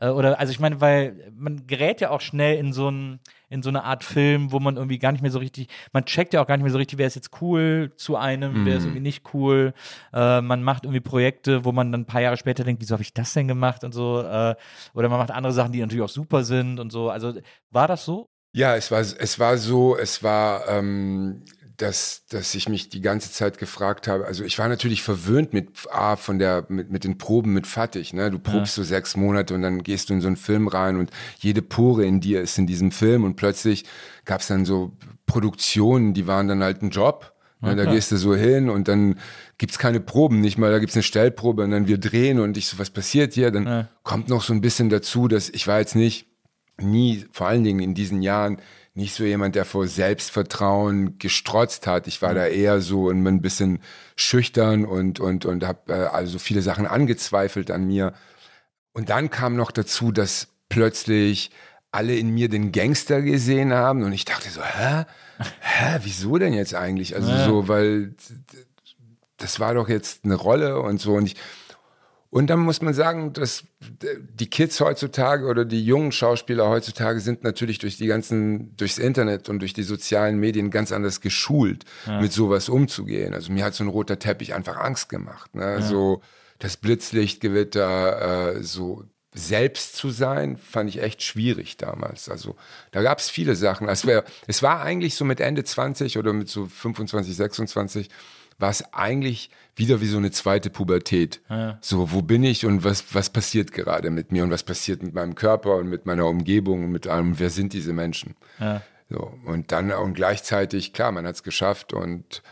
oder, 0.00 0.38
also 0.40 0.50
ich 0.50 0.60
meine, 0.60 0.80
weil 0.80 1.32
man 1.36 1.66
gerät 1.66 2.00
ja 2.00 2.10
auch 2.10 2.20
schnell 2.20 2.58
in 2.58 2.72
so, 2.72 2.90
ein, 2.90 3.20
in 3.48 3.62
so 3.62 3.68
eine 3.68 3.84
Art 3.84 4.02
Film, 4.02 4.50
wo 4.50 4.58
man 4.58 4.76
irgendwie 4.76 4.98
gar 4.98 5.12
nicht 5.12 5.22
mehr 5.22 5.30
so 5.30 5.38
richtig, 5.38 5.68
man 5.92 6.04
checkt 6.04 6.34
ja 6.34 6.42
auch 6.42 6.46
gar 6.46 6.56
nicht 6.56 6.64
mehr 6.64 6.72
so 6.72 6.78
richtig, 6.78 6.98
wer 6.98 7.06
ist 7.06 7.14
jetzt 7.14 7.40
cool 7.40 7.92
zu 7.96 8.16
einem, 8.16 8.64
mm. 8.64 8.66
wer 8.66 8.76
ist 8.76 8.82
mhm. 8.82 8.88
irgendwie 8.88 9.02
nicht 9.02 9.34
cool. 9.34 9.72
Äh, 10.12 10.40
man 10.40 10.62
macht 10.62 10.84
irgendwie 10.84 11.00
Projekte, 11.00 11.64
wo 11.64 11.72
man 11.72 11.92
dann 11.92 12.02
ein 12.02 12.06
paar 12.06 12.20
Jahre 12.20 12.36
später 12.36 12.64
denkt, 12.64 12.82
wieso 12.82 12.94
habe 12.94 13.02
ich 13.02 13.14
das 13.14 13.32
denn 13.34 13.46
gemacht 13.46 13.84
und 13.84 13.92
so. 13.92 14.20
Äh, 14.20 14.56
oder 14.94 15.08
man 15.08 15.18
macht 15.18 15.30
andere 15.30 15.52
Sachen, 15.52 15.72
die 15.72 15.80
natürlich 15.80 16.02
auch 16.02 16.08
super 16.08 16.42
sind 16.42 16.80
und 16.80 16.90
so. 16.90 17.10
Also 17.10 17.34
war 17.70 17.86
das 17.86 18.04
so? 18.04 18.28
Ja, 18.52 18.76
es 18.76 18.90
war, 18.90 19.00
es 19.00 19.38
war 19.38 19.58
so, 19.58 19.96
es 19.96 20.22
war, 20.22 20.68
ähm, 20.68 21.44
dass, 21.76 22.24
dass 22.28 22.54
ich 22.54 22.68
mich 22.68 22.88
die 22.88 23.00
ganze 23.00 23.32
Zeit 23.32 23.58
gefragt 23.58 24.06
habe, 24.06 24.26
also 24.26 24.44
ich 24.44 24.58
war 24.58 24.68
natürlich 24.68 25.02
verwöhnt 25.02 25.52
mit 25.52 25.70
A, 25.90 26.14
von 26.16 26.38
der, 26.38 26.66
mit, 26.68 26.90
mit 26.90 27.04
den 27.04 27.18
Proben 27.18 27.52
mit 27.52 27.66
Fattig, 27.66 28.12
ne? 28.12 28.30
Du 28.30 28.38
probst 28.38 28.76
ja. 28.76 28.82
so 28.82 28.88
sechs 28.88 29.16
Monate 29.16 29.54
und 29.54 29.62
dann 29.62 29.82
gehst 29.82 30.08
du 30.08 30.14
in 30.14 30.20
so 30.20 30.28
einen 30.28 30.36
Film 30.36 30.68
rein 30.68 30.96
und 30.96 31.10
jede 31.38 31.62
Pore 31.62 32.04
in 32.04 32.20
dir 32.20 32.40
ist 32.40 32.58
in 32.58 32.66
diesem 32.66 32.92
Film 32.92 33.24
und 33.24 33.34
plötzlich 33.34 33.84
gab 34.24 34.40
es 34.40 34.46
dann 34.46 34.64
so 34.64 34.92
Produktionen, 35.26 36.14
die 36.14 36.26
waren 36.26 36.46
dann 36.46 36.62
halt 36.62 36.82
ein 36.82 36.90
Job. 36.90 37.32
Ne? 37.60 37.76
Da 37.76 37.86
gehst 37.86 38.12
du 38.12 38.16
so 38.16 38.36
hin 38.36 38.68
und 38.68 38.88
dann 38.88 39.18
gibt's 39.58 39.78
keine 39.78 40.00
Proben, 40.00 40.40
nicht 40.40 40.58
mal, 40.58 40.70
da 40.70 40.78
gibt's 40.78 40.96
eine 40.96 41.02
Stellprobe 41.02 41.64
und 41.64 41.70
dann 41.70 41.88
wir 41.88 41.98
drehen 41.98 42.38
und 42.38 42.56
ich 42.56 42.66
so, 42.66 42.78
was 42.78 42.90
passiert 42.90 43.32
hier? 43.32 43.50
Dann 43.50 43.66
ja. 43.66 43.88
kommt 44.02 44.28
noch 44.28 44.42
so 44.42 44.52
ein 44.52 44.60
bisschen 44.60 44.90
dazu, 44.90 45.28
dass 45.28 45.48
ich 45.48 45.66
war 45.66 45.78
jetzt 45.78 45.96
nicht, 45.96 46.26
nie, 46.78 47.24
vor 47.32 47.48
allen 47.48 47.64
Dingen 47.64 47.80
in 47.80 47.94
diesen 47.94 48.20
Jahren, 48.22 48.58
nicht 48.94 49.14
so 49.14 49.24
jemand, 49.24 49.56
der 49.56 49.64
vor 49.64 49.88
Selbstvertrauen 49.88 51.18
gestrotzt 51.18 51.86
hat. 51.86 52.06
Ich 52.06 52.22
war 52.22 52.30
mhm. 52.30 52.36
da 52.36 52.46
eher 52.46 52.80
so 52.80 53.10
ein 53.10 53.42
bisschen 53.42 53.80
schüchtern 54.16 54.84
und 54.84 55.18
und 55.20 55.44
und 55.44 55.64
habe 55.64 55.92
äh, 55.92 56.06
also 56.06 56.38
viele 56.38 56.62
Sachen 56.62 56.86
angezweifelt 56.86 57.70
an 57.70 57.86
mir. 57.86 58.14
Und 58.92 59.10
dann 59.10 59.30
kam 59.30 59.56
noch 59.56 59.72
dazu, 59.72 60.12
dass 60.12 60.48
plötzlich 60.68 61.50
alle 61.90 62.16
in 62.16 62.30
mir 62.30 62.48
den 62.48 62.72
Gangster 62.72 63.22
gesehen 63.22 63.72
haben 63.72 64.02
und 64.02 64.12
ich 64.12 64.24
dachte 64.24 64.48
so, 64.50 64.62
hä, 64.62 65.04
hä, 65.60 65.98
wieso 66.02 66.38
denn 66.38 66.52
jetzt 66.52 66.74
eigentlich? 66.74 67.14
Also 67.14 67.30
ja. 67.30 67.44
so, 67.44 67.68
weil 67.68 68.14
das 69.36 69.60
war 69.60 69.74
doch 69.74 69.88
jetzt 69.88 70.24
eine 70.24 70.34
Rolle 70.34 70.80
und 70.80 71.00
so 71.00 71.14
und 71.14 71.26
ich 71.26 71.36
und 72.34 72.48
dann 72.48 72.58
muss 72.58 72.82
man 72.82 72.92
sagen, 72.94 73.32
dass 73.32 73.62
die 73.80 74.50
Kids 74.50 74.80
heutzutage 74.80 75.46
oder 75.46 75.64
die 75.64 75.84
jungen 75.84 76.10
Schauspieler 76.10 76.68
heutzutage 76.68 77.20
sind 77.20 77.44
natürlich 77.44 77.78
durch 77.78 77.96
die 77.96 78.08
ganzen, 78.08 78.76
durchs 78.76 78.98
Internet 78.98 79.48
und 79.48 79.60
durch 79.60 79.72
die 79.72 79.84
sozialen 79.84 80.40
Medien 80.40 80.72
ganz 80.72 80.90
anders 80.90 81.20
geschult, 81.20 81.84
ja. 82.06 82.20
mit 82.20 82.32
sowas 82.32 82.68
umzugehen. 82.68 83.34
Also 83.34 83.52
mir 83.52 83.64
hat 83.64 83.74
so 83.74 83.84
ein 83.84 83.88
roter 83.88 84.18
Teppich 84.18 84.52
einfach 84.52 84.78
Angst 84.78 85.08
gemacht. 85.08 85.54
Ne? 85.54 85.74
Ja. 85.74 85.80
So 85.80 86.22
das 86.58 86.76
Blitzlichtgewitter, 86.76 88.56
äh, 88.56 88.62
so 88.64 89.04
selbst 89.32 89.94
zu 89.94 90.10
sein, 90.10 90.56
fand 90.56 90.90
ich 90.90 91.00
echt 91.00 91.22
schwierig 91.22 91.76
damals. 91.76 92.28
Also 92.28 92.56
da 92.90 93.02
gab 93.02 93.20
es 93.20 93.30
viele 93.30 93.54
Sachen. 93.54 93.88
Es, 93.88 94.06
wär, 94.06 94.24
es 94.48 94.60
war 94.60 94.82
eigentlich 94.82 95.14
so 95.14 95.24
mit 95.24 95.38
Ende 95.38 95.62
20 95.62 96.18
oder 96.18 96.32
mit 96.32 96.48
so 96.48 96.66
25, 96.66 97.36
26 97.36 98.10
war 98.58 98.70
es 98.70 98.92
eigentlich 98.92 99.50
wieder 99.76 100.00
wie 100.00 100.06
so 100.06 100.18
eine 100.18 100.30
zweite 100.30 100.70
Pubertät. 100.70 101.40
Ja. 101.48 101.78
So, 101.80 102.12
wo 102.12 102.22
bin 102.22 102.44
ich 102.44 102.66
und 102.66 102.84
was, 102.84 103.14
was 103.14 103.30
passiert 103.30 103.72
gerade 103.72 104.10
mit 104.10 104.32
mir 104.32 104.44
und 104.44 104.50
was 104.50 104.62
passiert 104.62 105.02
mit 105.02 105.14
meinem 105.14 105.34
Körper 105.34 105.76
und 105.76 105.88
mit 105.88 106.06
meiner 106.06 106.26
Umgebung 106.26 106.84
und 106.84 106.92
mit 106.92 107.06
allem, 107.06 107.38
wer 107.38 107.50
sind 107.50 107.72
diese 107.72 107.92
Menschen? 107.92 108.36
Ja. 108.60 108.82
So, 109.10 109.34
und 109.44 109.72
dann 109.72 109.92
und 109.92 110.14
gleichzeitig, 110.14 110.92
klar, 110.92 111.12
man 111.12 111.26
hat 111.26 111.34
es 111.34 111.42
geschafft 111.42 111.92
und 111.92 112.42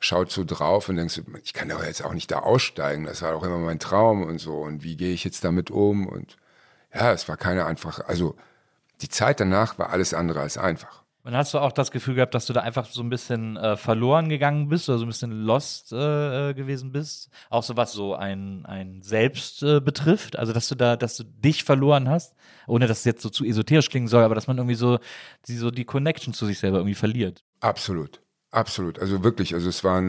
schaut 0.00 0.30
so 0.30 0.44
drauf 0.44 0.88
und 0.88 0.96
denkst, 0.96 1.20
ich 1.44 1.52
kann 1.52 1.68
doch 1.68 1.84
jetzt 1.84 2.02
auch 2.02 2.14
nicht 2.14 2.30
da 2.30 2.38
aussteigen, 2.38 3.04
das 3.04 3.20
war 3.20 3.36
auch 3.36 3.42
immer 3.42 3.58
mein 3.58 3.78
Traum 3.78 4.22
und 4.22 4.38
so 4.38 4.60
und 4.60 4.82
wie 4.82 4.96
gehe 4.96 5.12
ich 5.12 5.24
jetzt 5.24 5.44
damit 5.44 5.70
um 5.70 6.06
und 6.06 6.38
ja, 6.94 7.12
es 7.12 7.28
war 7.28 7.36
keine 7.36 7.66
einfache, 7.66 8.08
also 8.08 8.34
die 9.02 9.10
Zeit 9.10 9.40
danach 9.40 9.78
war 9.78 9.90
alles 9.90 10.14
andere 10.14 10.40
als 10.40 10.56
einfach. 10.56 10.99
Und 11.22 11.34
hast 11.34 11.52
du 11.52 11.58
auch 11.58 11.72
das 11.72 11.90
Gefühl 11.90 12.14
gehabt, 12.14 12.34
dass 12.34 12.46
du 12.46 12.52
da 12.52 12.60
einfach 12.60 12.86
so 12.86 13.02
ein 13.02 13.10
bisschen 13.10 13.56
äh, 13.58 13.76
verloren 13.76 14.28
gegangen 14.28 14.68
bist 14.68 14.88
oder 14.88 14.98
so 14.98 15.04
ein 15.04 15.08
bisschen 15.08 15.44
lost 15.44 15.92
äh, 15.92 16.50
äh, 16.50 16.54
gewesen 16.54 16.92
bist? 16.92 17.28
Auch 17.50 17.62
so 17.62 17.76
was 17.76 17.92
so 17.92 18.14
ein, 18.14 18.64
ein 18.64 19.02
Selbst 19.02 19.62
äh, 19.62 19.80
betrifft? 19.80 20.38
Also, 20.38 20.52
dass 20.52 20.68
du 20.68 20.74
da, 20.74 20.96
dass 20.96 21.16
du 21.16 21.24
dich 21.24 21.64
verloren 21.64 22.08
hast? 22.08 22.34
Ohne 22.66 22.86
dass 22.86 23.00
es 23.00 23.04
jetzt 23.04 23.22
so 23.22 23.28
zu 23.28 23.44
esoterisch 23.44 23.90
klingen 23.90 24.08
soll, 24.08 24.22
aber 24.22 24.34
dass 24.34 24.46
man 24.46 24.56
irgendwie 24.56 24.76
so 24.76 24.98
die, 25.46 25.56
so 25.56 25.70
die 25.70 25.84
Connection 25.84 26.32
zu 26.32 26.46
sich 26.46 26.58
selber 26.58 26.78
irgendwie 26.78 26.94
verliert. 26.94 27.44
Absolut. 27.60 28.20
Absolut, 28.52 28.98
also 28.98 29.22
wirklich, 29.22 29.54
also 29.54 29.68
es 29.68 29.84
war 29.84 30.02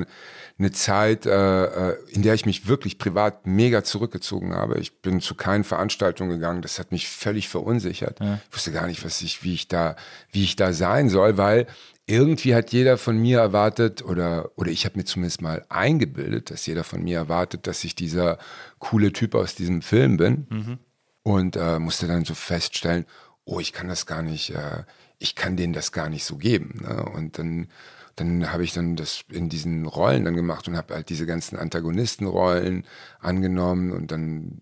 eine 0.62 0.72
Zeit, 0.72 1.26
äh, 1.26 1.66
äh, 1.92 1.98
in 2.10 2.22
der 2.22 2.36
ich 2.36 2.46
mich 2.46 2.68
wirklich 2.68 3.00
privat 3.00 3.48
mega 3.48 3.84
zurückgezogen 3.84 4.54
habe. 4.54 4.80
Ich 4.80 5.02
bin 5.02 5.20
zu 5.20 5.34
keinen 5.34 5.64
Veranstaltungen 5.64 6.30
gegangen, 6.30 6.62
das 6.62 6.78
hat 6.78 6.92
mich 6.92 7.10
völlig 7.10 7.50
verunsichert. 7.50 8.20
Ja. 8.20 8.40
Ich 8.48 8.56
wusste 8.56 8.72
gar 8.72 8.86
nicht, 8.86 9.04
was 9.04 9.22
ich, 9.22 9.44
wie 9.44 9.56
ich 9.56 9.68
da, 9.68 9.96
wie 10.32 10.44
ich 10.44 10.56
da 10.56 10.72
sein 10.72 11.10
soll, 11.10 11.38
weil 11.38 11.66
irgendwie 12.06 12.54
hat 12.54 12.72
jeder 12.72 13.00
von 13.00 13.18
mir 13.18 13.40
erwartet 13.40 14.04
oder 14.04 14.52
oder 14.56 14.70
ich 14.70 14.86
habe 14.86 15.00
mir 15.00 15.06
zumindest 15.06 15.42
mal 15.42 15.66
eingebildet, 15.70 16.52
dass 16.52 16.66
jeder 16.66 16.84
von 16.84 17.04
mir 17.04 17.18
erwartet, 17.18 17.66
dass 17.66 17.84
ich 17.84 17.96
dieser 17.96 18.38
coole 18.78 19.14
Typ 19.14 19.34
aus 19.34 19.56
diesem 19.56 19.82
Film 19.82 20.18
bin 20.18 20.48
mhm. 20.50 20.78
und 21.24 21.56
äh, 21.56 21.80
musste 21.80 22.06
dann 22.08 22.24
so 22.24 22.36
feststellen, 22.36 23.06
oh, 23.46 23.60
ich 23.60 23.74
kann 23.74 23.88
das 23.88 24.06
gar 24.06 24.22
nicht, 24.22 24.52
äh, 24.52 24.84
ich 25.18 25.36
kann 25.36 25.58
denen 25.58 25.74
das 25.74 25.92
gar 25.92 26.10
nicht 26.10 26.24
so 26.24 26.38
geben. 26.38 26.82
Ne? 26.84 27.04
Und 27.04 27.40
dann 27.40 27.68
dann 28.16 28.52
habe 28.52 28.64
ich 28.64 28.74
dann 28.74 28.96
das 28.96 29.24
in 29.30 29.50
diesen 29.50 29.86
Rollen 29.86 30.26
dann 30.26 30.36
gemacht 30.36 30.68
und 30.68 30.78
habe 30.78 30.94
halt 30.94 31.10
diese 31.10 31.26
ganzen 31.26 31.58
Antagonistenrollen 31.58 32.86
angenommen 33.20 33.92
und 33.92 34.12
dann, 34.12 34.62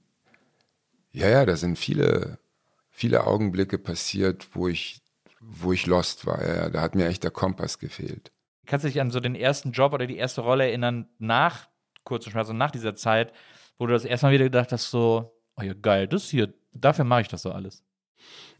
ja, 1.11 1.27
ja, 1.27 1.45
da 1.45 1.55
sind 1.55 1.77
viele, 1.77 2.39
viele 2.89 3.25
Augenblicke 3.25 3.77
passiert, 3.77 4.49
wo 4.53 4.67
ich, 4.67 5.01
wo 5.39 5.73
ich 5.73 5.85
lost 5.85 6.25
war. 6.25 6.45
Ja, 6.47 6.69
da 6.69 6.81
hat 6.81 6.95
mir 6.95 7.07
echt 7.07 7.23
der 7.23 7.31
Kompass 7.31 7.79
gefehlt. 7.79 8.31
Kannst 8.65 8.83
du 8.83 8.89
dich 8.89 9.01
an 9.01 9.09
so 9.11 9.19
den 9.19 9.35
ersten 9.35 9.71
Job 9.71 9.93
oder 9.93 10.05
die 10.05 10.17
erste 10.17 10.41
Rolle 10.41 10.65
erinnern, 10.65 11.07
nach 11.17 11.67
kurzen 12.03 12.31
Schmerz 12.31 12.49
und 12.49 12.57
nach 12.57 12.71
dieser 12.71 12.95
Zeit, 12.95 13.33
wo 13.77 13.87
du 13.87 13.93
das 13.93 14.05
erstmal 14.05 14.31
wieder 14.31 14.43
gedacht 14.45 14.71
hast, 14.71 14.91
so, 14.91 15.33
oh 15.55 15.61
ja, 15.61 15.73
geil, 15.73 16.07
das 16.07 16.29
hier, 16.29 16.53
dafür 16.73 17.05
mache 17.05 17.21
ich 17.21 17.27
das 17.27 17.41
so 17.41 17.51
alles? 17.51 17.83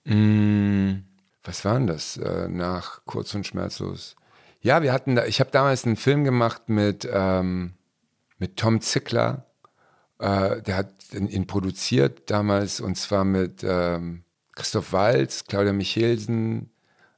Mm, 0.06 1.02
was 1.44 1.64
war 1.66 1.76
denn 1.76 1.88
das 1.88 2.18
äh, 2.18 2.48
nach 2.48 3.06
kurz 3.06 3.34
und 3.36 3.46
schmerzlos? 3.46 4.16
Ja, 4.62 4.82
wir 4.82 4.92
hatten 4.92 5.16
da, 5.16 5.26
ich 5.26 5.40
habe 5.40 5.52
damals 5.52 5.86
einen 5.86 5.96
Film 5.96 6.24
gemacht 6.24 6.64
mit, 6.68 7.08
ähm, 7.12 7.76
mit 8.38 8.58
Tom 8.58 8.82
Zickler. 8.82 9.46
Äh, 10.20 10.62
der 10.62 10.76
hat 10.76 10.94
ihn 11.14 11.48
produziert 11.48 12.30
damals 12.30 12.82
und 12.82 12.96
zwar 12.96 13.24
mit 13.24 13.64
ähm, 13.64 14.24
Christoph 14.56 14.92
Walz, 14.92 15.46
Claudia 15.48 15.72
Michelsen, 15.72 16.70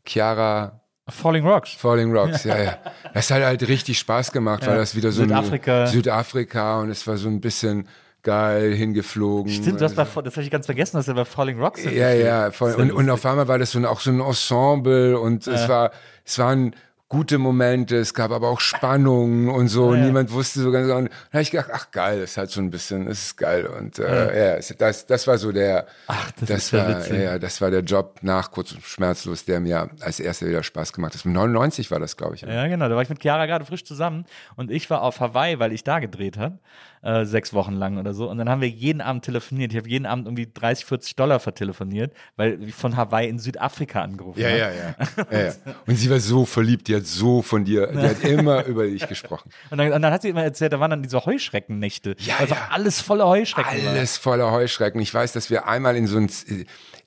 Chiara. 0.05 0.81
Falling 1.09 1.45
Rocks. 1.45 1.73
Falling 1.73 2.15
Rocks, 2.15 2.43
ja, 2.45 2.61
ja. 2.61 2.77
Das 3.13 3.31
hat 3.31 3.41
halt 3.41 3.67
richtig 3.67 3.97
Spaß 3.97 4.31
gemacht, 4.31 4.63
ja. 4.63 4.69
weil 4.69 4.77
das 4.77 4.95
wieder 4.95 5.11
so 5.11 5.23
Südafrika. 5.23 5.87
Südafrika 5.87 6.79
und 6.79 6.89
es 6.91 7.05
war 7.07 7.17
so 7.17 7.27
ein 7.27 7.41
bisschen 7.41 7.87
geil 8.23 8.73
hingeflogen. 8.73 9.51
Stimmt, 9.51 9.81
das, 9.81 9.97
also. 9.97 10.21
das 10.21 10.35
habe 10.35 10.43
ich 10.43 10.51
ganz 10.51 10.67
vergessen, 10.67 10.97
dass 10.97 11.07
er 11.07 11.15
bei 11.15 11.25
Falling 11.25 11.59
Rocks 11.59 11.83
Ja, 11.83 12.13
ja, 12.13 12.51
voll. 12.51 12.75
Und, 12.75 12.91
und 12.91 13.09
auf 13.09 13.25
einmal 13.25 13.47
war 13.47 13.57
das 13.57 13.71
so 13.71 13.79
ein, 13.79 13.85
auch 13.85 13.99
so 13.99 14.11
ein 14.11 14.19
Ensemble 14.19 15.19
und 15.19 15.47
ja. 15.47 15.53
es 15.53 15.67
war, 15.67 15.91
es 16.23 16.37
war 16.37 16.51
ein, 16.51 16.75
gute 17.12 17.38
Momente, 17.39 17.97
es 17.97 18.14
gab 18.14 18.32
aber 18.32 18.47
auch 18.47 18.62
Spannungen 18.62 19.49
und 19.49 19.68
so. 19.68 19.93
Ja. 19.93 20.05
Niemand 20.05 20.32
wusste 20.32 20.62
so 20.62 20.72
ganz 20.72 20.88
genau. 20.88 20.99
Und 20.99 21.09
da 21.09 21.34
habe 21.34 21.41
ich 21.41 21.51
gedacht, 21.51 21.70
ach 21.74 21.91
geil, 21.91 22.22
das 22.22 22.32
ist 22.32 22.38
halt 22.38 22.49
so 22.51 22.62
ein 22.62 22.70
bisschen, 22.70 23.05
das 23.05 23.22
ist 23.22 23.38
geil. 23.38 23.66
Und 23.66 23.99
äh, 23.99 24.53
ja, 24.53 24.55
ja 24.55 24.76
das, 24.78 25.07
das 25.07 25.28
war 25.28 25.38
so 25.38 25.51
der, 25.51 25.88
ach, 26.07 26.32
das, 26.39 26.47
das 26.47 26.57
ist 26.64 26.74
war, 26.74 27.07
ja, 27.09 27.16
ja, 27.16 27.38
das 27.38 27.59
war 27.59 27.70
der 27.70 27.82
Job 27.82 28.20
nach 28.22 28.49
kurz 28.51 28.72
und 28.72 28.82
schmerzlos, 28.84 29.43
der 29.43 29.59
mir 29.59 29.89
als 29.99 30.22
erster 30.22 30.47
wieder 30.47 30.64
Spaß 30.64 30.93
gemacht 30.93 31.14
hat. 31.14 31.26
99 31.26 31.91
war 31.91 31.99
das, 31.99 32.16
glaube 32.16 32.36
ich. 32.36 32.43
Ja, 32.43 32.68
genau. 32.68 32.88
Da 32.88 32.95
war 32.95 33.01
ich 33.01 33.09
mit 33.09 33.22
Chiara 33.22 33.45
gerade 33.45 33.66
frisch 33.66 33.84
zusammen 33.84 34.24
und 34.55 34.72
ich 34.72 34.89
war 34.89 35.01
auf 35.01 35.20
Hawaii, 35.20 35.59
weil 35.59 35.74
ich 35.74 35.84
da 35.84 35.99
gedreht 35.99 36.38
habe 36.38 36.59
äh, 37.01 37.25
sechs 37.25 37.53
Wochen 37.53 37.73
lang 37.73 37.97
oder 37.97 38.13
so. 38.13 38.29
Und 38.29 38.37
dann 38.37 38.49
haben 38.49 38.61
wir 38.61 38.69
jeden 38.69 39.01
Abend 39.01 39.25
telefoniert. 39.25 39.71
Ich 39.71 39.77
habe 39.77 39.89
jeden 39.89 40.05
Abend 40.05 40.27
irgendwie 40.27 40.47
30, 40.51 40.85
40 40.85 41.15
Dollar 41.15 41.39
vertelefoniert, 41.39 42.13
weil 42.35 42.61
ich 42.63 42.75
von 42.75 42.95
Hawaii 42.95 43.27
in 43.27 43.39
Südafrika 43.39 44.01
angerufen 44.01 44.39
ja, 44.39 44.49
ja, 44.49 44.71
ja, 44.71 44.95
ja, 45.31 45.41
ja. 45.41 45.53
Und 45.87 45.95
sie 45.95 46.09
war 46.09 46.19
so 46.19 46.45
verliebt, 46.45 46.87
die 46.87 46.95
hat 46.95 47.05
so 47.05 47.41
von 47.41 47.65
dir, 47.65 47.87
die 47.87 47.97
hat 47.97 48.23
immer 48.23 48.65
über 48.65 48.85
dich 48.85 49.07
gesprochen. 49.07 49.49
Und 49.69 49.77
dann, 49.77 49.91
und 49.91 50.01
dann, 50.01 50.13
hat 50.13 50.21
sie 50.21 50.29
immer 50.29 50.43
erzählt, 50.43 50.73
da 50.73 50.79
waren 50.79 50.91
dann 50.91 51.03
diese 51.03 51.25
Heuschreckennächte. 51.25 52.15
Ja, 52.19 52.35
also 52.37 52.53
ja. 52.53 52.67
alles 52.71 53.01
voller 53.01 53.27
Heuschrecken. 53.27 53.87
Alles 53.87 54.23
war. 54.25 54.33
voller 54.33 54.51
Heuschrecken. 54.51 55.01
Ich 55.01 55.13
weiß, 55.13 55.33
dass 55.33 55.49
wir 55.49 55.67
einmal 55.67 55.95
in 55.95 56.07
so 56.07 56.17
ein 56.17 56.29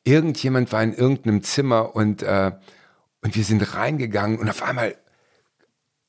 irgendjemand 0.04 0.72
war 0.72 0.82
in 0.82 0.92
irgendeinem 0.92 1.42
Zimmer 1.42 1.94
und, 1.94 2.22
äh, 2.22 2.52
und 3.22 3.34
wir 3.34 3.44
sind 3.44 3.74
reingegangen 3.74 4.38
und 4.38 4.48
auf 4.50 4.62
einmal 4.62 4.96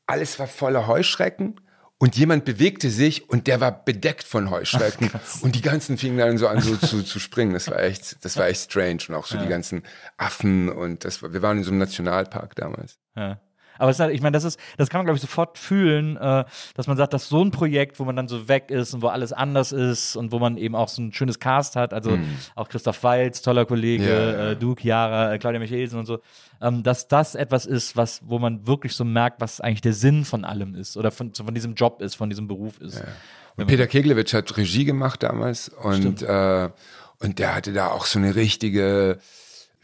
alles 0.05 0.37
war 0.37 0.47
voller 0.47 0.87
Heuschrecken 0.87 1.61
und 1.97 2.17
jemand 2.17 2.45
bewegte 2.45 2.89
sich 2.89 3.29
und 3.29 3.47
der 3.47 3.61
war 3.61 3.83
bedeckt 3.83 4.23
von 4.23 4.49
Heuschrecken 4.49 5.09
Ach, 5.13 5.41
und 5.41 5.55
die 5.55 5.61
ganzen 5.61 5.97
fingen 5.97 6.17
dann 6.17 6.37
so 6.37 6.47
an 6.47 6.61
so 6.61 6.75
zu, 6.75 7.03
zu 7.03 7.19
springen. 7.19 7.53
Das 7.53 7.69
war 7.69 7.79
echt, 7.81 8.23
das 8.23 8.37
war 8.37 8.47
echt 8.47 8.71
strange 8.71 8.99
und 9.07 9.15
auch 9.15 9.25
so 9.25 9.37
ja. 9.37 9.43
die 9.43 9.49
ganzen 9.49 9.83
Affen 10.17 10.69
und 10.69 11.05
das 11.05 11.21
war, 11.21 11.33
wir 11.33 11.41
waren 11.41 11.57
in 11.57 11.63
so 11.63 11.71
einem 11.71 11.79
Nationalpark 11.79 12.55
damals. 12.55 12.99
Ja. 13.15 13.39
Aber 13.77 13.89
es 13.89 13.97
ist 13.97 13.99
halt, 14.01 14.13
ich 14.13 14.21
meine, 14.21 14.33
das 14.33 14.43
ist, 14.43 14.59
das 14.77 14.89
kann 14.89 14.99
man, 14.99 15.05
glaube 15.05 15.17
ich, 15.17 15.21
sofort 15.21 15.57
fühlen, 15.57 16.17
äh, 16.17 16.45
dass 16.75 16.87
man 16.87 16.97
sagt, 16.97 17.13
dass 17.13 17.29
so 17.29 17.43
ein 17.43 17.51
Projekt, 17.51 17.99
wo 17.99 18.05
man 18.05 18.15
dann 18.15 18.27
so 18.27 18.47
weg 18.47 18.71
ist 18.71 18.93
und 18.93 19.01
wo 19.01 19.07
alles 19.07 19.33
anders 19.33 19.71
ist 19.71 20.15
und 20.15 20.31
wo 20.31 20.39
man 20.39 20.57
eben 20.57 20.75
auch 20.75 20.89
so 20.89 21.01
ein 21.01 21.13
schönes 21.13 21.39
Cast 21.39 21.75
hat, 21.75 21.93
also 21.93 22.11
mhm. 22.11 22.37
auch 22.55 22.69
Christoph 22.69 23.03
Walz, 23.03 23.41
toller 23.41 23.65
Kollege, 23.65 24.09
ja. 24.09 24.51
äh, 24.51 24.55
du, 24.55 24.75
Chiara, 24.75 25.33
äh, 25.33 25.39
Claudia 25.39 25.59
Michelsen 25.59 25.99
und 25.99 26.05
so, 26.05 26.19
ähm, 26.61 26.83
dass 26.83 27.07
das 27.07 27.35
etwas 27.35 27.65
ist, 27.65 27.95
was, 27.95 28.21
wo 28.25 28.39
man 28.39 28.65
wirklich 28.67 28.93
so 28.93 29.05
merkt, 29.05 29.41
was 29.41 29.61
eigentlich 29.61 29.81
der 29.81 29.93
Sinn 29.93 30.25
von 30.25 30.45
allem 30.45 30.75
ist 30.75 30.97
oder 30.97 31.11
von, 31.11 31.33
von 31.33 31.53
diesem 31.53 31.75
Job 31.75 32.01
ist, 32.01 32.15
von 32.15 32.29
diesem 32.29 32.47
Beruf 32.47 32.79
ist. 32.79 32.99
Ja. 32.99 33.05
Und 33.57 33.67
Peter 33.67 33.87
Keglewitsch 33.87 34.33
hat 34.33 34.55
Regie 34.57 34.85
gemacht 34.85 35.23
damals 35.23 35.69
und, 35.69 36.21
äh, 36.21 36.69
und 37.19 37.39
der 37.39 37.55
hatte 37.55 37.71
da 37.71 37.87
auch 37.87 38.05
so 38.05 38.19
eine 38.19 38.35
richtige, 38.35 39.19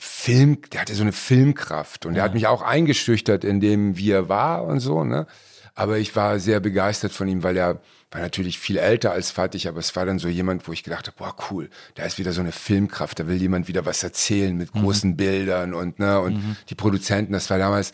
Film, 0.04 0.58
der 0.74 0.82
hatte 0.82 0.96
so 0.96 1.04
eine 1.04 1.12
Filmkraft 1.12 2.08
und 2.08 2.14
ja. 2.14 2.16
der 2.16 2.24
hat 2.24 2.34
mich 2.34 2.48
auch 2.48 2.64
eingeschüchtert 2.64 3.44
in 3.44 3.60
dem, 3.60 3.98
wie 4.00 4.10
er 4.10 4.30
war 4.30 4.64
und 4.64 4.80
so, 4.80 5.04
ne? 5.04 5.28
Aber 5.76 6.00
ich 6.00 6.16
war 6.16 6.40
sehr 6.40 6.60
begeistert 6.60 7.12
von 7.12 7.28
ihm, 7.28 7.44
weil 7.44 7.56
er 7.56 7.82
war 8.10 8.20
natürlich 8.20 8.58
viel 8.58 8.78
älter 8.78 9.12
als 9.12 9.30
Fatih, 9.30 9.68
aber 9.68 9.78
es 9.78 9.96
war 9.96 10.08
dann 10.08 10.18
so 10.18 10.28
jemand, 10.28 10.68
wo 10.68 10.72
ich 10.72 10.82
gedacht 10.82 11.06
habe, 11.06 11.18
boah, 11.18 11.36
cool, 11.52 11.70
da 11.94 12.04
ist 12.04 12.18
wieder 12.18 12.34
so 12.34 12.42
eine 12.42 12.52
Filmkraft, 12.52 13.20
da 13.20 13.28
will 13.28 13.40
jemand 13.40 13.68
wieder 13.68 13.86
was 13.86 14.02
erzählen 14.02 14.58
mit 14.58 14.74
mhm. 14.74 14.82
großen 14.82 15.18
Bildern 15.18 15.76
und, 15.76 16.00
ne, 16.00 16.20
und 16.20 16.34
mhm. 16.34 16.56
die 16.70 16.76
Produzenten, 16.76 17.34
das 17.34 17.52
war 17.52 17.60
damals, 17.60 17.92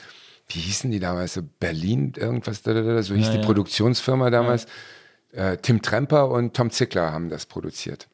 wie 0.47 0.59
hießen 0.59 0.89
die 0.89 1.01
damals, 1.01 1.37
Berlin, 1.59 2.13
irgendwas, 2.15 2.61
da, 2.61 2.73
da, 2.73 2.83
da, 2.83 3.03
so 3.03 3.15
hieß 3.15 3.27
ja, 3.27 3.33
die 3.33 3.39
ja. 3.39 3.45
Produktionsfirma 3.45 4.29
damals. 4.29 4.65
Ja. 5.33 5.51
Äh, 5.51 5.57
Tim 5.57 5.81
Tremper 5.81 6.29
und 6.29 6.55
Tom 6.55 6.71
Zickler 6.71 7.11
haben 7.11 7.29
das 7.29 7.45
produziert. 7.45 8.07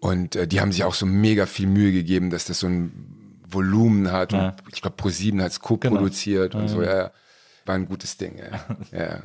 Und 0.00 0.34
äh, 0.34 0.46
die 0.46 0.60
haben 0.60 0.72
sich 0.72 0.84
auch 0.84 0.94
so 0.94 1.06
mega 1.06 1.46
viel 1.46 1.66
Mühe 1.66 1.92
gegeben, 1.92 2.30
dass 2.30 2.46
das 2.46 2.60
so 2.60 2.66
ein 2.66 3.40
Volumen 3.46 4.10
hat. 4.10 4.32
Ja. 4.32 4.56
Und 4.64 4.74
ich 4.74 4.80
glaube, 4.80 4.96
ProSieben 4.96 5.42
hat 5.42 5.52
es 5.52 5.60
co-produziert 5.60 6.52
genau. 6.52 6.62
und 6.62 6.68
so. 6.68 6.82
Ja, 6.82 6.96
ja, 6.96 7.10
war 7.66 7.74
ein 7.74 7.86
gutes 7.86 8.16
Ding. 8.16 8.38
Ja. 8.38 8.98
ja. 8.98 9.20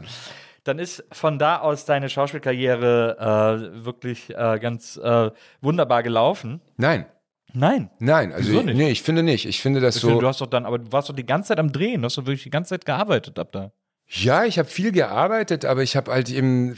Dann 0.64 0.80
ist 0.80 1.04
von 1.12 1.40
da 1.40 1.60
aus 1.60 1.86
deine 1.86 2.10
Schauspielkarriere 2.10 3.72
äh, 3.80 3.86
wirklich 3.86 4.32
äh, 4.32 4.60
ganz 4.60 4.98
äh, 4.98 5.32
wunderbar 5.62 6.04
gelaufen. 6.04 6.60
Nein. 6.78 7.06
Nein. 7.54 7.90
Nein, 8.00 8.34
also 8.34 8.60
ich, 8.60 8.66
nee, 8.66 8.90
ich 8.90 9.02
finde 9.02 9.24
nicht. 9.24 9.46
Ich 9.46 9.62
finde 9.62 9.80
das 9.80 9.96
ich 9.96 10.02
so. 10.02 10.10
Finde, 10.10 10.24
du 10.24 10.28
hast 10.28 10.42
doch 10.42 10.48
dann, 10.48 10.66
aber 10.66 10.80
du 10.80 10.92
warst 10.92 11.08
doch 11.08 11.16
die 11.16 11.26
ganze 11.26 11.50
Zeit 11.50 11.60
am 11.60 11.72
Drehen, 11.72 12.02
du 12.02 12.08
hast 12.08 12.18
doch 12.18 12.26
wirklich 12.26 12.44
die 12.44 12.50
ganze 12.50 12.72
Zeit 12.72 12.86
gearbeitet 12.86 13.40
ab 13.40 13.54
da. 13.54 13.72
Ja, 14.08 14.44
ich 14.44 14.60
habe 14.60 14.68
viel 14.68 14.92
gearbeitet, 14.92 15.64
aber 15.64 15.82
ich 15.82 15.96
habe 15.96 16.12
halt 16.12 16.30
eben, 16.30 16.78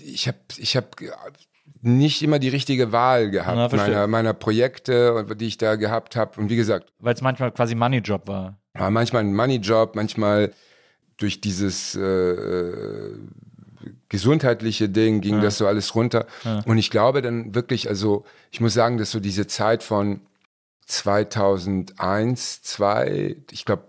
ich 0.00 0.26
habe, 0.26 0.38
ich 0.56 0.76
habe 0.76 0.88
nicht 1.86 2.20
immer 2.22 2.38
die 2.40 2.48
richtige 2.48 2.90
Wahl 2.90 3.30
gehabt 3.30 3.72
Na, 3.72 3.76
meiner, 3.76 4.06
meiner 4.08 4.32
Projekte, 4.34 5.24
die 5.38 5.46
ich 5.46 5.56
da 5.56 5.76
gehabt 5.76 6.16
habe. 6.16 6.40
Und 6.40 6.50
wie 6.50 6.56
gesagt. 6.56 6.92
Weil 6.98 7.14
es 7.14 7.22
manchmal 7.22 7.52
quasi 7.52 7.74
Moneyjob 7.76 8.26
war. 8.26 8.58
War 8.74 8.90
manchmal 8.90 9.22
ein 9.22 9.34
Moneyjob, 9.34 9.94
manchmal 9.94 10.52
durch 11.16 11.40
dieses 11.40 11.94
äh, 11.94 12.00
äh, 12.02 13.18
gesundheitliche 14.08 14.88
Ding 14.88 15.20
ging 15.20 15.36
ja. 15.36 15.42
das 15.42 15.58
so 15.58 15.66
alles 15.66 15.94
runter. 15.94 16.26
Ja. 16.44 16.60
Und 16.66 16.76
ich 16.76 16.90
glaube 16.90 17.22
dann 17.22 17.54
wirklich, 17.54 17.88
also 17.88 18.24
ich 18.50 18.60
muss 18.60 18.74
sagen, 18.74 18.98
dass 18.98 19.12
so 19.12 19.20
diese 19.20 19.46
Zeit 19.46 19.84
von 19.84 20.20
2001, 20.86 22.62
2, 22.62 23.36
ich 23.52 23.64
glaube, 23.64 23.84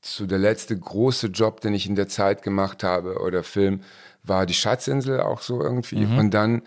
so 0.00 0.26
der 0.26 0.38
letzte 0.38 0.78
große 0.78 1.28
Job, 1.28 1.60
den 1.60 1.74
ich 1.74 1.88
in 1.88 1.96
der 1.96 2.08
Zeit 2.08 2.42
gemacht 2.42 2.84
habe 2.84 3.18
oder 3.18 3.42
Film, 3.42 3.82
war 4.22 4.46
die 4.46 4.54
Schatzinsel 4.54 5.20
auch 5.20 5.40
so 5.40 5.60
irgendwie. 5.60 6.06
Mhm. 6.06 6.18
Und 6.18 6.30
dann 6.34 6.62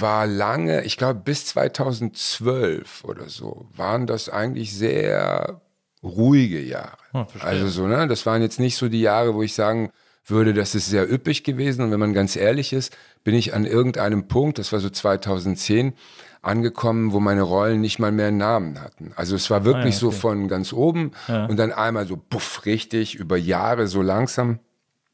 war 0.00 0.26
lange, 0.26 0.84
ich 0.84 0.96
glaube 0.96 1.20
bis 1.20 1.46
2012 1.46 3.04
oder 3.04 3.28
so, 3.28 3.66
waren 3.74 4.06
das 4.06 4.28
eigentlich 4.28 4.74
sehr 4.74 5.60
ruhige 6.02 6.60
Jahre. 6.60 6.96
Oh, 7.12 7.26
also 7.40 7.68
so, 7.68 7.86
ne, 7.86 8.08
das 8.08 8.26
waren 8.26 8.42
jetzt 8.42 8.58
nicht 8.58 8.76
so 8.76 8.88
die 8.88 9.00
Jahre, 9.00 9.34
wo 9.34 9.42
ich 9.42 9.54
sagen 9.54 9.90
würde, 10.24 10.54
das 10.54 10.74
ist 10.74 10.86
sehr 10.86 11.10
üppig 11.10 11.44
gewesen. 11.44 11.84
Und 11.84 11.90
wenn 11.90 12.00
man 12.00 12.12
ganz 12.12 12.36
ehrlich 12.36 12.72
ist, 12.72 12.96
bin 13.24 13.34
ich 13.34 13.54
an 13.54 13.64
irgendeinem 13.64 14.28
Punkt, 14.28 14.58
das 14.58 14.72
war 14.72 14.80
so 14.80 14.90
2010, 14.90 15.94
angekommen, 16.42 17.12
wo 17.12 17.20
meine 17.20 17.42
Rollen 17.42 17.80
nicht 17.80 18.00
mal 18.00 18.10
mehr 18.10 18.26
einen 18.26 18.38
Namen 18.38 18.80
hatten. 18.80 19.12
Also 19.14 19.36
es 19.36 19.48
war 19.48 19.64
wirklich 19.64 19.94
ah, 19.96 20.00
ja, 20.00 20.08
okay. 20.08 20.16
so 20.16 20.20
von 20.20 20.48
ganz 20.48 20.72
oben 20.72 21.12
ja. 21.28 21.46
und 21.46 21.56
dann 21.56 21.72
einmal 21.72 22.06
so 22.06 22.16
puff, 22.16 22.66
richtig 22.66 23.14
über 23.14 23.36
Jahre 23.36 23.86
so 23.86 24.02
langsam 24.02 24.58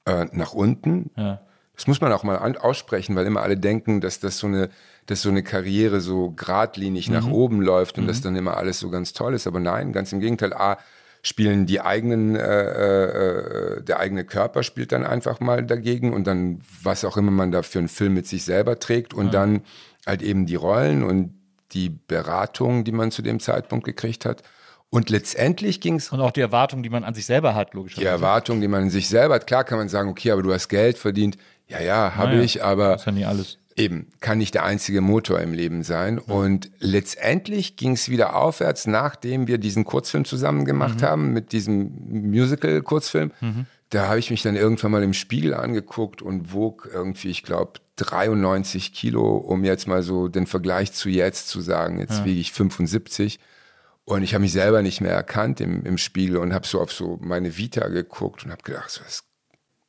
äh, 0.06 0.26
nach 0.32 0.54
unten. 0.54 1.10
Ja. 1.16 1.40
Das 1.78 1.86
muss 1.86 2.00
man 2.00 2.12
auch 2.12 2.24
mal 2.24 2.36
aussprechen, 2.56 3.14
weil 3.14 3.24
immer 3.24 3.40
alle 3.40 3.56
denken, 3.56 4.00
dass 4.00 4.18
das 4.18 4.38
so 4.38 4.48
eine, 4.48 4.68
dass 5.06 5.22
so 5.22 5.28
eine 5.28 5.44
Karriere 5.44 6.00
so 6.00 6.32
geradlinig 6.32 7.08
mhm. 7.08 7.14
nach 7.14 7.26
oben 7.28 7.62
läuft 7.62 7.98
und 7.98 8.04
mhm. 8.04 8.08
dass 8.08 8.20
dann 8.20 8.34
immer 8.34 8.56
alles 8.56 8.80
so 8.80 8.90
ganz 8.90 9.12
toll 9.12 9.32
ist. 9.32 9.46
Aber 9.46 9.60
nein, 9.60 9.92
ganz 9.92 10.12
im 10.12 10.18
Gegenteil. 10.18 10.52
A, 10.52 10.78
spielen 11.22 11.66
die 11.66 11.80
eigenen, 11.80 12.34
äh, 12.34 13.04
äh, 13.04 13.82
der 13.82 14.00
eigene 14.00 14.24
Körper 14.24 14.64
spielt 14.64 14.90
dann 14.90 15.04
einfach 15.04 15.38
mal 15.38 15.64
dagegen 15.64 16.12
und 16.12 16.26
dann, 16.26 16.62
was 16.82 17.04
auch 17.04 17.16
immer 17.16 17.30
man 17.30 17.52
da 17.52 17.62
für 17.62 17.78
einen 17.78 17.88
Film 17.88 18.14
mit 18.14 18.26
sich 18.26 18.44
selber 18.44 18.80
trägt 18.80 19.14
und 19.14 19.26
ja. 19.26 19.32
dann 19.32 19.62
halt 20.04 20.22
eben 20.22 20.46
die 20.46 20.56
Rollen 20.56 21.04
und 21.04 21.34
die 21.72 21.90
Beratung, 21.90 22.82
die 22.82 22.92
man 22.92 23.12
zu 23.12 23.22
dem 23.22 23.38
Zeitpunkt 23.38 23.84
gekriegt 23.84 24.24
hat. 24.24 24.42
Und 24.90 25.10
letztendlich 25.10 25.80
ging 25.80 25.96
es. 25.96 26.10
Und 26.10 26.20
auch 26.20 26.30
die 26.30 26.40
Erwartung, 26.40 26.82
die 26.82 26.88
man 26.88 27.04
an 27.04 27.14
sich 27.14 27.26
selber 27.26 27.54
hat, 27.54 27.74
logisch. 27.74 27.96
Die 27.96 28.04
Erwartung, 28.04 28.62
die 28.62 28.68
man 28.68 28.84
an 28.84 28.90
sich 28.90 29.08
selber 29.08 29.34
hat. 29.34 29.46
Klar 29.46 29.64
kann 29.64 29.76
man 29.78 29.90
sagen, 29.90 30.08
okay, 30.08 30.30
aber 30.30 30.42
du 30.42 30.52
hast 30.52 30.68
Geld 30.68 30.96
verdient. 30.96 31.36
Ja, 31.68 31.80
ja, 31.80 32.16
habe 32.16 32.32
naja, 32.32 32.42
ich, 32.42 32.64
aber 32.64 32.96
ist 32.96 33.06
ja 33.06 33.12
nie 33.12 33.24
alles. 33.24 33.58
eben 33.76 34.08
kann 34.20 34.38
nicht 34.38 34.54
der 34.54 34.64
einzige 34.64 35.00
Motor 35.00 35.40
im 35.40 35.52
Leben 35.52 35.82
sein. 35.82 36.20
Ja. 36.26 36.34
Und 36.34 36.70
letztendlich 36.78 37.76
ging 37.76 37.92
es 37.92 38.08
wieder 38.08 38.34
aufwärts, 38.34 38.86
nachdem 38.86 39.46
wir 39.46 39.58
diesen 39.58 39.84
Kurzfilm 39.84 40.24
zusammen 40.24 40.64
gemacht 40.64 41.02
mhm. 41.02 41.06
haben 41.06 41.32
mit 41.32 41.52
diesem 41.52 42.30
Musical-Kurzfilm. 42.30 43.32
Mhm. 43.40 43.66
Da 43.90 44.08
habe 44.08 44.18
ich 44.18 44.30
mich 44.30 44.42
dann 44.42 44.56
irgendwann 44.56 44.90
mal 44.90 45.02
im 45.02 45.14
Spiegel 45.14 45.54
angeguckt 45.54 46.20
und 46.20 46.52
wog 46.52 46.88
irgendwie, 46.92 47.28
ich 47.28 47.42
glaube, 47.42 47.80
93 47.96 48.92
Kilo, 48.92 49.36
um 49.36 49.64
jetzt 49.64 49.86
mal 49.86 50.02
so 50.02 50.28
den 50.28 50.46
Vergleich 50.46 50.92
zu 50.92 51.08
jetzt 51.08 51.48
zu 51.48 51.60
sagen. 51.60 51.98
Jetzt 51.98 52.20
ja. 52.20 52.24
wiege 52.24 52.40
ich 52.40 52.52
75. 52.52 53.40
Und 54.04 54.22
ich 54.22 54.34
habe 54.34 54.42
mich 54.42 54.52
selber 54.52 54.82
nicht 54.82 55.00
mehr 55.00 55.12
erkannt 55.12 55.60
im, 55.60 55.84
im 55.84 55.98
Spiegel 55.98 56.38
und 56.38 56.54
habe 56.54 56.66
so 56.66 56.80
auf 56.80 56.92
so 56.92 57.18
meine 57.20 57.58
Vita 57.58 57.88
geguckt 57.88 58.44
und 58.44 58.50
habe 58.50 58.62
gedacht, 58.62 58.90
so, 58.90 59.02
das, 59.04 59.24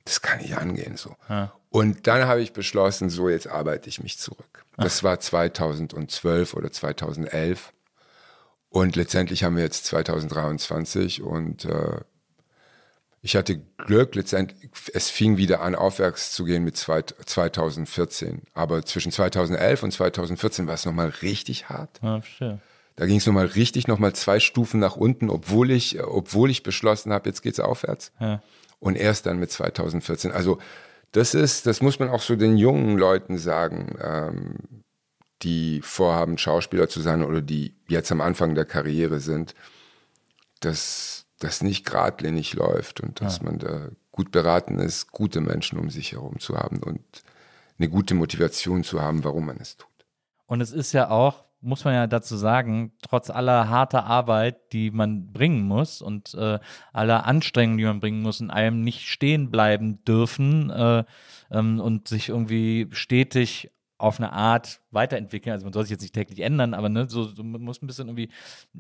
das 0.04 0.22
kann 0.22 0.40
nicht 0.40 0.58
angehen 0.58 0.98
so. 0.98 1.16
Ja. 1.30 1.54
Und 1.70 2.08
dann 2.08 2.28
habe 2.28 2.42
ich 2.42 2.54
beschlossen, 2.54 3.10
so 3.10 3.30
jetzt 3.30 3.48
arbeite 3.48 3.90
ich 3.90 4.02
mich 4.02 4.18
zurück. 4.18 4.66
Das 4.78 5.04
war 5.04 5.20
2012 5.20 6.54
oder 6.54 6.72
2011. 6.72 7.74
Und 8.70 8.96
letztendlich 8.96 9.44
haben 9.44 9.56
wir 9.56 9.64
jetzt 9.64 9.86
2023 9.86 11.22
und 11.22 11.66
äh, 11.66 12.02
ich 13.22 13.36
hatte 13.36 13.60
Glück, 13.78 14.16
letztendlich, 14.16 14.70
es 14.94 15.10
fing 15.10 15.38
wieder 15.38 15.62
an, 15.62 15.76
aufwärts 15.76 16.32
zu 16.32 16.46
gehen 16.46 16.64
mit 16.64 16.78
zwei, 16.78 17.02
2014. 17.02 18.44
Aber 18.54 18.86
zwischen 18.86 19.12
2011 19.12 19.84
und 19.84 19.92
2014 19.92 20.68
war 20.68 20.76
es 20.76 20.86
nochmal 20.86 21.10
richtig 21.22 21.70
hart. 21.70 22.00
Ja, 22.02 22.22
verstehe. 22.22 22.60
Da 22.96 23.06
ging 23.06 23.18
es 23.18 23.26
nochmal 23.26 23.46
richtig, 23.48 23.88
nochmal 23.88 24.14
zwei 24.14 24.40
Stufen 24.40 24.80
nach 24.80 24.96
unten, 24.96 25.30
obwohl 25.30 25.72
ich, 25.72 26.02
obwohl 26.04 26.50
ich 26.50 26.64
beschlossen 26.64 27.12
habe, 27.12 27.30
jetzt 27.30 27.42
geht's 27.42 27.60
aufwärts. 27.60 28.12
Ja. 28.20 28.42
Und 28.80 28.96
erst 28.96 29.26
dann 29.26 29.40
mit 29.40 29.52
2014. 29.52 30.32
Also 30.32 30.60
das 31.12 31.34
ist, 31.34 31.66
das 31.66 31.82
muss 31.82 32.00
man 32.00 32.10
auch 32.10 32.22
so 32.22 32.36
den 32.36 32.58
jungen 32.58 32.98
Leuten 32.98 33.38
sagen, 33.38 33.98
ähm, 34.02 34.84
die 35.42 35.82
vorhaben, 35.82 36.38
Schauspieler 36.38 36.90
zu 36.90 37.00
sein 37.02 37.24
oder 37.24 37.42
die 37.42 37.76
jetzt 37.88 38.12
am 38.12 38.22
Anfang 38.22 38.56
der 38.56 38.66
Karriere 38.66 39.20
sind, 39.20 39.56
dass 40.60 41.26
das 41.40 41.62
nicht 41.64 41.86
geradlinig 41.86 42.54
läuft 42.54 43.00
und 43.00 43.22
dass 43.22 43.38
ja. 43.38 43.44
man 43.46 43.60
da 43.60 43.90
gut 44.12 44.32
beraten 44.32 44.80
ist, 44.80 45.12
gute 45.12 45.40
Menschen 45.40 45.80
um 45.80 45.90
sich 45.90 46.12
herum 46.12 46.40
zu 46.40 46.58
haben 46.58 46.84
und 46.84 47.02
eine 47.78 47.90
gute 47.90 48.14
Motivation 48.14 48.84
zu 48.84 49.02
haben, 49.02 49.24
warum 49.24 49.46
man 49.46 49.58
es 49.58 49.78
tut. 49.78 49.88
Und 50.48 50.60
es 50.60 50.72
ist 50.72 50.92
ja 50.92 51.10
auch, 51.10 51.46
muss 51.62 51.84
man 51.84 51.94
ja 51.94 52.08
dazu 52.08 52.38
sagen, 52.38 52.94
trotz 53.02 53.30
aller 53.30 53.70
harter 53.70 54.06
Arbeit, 54.06 54.72
die 54.74 54.92
man 54.92 55.32
bringen 55.32 55.68
muss 55.68 56.02
und 56.02 56.34
äh, 56.36 56.60
aller 56.94 57.26
Anstrengungen, 57.26 57.78
die 57.78 57.86
man 57.86 58.00
bringen 58.00 58.22
muss, 58.22 58.40
in 58.40 58.50
allem 58.50 58.82
nicht 58.82 59.08
stehen 59.08 59.52
bleiben 59.52 60.04
dürfen 60.06 60.70
äh, 60.70 61.04
ähm, 61.52 61.80
und 61.80 62.08
sich 62.08 62.30
irgendwie 62.30 62.88
stetig 62.92 63.72
auf 64.00 64.18
eine 64.18 64.32
Art 64.32 64.80
weiterentwickeln. 64.92 65.52
Also 65.54 65.66
man 65.66 65.74
soll 65.74 65.84
sich 65.84 65.92
jetzt 65.92 66.02
nicht 66.02 66.16
täglich 66.16 66.40
ändern, 66.40 66.74
aber 66.74 66.88
ne, 66.88 67.08
so, 67.10 67.26
so, 67.26 67.44
man 67.44 67.62
muss 67.62 67.82
ein 67.82 67.88
bisschen 67.88 68.08
irgendwie 68.08 68.30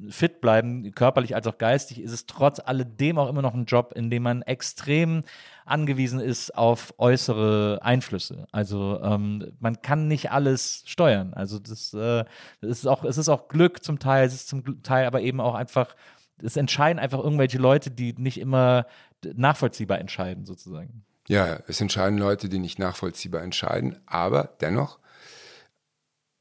fit 0.09 0.39
bleiben, 0.39 0.91
körperlich 0.91 1.35
als 1.35 1.45
auch 1.45 1.57
geistig, 1.57 2.01
ist 2.01 2.13
es 2.13 2.25
trotz 2.25 2.59
alledem 2.59 3.17
auch 3.17 3.27
immer 3.27 3.41
noch 3.41 3.53
ein 3.53 3.65
Job, 3.65 3.91
in 3.95 4.09
dem 4.09 4.23
man 4.23 4.41
extrem 4.43 5.23
angewiesen 5.65 6.21
ist 6.21 6.57
auf 6.57 6.93
äußere 6.97 7.79
Einflüsse. 7.81 8.47
Also 8.53 9.01
ähm, 9.03 9.51
man 9.59 9.81
kann 9.81 10.07
nicht 10.07 10.31
alles 10.31 10.83
steuern. 10.85 11.33
Also 11.33 11.59
das, 11.59 11.93
äh, 11.93 12.23
das 12.61 12.69
ist 12.79 12.87
auch, 12.87 13.03
es 13.03 13.17
ist 13.17 13.27
auch 13.27 13.49
Glück 13.49 13.83
zum 13.83 13.99
Teil, 13.99 14.25
es 14.25 14.33
ist 14.33 14.47
zum 14.47 14.81
Teil 14.83 15.05
aber 15.05 15.19
eben 15.19 15.41
auch 15.41 15.53
einfach, 15.53 15.95
es 16.41 16.55
entscheiden 16.55 16.97
einfach 16.97 17.19
irgendwelche 17.19 17.57
Leute, 17.57 17.91
die 17.91 18.13
nicht 18.13 18.39
immer 18.39 18.85
nachvollziehbar 19.21 19.99
entscheiden, 19.99 20.45
sozusagen. 20.45 21.03
Ja, 21.27 21.59
es 21.67 21.81
entscheiden 21.81 22.17
Leute, 22.17 22.47
die 22.47 22.57
nicht 22.57 22.79
nachvollziehbar 22.79 23.43
entscheiden, 23.43 23.97
aber 24.07 24.55
dennoch 24.61 24.97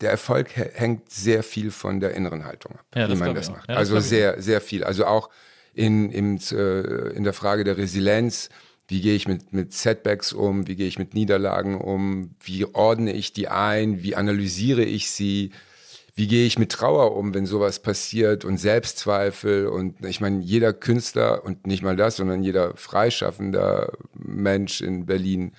der 0.01 0.11
Erfolg 0.11 0.51
hängt 0.55 1.11
sehr 1.11 1.43
viel 1.43 1.71
von 1.71 2.01
der 2.01 2.15
inneren 2.15 2.45
Haltung 2.45 2.73
ab, 2.73 2.87
ja, 2.95 3.09
wie 3.09 3.17
man 3.17 3.35
das 3.35 3.51
macht. 3.51 3.69
Ja, 3.69 3.75
das 3.75 3.91
also 3.91 4.01
sehr, 4.01 4.41
sehr 4.41 4.61
viel. 4.61 4.85
Also 4.85 5.07
auch 5.07 5.29
in, 5.75 6.11
in, 6.11 6.41
äh, 6.53 7.11
in 7.11 7.25
der 7.25 7.33
Frage 7.33 7.65
der 7.65 7.77
Resilienz, 7.77 8.49
wie 8.87 9.01
gehe 9.01 9.15
ich 9.15 9.29
mit, 9.29 9.53
mit 9.53 9.73
Setbacks 9.73 10.33
um, 10.33 10.67
wie 10.67 10.77
gehe 10.77 10.89
ich 10.89 10.99
mit 10.99 11.15
Niederlagen 11.15 11.81
um, 11.81 12.35
wie 12.41 12.65
ordne 12.65 13.13
ich 13.13 13.33
die 13.33 13.49
ein, 13.49 14.03
wie 14.03 14.17
analysiere 14.17 14.83
ich 14.83 15.11
sie, 15.11 15.51
wie 16.15 16.27
gehe 16.27 16.47
ich 16.47 16.59
mit 16.59 16.73
Trauer 16.73 17.15
um, 17.15 17.35
wenn 17.35 17.47
sowas 17.47 17.81
passiert 17.81 18.45
und 18.45 18.57
Selbstzweifel 18.57 19.67
und 19.67 20.05
ich 20.05 20.21
meine, 20.21 20.41
jeder 20.41 20.73
Künstler 20.73 21.45
und 21.45 21.67
nicht 21.67 21.83
mal 21.83 21.97
das, 21.97 22.17
sondern 22.17 22.43
jeder 22.43 22.77
freischaffender 22.77 23.93
Mensch 24.15 24.81
in 24.81 25.07
Berlin 25.07 25.53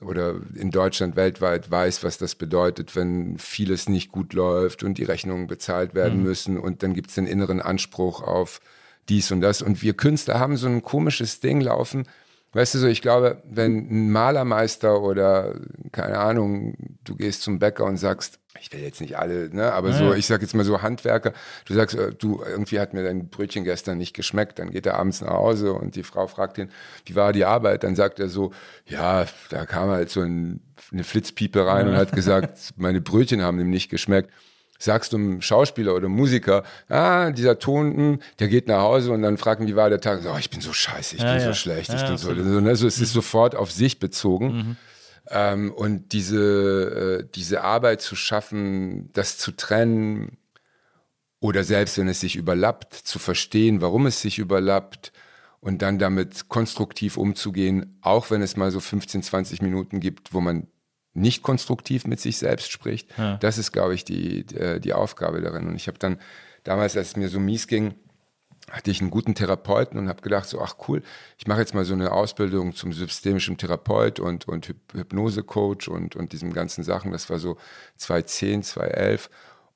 oder 0.00 0.36
in 0.54 0.70
Deutschland 0.70 1.16
weltweit 1.16 1.70
weiß, 1.70 2.04
was 2.04 2.18
das 2.18 2.34
bedeutet, 2.34 2.96
wenn 2.96 3.38
vieles 3.38 3.88
nicht 3.88 4.12
gut 4.12 4.32
läuft 4.32 4.82
und 4.82 4.98
die 4.98 5.04
Rechnungen 5.04 5.46
bezahlt 5.46 5.94
werden 5.94 6.18
mhm. 6.18 6.24
müssen 6.24 6.58
und 6.58 6.82
dann 6.82 6.94
gibt 6.94 7.08
es 7.08 7.14
den 7.14 7.26
inneren 7.26 7.60
Anspruch 7.60 8.22
auf 8.22 8.60
dies 9.08 9.30
und 9.30 9.40
das. 9.40 9.62
Und 9.62 9.82
wir 9.82 9.94
Künstler 9.94 10.38
haben 10.38 10.56
so 10.56 10.66
ein 10.66 10.82
komisches 10.82 11.40
Ding 11.40 11.60
laufen. 11.60 12.06
Weißt 12.54 12.74
du 12.74 12.78
so, 12.78 12.86
ich 12.86 13.02
glaube, 13.02 13.42
wenn 13.44 13.88
ein 13.90 14.12
Malermeister 14.12 15.02
oder 15.02 15.54
keine 15.92 16.18
Ahnung, 16.18 16.74
du 17.02 17.16
gehst 17.16 17.42
zum 17.42 17.58
Bäcker 17.58 17.84
und 17.84 17.96
sagst, 17.96 18.38
ich 18.60 18.72
will 18.72 18.80
jetzt 18.80 19.00
nicht 19.00 19.18
alle, 19.18 19.50
ne, 19.52 19.72
aber 19.72 19.90
ja. 19.90 19.98
so, 19.98 20.14
ich 20.14 20.26
sag 20.26 20.40
jetzt 20.40 20.54
mal 20.54 20.64
so 20.64 20.80
Handwerker, 20.80 21.32
du 21.64 21.74
sagst, 21.74 21.96
äh, 21.96 22.14
du, 22.14 22.42
irgendwie 22.46 22.78
hat 22.78 22.94
mir 22.94 23.02
dein 23.02 23.28
Brötchen 23.28 23.64
gestern 23.64 23.98
nicht 23.98 24.14
geschmeckt, 24.14 24.60
dann 24.60 24.70
geht 24.70 24.86
er 24.86 24.96
abends 24.96 25.20
nach 25.20 25.32
Hause 25.32 25.72
und 25.72 25.96
die 25.96 26.04
Frau 26.04 26.28
fragt 26.28 26.58
ihn, 26.58 26.70
wie 27.04 27.16
war 27.16 27.32
die 27.32 27.44
Arbeit? 27.44 27.82
Dann 27.82 27.96
sagt 27.96 28.20
er 28.20 28.28
so, 28.28 28.52
ja, 28.86 29.26
da 29.50 29.66
kam 29.66 29.90
halt 29.90 30.10
so 30.10 30.20
ein, 30.20 30.60
eine 30.92 31.02
Flitzpiepe 31.02 31.66
rein 31.66 31.86
ja. 31.86 31.92
und 31.92 31.98
hat 31.98 32.12
gesagt, 32.12 32.58
meine 32.76 33.00
Brötchen 33.00 33.42
haben 33.42 33.58
ihm 33.58 33.70
nicht 33.70 33.90
geschmeckt. 33.90 34.30
Sagst 34.78 35.12
du 35.12 35.16
einem 35.16 35.40
Schauspieler 35.40 35.94
oder 35.94 36.08
Musiker, 36.08 36.64
ah, 36.88 37.30
dieser 37.30 37.58
Ton, 37.58 37.96
hm, 37.96 38.18
der 38.38 38.48
geht 38.48 38.68
nach 38.68 38.80
Hause 38.80 39.12
und 39.12 39.22
dann 39.22 39.38
fragen, 39.38 39.66
wie 39.66 39.76
war 39.76 39.88
der 39.88 40.00
Tag? 40.00 40.20
Oh, 40.26 40.36
ich 40.38 40.50
bin 40.50 40.60
so 40.60 40.72
scheiße, 40.72 41.16
ich 41.16 41.22
ja, 41.22 41.32
bin 41.32 41.42
so 41.42 41.54
schlecht, 41.54 41.92
ich 41.94 42.02
bin 42.04 42.18
so, 42.18 42.30
also 42.30 42.86
es 42.86 43.00
ist 43.00 43.12
sofort 43.12 43.54
auf 43.54 43.70
sich 43.70 43.98
bezogen. 43.98 44.46
Mhm. 44.46 44.76
Ähm, 45.30 45.72
und 45.72 46.12
diese, 46.12 47.22
äh, 47.22 47.28
diese 47.34 47.62
Arbeit 47.62 48.02
zu 48.02 48.14
schaffen, 48.14 49.10
das 49.12 49.38
zu 49.38 49.52
trennen 49.52 50.36
oder 51.40 51.64
selbst 51.64 51.98
wenn 51.98 52.08
es 52.08 52.20
sich 52.20 52.36
überlappt, 52.36 52.94
zu 52.94 53.18
verstehen, 53.18 53.80
warum 53.80 54.06
es 54.06 54.20
sich 54.20 54.38
überlappt 54.38 55.12
und 55.60 55.82
dann 55.82 55.98
damit 55.98 56.48
konstruktiv 56.48 57.16
umzugehen, 57.16 57.98
auch 58.02 58.30
wenn 58.30 58.42
es 58.42 58.56
mal 58.56 58.70
so 58.70 58.80
15, 58.80 59.22
20 59.22 59.62
Minuten 59.62 60.00
gibt, 60.00 60.34
wo 60.34 60.40
man 60.40 60.68
nicht 61.14 61.42
konstruktiv 61.42 62.06
mit 62.06 62.20
sich 62.20 62.38
selbst 62.38 62.70
spricht. 62.70 63.08
Ja. 63.16 63.36
Das 63.36 63.56
ist, 63.56 63.72
glaube 63.72 63.94
ich, 63.94 64.04
die, 64.04 64.44
die, 64.44 64.56
äh, 64.56 64.80
die 64.80 64.92
Aufgabe 64.92 65.40
darin. 65.40 65.68
Und 65.68 65.76
ich 65.76 65.86
habe 65.86 65.98
dann 65.98 66.18
damals, 66.64 66.96
als 66.96 67.08
es 67.08 67.16
mir 67.16 67.28
so 67.28 67.40
mies 67.40 67.66
ging, 67.68 67.94
hatte 68.70 68.90
ich 68.90 69.00
einen 69.00 69.10
guten 69.10 69.34
Therapeuten 69.34 69.98
und 69.98 70.08
habe 70.08 70.22
gedacht, 70.22 70.48
so, 70.48 70.60
ach 70.60 70.76
cool, 70.88 71.02
ich 71.38 71.46
mache 71.46 71.60
jetzt 71.60 71.74
mal 71.74 71.84
so 71.84 71.94
eine 71.94 72.12
Ausbildung 72.12 72.74
zum 72.74 72.92
systemischen 72.92 73.58
Therapeut 73.58 74.20
und, 74.20 74.48
und 74.48 74.74
Hypnosecoach 74.94 75.88
und, 75.88 76.16
und 76.16 76.32
diesen 76.32 76.52
ganzen 76.52 76.82
Sachen. 76.82 77.12
Das 77.12 77.28
war 77.28 77.38
so 77.38 77.58
2010, 77.96 78.62
2011. 78.62 79.30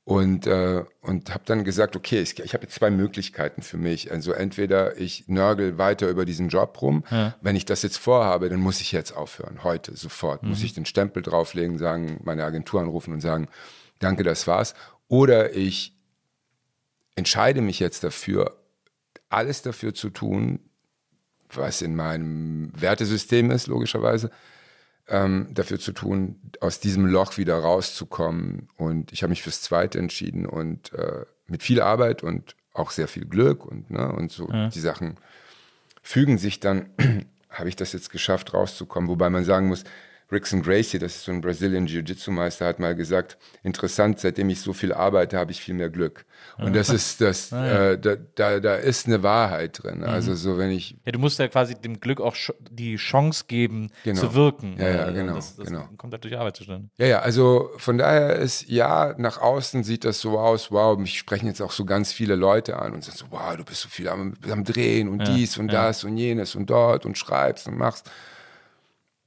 Und, 0.09 0.47
äh, 0.47 0.85
und 1.02 1.35
habe 1.35 1.43
dann 1.44 1.64
gesagt, 1.64 1.94
okay, 1.94 2.22
ich, 2.22 2.39
ich 2.40 2.55
habe 2.55 2.64
jetzt 2.64 2.76
zwei 2.76 2.89
Möglichkeiten 2.89 3.60
für 3.60 3.76
mich. 3.76 4.10
Also 4.10 4.32
entweder 4.32 4.97
ich 4.97 5.28
nörgel 5.28 5.76
weiter 5.76 6.09
über 6.09 6.24
diesen 6.24 6.48
Job 6.48 6.80
rum. 6.80 7.05
Ja. 7.10 7.35
Wenn 7.43 7.56
ich 7.56 7.66
das 7.66 7.82
jetzt 7.82 7.98
vorhabe, 7.98 8.48
dann 8.48 8.59
muss 8.59 8.80
ich 8.80 8.90
jetzt 8.90 9.14
aufhören, 9.14 9.62
heute, 9.64 9.94
sofort. 9.98 10.43
Mhm. 10.43 10.48
Muss 10.48 10.62
ich 10.62 10.72
den 10.72 10.86
Stempel 10.86 11.22
drauflegen, 11.22 11.76
sagen, 11.76 12.20
meine 12.24 12.44
Agentur 12.44 12.80
anrufen 12.80 13.12
und 13.12 13.20
sagen, 13.20 13.48
danke, 13.98 14.22
das 14.22 14.47
war's. 14.47 14.72
Oder 15.09 15.55
ich 15.55 15.94
entscheide 17.14 17.60
mich 17.60 17.78
jetzt 17.78 18.02
dafür, 18.02 18.56
alles 19.28 19.60
dafür 19.60 19.93
zu 19.93 20.09
tun, 20.09 20.60
was 21.52 21.82
in 21.82 21.94
meinem 21.94 22.72
Wertesystem 22.74 23.51
ist, 23.51 23.66
logischerweise, 23.66 24.30
ähm, 25.09 25.48
dafür 25.52 25.78
zu 25.78 25.93
tun, 25.93 26.36
aus 26.60 26.80
diesem 26.80 27.06
Loch 27.06 27.39
wieder 27.39 27.59
rauszukommen. 27.59 28.68
Und 28.76 29.12
ich 29.12 29.22
habe 29.22 29.30
mich 29.30 29.43
fürs 29.43 29.62
Zweite 29.62 29.98
entschieden 29.98 30.47
und 30.47 30.93
äh, 30.93 31.24
mit 31.47 31.62
viel 31.62 31.80
Arbeit 31.80 32.22
und 32.22 32.55
auch 32.72 32.90
sehr 32.90 33.09
viel 33.09 33.24
Glück 33.24 33.64
und, 33.64 33.90
ne, 33.90 34.12
und 34.12 34.30
so 34.30 34.48
ja. 34.51 34.68
die 34.68 34.80
Sachen 34.80 35.16
fügen 36.02 36.39
sich 36.39 36.60
dann, 36.60 36.90
habe 37.51 37.68
ich 37.68 37.76
das 37.76 37.93
jetzt 37.93 38.10
geschafft, 38.10 38.55
rauszukommen. 38.55 39.09
Wobei 39.09 39.30
man 39.30 39.44
sagen 39.44 39.68
muss, 39.68 39.85
Rickson 40.30 40.62
Gracie, 40.62 40.98
das 40.98 41.16
ist 41.16 41.24
so 41.24 41.32
ein 41.32 41.40
Brazilian 41.40 41.86
Jiu-Jitsu-Meister, 41.86 42.66
hat 42.66 42.78
mal 42.80 42.94
gesagt, 42.94 43.38
interessant, 43.62 44.20
seitdem 44.20 44.50
ich 44.50 44.60
so 44.60 44.74
viel 44.74 44.92
arbeite, 44.92 45.38
habe 45.38 45.52
ich 45.52 45.60
viel 45.60 45.74
mehr 45.74 45.88
Glück. 45.88 46.26
Und 46.59 46.76
das 46.76 46.90
ist 46.90 47.22
das, 47.22 47.50
ah, 47.52 47.66
ja. 47.66 47.90
äh, 47.92 47.98
da, 47.98 48.16
da, 48.34 48.60
da 48.60 48.74
ist 48.74 49.06
eine 49.06 49.22
Wahrheit 49.22 49.82
drin. 49.82 49.98
Mhm. 49.98 50.05
Also 50.05 50.34
so, 50.34 50.59
wenn 50.59 50.70
ich. 50.70 50.96
Ja, 51.06 51.12
du 51.12 51.18
musst 51.18 51.38
ja 51.38 51.48
quasi 51.48 51.74
dem 51.76 52.00
Glück 52.00 52.20
auch 52.20 52.36
die 52.70 52.96
Chance 52.96 53.44
geben, 53.48 53.90
genau. 54.05 54.20
zu 54.20 54.34
wirken. 54.34 54.76
Ja, 54.78 54.90
ja, 54.90 55.10
genau. 55.10 55.36
Das, 55.36 55.56
das 55.56 55.66
genau. 55.66 55.88
kommt 55.96 56.12
halt 56.12 56.24
durch 56.24 56.36
Arbeit 56.36 56.56
zustande. 56.56 56.90
Ja, 56.98 57.06
ja, 57.06 57.18
also 57.20 57.70
von 57.78 57.96
daher 57.96 58.36
ist, 58.36 58.68
ja, 58.68 59.14
nach 59.16 59.40
außen 59.40 59.82
sieht 59.82 60.05
das 60.05 60.20
so 60.20 60.38
aus, 60.38 60.70
wow, 60.70 60.98
mich 60.98 61.18
sprechen 61.18 61.46
jetzt 61.46 61.62
auch 61.62 61.72
so 61.72 61.86
ganz 61.86 62.12
viele 62.12 62.36
Leute 62.36 62.78
an 62.78 62.92
und 62.92 63.02
sagen 63.02 63.16
so, 63.16 63.26
wow, 63.30 63.56
du 63.56 63.64
bist 63.64 63.80
so 63.80 63.88
viel 63.88 64.09
am, 64.09 64.34
am 64.50 64.64
Drehen 64.64 65.09
und 65.09 65.20
ja, 65.20 65.34
dies 65.34 65.56
und 65.56 65.72
das 65.72 66.05
und 66.05 66.18
jenes 66.18 66.55
und 66.55 66.68
dort 66.68 67.06
und 67.06 67.16
schreibst 67.16 67.66
und 67.66 67.78
machst 67.78 68.10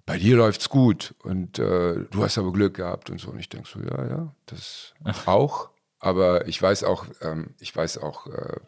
bei 0.06 0.18
dir 0.18 0.38
läuft's 0.38 0.70
gut 0.70 1.16
und 1.24 1.60
äh, 1.60 2.06
du 2.10 2.24
hast 2.24 2.38
aber 2.38 2.52
Glück 2.52 2.76
gehabt 2.76 3.10
und 3.10 3.20
so. 3.20 3.32
Und 3.32 3.40
ich 3.40 3.50
denke 3.50 3.68
so, 3.68 3.80
ja, 3.80 4.08
ja, 4.08 4.36
das 4.46 4.94
auch. 5.26 5.70
Aber 6.00 6.48
ich 6.48 6.62
weiß 6.62 6.84
auch, 6.84 7.06
ähm, 7.22 7.54
ich 7.60 7.76
weiß 7.76 8.00
auch, 8.00 8.28
äh, 8.28 8.60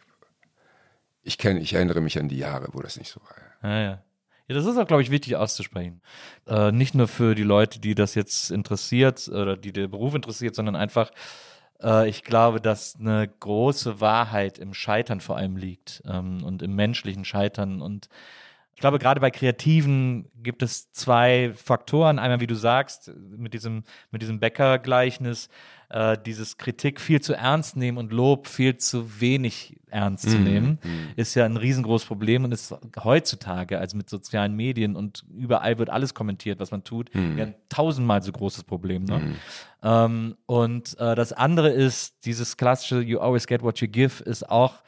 ich 1.23 1.38
kenne, 1.38 1.60
ich 1.60 1.73
erinnere 1.73 2.01
mich 2.01 2.19
an 2.19 2.27
die 2.27 2.38
Jahre, 2.38 2.69
wo 2.73 2.81
das 2.81 2.97
nicht 2.97 3.11
so 3.11 3.19
war. 3.22 3.69
Ja, 3.72 3.81
ja. 3.81 4.03
Ja, 4.49 4.55
das 4.55 4.65
ist 4.65 4.77
auch, 4.77 4.88
glaube 4.88 5.01
ich, 5.01 5.10
wichtig 5.10 5.38
auszusprechen. 5.38 6.01
Äh, 6.47 6.73
nicht 6.73 6.95
nur 6.95 7.07
für 7.07 7.34
die 7.34 7.43
Leute, 7.43 7.80
die 7.80 7.95
das 7.95 8.14
jetzt 8.14 8.51
interessiert 8.51 9.30
oder 9.30 9.55
die 9.55 9.72
der 9.72 9.88
Beruf 9.88 10.15
interessiert, 10.15 10.53
sondern 10.53 10.76
einfach, 10.76 11.11
äh, 11.81 12.10
ich 12.10 12.23
glaube, 12.23 12.60
dass 12.60 12.97
eine 12.99 13.27
große 13.27 14.01
Wahrheit 14.01 14.57
im 14.57 14.73
Scheitern 14.73 15.22
vor 15.22 15.38
allem 15.38 15.55
liegt 15.55 16.03
ähm, 16.05 16.43
und 16.43 16.61
im 16.61 16.76
menschlichen 16.76 17.23
Scheitern 17.23 17.81
und 17.81 18.10
ich 18.76 18.82
glaube, 18.82 19.00
gerade 19.00 19.22
bei 19.22 19.32
Kreativen 19.32 20.26
gibt 20.41 20.64
es 20.64 20.91
zwei 20.91 21.54
Faktoren. 21.56 22.20
Einmal, 22.20 22.41
wie 22.41 22.48
du 22.48 22.56
sagst, 22.56 23.12
mit 23.38 23.54
diesem, 23.54 23.84
mit 24.12 24.22
diesem 24.22 24.40
Bäcker-Gleichnis, 24.40 25.50
äh, 25.90 26.18
dieses 26.26 26.58
Kritik 26.58 27.00
viel 27.00 27.22
zu 27.22 27.34
ernst 27.34 27.78
nehmen 27.78 28.00
und 28.00 28.12
Lob 28.12 28.48
viel 28.48 28.78
zu 28.78 29.22
wenig 29.22 29.78
ernst 29.91 30.28
zu 30.28 30.38
mhm, 30.38 30.44
nehmen, 30.44 30.80
mm. 30.84 31.20
ist 31.20 31.36
ja 31.36 31.45
ein 31.45 31.56
riesengroßes 31.56 32.08
Problem 32.08 32.44
und 32.44 32.52
ist 32.52 32.76
heutzutage, 33.04 33.78
also 33.78 33.95
mit 33.95 34.10
sozialen 34.10 34.56
Medien 34.56 34.95
und 34.95 35.24
überall 35.38 35.78
wird 35.78 35.91
alles 35.91 36.16
kommentiert, 36.16 36.60
was 36.60 36.72
man 36.72 36.84
tut, 36.84 37.14
mm. 37.14 37.38
ja 37.38 37.45
ein 37.45 37.56
tausendmal 37.70 38.24
so 38.24 38.32
großes 38.32 38.64
Problem. 38.64 39.04
Ne? 39.04 39.20
Mm. 39.20 39.36
Ähm, 39.84 40.36
und 40.48 41.00
äh, 41.00 41.14
das 41.14 41.32
andere 41.32 41.70
ist, 41.70 42.26
dieses 42.26 42.58
klassische 42.58 43.00
You 43.02 43.20
always 43.20 43.45
get 43.45 43.62
what 43.62 43.80
you 43.80 43.88
give, 43.88 44.24
ist 44.24 44.50
auch 44.50 44.82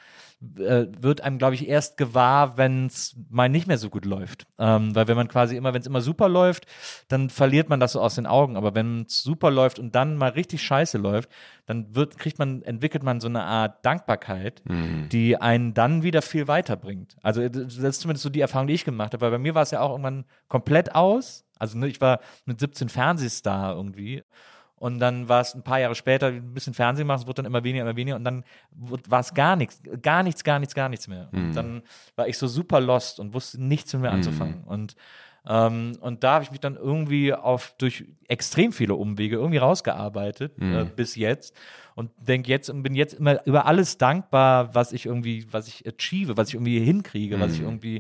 äh, 0.58 0.88
wird 1.00 1.22
einem, 1.22 1.38
glaube 1.38 1.56
ich, 1.56 1.68
erst 1.68 1.98
gewahr, 1.98 2.58
wenn 2.58 2.88
es 2.88 3.16
mal 3.30 3.50
nicht 3.50 3.68
mehr 3.68 3.78
so 3.78 3.90
gut 3.90 4.06
läuft. 4.06 4.46
Ähm, 4.60 4.94
weil 4.94 5.08
wenn 5.08 5.16
man 5.16 5.28
quasi 5.28 5.56
immer, 5.56 5.74
wenn 5.74 5.82
es 5.82 5.88
immer 5.88 6.02
super 6.02 6.30
läuft, 6.30 6.66
dann 7.08 7.30
verliert 7.30 7.70
man 7.70 7.80
das 7.80 7.94
so 7.94 8.02
aus 8.02 8.16
den 8.16 8.26
Augen. 8.26 8.58
Aber 8.58 8.76
wenn 8.76 9.04
es 9.04 9.24
super 9.24 9.50
läuft 9.50 9.80
und 9.80 9.96
dann 9.96 10.18
mal 10.18 10.32
richtig 10.32 10.62
scheiße 10.62 10.98
läuft, 10.98 11.30
dann 11.66 11.96
wird, 11.96 12.18
kriegt 12.18 12.38
man, 12.38 12.62
entwickelt 12.64 13.04
man 13.04 13.20
so 13.22 13.28
eine 13.28 13.44
Art 13.44 13.86
Dankbarkeit, 13.86 14.62
mhm. 14.66 15.10
die 15.10 15.38
einen 15.38 15.74
dann 15.74 16.04
wieder 16.04 16.22
viel 16.22 16.48
weiterbringt. 16.48 17.16
Also 17.22 17.42
äh, 17.42 17.50
das 17.50 17.78
ist 17.78 18.02
zumindest 18.02 18.24
so 18.24 18.30
die 18.30 18.42
Erfahrung, 18.42 18.68
die 18.68 18.74
ich 18.74 18.86
gemacht 18.86 19.14
habe, 19.14 19.22
weil 19.22 19.32
bei 19.32 19.40
mir 19.40 19.56
war 19.56 19.64
es 19.64 19.72
ja 19.72 19.82
auch 19.82 19.92
irgendwann 19.92 20.26
komplett 20.48 20.94
aus. 20.94 21.46
Also 21.58 21.78
ne, 21.78 21.88
ich 21.88 22.02
war 22.02 22.20
mit 22.46 22.60
17 22.60 22.90
Fernsehstar 22.90 23.76
irgendwie 23.76 24.24
und 24.86 25.00
dann 25.00 25.28
war 25.28 25.42
es 25.42 25.56
ein 25.56 25.64
paar 25.64 25.80
Jahre 25.80 25.96
später 25.96 26.28
ein 26.28 26.54
bisschen 26.54 26.74
Fernsehen 26.76 27.08
machen, 27.08 27.22
es 27.22 27.28
wurde 27.28 27.42
dann 27.42 27.46
immer 27.52 27.64
weniger, 27.64 27.84
immer 27.84 27.96
weniger. 27.96 28.18
Und 28.18 28.24
dann 28.24 28.44
war 29.16 29.20
es 29.20 29.34
gar 29.34 29.56
nichts, 29.56 29.82
gar 30.02 30.22
nichts, 30.22 30.44
gar 30.44 30.60
nichts, 30.60 30.76
gar 30.76 30.90
nichts 30.90 31.08
mehr. 31.08 31.30
Und 31.34 31.50
mhm. 31.50 31.54
dann 31.56 31.82
war 32.16 32.28
ich 32.28 32.38
so 32.38 32.48
super 32.48 32.80
lost 32.80 33.20
und 33.20 33.34
wusste 33.34 33.64
nichts 33.64 33.94
mehr 33.94 34.12
mhm. 34.12 34.18
anzufangen. 34.18 34.64
Und 34.64 34.96
Ähm, 35.48 35.98
und 36.02 36.24
da 36.24 36.34
habe 36.36 36.44
ich 36.44 36.50
mich 36.50 36.60
dann 36.60 36.76
irgendwie 36.76 37.32
auf 37.32 37.76
durch 37.78 38.06
extrem 38.28 38.72
viele 38.72 38.96
Umwege 38.96 39.36
irgendwie 39.36 39.60
rausgearbeitet 39.60 40.58
Mhm. 40.58 40.74
äh, 40.76 40.86
bis 40.86 41.16
jetzt 41.16 41.56
und 41.94 42.10
denke 42.18 42.50
jetzt 42.50 42.68
und 42.72 42.82
bin 42.82 42.96
jetzt 42.96 43.14
immer 43.14 43.46
über 43.46 43.68
alles 43.68 44.00
dankbar, 44.00 44.74
was 44.74 44.92
ich 44.92 45.06
irgendwie, 45.06 45.46
was 45.52 45.68
ich 45.68 45.86
achieve, 45.88 46.36
was 46.38 46.48
ich 46.50 46.56
irgendwie 46.56 46.80
hinkriege, 46.80 47.40
was 47.40 47.54
ich 47.54 47.60
Mhm. 47.60 47.66
irgendwie, 47.68 47.98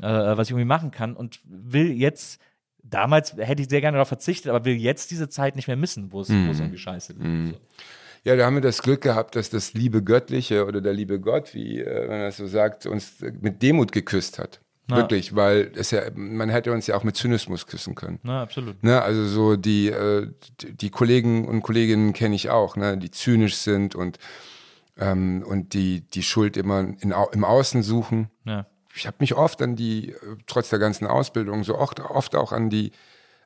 äh, 0.00 0.36
was 0.36 0.46
ich 0.46 0.52
irgendwie 0.52 0.64
machen 0.76 0.90
kann 0.90 1.14
und 1.14 1.40
will 1.44 1.90
jetzt 1.92 2.40
Damals 2.90 3.36
hätte 3.36 3.62
ich 3.62 3.68
sehr 3.68 3.80
gerne 3.80 3.96
darauf 3.96 4.08
verzichtet, 4.08 4.50
aber 4.50 4.64
will 4.64 4.74
jetzt 4.76 5.10
diese 5.10 5.28
Zeit 5.28 5.56
nicht 5.56 5.66
mehr 5.68 5.76
missen, 5.76 6.12
wo 6.12 6.20
es 6.20 6.28
Mhm. 6.28 6.48
irgendwie 6.50 6.78
scheiße 6.78 7.12
lief. 7.14 7.52
So. 7.54 7.60
Ja, 8.24 8.36
da 8.36 8.46
haben 8.46 8.54
wir 8.54 8.60
das 8.62 8.82
Glück 8.82 9.00
gehabt, 9.02 9.36
dass 9.36 9.48
das 9.50 9.74
liebe 9.74 10.02
Göttliche 10.02 10.66
oder 10.66 10.80
der 10.80 10.92
liebe 10.92 11.20
Gott, 11.20 11.54
wie 11.54 11.80
äh, 11.80 12.08
man 12.08 12.20
das 12.20 12.36
so 12.38 12.46
sagt, 12.46 12.86
uns 12.86 13.16
mit 13.40 13.62
Demut 13.62 13.92
geküsst 13.92 14.38
hat. 14.38 14.60
Ja. 14.90 14.96
Wirklich, 14.96 15.36
weil 15.36 15.70
es 15.76 15.90
ja, 15.90 16.00
man 16.14 16.48
hätte 16.48 16.72
uns 16.72 16.86
ja 16.86 16.96
auch 16.96 17.04
mit 17.04 17.14
Zynismus 17.14 17.66
küssen 17.66 17.94
können. 17.94 18.20
Na, 18.22 18.40
absolut. 18.42 18.82
Ne, 18.82 19.00
also 19.02 19.26
so 19.26 19.56
die, 19.56 19.88
äh, 19.88 20.28
die- 20.62 20.88
Kollegen 20.90 21.46
und 21.46 21.60
Kolleginnen 21.62 22.14
kenne 22.14 22.34
ich 22.34 22.48
auch, 22.48 22.74
ne, 22.76 22.96
die 22.96 23.10
zynisch 23.10 23.56
sind 23.56 23.94
und, 23.94 24.18
ähm, 24.98 25.44
und 25.46 25.74
die 25.74 26.00
die 26.08 26.22
Schuld 26.22 26.56
immer 26.56 26.80
in, 26.80 27.14
im 27.32 27.44
Außen 27.44 27.82
suchen. 27.82 28.30
Ja. 28.46 28.66
Ich 28.98 29.06
habe 29.06 29.16
mich 29.20 29.34
oft 29.34 29.62
an 29.62 29.76
die, 29.76 30.12
äh, 30.12 30.16
trotz 30.46 30.70
der 30.70 30.78
ganzen 30.78 31.06
Ausbildung, 31.06 31.64
so 31.64 31.76
oft, 31.76 32.00
oft 32.00 32.34
auch 32.34 32.52
an 32.52 32.70
die 32.70 32.92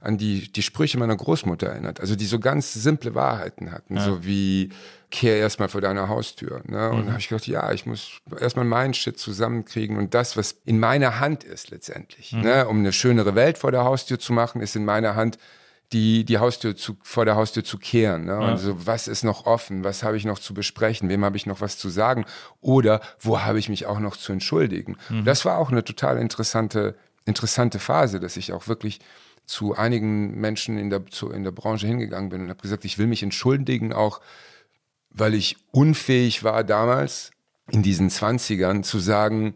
an 0.02 0.18
die, 0.18 0.50
die 0.50 0.62
Sprüche 0.62 0.98
meiner 0.98 1.16
Großmutter 1.16 1.68
erinnert, 1.68 2.00
also 2.00 2.16
die 2.16 2.24
so 2.24 2.40
ganz 2.40 2.72
simple 2.72 3.14
Wahrheiten 3.14 3.70
hatten, 3.70 4.00
so 4.00 4.24
wie 4.24 4.70
kehr 5.10 5.36
erstmal 5.36 5.68
vor 5.68 5.80
deiner 5.80 6.08
Haustür. 6.08 6.60
Ne? 6.64 6.90
Und 6.90 7.06
da 7.06 7.12
habe 7.12 7.20
ich 7.20 7.28
gedacht, 7.28 7.46
ja, 7.46 7.70
ich 7.72 7.86
muss 7.86 8.18
erstmal 8.40 8.64
meinen 8.64 8.94
Shit 8.94 9.18
zusammenkriegen 9.18 9.96
und 9.96 10.14
das, 10.14 10.36
was 10.36 10.56
in 10.64 10.80
meiner 10.80 11.20
Hand 11.20 11.44
ist 11.44 11.70
letztendlich, 11.70 12.32
ne? 12.32 12.66
um 12.66 12.78
eine 12.78 12.92
schönere 12.92 13.34
Welt 13.34 13.58
vor 13.58 13.70
der 13.70 13.84
Haustür 13.84 14.18
zu 14.18 14.32
machen, 14.32 14.60
ist 14.60 14.74
in 14.74 14.84
meiner 14.84 15.14
Hand, 15.14 15.38
die, 15.92 16.24
die 16.24 16.38
Haustür 16.38 16.76
zu, 16.76 16.96
vor 17.02 17.24
der 17.24 17.36
Haustür 17.36 17.64
zu 17.64 17.78
kehren. 17.78 18.24
Ne? 18.24 18.36
Also 18.36 18.86
was 18.86 19.08
ist 19.08 19.24
noch 19.24 19.46
offen? 19.46 19.84
Was 19.84 20.02
habe 20.02 20.16
ich 20.16 20.24
noch 20.24 20.38
zu 20.38 20.54
besprechen? 20.54 21.08
Wem 21.08 21.24
habe 21.24 21.36
ich 21.36 21.46
noch 21.46 21.60
was 21.60 21.78
zu 21.78 21.88
sagen? 21.90 22.24
Oder 22.60 23.00
wo 23.20 23.40
habe 23.40 23.58
ich 23.58 23.68
mich 23.68 23.86
auch 23.86 23.98
noch 23.98 24.16
zu 24.16 24.32
entschuldigen? 24.32 24.96
Das 25.24 25.44
war 25.44 25.58
auch 25.58 25.70
eine 25.70 25.84
total 25.84 26.18
interessante, 26.18 26.96
interessante 27.26 27.78
Phase, 27.78 28.20
dass 28.20 28.36
ich 28.36 28.52
auch 28.52 28.68
wirklich 28.68 29.00
zu 29.44 29.74
einigen 29.74 30.40
Menschen 30.40 30.78
in 30.78 30.88
der, 30.88 31.06
zu, 31.06 31.30
in 31.30 31.44
der 31.44 31.50
Branche 31.50 31.86
hingegangen 31.86 32.30
bin 32.30 32.42
und 32.42 32.48
habe 32.48 32.62
gesagt, 32.62 32.84
ich 32.84 32.98
will 32.98 33.06
mich 33.06 33.22
entschuldigen, 33.22 33.92
auch 33.92 34.20
weil 35.10 35.34
ich 35.34 35.56
unfähig 35.72 36.42
war 36.42 36.64
damals 36.64 37.32
in 37.70 37.82
diesen 37.82 38.08
Zwanzigern 38.08 38.82
zu 38.82 38.98
sagen, 38.98 39.54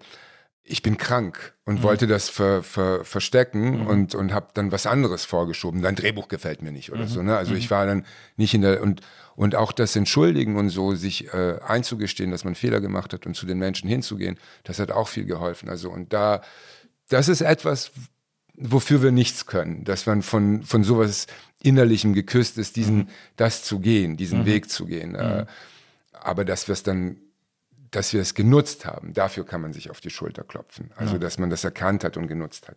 ich 0.69 0.83
bin 0.83 0.97
krank 0.99 1.55
und 1.65 1.83
wollte 1.83 2.07
das 2.07 2.29
ver, 2.29 2.63
ver, 2.63 3.05
verstecken 3.05 3.87
und, 3.87 4.15
und 4.15 4.33
habe 4.33 4.49
dann 4.55 4.73
was 4.73 4.87
anderes 4.87 5.25
vorgeschoben. 5.25 5.81
Dein 5.81 5.95
Drehbuch 5.95 6.29
gefällt 6.29 6.61
mir 6.61 6.73
nicht 6.73 6.93
oder 6.93 7.07
so. 7.07 7.23
Ne? 7.23 7.37
Also 7.37 7.55
ich 7.55 7.71
war 7.71 7.87
dann 7.87 8.05
nicht 8.37 8.53
in 8.53 8.63
der 8.63 8.83
und 8.83 9.01
und 9.37 9.55
auch 9.55 9.71
das 9.71 9.95
Entschuldigen 9.95 10.57
und 10.57 10.71
so, 10.71 10.95
sich 10.95 11.33
äh, 11.35 11.59
einzugestehen, 11.65 12.31
dass 12.31 12.45
man 12.45 12.55
Fehler 12.55 12.81
gemacht 12.81 13.13
hat 13.13 13.27
und 13.27 13.35
zu 13.37 13.45
den 13.45 13.59
Menschen 13.59 13.87
hinzugehen, 13.87 14.39
das 14.65 14.79
hat 14.79 14.91
auch 14.91 15.09
viel 15.09 15.27
geholfen. 15.27 15.69
Also 15.69 15.91
und 15.91 16.13
da, 16.15 16.41
das 17.09 17.29
ist 17.29 17.43
etwas, 17.43 17.93
wofür 18.55 19.03
wir 19.03 19.13
nichts 19.13 19.45
können, 19.45 19.85
dass 19.85 20.07
man 20.07 20.23
von, 20.23 20.63
von 20.63 20.85
sowas 20.85 21.27
Innerlichem 21.63 22.15
geküsst 22.15 22.57
ist, 22.57 22.77
diesen, 22.77 23.11
das 23.37 23.63
zu 23.63 23.79
gehen, 23.79 24.17
diesen 24.17 24.47
Weg 24.47 24.71
zu 24.71 24.87
gehen. 24.87 25.15
Äh, 25.15 25.45
aber 26.13 26.47
dass 26.47 26.67
wir 26.67 26.73
es 26.73 26.83
dann, 26.83 27.19
dass 27.97 28.13
wir 28.13 28.21
es 28.21 28.35
genutzt 28.35 28.85
haben, 28.85 29.15
dafür 29.15 29.47
kann 29.47 29.63
man 29.63 29.73
sich 29.73 29.91
auf 29.91 30.03
die 30.03 30.11
Schulter 30.11 30.45
klopfen. 30.45 30.91
Also, 30.97 31.17
dass 31.17 31.39
man 31.39 31.49
das 31.49 31.65
erkannt 31.65 32.05
hat 32.05 32.19
und 32.19 32.29
genutzt 32.29 32.69
hat. 32.69 32.77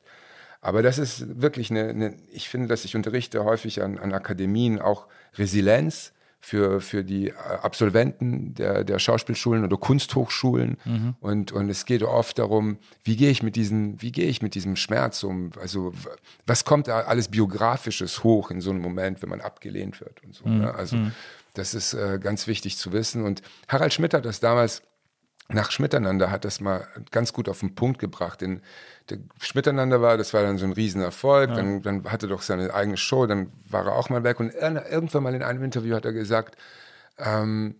Aber 0.62 0.82
das 0.82 0.98
ist 0.98 1.42
wirklich 1.42 1.70
eine, 1.72 1.90
eine 1.90 2.16
ich 2.32 2.48
finde, 2.48 2.70
dass 2.70 2.86
ich 2.86 2.96
unterrichte 2.96 3.44
häufig 3.44 3.84
an, 3.84 3.98
an 3.98 4.14
Akademien 4.14 4.80
auch 4.80 5.08
Resilienz 5.38 6.14
für, 6.40 6.80
für 6.80 7.04
die 7.04 7.30
äh, 7.30 7.34
Absolventen 7.34 8.54
der, 8.54 8.86
der 8.86 8.98
Schauspielschulen 8.98 9.66
oder 9.66 9.76
Kunsthochschulen. 9.76 10.78
Und, 11.20 11.52
und 11.52 11.70
es 11.70 11.86
geht 11.86 12.04
oft 12.04 12.40
darum, 12.40 12.78
wie 13.04 13.18
gehe 13.18 13.30
ich 13.30 13.44
mit 13.44 13.58
diesen, 13.58 14.02
wie 14.02 14.14
gehe 14.14 14.28
ich 14.28 14.42
mit 14.42 14.56
diesem 14.56 14.78
Schmerz 14.78 15.24
um? 15.24 15.52
Also, 15.62 15.92
was 16.48 16.64
kommt 16.64 16.88
da 16.88 17.02
alles 17.02 17.28
Biografisches 17.28 18.24
hoch 18.24 18.52
in 18.52 18.62
so 18.62 18.70
einem 18.70 18.82
Moment, 18.82 19.22
wenn 19.22 19.28
man 19.28 19.42
abgelehnt 19.42 20.00
wird 20.00 20.24
und 20.24 20.34
so. 20.34 20.48
Ne? 20.48 20.74
Also, 20.74 20.96
das 21.56 21.74
ist 21.74 21.94
äh, 21.94 22.20
ganz 22.22 22.48
wichtig 22.48 22.78
zu 22.78 22.94
wissen. 22.94 23.26
Und 23.26 23.42
Harald 23.68 23.94
Schmidt 23.94 24.14
hat 24.14 24.24
das 24.24 24.40
damals 24.40 24.82
nach 25.52 25.72
Schmiteinander 25.72 26.30
hat 26.30 26.46
das 26.46 26.62
mal 26.62 26.88
ganz 27.12 27.34
gut 27.34 27.50
auf 27.50 27.60
den 27.62 27.74
Punkt 27.76 28.00
gebracht. 28.00 28.42
In, 28.42 28.62
der 29.10 29.18
Schmiteinander 29.42 30.00
war, 30.02 30.16
das 30.18 30.34
war 30.34 30.44
dann 30.44 30.58
so 30.60 30.66
ein 30.66 30.74
Riesenerfolg, 30.74 31.50
dann, 31.56 31.82
dann 31.82 32.04
hatte 32.12 32.28
er 32.28 32.30
doch 32.30 32.44
seine 32.44 32.72
eigene 32.74 32.98
Show, 32.98 33.26
dann 33.26 33.52
war 33.68 33.86
er 33.88 33.94
auch 33.96 34.10
mal 34.10 34.24
weg 34.24 34.40
und 34.40 34.52
ir- 34.54 34.86
irgendwann 34.90 35.24
mal 35.24 35.34
in 35.34 35.42
einem 35.44 35.64
Interview 35.64 35.96
hat 35.96 36.06
er 36.06 36.14
gesagt, 36.14 36.56
ähm, 37.18 37.76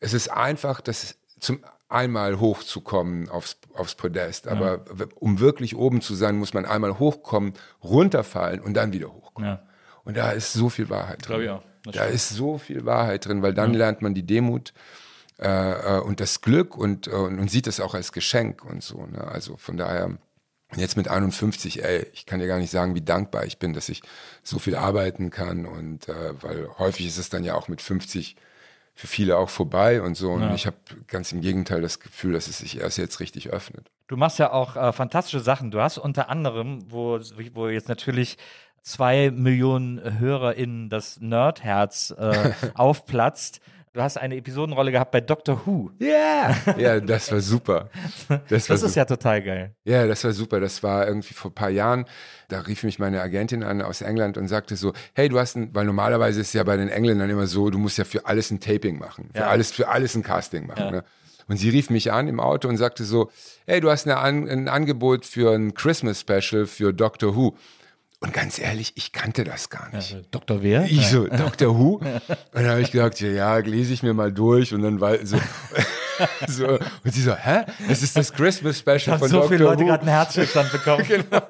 es 0.00 0.14
ist 0.14 0.30
einfach, 0.30 0.80
das 0.80 1.16
zum 1.38 1.60
einmal 1.90 2.40
hochzukommen 2.40 3.28
aufs, 3.28 3.58
aufs 3.74 3.96
Podest, 3.96 4.48
aber 4.48 4.84
w- 4.90 5.06
um 5.16 5.40
wirklich 5.40 5.76
oben 5.76 6.00
zu 6.00 6.14
sein, 6.14 6.36
muss 6.36 6.54
man 6.54 6.64
einmal 6.64 6.98
hochkommen, 6.98 7.52
runterfallen 7.84 8.60
und 8.60 8.74
dann 8.74 8.92
wieder 8.92 9.12
hochkommen. 9.12 9.50
Ja. 9.50 9.62
Und 10.04 10.16
da 10.16 10.30
ist 10.30 10.52
so 10.54 10.70
viel 10.70 10.88
Wahrheit 10.88 11.28
drin. 11.28 11.42
Ich 11.42 11.50
auch. 11.50 11.62
Das 11.84 11.94
Da 11.94 12.04
ist 12.04 12.28
so 12.30 12.58
viel 12.58 12.84
Wahrheit 12.86 13.26
drin, 13.26 13.42
weil 13.42 13.54
dann 13.54 13.72
lernt 13.74 14.02
man 14.02 14.14
die 14.14 14.22
Demut 14.26 14.72
äh, 15.40 15.96
äh, 15.96 16.00
und 16.00 16.20
das 16.20 16.42
Glück 16.42 16.76
und, 16.76 17.06
äh, 17.06 17.10
und, 17.12 17.50
sieht 17.50 17.66
es 17.66 17.80
auch 17.80 17.94
als 17.94 18.12
Geschenk 18.12 18.64
und 18.64 18.82
so. 18.82 19.06
Ne? 19.06 19.26
Also 19.26 19.56
von 19.56 19.76
daher, 19.76 20.18
jetzt 20.76 20.96
mit 20.96 21.08
51, 21.08 21.82
ey, 21.82 22.06
ich 22.12 22.26
kann 22.26 22.40
dir 22.40 22.46
gar 22.46 22.58
nicht 22.58 22.70
sagen, 22.70 22.94
wie 22.94 23.00
dankbar 23.00 23.44
ich 23.46 23.58
bin, 23.58 23.72
dass 23.72 23.88
ich 23.88 24.02
so 24.42 24.58
viel 24.58 24.76
arbeiten 24.76 25.30
kann 25.30 25.66
und 25.66 26.08
äh, 26.08 26.42
weil 26.42 26.68
häufig 26.78 27.06
ist 27.06 27.18
es 27.18 27.30
dann 27.30 27.44
ja 27.44 27.54
auch 27.54 27.68
mit 27.68 27.80
50 27.80 28.36
für 28.94 29.06
viele 29.06 29.38
auch 29.38 29.48
vorbei 29.48 30.02
und 30.02 30.14
so. 30.14 30.32
Und 30.32 30.52
ich 30.54 30.66
habe 30.66 30.76
ganz 31.06 31.32
im 31.32 31.40
Gegenteil 31.40 31.80
das 31.80 32.00
Gefühl, 32.00 32.34
dass 32.34 32.48
es 32.48 32.58
sich 32.58 32.80
erst 32.80 32.98
jetzt 32.98 33.20
richtig 33.20 33.48
öffnet. 33.48 33.90
Du 34.08 34.16
machst 34.18 34.38
ja 34.38 34.52
auch 34.52 34.76
äh, 34.76 34.92
fantastische 34.92 35.40
Sachen. 35.40 35.70
Du 35.70 35.80
hast 35.80 35.96
unter 35.96 36.28
anderem, 36.28 36.80
wo, 36.90 37.18
wo 37.54 37.68
jetzt 37.68 37.88
natürlich 37.88 38.36
zwei 38.82 39.30
Millionen 39.30 40.18
HörerInnen 40.18 40.90
das 40.90 41.18
Nerdherz 41.18 42.14
äh, 42.18 42.52
aufplatzt. 42.74 43.60
Du 43.92 44.00
hast 44.00 44.18
eine 44.18 44.36
Episodenrolle 44.36 44.92
gehabt 44.92 45.10
bei 45.10 45.20
Doctor 45.20 45.62
Who. 45.66 45.90
Ja, 45.98 46.54
ja, 46.78 47.00
das 47.00 47.32
war 47.32 47.40
super. 47.40 47.90
Das, 48.28 48.30
war 48.30 48.38
Das 48.48 48.68
ist 48.70 48.80
super. 48.80 48.92
ja 48.94 49.04
total 49.04 49.42
geil. 49.42 49.74
Ja, 49.82 50.06
das 50.06 50.22
war 50.22 50.30
super. 50.32 50.60
Das 50.60 50.84
war 50.84 51.08
irgendwie 51.08 51.34
vor 51.34 51.50
ein 51.50 51.54
paar 51.54 51.70
Jahren. 51.70 52.04
Da 52.46 52.60
rief 52.60 52.84
mich 52.84 53.00
meine 53.00 53.20
Agentin 53.20 53.64
an 53.64 53.82
aus 53.82 54.00
England 54.00 54.38
und 54.38 54.46
sagte 54.46 54.76
so, 54.76 54.92
hey, 55.14 55.28
du 55.28 55.40
hast 55.40 55.56
ein, 55.56 55.74
weil 55.74 55.86
normalerweise 55.86 56.40
ist 56.40 56.48
es 56.48 56.52
ja 56.52 56.62
bei 56.62 56.76
den 56.76 56.88
Engländern 56.88 57.28
immer 57.30 57.48
so, 57.48 57.68
du 57.70 57.78
musst 57.78 57.98
ja 57.98 58.04
für 58.04 58.26
alles 58.26 58.52
ein 58.52 58.60
Taping 58.60 58.96
machen, 58.98 59.28
für 59.32 59.40
Ja. 59.40 59.46
alles, 59.48 59.72
für 59.72 59.88
alles 59.88 60.14
ein 60.14 60.22
Casting 60.22 60.68
machen. 60.68 60.90
Ne? 60.92 61.04
Und 61.48 61.56
sie 61.56 61.70
rief 61.70 61.90
mich 61.90 62.12
an 62.12 62.28
im 62.28 62.38
Auto 62.38 62.68
und 62.68 62.76
sagte 62.76 63.02
so, 63.02 63.28
hey, 63.66 63.80
du 63.80 63.90
hast 63.90 64.06
eine 64.06 64.18
ein 64.20 64.68
Angebot 64.68 65.26
für 65.26 65.52
ein 65.52 65.74
Christmas 65.74 66.20
Special 66.20 66.66
für 66.66 66.92
Doctor 66.94 67.34
Who. 67.34 67.56
Und 68.22 68.34
ganz 68.34 68.58
ehrlich, 68.58 68.92
ich 68.96 69.12
kannte 69.12 69.44
das 69.44 69.70
gar 69.70 69.88
nicht. 69.94 70.14
Dr. 70.30 70.62
Wer? 70.62 70.84
Ich 70.84 71.08
so, 71.08 71.26
Dr. 71.36 71.78
Who? 71.78 71.94
Und 71.94 72.20
dann 72.52 72.68
habe 72.68 72.82
ich 72.82 72.90
gesagt, 72.90 73.18
ja, 73.20 73.28
ja, 73.30 73.56
lese 73.56 73.94
ich 73.94 74.02
mir 74.02 74.12
mal 74.12 74.30
durch 74.30 74.74
und 74.74 74.82
dann 74.82 75.00
war 75.00 75.16
so, 75.24 75.38
so 76.46 76.68
und 76.68 77.14
sie 77.14 77.22
so, 77.22 77.34
hä? 77.34 77.64
Das 77.88 78.02
ist 78.02 78.18
das 78.18 78.30
Christmas 78.30 78.78
Special 78.78 79.18
von 79.18 79.28
so 79.28 79.36
Dr. 79.38 79.48
viele 79.48 79.64
Leute 79.64 79.84
Who. 79.84 79.86
gerade 79.86 80.02
einen 80.02 80.10
Herzstillstand 80.10 80.70
bekommen. 80.70 81.04
Genau. 81.08 81.42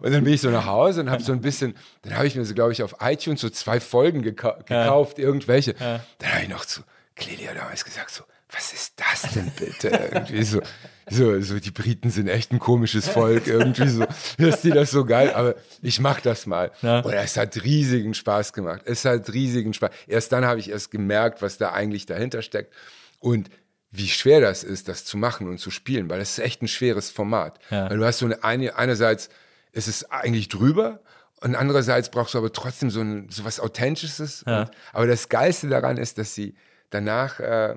Und 0.00 0.12
dann 0.12 0.24
bin 0.24 0.34
ich 0.34 0.40
so 0.40 0.50
nach 0.50 0.66
Hause 0.66 1.00
und 1.02 1.10
habe 1.10 1.22
so 1.22 1.30
ein 1.32 1.40
bisschen, 1.40 1.76
dann 2.02 2.16
habe 2.16 2.26
ich 2.26 2.34
mir 2.34 2.44
so, 2.44 2.54
glaube 2.54 2.72
ich, 2.72 2.82
auf 2.82 2.96
iTunes 3.00 3.40
so 3.40 3.48
zwei 3.48 3.78
Folgen 3.78 4.22
gekau 4.22 4.56
gekauft, 4.66 5.18
irgendwelche. 5.20 5.74
Dann 5.74 6.32
habe 6.32 6.42
ich 6.42 6.48
noch 6.48 6.64
zu 6.64 6.82
Clelia 7.14 7.54
damals 7.54 7.84
gesagt, 7.84 8.10
so, 8.10 8.24
was 8.56 8.72
ist 8.72 8.94
das 8.96 9.32
denn 9.34 9.52
bitte? 9.56 9.88
irgendwie 9.88 10.42
so, 10.44 10.60
so, 11.08 11.40
so, 11.40 11.60
die 11.60 11.70
Briten 11.70 12.10
sind 12.10 12.28
echt 12.28 12.52
ein 12.52 12.58
komisches 12.58 13.08
Volk, 13.08 13.46
irgendwie 13.46 13.88
so, 13.88 14.06
dass 14.38 14.62
die 14.62 14.70
das 14.70 14.90
so 14.90 15.04
geil, 15.04 15.32
aber 15.34 15.54
ich 15.82 16.00
mach 16.00 16.20
das 16.20 16.46
mal. 16.46 16.72
Ja. 16.82 17.00
Und 17.00 17.12
es 17.12 17.36
hat 17.36 17.62
riesigen 17.62 18.14
Spaß 18.14 18.52
gemacht. 18.52 18.82
Es 18.86 19.04
hat 19.04 19.32
riesigen 19.32 19.74
Spaß. 19.74 19.90
Erst 20.06 20.32
dann 20.32 20.44
habe 20.44 20.58
ich 20.58 20.70
erst 20.70 20.90
gemerkt, 20.90 21.42
was 21.42 21.58
da 21.58 21.72
eigentlich 21.72 22.06
dahinter 22.06 22.42
steckt 22.42 22.72
und 23.20 23.50
wie 23.90 24.08
schwer 24.08 24.40
das 24.40 24.64
ist, 24.64 24.88
das 24.88 25.04
zu 25.04 25.16
machen 25.16 25.48
und 25.48 25.58
zu 25.58 25.70
spielen, 25.70 26.10
weil 26.10 26.18
das 26.18 26.32
ist 26.32 26.44
echt 26.44 26.62
ein 26.62 26.68
schweres 26.68 27.10
Format. 27.10 27.58
Ja. 27.70 27.88
Weil 27.88 27.98
du 27.98 28.04
hast 28.04 28.18
so 28.18 28.26
eine, 28.26 28.42
eine 28.42 28.76
einerseits 28.76 29.28
ist 29.72 29.88
es 29.88 30.10
eigentlich 30.10 30.48
drüber 30.48 31.00
und 31.40 31.54
andererseits 31.54 32.10
brauchst 32.10 32.34
du 32.34 32.38
aber 32.38 32.52
trotzdem 32.52 32.90
so, 32.90 33.00
ein, 33.00 33.28
so 33.30 33.44
was 33.44 33.60
Authentisches. 33.60 34.44
Ja. 34.46 34.62
Und, 34.62 34.70
aber 34.92 35.06
das 35.06 35.28
Geilste 35.28 35.68
daran 35.68 35.98
ist, 35.98 36.18
dass 36.18 36.34
sie 36.34 36.54
danach 36.90 37.40
äh, 37.40 37.76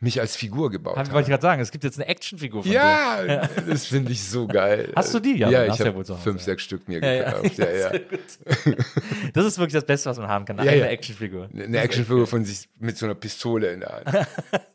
mich 0.00 0.20
als 0.20 0.36
Figur 0.36 0.70
gebaut 0.70 0.96
Hab, 0.96 1.06
haben. 1.06 1.12
wollte 1.14 1.26
ich 1.26 1.30
gerade 1.30 1.42
sagen, 1.42 1.60
es 1.60 1.70
gibt 1.72 1.82
jetzt 1.82 1.98
eine 1.98 2.06
Actionfigur 2.08 2.62
von 2.62 2.70
dir. 2.70 2.76
Ja, 2.76 3.48
das 3.68 3.86
finde 3.86 4.12
ich 4.12 4.22
so 4.22 4.46
geil. 4.46 4.92
Hast 4.96 5.12
du 5.12 5.18
die? 5.18 5.36
Ja, 5.38 5.50
Ja, 5.50 5.64
ich 5.66 5.74
ja 5.74 5.78
wohl 5.80 5.86
habe 5.86 5.98
Hause, 5.98 6.16
fünf, 6.16 6.38
ja. 6.40 6.44
sechs 6.44 6.62
Stück 6.62 6.86
mir 6.88 7.00
Ja, 7.02 7.12
ja. 7.12 7.30
gekauft. 7.32 7.58
Ja, 7.58 7.70
ja. 7.70 7.90
Das 9.32 9.44
ist 9.44 9.58
wirklich 9.58 9.72
das 9.74 9.84
Beste, 9.84 10.08
was 10.10 10.18
man 10.18 10.28
haben 10.28 10.44
kann. 10.44 10.56
Ja, 10.58 10.70
eine 10.70 10.76
ja. 10.80 10.86
Actionfigur. 10.86 11.48
Eine 11.52 11.78
Actionfigur 11.80 12.26
von 12.26 12.44
sich 12.44 12.68
mit 12.78 12.96
so 12.96 13.06
einer 13.06 13.14
Pistole 13.16 13.72
in 13.72 13.80
der 13.80 13.88
Hand. 14.04 14.28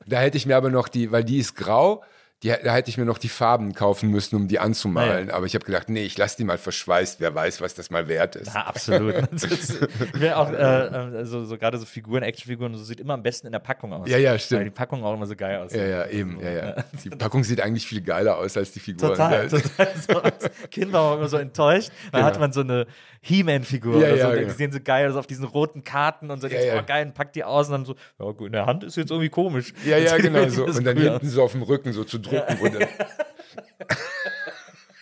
da 0.06 0.20
hätte 0.20 0.38
ich 0.38 0.46
mir 0.46 0.58
aber 0.58 0.70
noch 0.70 0.88
die, 0.90 1.12
weil 1.12 1.24
die 1.24 1.38
ist 1.38 1.56
grau, 1.56 2.04
die, 2.44 2.50
da 2.64 2.74
hätte 2.74 2.90
ich 2.90 2.98
mir 2.98 3.06
noch 3.06 3.18
die 3.18 3.30
Farben 3.30 3.74
kaufen 3.74 4.10
müssen, 4.10 4.36
um 4.36 4.48
die 4.48 4.60
anzumalen. 4.60 5.32
Aber 5.32 5.46
ich 5.46 5.56
habe 5.56 5.66
gedacht, 5.66 5.90
nee, 5.90 6.04
ich 6.04 6.18
lasse 6.18 6.38
die 6.38 6.44
mal 6.44 6.58
verschweißt. 6.58 7.20
Wer 7.20 7.34
weiß, 7.34 7.62
was 7.62 7.74
das 7.74 7.90
mal 7.90 8.08
wert 8.08 8.36
ist. 8.36 8.54
Ja, 8.54 8.66
absolut. 8.66 9.16
Will 10.14 10.34
auch, 10.34 10.52
äh, 10.52 11.22
äh, 11.22 11.26
so, 11.26 11.46
so 11.46 11.58
gerade 11.58 11.78
so 11.78 11.86
Figuren, 11.86 12.24
Actionfiguren, 12.24 12.76
so 12.76 12.84
sieht 12.84 13.00
immer 13.00 13.14
am 13.14 13.24
besten 13.24 13.48
in 13.48 13.54
der 13.54 13.60
Packung 13.60 13.94
aus. 13.94 14.10
Ja, 14.10 14.18
ja, 14.18 14.38
stimmt. 14.38 14.60
Weil 14.60 14.66
die 14.66 14.72
Packung 14.72 15.04
auch 15.04 15.14
immer 15.14 15.26
so 15.26 15.36
geil 15.36 15.60
aussieht. 15.60 15.80
Ja, 15.80 15.88
ja, 15.88 16.08
eben. 16.08 16.40
Ja, 16.42 16.52
ja. 16.52 16.76
Die 17.04 17.10
Packung 17.10 17.44
sieht 17.44 17.62
eigentlich 17.62 17.88
viel 17.88 18.02
geiler 18.02 18.38
aus 18.38 18.58
als 18.58 18.72
die 18.72 18.80
Figuren. 18.80 19.12
Total, 19.12 19.44
Ja, 19.44 19.50
total. 19.50 19.88
So, 20.08 20.22
als 20.22 20.50
Kind 20.70 20.92
war 20.92 21.10
man 21.12 21.20
immer 21.20 21.30
so 21.30 21.38
enttäuscht. 21.38 21.90
Dann 22.12 22.20
Genau. 22.22 22.26
hat 22.26 22.40
man 22.40 22.52
so 22.54 22.62
eine 22.62 22.88
He-Man-Figur 23.26 23.94
Ja, 24.02 24.08
oder 24.08 24.10
so. 24.10 24.18
ja, 24.18 24.36
genau. 24.36 24.48
Die 24.50 24.54
sehen 24.54 24.72
so 24.74 24.80
geil 24.84 25.10
aus 25.10 25.16
auf 25.16 25.28
diesen 25.28 25.46
roten 25.46 25.84
Karten 25.86 26.30
und 26.30 26.42
so. 26.42 26.48
Ja, 26.48 26.60
Ja, 26.60 26.76
ja. 26.76 26.82
Oh, 26.82 26.86
geil, 26.86 27.06
und 27.06 27.14
packt 27.14 27.36
die 27.38 27.44
aus 27.46 27.68
und 27.68 27.72
dann 27.74 27.86
so, 27.86 27.96
ja 28.20 28.26
gut, 28.32 28.48
in 28.48 28.52
der 28.52 28.66
Hand 28.66 28.84
ist 28.84 28.98
jetzt 28.98 29.12
irgendwie 29.12 29.30
komisch. 29.30 29.74
Ja, 29.86 29.98
ja, 29.98 30.18
genau 30.20 30.48
so. 30.50 30.66
Und 30.66 30.84
dann 30.84 30.98
hinten 30.98 31.30
so 31.30 31.42
auf 31.42 31.54
dem 31.54 31.62
Rücken 31.64 31.94
so 31.94 32.04
zu 32.04 32.20
drücken. 32.20 32.58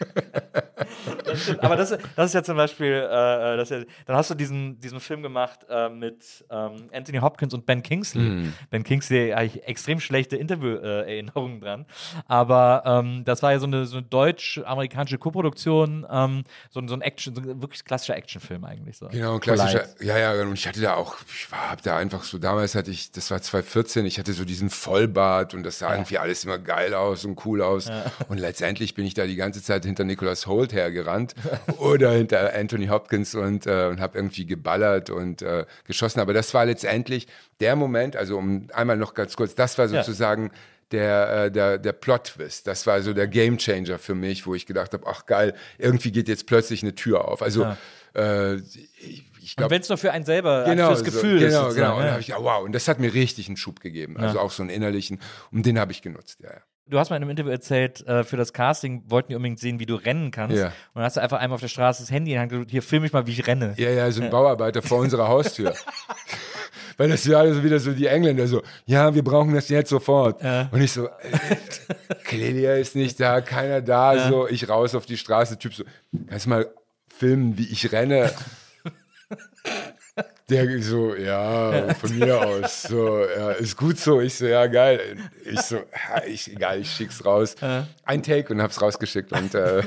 Aber 1.61 1.75
das, 1.75 1.89
das 2.15 2.25
ist 2.27 2.33
ja 2.33 2.43
zum 2.43 2.57
Beispiel, 2.57 2.91
äh, 2.93 3.57
das 3.57 3.71
ist 3.71 3.77
ja, 3.79 3.85
dann 4.05 4.15
hast 4.15 4.29
du 4.29 4.35
diesen, 4.35 4.79
diesen 4.79 4.99
Film 4.99 5.21
gemacht 5.21 5.59
äh, 5.69 5.89
mit 5.89 6.45
ähm, 6.49 6.89
Anthony 6.93 7.19
Hopkins 7.19 7.53
und 7.53 7.65
Ben 7.65 7.81
Kingsley. 7.83 8.21
Mhm. 8.23 8.53
Ben 8.69 8.83
Kingsley, 8.83 9.31
habe 9.31 9.45
ich 9.45 9.63
extrem 9.67 9.99
schlechte 9.99 10.35
Interview-Erinnerungen 10.37 11.59
dran. 11.61 11.85
Aber 12.27 12.83
ähm, 12.85 13.23
das 13.25 13.43
war 13.43 13.51
ja 13.51 13.59
so 13.59 13.65
eine, 13.67 13.85
so 13.85 13.97
eine 13.97 14.05
deutsch-amerikanische 14.07 15.17
Koproduktion, 15.17 16.05
ähm, 16.09 16.43
so, 16.69 16.79
ein- 16.79 16.87
so 16.87 16.93
ein 16.95 17.01
Action, 17.01 17.35
so 17.35 17.41
ein 17.41 17.61
wirklich 17.61 17.83
klassischer 17.85 18.15
Actionfilm 18.15 18.63
eigentlich. 18.65 18.97
So. 18.97 19.07
Genau, 19.07 19.35
ein 19.35 19.39
klassischer. 19.39 19.85
Ja, 20.01 20.17
ja, 20.17 20.33
und 20.41 20.53
ich 20.53 20.67
hatte 20.67 20.81
da 20.81 20.95
auch, 20.95 21.17
ich 21.27 21.51
war, 21.51 21.71
hab 21.71 21.81
da 21.83 21.97
einfach 21.97 22.23
so, 22.23 22.37
damals 22.37 22.75
hatte 22.75 22.91
ich, 22.91 23.11
das 23.11 23.29
war 23.31 23.41
2014, 23.41 24.05
ich 24.05 24.19
hatte 24.19 24.33
so 24.33 24.45
diesen 24.45 24.69
Vollbart 24.69 25.53
und 25.53 25.63
das 25.63 25.79
sah 25.79 25.93
irgendwie 25.93 26.17
alles 26.17 26.43
immer 26.43 26.57
geil 26.57 26.93
aus 26.93 27.25
und 27.25 27.45
cool 27.45 27.61
aus. 27.61 27.89
Und 28.29 28.37
letztendlich 28.39 28.95
bin 28.95 29.05
ich 29.05 29.13
da 29.13 29.25
die 29.25 29.35
ganze 29.35 29.61
Zeit 29.61 29.85
hinter 29.85 30.03
Nicholas 30.03 30.47
Holt 30.47 30.73
hergerannt 30.73 31.20
oder 31.77 32.11
hinter 32.11 32.53
Anthony 32.53 32.87
Hopkins 32.87 33.35
und, 33.35 33.65
äh, 33.67 33.87
und 33.87 33.99
habe 33.99 34.17
irgendwie 34.17 34.45
geballert 34.45 35.09
und 35.09 35.41
äh, 35.41 35.65
geschossen. 35.85 36.19
Aber 36.19 36.33
das 36.33 36.53
war 36.53 36.65
letztendlich 36.65 37.27
der 37.59 37.75
Moment, 37.75 38.15
also 38.15 38.37
um 38.37 38.67
einmal 38.73 38.97
noch 38.97 39.13
ganz 39.13 39.35
kurz, 39.35 39.55
das 39.55 39.77
war 39.77 39.85
Ja. 39.87 40.03
sozusagen 40.03 40.51
der, 40.91 41.45
äh, 41.45 41.51
der, 41.51 41.77
der 41.77 41.93
Plot-Twist. 41.93 42.67
Das 42.67 42.85
war 42.85 43.01
so 43.01 43.13
der 43.13 43.27
Gamechanger 43.27 43.97
für 43.97 44.15
mich, 44.15 44.45
wo 44.45 44.55
ich 44.55 44.65
gedacht 44.65 44.93
habe, 44.93 45.05
ach 45.07 45.25
geil, 45.25 45.53
irgendwie 45.77 46.11
geht 46.11 46.27
jetzt 46.27 46.47
plötzlich 46.47 46.83
eine 46.83 46.95
Tür 46.95 47.27
auf. 47.27 47.41
Also 47.41 47.65
äh, 48.13 48.55
ich, 48.55 49.25
ich 49.43 49.51
Und 49.51 49.57
glaube, 49.57 49.75
wenn 49.75 49.81
es 49.81 49.89
nur 49.89 49.97
für 49.97 50.11
einen 50.11 50.25
selber, 50.25 50.65
genau, 50.65 50.87
fürs 50.87 50.99
so, 50.99 51.05
Gefühl 51.05 51.41
ist. 51.41 51.47
genau, 51.49 51.63
sozusagen, 51.63 51.75
genau. 51.87 51.95
Und, 51.97 52.01
ja. 52.01 52.07
da 52.07 52.13
hab 52.13 52.19
ich, 52.19 52.27
ja, 52.27 52.37
wow, 52.39 52.63
und 52.63 52.73
das 52.73 52.87
hat 52.87 52.99
mir 52.99 53.13
richtig 53.13 53.47
einen 53.47 53.57
Schub 53.57 53.79
gegeben. 53.79 54.17
Also 54.17 54.39
auch 54.39 54.51
so 54.51 54.63
einen 54.63 54.69
innerlichen. 54.69 55.19
Und 55.51 55.65
den 55.65 55.79
habe 55.79 55.91
ich 55.93 56.01
genutzt, 56.01 56.39
ja. 56.41 56.49
ja. 56.49 56.61
Du 56.91 56.99
hast 56.99 57.09
mal 57.09 57.15
in 57.15 57.21
einem 57.21 57.31
Interview 57.31 57.51
erzählt, 57.51 58.05
äh, 58.05 58.25
für 58.25 58.35
das 58.35 58.51
Casting 58.51 59.01
wollten 59.07 59.29
die 59.29 59.35
unbedingt 59.35 59.59
sehen, 59.59 59.79
wie 59.79 59.85
du 59.85 59.95
rennen 59.95 60.29
kannst. 60.29 60.57
Ja. 60.57 60.65
Und 60.65 60.73
dann 60.95 61.05
hast 61.05 61.15
du 61.15 61.21
einfach 61.21 61.39
einmal 61.39 61.55
auf 61.55 61.61
der 61.61 61.69
Straße 61.69 62.03
das 62.03 62.11
Handy 62.11 62.31
in 62.31 62.35
die 62.35 62.39
Hand 62.39 62.51
gedrückt, 62.51 62.69
hier 62.69 62.83
film 62.83 63.05
ich 63.05 63.13
mal, 63.13 63.25
wie 63.25 63.31
ich 63.31 63.47
renne. 63.47 63.73
Ja, 63.77 63.89
ja, 63.89 64.11
so 64.11 64.21
ein 64.21 64.29
Bauarbeiter 64.29 64.81
vor 64.81 64.99
unserer 64.99 65.29
Haustür. 65.29 65.73
Weil 66.97 67.07
das 67.07 67.23
ja 67.23 67.39
also 67.39 67.63
wieder 67.63 67.79
so 67.79 67.93
die 67.93 68.07
Engländer 68.07 68.45
so, 68.45 68.61
ja, 68.85 69.15
wir 69.15 69.23
brauchen 69.23 69.55
das 69.55 69.69
jetzt 69.69 69.89
sofort. 69.89 70.43
Und 70.43 70.81
ich 70.81 70.91
so, 70.91 71.07
Clelia 72.25 72.75
ist 72.75 72.97
nicht 72.97 73.17
da, 73.21 73.39
keiner 73.39 73.81
da, 73.81 74.27
so, 74.27 74.49
ich 74.49 74.67
raus 74.67 74.93
auf 74.93 75.05
die 75.05 75.17
Straße, 75.17 75.57
Typ 75.57 75.73
so, 75.73 75.85
kannst 76.27 76.45
du 76.45 76.49
mal 76.49 76.69
filmen, 77.07 77.57
wie 77.57 77.71
ich 77.71 77.89
renne? 77.93 78.29
Der 80.49 80.81
so, 80.81 81.15
ja, 81.15 81.93
von 81.93 82.17
mir 82.19 82.45
aus, 82.45 82.83
so, 82.83 83.19
ja, 83.25 83.51
ist 83.51 83.77
gut 83.77 83.97
so. 83.97 84.19
Ich 84.19 84.35
so, 84.35 84.45
ja, 84.45 84.67
geil. 84.67 84.99
Ich 85.45 85.61
so, 85.61 85.77
ja, 85.77 86.23
ich, 86.27 86.51
egal, 86.51 86.81
ich 86.81 86.91
schick's 86.91 87.23
raus. 87.23 87.55
Ein 88.03 88.21
Take 88.21 88.53
und 88.53 88.61
hab's 88.61 88.81
rausgeschickt 88.81 89.31
und, 89.31 89.55
äh, 89.55 89.81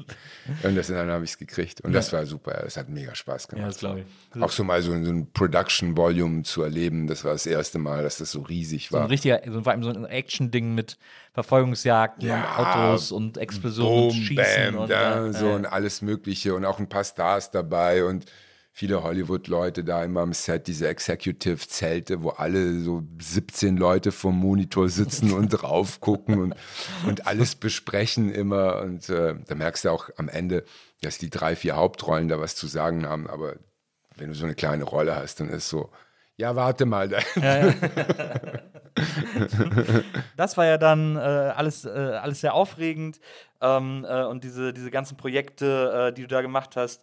und 0.62 0.76
das, 0.76 0.86
dann 0.86 1.10
habe 1.10 1.24
ich's 1.24 1.36
gekriegt. 1.36 1.80
Und 1.80 1.92
das 1.92 2.12
war 2.12 2.24
super, 2.26 2.62
es 2.64 2.76
hat 2.76 2.88
mega 2.88 3.12
Spaß 3.14 3.48
gemacht. 3.48 3.62
Ja, 3.62 3.68
das 3.68 3.78
glaub 3.78 3.96
ich. 3.98 4.42
Auch 4.42 4.50
so 4.52 4.62
mal 4.62 4.80
so, 4.82 4.92
so 5.02 5.10
ein 5.10 5.32
Production-Volume 5.32 6.44
zu 6.44 6.62
erleben, 6.62 7.08
das 7.08 7.24
war 7.24 7.32
das 7.32 7.46
erste 7.46 7.78
Mal, 7.78 8.04
dass 8.04 8.18
das 8.18 8.30
so 8.30 8.42
riesig 8.42 8.88
So 8.90 8.96
ein 8.98 9.02
war. 9.02 9.10
richtiger, 9.10 9.40
so, 9.50 9.62
vor 9.62 9.72
allem 9.72 9.82
so 9.82 9.90
ein 9.90 10.04
Action-Ding 10.04 10.74
mit 10.76 10.96
Verfolgungsjagden 11.32 12.28
Ja, 12.28 12.36
und 12.56 12.66
Autos 12.66 13.10
und 13.10 13.36
Explosionen 13.38 14.04
und 14.04 14.08
Boom, 14.10 14.22
Schießen. 14.22 14.72
bam, 14.74 14.76
und, 14.82 14.90
da, 14.90 15.26
ja, 15.26 15.32
so 15.32 15.50
und 15.50 15.66
alles 15.66 16.00
Mögliche 16.02 16.54
und 16.54 16.64
auch 16.64 16.78
ein 16.78 16.88
paar 16.88 17.02
Stars 17.04 17.50
dabei 17.50 18.04
und 18.04 18.26
viele 18.76 19.04
Hollywood-Leute 19.04 19.84
da 19.84 20.02
immer 20.02 20.22
am 20.22 20.32
Set, 20.32 20.66
diese 20.66 20.88
Executive-Zelte, 20.88 22.24
wo 22.24 22.30
alle 22.30 22.80
so 22.80 23.04
17 23.20 23.76
Leute 23.76 24.10
vom 24.10 24.36
Monitor 24.36 24.88
sitzen 24.88 25.32
und 25.32 25.48
drauf 25.50 26.00
gucken 26.00 26.42
und, 26.42 26.56
und 27.06 27.28
alles 27.28 27.54
besprechen 27.54 28.34
immer. 28.34 28.82
Und 28.82 29.08
äh, 29.08 29.36
da 29.46 29.54
merkst 29.54 29.84
du 29.84 29.90
auch 29.90 30.10
am 30.16 30.28
Ende, 30.28 30.64
dass 31.02 31.18
die 31.18 31.30
drei, 31.30 31.54
vier 31.54 31.76
Hauptrollen 31.76 32.26
da 32.26 32.40
was 32.40 32.56
zu 32.56 32.66
sagen 32.66 33.06
haben. 33.06 33.30
Aber 33.30 33.54
wenn 34.16 34.30
du 34.30 34.34
so 34.34 34.44
eine 34.44 34.56
kleine 34.56 34.82
Rolle 34.82 35.14
hast, 35.14 35.38
dann 35.38 35.50
ist 35.50 35.68
so, 35.68 35.90
ja, 36.36 36.56
warte 36.56 36.84
mal. 36.84 37.08
Da. 37.08 37.18
Das 40.36 40.56
war 40.56 40.66
ja 40.66 40.78
dann 40.78 41.16
äh, 41.16 41.18
alles, 41.18 41.84
äh, 41.84 41.88
alles 41.88 42.40
sehr 42.40 42.54
aufregend 42.54 43.18
ähm, 43.60 44.06
äh, 44.08 44.22
und 44.22 44.44
diese, 44.44 44.72
diese 44.72 44.90
ganzen 44.92 45.16
Projekte, 45.16 46.10
äh, 46.10 46.12
die 46.12 46.22
du 46.22 46.28
da 46.28 46.42
gemacht 46.42 46.76
hast. 46.76 47.02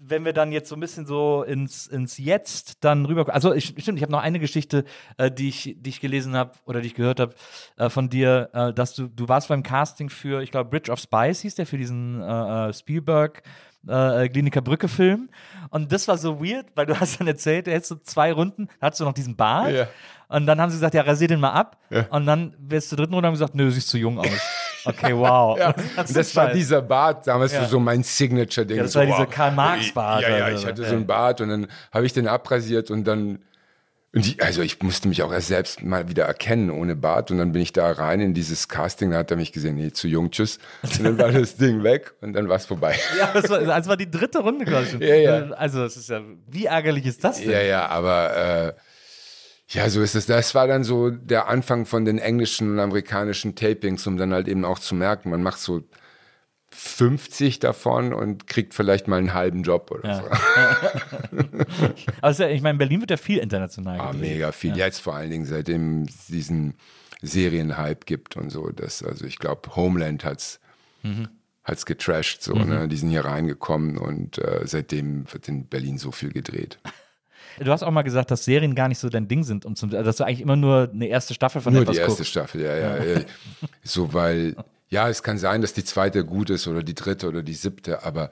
Wenn 0.00 0.24
wir 0.24 0.32
dann 0.32 0.52
jetzt 0.52 0.68
so 0.68 0.76
ein 0.76 0.80
bisschen 0.80 1.06
so 1.06 1.42
ins, 1.42 1.88
ins 1.88 2.18
Jetzt 2.18 2.84
dann 2.84 3.04
rüber. 3.04 3.34
Also, 3.34 3.52
ich, 3.52 3.74
stimmt, 3.78 3.98
ich 3.98 4.02
habe 4.02 4.12
noch 4.12 4.22
eine 4.22 4.38
Geschichte, 4.38 4.84
äh, 5.16 5.30
die, 5.30 5.48
ich, 5.48 5.76
die 5.78 5.90
ich 5.90 6.00
gelesen 6.00 6.36
habe 6.36 6.52
oder 6.66 6.80
die 6.80 6.86
ich 6.86 6.94
gehört 6.94 7.18
habe 7.18 7.34
äh, 7.76 7.90
von 7.90 8.08
dir, 8.08 8.48
äh, 8.52 8.72
dass 8.72 8.94
du, 8.94 9.08
du 9.08 9.28
warst 9.28 9.48
beim 9.48 9.62
Casting 9.64 10.08
für, 10.08 10.40
ich 10.42 10.52
glaube, 10.52 10.70
Bridge 10.70 10.92
of 10.92 11.00
Spies 11.00 11.40
hieß 11.40 11.56
der, 11.56 11.66
für 11.66 11.78
diesen 11.78 12.20
äh, 12.22 12.68
äh, 12.68 12.72
Spielberg. 12.72 13.42
Äh, 13.86 14.28
Kliniker 14.28 14.60
Brücke 14.60 14.88
Film 14.88 15.30
und 15.70 15.92
das 15.92 16.08
war 16.08 16.18
so 16.18 16.40
weird, 16.40 16.66
weil 16.74 16.84
du 16.84 16.98
hast 17.00 17.20
dann 17.20 17.28
erzählt, 17.28 17.68
du 17.68 17.70
hättest 17.70 17.88
so 17.90 17.94
zwei 17.94 18.32
Runden, 18.32 18.66
da 18.80 18.86
hattest 18.88 19.00
du 19.00 19.04
noch 19.04 19.12
diesen 19.12 19.36
Bart 19.36 19.70
Ja. 19.72 19.88
und 20.26 20.46
dann 20.46 20.60
haben 20.60 20.68
sie 20.70 20.76
gesagt, 20.76 20.94
ja, 20.94 21.02
rasier 21.02 21.28
den 21.28 21.38
mal 21.38 21.52
ab. 21.52 21.78
Und 22.10 22.26
dann 22.26 22.54
wirst 22.58 22.90
du 22.90 22.96
dritten 22.96 23.14
Runde 23.14 23.28
haben 23.28 23.34
gesagt, 23.34 23.54
nö, 23.54 23.66
du 23.66 23.70
siehst 23.70 23.88
zu 23.88 23.96
jung 23.96 24.18
aus. 24.18 24.26
Okay, 24.84 25.14
wow. 25.16 25.58
Ja, 25.58 25.74
Das 25.96 26.12
das 26.12 26.36
war 26.36 26.52
dieser 26.52 26.82
Bart 26.82 27.26
damals 27.26 27.52
Ja. 27.52 27.66
so 27.66 27.78
mein 27.80 28.02
Signature-Ding. 28.02 28.76
Ja, 28.76 28.82
das 28.84 28.92
so, 28.92 28.98
war 29.00 29.06
dieser 29.06 29.18
wow. 29.20 29.30
Karl-Marx-Bart 29.30 30.22
Ja, 30.22 30.38
ja, 30.38 30.48
ich 30.50 30.60
so. 30.60 30.66
hatte 30.68 30.84
so 30.84 30.94
einen 30.94 31.06
Bart 31.06 31.40
und 31.40 31.48
dann 31.48 31.66
habe 31.92 32.06
ich 32.06 32.12
den 32.12 32.28
abrasiert 32.28 32.90
und 32.90 33.04
dann, 33.04 33.40
und 34.14 34.24
die, 34.24 34.40
also 34.40 34.62
ich 34.62 34.82
musste 34.82 35.06
mich 35.08 35.22
auch 35.22 35.32
erst 35.32 35.48
selbst 35.48 35.82
mal 35.82 36.08
wieder 36.08 36.24
erkennen 36.24 36.70
ohne 36.70 36.96
Bart 36.96 37.30
und 37.30 37.38
dann 37.38 37.52
bin 37.52 37.60
ich 37.60 37.72
da 37.74 37.90
rein 37.92 38.20
in 38.20 38.32
dieses 38.34 38.68
Casting, 38.68 39.10
da 39.10 39.18
hat 39.18 39.30
er 39.30 39.36
mich 39.36 39.52
gesehen, 39.52 39.74
nee, 39.74 39.90
zu 39.92 40.08
jung, 40.08 40.30
tschüss. 40.30 40.58
Und 40.82 41.04
dann 41.04 41.18
war 41.18 41.30
das 41.30 41.56
Ding 41.56 41.82
weg 41.82 42.14
und 42.22 42.32
dann 42.32 42.48
war 42.48 42.56
es 42.56 42.64
vorbei. 42.66 42.96
Ja, 43.18 43.30
das 43.34 43.50
war, 43.50 43.60
das 43.60 43.86
war 43.86 43.96
die 43.98 44.10
dritte 44.10 44.38
Runde 44.38 44.64
quasi. 44.64 44.96
Ja, 45.04 45.14
ja. 45.14 45.50
Also, 45.50 45.80
das 45.82 45.96
ist 45.96 46.08
ja, 46.08 46.22
wie 46.46 46.64
ärgerlich 46.66 47.04
ist 47.06 47.22
das 47.22 47.38
denn? 47.40 47.50
Ja, 47.50 47.60
ja, 47.60 47.86
aber 47.88 48.36
äh, 48.68 48.72
ja, 49.68 49.88
so 49.90 50.00
ist 50.02 50.14
es. 50.14 50.26
Das 50.26 50.54
war 50.54 50.66
dann 50.66 50.84
so 50.84 51.10
der 51.10 51.48
Anfang 51.48 51.86
von 51.86 52.04
den 52.04 52.18
englischen 52.18 52.70
und 52.72 52.80
amerikanischen 52.80 53.54
Tapings, 53.54 54.06
um 54.06 54.16
dann 54.16 54.32
halt 54.32 54.48
eben 54.48 54.64
auch 54.64 54.78
zu 54.78 54.94
merken, 54.94 55.30
man 55.30 55.42
macht 55.42 55.58
so 55.60 55.82
50 56.70 57.60
davon 57.60 58.12
und 58.12 58.46
kriegt 58.46 58.74
vielleicht 58.74 59.08
mal 59.08 59.16
einen 59.16 59.32
halben 59.34 59.62
Job 59.62 59.90
oder 59.90 60.16
so. 60.16 60.22
Aber 62.20 62.30
es 62.30 62.32
ist 62.32 62.40
ja, 62.40 62.48
ich 62.48 62.62
meine, 62.62 62.78
Berlin 62.78 63.00
wird 63.00 63.10
ja 63.10 63.16
viel 63.16 63.38
international 63.38 63.98
Ah, 64.00 64.12
gedreht. 64.12 64.30
mega 64.30 64.52
viel. 64.52 64.76
Jetzt 64.76 65.00
vor 65.00 65.14
allen 65.14 65.30
Dingen, 65.30 65.46
seitdem 65.46 66.02
es 66.02 66.26
diesen 66.26 66.74
Serienhype 67.22 68.00
gibt 68.04 68.36
und 68.36 68.50
so. 68.50 68.70
Das, 68.70 69.02
also 69.02 69.24
ich 69.24 69.38
glaube, 69.38 69.74
Homeland 69.76 70.24
hat's 70.24 70.60
hat's 71.64 71.86
getrashed, 71.86 72.42
so, 72.42 72.52
ne? 72.54 72.86
Die 72.88 72.96
sind 72.96 73.08
hier 73.10 73.24
reingekommen 73.24 73.96
und 73.98 74.38
äh, 74.38 74.60
seitdem 74.64 75.30
wird 75.32 75.48
in 75.48 75.66
Berlin 75.66 75.96
so 75.98 76.12
viel 76.12 76.32
gedreht. 76.32 76.78
Du 77.58 77.70
hast 77.70 77.82
auch 77.82 77.90
mal 77.90 78.02
gesagt, 78.02 78.30
dass 78.30 78.44
Serien 78.44 78.74
gar 78.74 78.88
nicht 78.88 78.98
so 78.98 79.08
dein 79.08 79.28
Ding 79.28 79.44
sind, 79.44 79.64
um 79.64 79.76
zum, 79.76 79.90
also 79.90 80.04
dass 80.04 80.16
du 80.16 80.24
eigentlich 80.24 80.40
immer 80.40 80.56
nur 80.56 80.90
eine 80.92 81.06
erste 81.06 81.34
Staffel 81.34 81.60
von 81.60 81.72
Nur 81.72 81.82
etwas 81.82 81.96
die 81.96 82.00
erste 82.00 82.16
guckst. 82.16 82.30
Staffel, 82.30 82.62
ja, 82.62 82.76
ja. 82.76 83.04
ja. 83.04 83.20
So, 83.82 84.12
weil, 84.12 84.56
ja, 84.88 85.08
es 85.08 85.22
kann 85.22 85.38
sein, 85.38 85.62
dass 85.62 85.72
die 85.72 85.84
zweite 85.84 86.24
gut 86.24 86.50
ist 86.50 86.66
oder 86.66 86.82
die 86.82 86.94
dritte 86.94 87.28
oder 87.28 87.42
die 87.42 87.54
siebte, 87.54 88.04
aber 88.04 88.30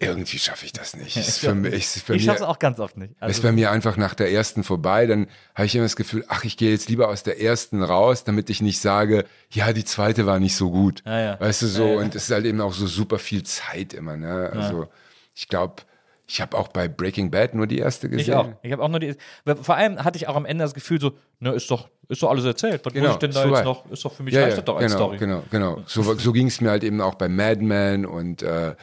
irgendwie 0.00 0.38
schaffe 0.38 0.66
ich 0.66 0.72
das 0.72 0.96
nicht. 0.96 1.16
Ist 1.16 1.38
für 1.38 1.54
mich, 1.54 1.72
ist 1.72 2.02
für 2.02 2.14
Ich 2.14 2.22
mir, 2.22 2.32
schaff's 2.32 2.42
auch 2.42 2.58
ganz 2.58 2.80
oft 2.80 2.96
nicht. 2.96 3.12
ist 3.12 3.22
Also, 3.22 3.42
bei 3.42 3.52
mir 3.52 3.70
einfach 3.70 3.96
nach 3.96 4.14
der 4.14 4.30
ersten 4.32 4.64
vorbei, 4.64 5.06
dann 5.06 5.28
habe 5.54 5.66
ich 5.66 5.74
immer 5.74 5.84
das 5.84 5.96
Gefühl, 5.96 6.24
ach, 6.28 6.44
ich 6.44 6.56
gehe 6.56 6.70
jetzt 6.70 6.88
lieber 6.88 7.08
aus 7.08 7.22
der 7.22 7.40
ersten 7.40 7.82
raus, 7.82 8.24
damit 8.24 8.50
ich 8.50 8.60
nicht 8.60 8.80
sage, 8.80 9.24
ja, 9.50 9.72
die 9.72 9.84
zweite 9.84 10.26
war 10.26 10.40
nicht 10.40 10.56
so 10.56 10.70
gut. 10.70 11.02
Ja, 11.06 11.20
ja. 11.20 11.40
Weißt 11.40 11.62
du 11.62 11.66
so, 11.66 11.86
und 11.92 12.14
es 12.14 12.24
ist 12.24 12.30
halt 12.30 12.44
eben 12.44 12.60
auch 12.60 12.72
so 12.72 12.86
super 12.86 13.18
viel 13.18 13.44
Zeit 13.44 13.94
immer, 13.94 14.16
ne? 14.16 14.50
Also 14.52 14.88
ich 15.34 15.48
glaube, 15.48 15.82
ich 16.26 16.40
habe 16.40 16.56
auch 16.56 16.68
bei 16.68 16.88
Breaking 16.88 17.30
Bad 17.30 17.54
nur 17.54 17.66
die 17.66 17.78
erste 17.78 18.08
gesehen. 18.08 18.24
ich 18.24 18.32
auch. 18.34 18.48
Ich 18.62 18.72
habe 18.72 18.82
auch 18.82 18.88
nur 18.88 19.00
die. 19.00 19.14
Vor 19.62 19.74
allem 19.76 20.02
hatte 20.02 20.16
ich 20.16 20.26
auch 20.28 20.36
am 20.36 20.46
Ende 20.46 20.64
das 20.64 20.74
Gefühl 20.74 21.00
so, 21.00 21.12
ne, 21.40 21.52
ist 21.52 21.70
doch, 21.70 21.88
ist 22.08 22.22
doch 22.22 22.30
alles 22.30 22.44
erzählt. 22.44 22.80
Was 22.84 22.92
Genau, 22.92 23.06
muss 23.08 23.14
ich 23.16 23.18
denn 23.20 23.30
da 23.32 23.40
ist 23.40 23.44
jetzt 23.50 23.58
vorbei. 23.62 23.64
noch? 23.64 23.90
Ist 23.90 24.04
doch 24.04 24.12
für 24.14 24.22
mich 24.22 24.32
Ja, 24.34 24.40
reicht 24.42 24.52
ja, 24.52 24.56
das 24.56 24.64
doch 24.64 24.76
als 24.76 24.92
genau, 24.92 25.04
Story. 25.04 25.18
genau, 25.18 25.42
genau. 25.50 25.82
So, 25.86 26.02
so 26.14 26.32
ging 26.32 26.46
es 26.46 26.60
mir 26.60 26.70
halt 26.70 26.84
eben 26.84 27.00
auch 27.00 27.14
bei 27.16 27.28
Mad 27.28 27.62
Men 27.62 28.06
und 28.06 28.42
äh, 28.42 28.74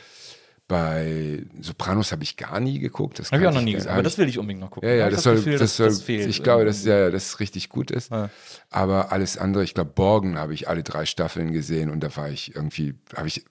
Bei 0.68 1.44
Sopranos 1.60 2.14
habe 2.14 2.24
ich 2.24 2.38
gar 2.38 2.62
nie 2.62 2.80
geguckt. 2.80 3.20
Das 3.20 3.32
Habe 3.34 3.42
ich 3.42 3.48
auch 3.50 3.54
noch 3.54 3.62
nie 3.62 3.74
gesehen, 3.74 3.92
aber 3.92 4.04
das 4.04 4.18
will 4.18 4.30
ich 4.30 4.40
unbedingt 4.40 4.62
noch 4.62 4.72
gucken. 4.72 4.88
ja, 4.88 4.96
ja, 4.96 5.08
ich 5.10 5.16
das 5.16 5.24
soll, 5.24 5.36
Gefühl, 5.36 5.58
das 5.58 5.76
soll, 5.76 5.92
fehlt 5.92 6.30
ich 6.30 6.44
glaube, 6.44 6.64
dass, 6.64 6.86
ja, 6.86 7.10
das 7.10 7.42
richtig 7.42 7.68
gut 7.68 7.92
ist. 7.92 8.10
Ja. 8.12 8.30
Aber 8.70 9.12
alles 9.12 9.38
andere, 9.38 9.66
ich 9.66 9.74
glaube, 9.74 9.92
Borgen 9.94 10.38
habe 10.40 10.54
ich 10.54 10.70
alle 10.70 10.82
drei 10.84 11.06
Staffeln 11.06 11.52
gesehen 11.52 11.90
und 11.90 12.00
da 12.02 12.16
war 12.16 12.30
ich 12.30 12.56
irgendwie, 12.56 12.94
habe 13.18 13.28
ich 13.28 13.44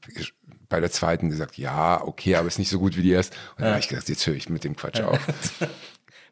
bei 0.70 0.80
der 0.80 0.90
zweiten 0.90 1.28
gesagt, 1.28 1.58
ja, 1.58 2.02
okay, 2.02 2.36
aber 2.36 2.48
ist 2.48 2.58
nicht 2.58 2.70
so 2.70 2.78
gut 2.78 2.96
wie 2.96 3.02
die 3.02 3.10
erste. 3.10 3.36
Und 3.56 3.64
dann 3.64 3.70
habe 3.72 3.80
ich 3.80 3.88
gedacht, 3.88 4.08
jetzt 4.08 4.26
höre 4.26 4.34
ich 4.34 4.48
mit 4.48 4.64
dem 4.64 4.74
Quatsch 4.74 5.00
auf. 5.02 5.18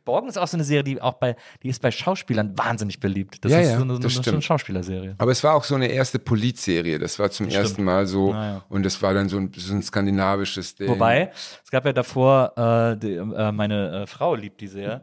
Borgen 0.06 0.26
ist 0.28 0.38
auch 0.38 0.48
so 0.48 0.56
eine 0.56 0.64
Serie, 0.64 0.84
die 0.84 1.02
auch 1.02 1.14
bei, 1.14 1.36
die 1.62 1.68
ist 1.68 1.82
bei 1.82 1.90
Schauspielern 1.90 2.56
wahnsinnig 2.56 2.98
beliebt. 2.98 3.44
Das 3.44 3.52
Ja, 3.52 3.60
ist 3.60 3.70
ja, 3.72 3.76
so 3.76 3.82
eine, 3.82 3.98
das 3.98 4.14
so 4.14 4.20
eine 4.20 4.24
stimmt. 4.24 4.44
Schauspielerserie. 4.44 5.14
Aber 5.18 5.30
es 5.32 5.44
war 5.44 5.54
auch 5.54 5.64
so 5.64 5.74
eine 5.74 5.88
erste 5.88 6.18
Polizserie. 6.18 6.98
Das 6.98 7.18
war 7.18 7.30
zum 7.30 7.48
ersten 7.48 7.84
Mal 7.84 8.06
so. 8.06 8.32
Ja. 8.32 8.64
Und 8.70 8.84
das 8.84 9.02
war 9.02 9.12
dann 9.12 9.28
so 9.28 9.36
ein, 9.36 9.52
so 9.54 9.74
ein 9.74 9.82
skandinavisches 9.82 10.76
Ding. 10.76 10.88
Wobei, 10.88 11.30
es 11.62 11.70
gab 11.70 11.84
ja 11.84 11.92
davor, 11.92 12.54
äh, 12.56 12.96
die, 12.96 13.16
äh, 13.16 13.52
meine 13.52 14.04
äh, 14.04 14.06
Frau 14.06 14.34
liebt 14.34 14.62
die 14.62 14.68
sehr. 14.68 15.02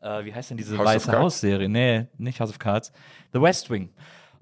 Äh, 0.00 0.24
wie 0.24 0.32
heißt 0.32 0.48
denn 0.48 0.56
diese 0.56 0.78
House 0.78 0.86
Weiße? 0.86 1.12
Haus-Serie? 1.12 1.68
Nee, 1.68 2.06
nicht 2.16 2.40
House 2.40 2.48
of 2.48 2.58
Cards. 2.58 2.92
The 3.34 3.42
West 3.42 3.68
Wing. 3.68 3.90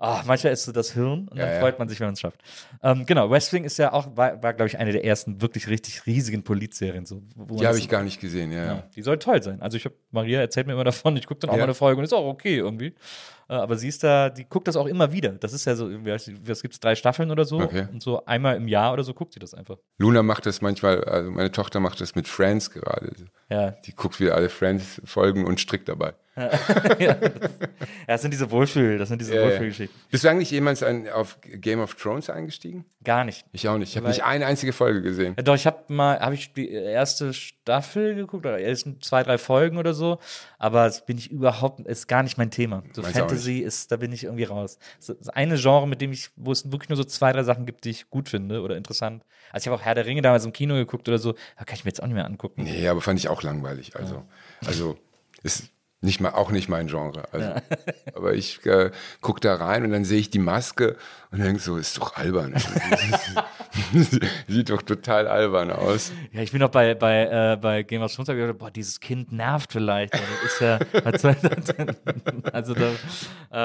Ah, 0.04 0.22
manchmal 0.26 0.52
ist 0.52 0.64
so 0.64 0.72
das 0.72 0.92
Hirn 0.92 1.28
und 1.28 1.36
Ja, 1.38 1.46
dann 1.46 1.60
freut 1.60 1.78
man 1.78 1.88
sich, 1.88 1.98
wenn 2.00 2.08
man 2.08 2.14
es 2.14 2.20
schafft. 2.20 2.40
Ähm, 2.82 3.06
genau, 3.06 3.30
West 3.30 3.52
Wing 3.52 3.64
ist 3.64 3.78
ja 3.78 3.92
auch, 3.92 4.16
war, 4.16 4.42
war 4.42 4.52
glaube 4.54 4.68
ich, 4.68 4.78
eine 4.78 4.92
der 4.92 5.04
ersten 5.04 5.40
wirklich 5.40 5.68
richtig 5.68 6.06
riesigen 6.06 6.42
Polizserien. 6.42 7.06
So, 7.06 7.22
Die 7.36 7.66
habe 7.66 7.78
ich 7.78 7.88
gar 7.88 8.02
nicht 8.02 8.20
gesehen, 8.20 8.52
ja. 8.52 8.82
Die 8.94 9.02
soll 9.02 9.18
toll 9.18 9.42
sein. 9.42 9.60
Also 9.62 9.76
ich 9.76 9.84
habe 9.84 9.94
Maria 10.10 10.40
erzählt 10.40 10.66
mir 10.66 10.74
immer 10.74 10.84
davon, 10.84 11.16
ich 11.16 11.26
gucke 11.26 11.40
dann 11.40 11.50
auch 11.50 11.56
mal 11.56 11.62
eine 11.64 11.74
Folge 11.74 11.98
und 11.98 12.04
ist 12.04 12.12
auch 12.12 12.26
okay 12.26 12.56
irgendwie. 12.56 12.94
Äh, 13.48 13.54
aber 13.54 13.76
sie 13.76 13.88
ist 13.88 14.02
da, 14.02 14.30
die 14.30 14.44
guckt 14.44 14.68
das 14.68 14.76
auch 14.76 14.86
immer 14.86 15.12
wieder. 15.12 15.30
Das 15.32 15.52
ist 15.52 15.66
ja 15.66 15.76
so, 15.76 15.90
wie 16.04 16.10
heißt 16.10 16.28
die- 16.28 16.48
was 16.48 16.62
gibt 16.62 16.72
es, 16.74 16.80
drei 16.80 16.94
Staffeln 16.94 17.30
oder 17.30 17.44
so? 17.44 17.60
Okay. 17.60 17.86
Und 17.92 18.02
so 18.02 18.24
einmal 18.24 18.56
im 18.56 18.68
Jahr 18.68 18.92
oder 18.94 19.04
so 19.04 19.12
guckt 19.12 19.34
sie 19.34 19.38
das 19.40 19.52
einfach. 19.52 19.76
Luna 19.98 20.22
macht 20.22 20.46
das 20.46 20.62
manchmal, 20.62 21.04
also 21.04 21.30
meine 21.30 21.50
Tochter 21.52 21.78
macht 21.80 22.00
das 22.00 22.14
mit 22.14 22.26
Friends 22.26 22.70
gerade. 22.70 23.12
Ja, 23.50 23.72
Die 23.72 23.92
guckt 23.94 24.18
wieder 24.20 24.34
alle 24.34 24.48
Friends-Folgen 24.48 25.44
und 25.44 25.60
strickt 25.60 25.88
dabei. 25.88 26.14
ja, 26.98 27.16
das 28.06 28.22
sind 28.22 28.32
diese 28.32 28.50
Wohlfühl, 28.50 28.98
das 28.98 29.08
sind 29.08 29.20
diese 29.20 29.34
Ja, 29.34 29.40
ja. 29.42 29.46
Wohlfühlgeschichten. 29.46 30.00
Bist 30.10 30.24
du 30.24 30.28
eigentlich 30.28 30.50
jemals 30.50 30.82
ein, 30.82 31.08
auf 31.08 31.38
Game 31.42 31.80
of 31.80 31.94
Thrones 31.94 32.28
eingestiegen? 32.28 32.84
Gar 33.04 33.24
nicht. 33.24 33.44
Ich 33.52 33.68
auch 33.68 33.78
nicht. 33.78 33.90
Ich 33.90 33.96
habe 33.96 34.08
nicht 34.08 34.24
eine 34.24 34.46
einzige 34.46 34.72
Folge 34.72 35.02
gesehen. 35.02 35.34
Ja, 35.36 35.44
doch, 35.44 35.54
ich 35.54 35.66
habe 35.66 35.92
mal, 35.92 36.18
habe 36.18 36.34
ich 36.34 36.52
die 36.52 36.70
erste 36.70 37.32
Staffel 37.32 38.16
geguckt, 38.16 38.46
oder 38.46 38.60
ersten 38.60 39.00
zwei, 39.00 39.22
drei 39.22 39.38
Folgen 39.38 39.78
oder 39.78 39.94
so, 39.94 40.18
aber 40.58 40.86
das 40.86 41.06
bin 41.06 41.18
ich 41.18 41.30
überhaupt, 41.30 41.86
ist 41.86 42.08
gar 42.08 42.24
nicht 42.24 42.36
mein 42.36 42.50
Thema. 42.50 42.82
So 42.92 43.02
Meins 43.02 43.14
auch 43.14 43.20
Fantasy 43.20 43.58
ist, 43.58 43.92
da 43.92 43.96
bin 43.96 44.12
ich 44.12 44.24
irgendwie 44.24 44.44
raus. 44.44 44.78
Das 44.98 45.10
ist 45.10 45.28
eine 45.28 45.56
Genre, 45.56 45.86
mit 45.86 46.00
dem 46.00 46.12
ich, 46.12 46.30
wo 46.34 46.50
es 46.50 46.70
wirklich 46.72 46.88
nur 46.88 46.96
so 46.96 47.04
zwei, 47.04 47.32
drei 47.32 47.44
Sachen 47.44 47.64
gibt, 47.64 47.84
die 47.84 47.90
ich 47.90 48.10
gut 48.10 48.28
finde 48.28 48.60
oder 48.62 48.76
interessant. 48.76 49.24
Also 49.52 49.64
ich 49.64 49.68
habe 49.68 49.80
auch 49.80 49.84
Herr 49.84 49.94
der 49.94 50.06
Ringe 50.06 50.22
damals 50.22 50.44
im 50.44 50.52
Kino 50.52 50.74
geguckt 50.74 51.08
oder 51.08 51.18
so, 51.18 51.34
da 51.56 51.64
kann 51.64 51.76
ich 51.76 51.84
mir 51.84 51.90
jetzt 51.90 52.02
auch 52.02 52.06
nicht 52.06 52.16
mehr 52.16 52.26
angucken. 52.26 52.64
Nee, 52.64 52.88
aber 52.88 53.00
fand 53.00 53.20
ich 53.20 53.28
auch 53.28 53.42
langweilig. 53.42 53.94
Also, 53.94 54.24
also 54.66 54.98
ist 55.44 55.70
nicht 56.04 56.20
mal, 56.20 56.30
auch 56.30 56.50
nicht 56.50 56.68
mein 56.68 56.86
Genre. 56.86 57.24
Also, 57.32 57.54
Aber 58.14 58.34
ich 58.34 58.64
äh, 58.66 58.90
gucke 59.20 59.40
da 59.40 59.54
rein 59.56 59.84
und 59.84 59.90
dann 59.90 60.04
sehe 60.04 60.18
ich 60.18 60.30
die 60.30 60.38
Maske 60.38 60.96
und 61.30 61.42
denke 61.42 61.60
so, 61.60 61.76
ist 61.76 61.98
doch 61.98 62.16
albern. 62.16 62.54
Sieht 64.48 64.70
doch 64.70 64.82
total 64.82 65.26
albern 65.26 65.70
aus. 65.70 66.12
Ja, 66.32 66.42
ich 66.42 66.52
bin 66.52 66.62
auch 66.62 66.68
bei, 66.70 66.94
bei, 66.94 67.52
äh, 67.52 67.56
bei 67.56 67.82
Game 67.82 68.02
of 68.02 68.14
Thrones 68.14 68.28
gedacht, 68.28 68.58
boah, 68.58 68.70
dieses 68.70 69.00
Kind 69.00 69.32
nervt 69.32 69.72
vielleicht. 69.72 70.14
Das 70.14 70.20
ist 70.44 70.60
ja, 70.60 70.78
das 71.10 71.24
also 72.52 72.74
da, 72.74 72.90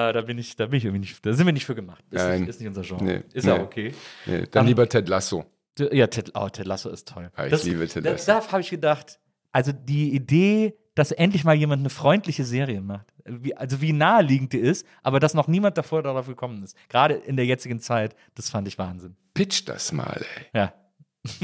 äh, 0.09 0.13
da 0.13 0.21
bin 0.21 0.37
ich, 0.37 0.55
da 0.55 0.65
bin 0.67 0.77
ich 0.77 0.85
irgendwie 0.85 1.01
nicht, 1.01 1.25
da 1.25 1.33
sind 1.33 1.45
wir 1.45 1.53
nicht 1.53 1.65
für 1.65 1.75
gemacht. 1.75 2.03
Ist, 2.09 2.23
Nein. 2.23 2.39
nicht, 2.41 2.49
ist 2.49 2.59
nicht 2.59 2.69
unser 2.69 2.81
Genre. 2.81 3.03
Nee, 3.03 3.23
ist 3.33 3.45
nee. 3.45 3.51
ja 3.51 3.61
okay. 3.61 3.93
Nee, 4.25 4.43
dann 4.49 4.63
Ähm, 4.63 4.67
lieber 4.67 4.87
Ted 4.87 5.09
Lasso. 5.09 5.45
Ja, 5.77 6.07
Ted, 6.07 6.31
oh, 6.35 6.49
Ted 6.49 6.65
Lasso 6.65 6.89
ist 6.89 7.07
toll. 7.07 7.31
Ja, 7.37 7.45
ich 7.45 7.63
liebe 7.63 7.87
Ted 7.87 8.05
da- 8.05 8.11
Lasso. 8.11 8.25
Da 8.31 8.51
habe 8.51 8.61
ich 8.61 8.69
gedacht, 8.69 9.19
also 9.51 9.71
die 9.71 10.13
Idee, 10.13 10.77
dass 10.99 11.11
endlich 11.11 11.43
mal 11.45 11.55
jemand 11.55 11.79
eine 11.79 11.89
freundliche 11.89 12.43
Serie 12.43 12.81
macht, 12.81 13.07
wie, 13.25 13.55
also 13.55 13.79
wie 13.81 13.93
naheliegend 13.93 14.51
die 14.53 14.57
ist, 14.59 14.85
aber 15.01 15.19
dass 15.19 15.33
noch 15.33 15.47
niemand 15.47 15.77
davor 15.77 16.03
darauf 16.03 16.27
gekommen 16.27 16.61
ist. 16.63 16.75
Gerade 16.89 17.13
in 17.13 17.37
der 17.37 17.45
jetzigen 17.45 17.79
Zeit, 17.79 18.15
das 18.35 18.49
fand 18.49 18.67
ich 18.67 18.77
Wahnsinn. 18.77 19.15
Pitch 19.33 19.63
das 19.67 19.91
mal, 19.93 20.21
ey. 20.35 20.45
Ja. 20.53 20.73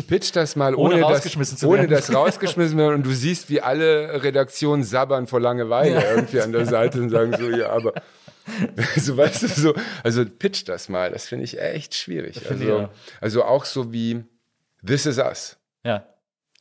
Pitch 0.08 0.36
das 0.36 0.56
mal, 0.56 0.76
Ohne 0.76 0.96
ohne, 0.96 1.04
rausgeschmissen 1.04 1.56
dass, 1.56 1.62
zu 1.62 1.68
ohne 1.70 1.88
dass 1.88 2.14
rausgeschmissen 2.14 2.78
werden. 2.78 2.96
Und 2.96 3.06
du 3.06 3.12
siehst, 3.14 3.50
wie 3.50 3.62
alle 3.62 4.24
Redaktionen 4.24 4.84
sabbern 4.84 5.26
vor 5.28 5.40
Langeweile 5.40 6.04
irgendwie 6.16 6.42
an 6.42 6.52
der 6.52 6.66
Seite 6.66 7.02
und 7.02 7.10
sagen 7.10 7.34
so, 7.38 7.50
ja, 7.50 7.70
aber 7.70 7.94
so 8.98 9.16
weißt 9.18 9.44
du 9.44 9.48
so, 9.48 9.74
also 10.04 10.26
pitch 10.26 10.68
das 10.68 10.90
mal, 10.90 11.12
das 11.12 11.28
finde 11.28 11.46
ich 11.46 11.60
echt 11.60 11.96
schwierig. 11.96 12.40
finde 12.40 12.64
ich 12.66 12.72
Also, 12.72 12.84
auch. 12.86 12.90
also 13.22 13.44
auch 13.46 13.66
so 13.66 13.92
wie 13.94 14.24
This 14.86 15.06
Is 15.06 15.18
Us. 15.18 15.58
Ja. 15.84 16.06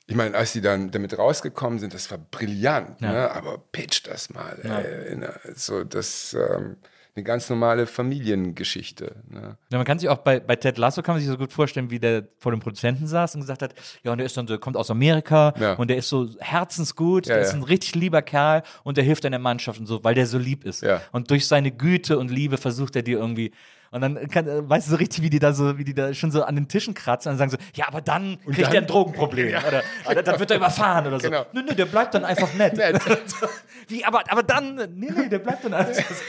Ich 0.06 0.14
meine, 0.16 0.36
als 0.36 0.52
die 0.52 0.60
dann 0.60 0.90
damit 0.90 1.16
rausgekommen 1.18 1.78
sind, 1.78 1.94
das 1.94 2.10
war 2.10 2.18
brillant, 2.18 3.00
Ja. 3.00 3.12
ne? 3.12 3.30
aber 3.30 3.58
pitch 3.72 4.06
das 4.06 4.28
mal. 4.30 4.58
Ja. 4.62 4.78
Ey, 4.80 5.12
in- 5.12 5.26
so, 5.54 5.82
das 5.84 6.34
ähm, 6.34 6.76
eine 7.16 7.22
ganz 7.24 7.48
normale 7.48 7.86
Familiengeschichte. 7.86 9.14
Ne? 9.30 9.56
Ja, 9.70 9.78
man 9.78 9.86
kann 9.86 9.98
sich 9.98 10.08
auch 10.08 10.18
bei, 10.18 10.40
bei 10.40 10.56
Ted 10.56 10.78
Lasso 10.78 11.00
kann 11.02 11.14
man 11.14 11.20
sich 11.22 11.30
so 11.30 11.36
gut 11.38 11.52
vorstellen, 11.52 11.90
wie 11.90 12.00
der 12.00 12.26
vor 12.38 12.52
dem 12.52 12.60
Produzenten 12.60 13.06
saß 13.06 13.34
und 13.36 13.42
gesagt 13.42 13.62
hat, 13.62 13.74
ja, 14.02 14.12
und 14.12 14.18
der 14.18 14.26
ist 14.26 14.36
dann 14.36 14.46
so, 14.46 14.58
kommt 14.58 14.76
aus 14.76 14.90
Amerika 14.90 15.50
und 15.78 15.88
der 15.88 15.96
ist 15.96 16.08
so 16.08 16.28
herzensgut, 16.40 17.26
der 17.28 17.40
ist 17.40 17.54
ein 17.54 17.62
richtig 17.62 17.94
lieber 17.94 18.22
Kerl 18.22 18.62
und 18.82 18.96
der 18.96 19.04
hilft 19.04 19.24
in 19.24 19.32
der 19.32 19.38
Mannschaft 19.40 19.78
und 19.80 19.86
so, 19.86 20.02
weil 20.04 20.14
der 20.14 20.26
so 20.26 20.38
lieb 20.38 20.64
ist. 20.64 20.84
Und 21.12 21.30
durch 21.30 21.46
seine 21.46 21.70
Güte 21.70 22.18
und 22.18 22.30
Liebe 22.30 22.56
versucht 22.58 22.96
er 22.96 23.02
dir 23.02 23.18
irgendwie 23.18 23.52
und 23.94 24.00
dann 24.00 24.28
kann, 24.28 24.46
äh, 24.48 24.68
weißt 24.68 24.88
du 24.88 24.90
so 24.90 24.96
richtig, 24.96 25.22
wie 25.22 25.30
die 25.30 25.38
da 25.38 25.52
so, 25.52 25.78
wie 25.78 25.84
die 25.84 25.94
da 25.94 26.12
schon 26.12 26.30
so 26.30 26.42
an 26.42 26.56
den 26.56 26.66
Tischen 26.68 26.94
kratzen 26.94 27.30
und 27.32 27.38
sagen 27.38 27.50
so, 27.50 27.56
ja, 27.74 27.86
aber 27.88 28.00
dann 28.00 28.38
kriegt 28.44 28.62
dann- 28.66 28.74
er 28.74 28.80
ein 28.82 28.86
Drogenproblem 28.86 29.48
oder, 29.48 29.82
oder 30.10 30.22
dann 30.22 30.38
wird 30.40 30.50
er 30.50 30.56
überfahren 30.56 31.06
oder 31.06 31.20
so. 31.20 31.28
Genau. 31.30 31.46
Nö, 31.52 31.62
nö, 31.62 31.74
der 31.74 31.86
bleibt 31.86 32.12
dann 32.14 32.24
einfach 32.24 32.52
nett. 32.58 32.76
wie, 33.88 34.04
aber, 34.04 34.24
aber 34.30 34.42
dann, 34.42 34.74
nee, 34.94 35.10
nee, 35.16 35.28
der 35.28 35.38
bleibt 35.38 35.64
dann 35.64 35.74
einfach. 35.74 35.94
Das, 35.94 36.22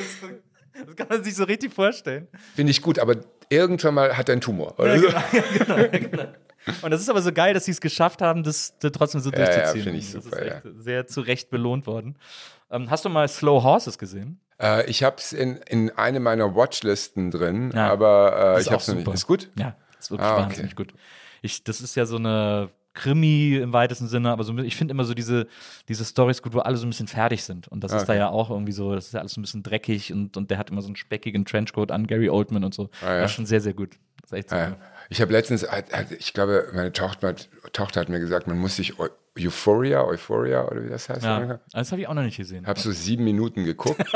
das 0.87 0.95
kann 0.95 1.07
man 1.09 1.23
sich 1.23 1.35
so 1.35 1.43
richtig 1.45 1.73
vorstellen. 1.73 2.27
Finde 2.55 2.71
ich 2.71 2.81
gut, 2.81 2.99
aber 2.99 3.15
irgendwann 3.49 3.93
mal 3.95 4.15
hat 4.17 4.29
er 4.29 4.33
einen 4.33 4.41
Tumor. 4.41 4.77
Oder 4.79 4.99
so. 4.99 5.07
Und 6.81 6.91
das 6.91 6.99
ist 7.01 7.09
aber 7.09 7.21
so 7.21 7.31
geil, 7.31 7.53
dass 7.53 7.65
sie 7.65 7.71
es 7.71 7.79
geschafft 7.81 8.21
haben, 8.21 8.43
das, 8.43 8.73
das 8.79 8.91
trotzdem 8.91 9.21
so 9.21 9.29
Ja, 9.31 9.39
ja, 9.39 9.45
durchzuziehen. 9.45 9.83
finde 9.83 9.99
ich 9.99 10.11
das 10.11 10.23
super, 10.23 10.39
ist 10.41 10.51
echt 10.51 10.63
sehr 10.79 11.07
zu 11.07 11.21
Recht 11.21 11.49
belohnt 11.51 11.85
worden. 11.85 12.17
Ähm, 12.71 12.89
hast 12.89 13.05
du 13.05 13.09
mal 13.09 13.27
Slow 13.27 13.61
Horses 13.63 13.97
gesehen? 13.99 14.39
Äh, 14.61 14.89
ich 14.89 15.03
habe 15.03 15.17
es 15.17 15.33
in, 15.33 15.57
in 15.67 15.91
eine 15.91 16.19
meiner 16.19 16.55
Watchlisten 16.55 17.31
drin, 17.31 17.71
Ja. 17.73 17.91
aber 17.91 18.55
äh, 18.57 18.61
ich 18.61 18.67
habe 18.67 18.77
es 18.77 18.87
nicht. 18.87 18.99
super. 18.99 19.13
Ist 19.13 19.27
gut? 19.27 19.49
Ja, 19.57 19.75
ist 19.99 20.11
wirklich 20.11 20.27
Ah, 20.27 20.33
okay. 20.35 20.43
wahnsinnig 20.43 20.75
gut. 20.75 20.93
Ich, 21.41 21.63
das 21.63 21.81
ist 21.81 21.95
ja 21.95 22.05
so 22.05 22.15
eine 22.17 22.69
Krimi 22.93 23.57
im 23.57 23.73
weitesten 23.73 24.07
Sinne, 24.07 24.31
aber 24.31 24.45
so, 24.45 24.57
ich 24.59 24.77
finde 24.77 24.93
immer 24.93 25.03
so 25.03 25.13
diese, 25.13 25.47
diese 25.89 26.05
Storys 26.05 26.41
gut, 26.41 26.53
wo 26.53 26.59
alle 26.59 26.77
so 26.77 26.85
ein 26.85 26.89
bisschen 26.89 27.07
fertig 27.07 27.43
sind. 27.43 27.67
Und 27.67 27.83
das 27.83 27.91
ist 27.91 28.05
da 28.05 28.13
Okay. 28.13 28.19
ja 28.19 28.29
auch 28.29 28.49
irgendwie 28.49 28.71
so, 28.71 28.95
das 28.95 29.07
ist 29.07 29.13
ja 29.13 29.19
alles 29.19 29.33
so 29.33 29.41
ein 29.41 29.43
bisschen 29.43 29.63
dreckig 29.63 30.13
und, 30.13 30.37
und 30.37 30.49
der 30.49 30.57
hat 30.57 30.69
immer 30.69 30.81
so 30.81 30.87
einen 30.87 30.95
speckigen 30.95 31.43
Trenchcoat 31.43 31.91
an, 31.91 32.07
Gary 32.07 32.29
Oldman 32.29 32.63
und 32.63 32.73
so. 32.73 32.89
Ah, 33.01 33.07
ja. 33.15 33.21
Das 33.21 33.31
ist 33.31 33.35
schon 33.35 33.45
sehr, 33.45 33.59
sehr 33.59 33.73
gut. 33.73 33.97
Das 34.21 34.31
ist 34.31 34.37
echt 34.37 34.49
so. 34.49 34.55
Ja. 34.55 34.77
Ich 35.09 35.21
habe 35.21 35.31
letztens, 35.31 35.65
ich 36.17 36.33
glaube, 36.33 36.69
meine 36.73 36.91
Tochter, 36.91 37.27
hat- 37.29 37.49
Tochter 37.73 38.01
hat 38.01 38.09
mir 38.09 38.19
gesagt, 38.19 38.47
man 38.47 38.57
muss 38.57 38.75
sich 38.77 38.99
Eu- 38.99 39.09
Euphoria, 39.37 40.03
Euphoria 40.03 40.65
oder 40.65 40.83
wie 40.83 40.89
das 40.89 41.09
heißt. 41.09 41.23
Ja, 41.23 41.59
das 41.71 41.91
habe 41.91 42.01
ich 42.01 42.07
auch 42.07 42.13
noch 42.13 42.23
nicht 42.23 42.37
gesehen. 42.37 42.65
Habe 42.65 42.79
so 42.79 42.91
sieben 42.91 43.23
Minuten 43.25 43.65
geguckt. 43.65 44.01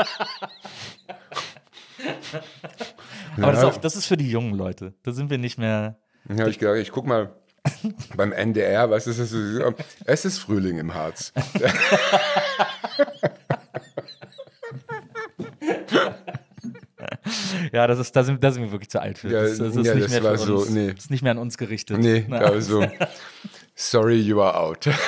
aber 3.36 3.52
das 3.52 3.58
ist, 3.58 3.64
auch, 3.64 3.76
das 3.76 3.96
ist 3.96 4.06
für 4.06 4.16
die 4.16 4.30
jungen 4.30 4.54
Leute. 4.54 4.94
Da 5.02 5.12
sind 5.12 5.30
wir 5.30 5.38
nicht 5.38 5.58
mehr. 5.58 5.98
Dann 6.24 6.40
habe 6.40 6.50
ich 6.50 6.58
gedacht, 6.58 6.76
ich 6.78 6.90
guck 6.90 7.06
mal 7.06 7.34
beim 8.16 8.32
NDR, 8.32 8.90
was 8.90 9.06
ist 9.06 9.20
das? 9.20 9.32
Es 10.06 10.24
ist 10.24 10.38
Frühling 10.38 10.78
im 10.78 10.94
Harz. 10.94 11.32
Ja, 17.72 17.86
das 17.86 17.98
ist, 17.98 18.14
da 18.14 18.24
sind, 18.24 18.42
da 18.42 18.50
sind 18.50 18.62
wir 18.64 18.72
wirklich 18.72 18.90
zu 18.90 19.00
alt 19.00 19.18
für. 19.18 19.28
Ja, 19.30 19.42
das, 19.42 19.58
das 19.58 19.76
ist 19.76 19.86
ja, 19.86 19.94
nicht 19.94 20.14
das 20.14 20.22
mehr 20.22 20.38
so, 20.38 20.56
uns. 20.58 20.70
nee. 20.70 20.90
Ist 20.90 21.10
nicht 21.10 21.22
mehr 21.22 21.32
an 21.32 21.38
uns 21.38 21.58
gerichtet. 21.58 21.98
Nee, 21.98 22.24
Na. 22.28 22.38
also, 22.38 22.86
sorry, 23.74 24.20
you 24.20 24.40
are 24.40 24.58
out. 24.58 24.88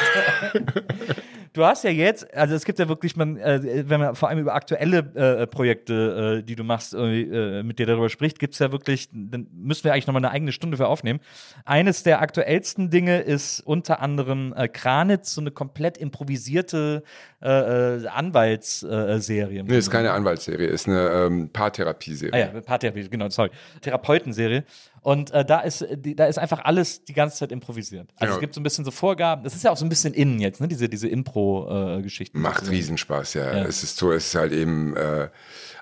Du 1.52 1.66
hast 1.66 1.84
ja 1.84 1.90
jetzt, 1.90 2.34
also 2.34 2.54
es 2.54 2.64
gibt 2.64 2.78
ja 2.78 2.88
wirklich, 2.88 3.14
man, 3.14 3.36
äh, 3.36 3.84
wenn 3.86 4.00
man 4.00 4.14
vor 4.14 4.30
allem 4.30 4.38
über 4.38 4.54
aktuelle 4.54 5.00
äh, 5.14 5.46
Projekte, 5.46 6.38
äh, 6.38 6.42
die 6.42 6.56
du 6.56 6.64
machst, 6.64 6.94
äh, 6.94 7.62
mit 7.62 7.78
dir 7.78 7.84
darüber 7.84 8.08
spricht, 8.08 8.38
gibt 8.38 8.54
es 8.54 8.58
ja 8.58 8.72
wirklich, 8.72 9.10
dann 9.12 9.48
müssen 9.52 9.84
wir 9.84 9.92
eigentlich 9.92 10.06
nochmal 10.06 10.24
eine 10.24 10.30
eigene 10.30 10.52
Stunde 10.52 10.78
für 10.78 10.86
aufnehmen. 10.86 11.20
Eines 11.66 12.04
der 12.04 12.22
aktuellsten 12.22 12.88
Dinge 12.88 13.20
ist 13.20 13.60
unter 13.60 14.00
anderem 14.00 14.54
äh, 14.56 14.66
Kranitz, 14.66 15.34
so 15.34 15.42
eine 15.42 15.50
komplett 15.50 15.98
improvisierte 15.98 17.02
äh, 17.42 17.46
Anwaltsserie. 17.46 19.64
Nee, 19.64 19.76
ist 19.76 19.90
keine 19.90 20.12
Anwaltsserie, 20.12 20.68
ist 20.68 20.88
eine 20.88 21.10
ähm, 21.10 21.50
Paartherapieserie. 21.52 22.32
Ah 22.32 22.54
ja, 22.54 22.60
Paartherapie, 22.62 23.10
genau, 23.10 23.28
sorry. 23.28 23.50
Therapeutenserie. 23.82 24.64
Und 25.02 25.32
äh, 25.32 25.44
da, 25.44 25.60
ist, 25.60 25.84
die, 25.96 26.14
da 26.14 26.26
ist 26.26 26.38
einfach 26.38 26.60
alles 26.64 27.04
die 27.04 27.12
ganze 27.12 27.36
Zeit 27.38 27.50
improvisiert. 27.50 28.08
Also 28.16 28.32
Ja. 28.32 28.36
es 28.36 28.40
gibt 28.40 28.54
so 28.54 28.60
ein 28.60 28.62
bisschen 28.62 28.84
so 28.84 28.92
Vorgaben. 28.92 29.42
Das 29.42 29.54
ist 29.54 29.64
ja 29.64 29.70
auch 29.72 29.76
so 29.76 29.84
ein 29.84 29.88
bisschen 29.88 30.14
innen 30.14 30.38
jetzt, 30.40 30.60
ne? 30.60 30.68
diese, 30.68 30.88
diese 30.88 31.08
Impro-Geschichten. 31.08 32.40
Macht 32.40 32.70
Riesenspaß, 32.70 33.34
ja. 33.34 33.56
Ja. 33.56 33.64
Es 33.64 33.82
ist 33.82 33.96
so, 33.96 34.12
es 34.12 34.26
ist 34.28 34.34
halt 34.36 34.52
eben 34.52 34.96
äh, 34.96 35.28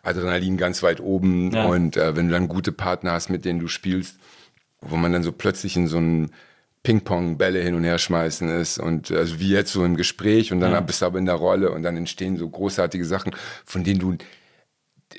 Adrenalin 0.03 0.57
ganz 0.57 0.83
weit 0.83 1.01
oben 1.01 1.51
Ja. 1.53 1.67
und 1.67 1.97
äh, 1.99 2.17
wenn 2.17 2.27
du 2.29 2.33
dann 2.33 2.49
gute 2.49 2.73
Partner 2.73 3.13
hast, 3.13 3.29
mit 3.29 3.45
denen 3.45 3.61
du 3.61 3.69
spielst, 3.69 4.17
wo 4.81 4.97
man 4.97 5.13
dann 5.13 5.23
so 5.23 5.33
plötzlich 5.33 5.77
in 5.77 5.87
so 5.87 5.99
einen 5.99 6.31
Ping-Pong-Bälle 6.83 7.61
hin 7.61 7.75
und 7.75 7.85
her 7.85 7.99
schmeißen 7.99 8.49
ist 8.49 8.79
und 8.79 9.11
also 9.11 9.39
wie 9.39 9.51
jetzt 9.51 9.71
so 9.73 9.85
im 9.85 9.97
Gespräch 9.97 10.51
und 10.51 10.61
dann 10.61 10.73
Ja. 10.73 10.81
bist 10.81 11.03
du 11.03 11.07
aber 11.07 11.19
in 11.19 11.27
der 11.27 11.35
Rolle 11.35 11.73
und 11.73 11.83
dann 11.83 11.99
entstehen 11.99 12.39
so 12.39 12.49
großartige 12.49 13.05
Sachen, 13.05 13.33
von 13.67 13.85
denen 13.85 14.01
du, 14.01 14.17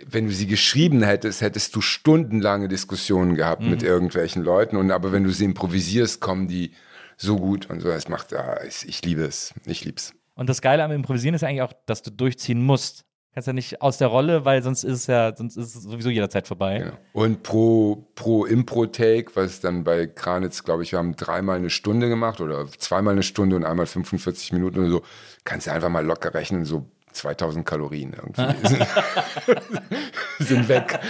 wenn 0.05 0.25
du 0.25 0.31
sie 0.31 0.47
geschrieben 0.47 1.03
hättest, 1.03 1.41
hättest 1.41 1.75
du 1.75 1.81
stundenlange 1.81 2.67
Diskussionen 2.67 3.35
gehabt 3.35 3.61
mit 3.61 3.83
irgendwelchen 3.83 4.43
Leuten 4.43 4.77
und 4.77 4.91
aber 4.91 5.11
wenn 5.11 5.23
du 5.23 5.31
sie 5.31 5.45
improvisierst, 5.45 6.21
kommen 6.21 6.47
die 6.47 6.71
so 7.17 7.37
gut 7.37 7.69
und 7.69 7.81
so. 7.81 7.89
Es 7.89 8.09
macht, 8.09 8.33
ah, 8.33 8.59
ich, 8.67 8.87
ich 8.87 9.03
liebe 9.05 9.23
es, 9.23 9.53
ich 9.65 9.85
lieb's. 9.85 10.13
Und 10.35 10.49
das 10.49 10.61
Geile 10.61 10.83
am 10.83 10.91
Improvisieren 10.91 11.35
ist 11.35 11.43
eigentlich 11.43 11.61
auch, 11.61 11.73
dass 11.85 12.01
du 12.01 12.11
durchziehen 12.11 12.63
musst. 12.63 13.05
Kannst 13.33 13.47
ja 13.47 13.53
nicht 13.53 13.81
aus 13.81 13.97
der 13.97 14.09
Rolle, 14.09 14.43
weil 14.43 14.61
sonst 14.61 14.83
ist 14.83 14.93
es 14.93 15.07
ja, 15.07 15.33
sonst 15.33 15.55
ist 15.55 15.75
es 15.75 15.83
sowieso 15.83 16.09
jederzeit 16.09 16.47
vorbei. 16.47 16.79
Genau. 16.79 16.97
Und 17.13 17.43
pro, 17.43 18.11
pro 18.15 18.45
Impro-Take, 18.45 19.31
was 19.35 19.61
dann 19.61 19.85
bei 19.85 20.07
Kranitz, 20.07 20.63
glaube 20.63 20.83
ich, 20.83 20.91
wir 20.91 20.99
haben 20.99 21.15
dreimal 21.15 21.55
eine 21.55 21.69
Stunde 21.69 22.09
gemacht 22.09 22.41
oder 22.41 22.67
zweimal 22.77 23.13
eine 23.13 23.23
Stunde 23.23 23.55
und 23.55 23.63
einmal 23.63 23.85
45 23.85 24.51
Minuten 24.51 24.79
oder 24.79 24.89
so, 24.89 25.01
kannst 25.45 25.67
du 25.67 25.71
einfach 25.71 25.87
mal 25.87 26.05
locker 26.05 26.33
rechnen, 26.33 26.65
so 26.65 26.91
2000 27.13 27.65
Kalorien 27.65 28.13
irgendwie 28.13 28.67
sind, 28.67 28.87
sind 30.39 30.67
weg. 30.69 30.99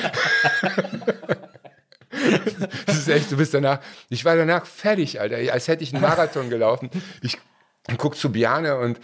Das 2.85 2.97
ist 2.97 3.07
echt, 3.07 3.31
du 3.31 3.37
bist 3.37 3.53
danach, 3.53 3.79
ich 4.09 4.25
war 4.25 4.35
danach 4.35 4.65
fertig, 4.65 5.19
Alter, 5.21 5.37
als 5.53 5.67
hätte 5.67 5.83
ich 5.83 5.93
einen 5.93 6.01
Marathon 6.01 6.49
gelaufen. 6.49 6.89
Ich 7.21 7.37
guck 7.97 8.15
zu 8.17 8.31
Biane 8.31 8.77
und 8.77 8.99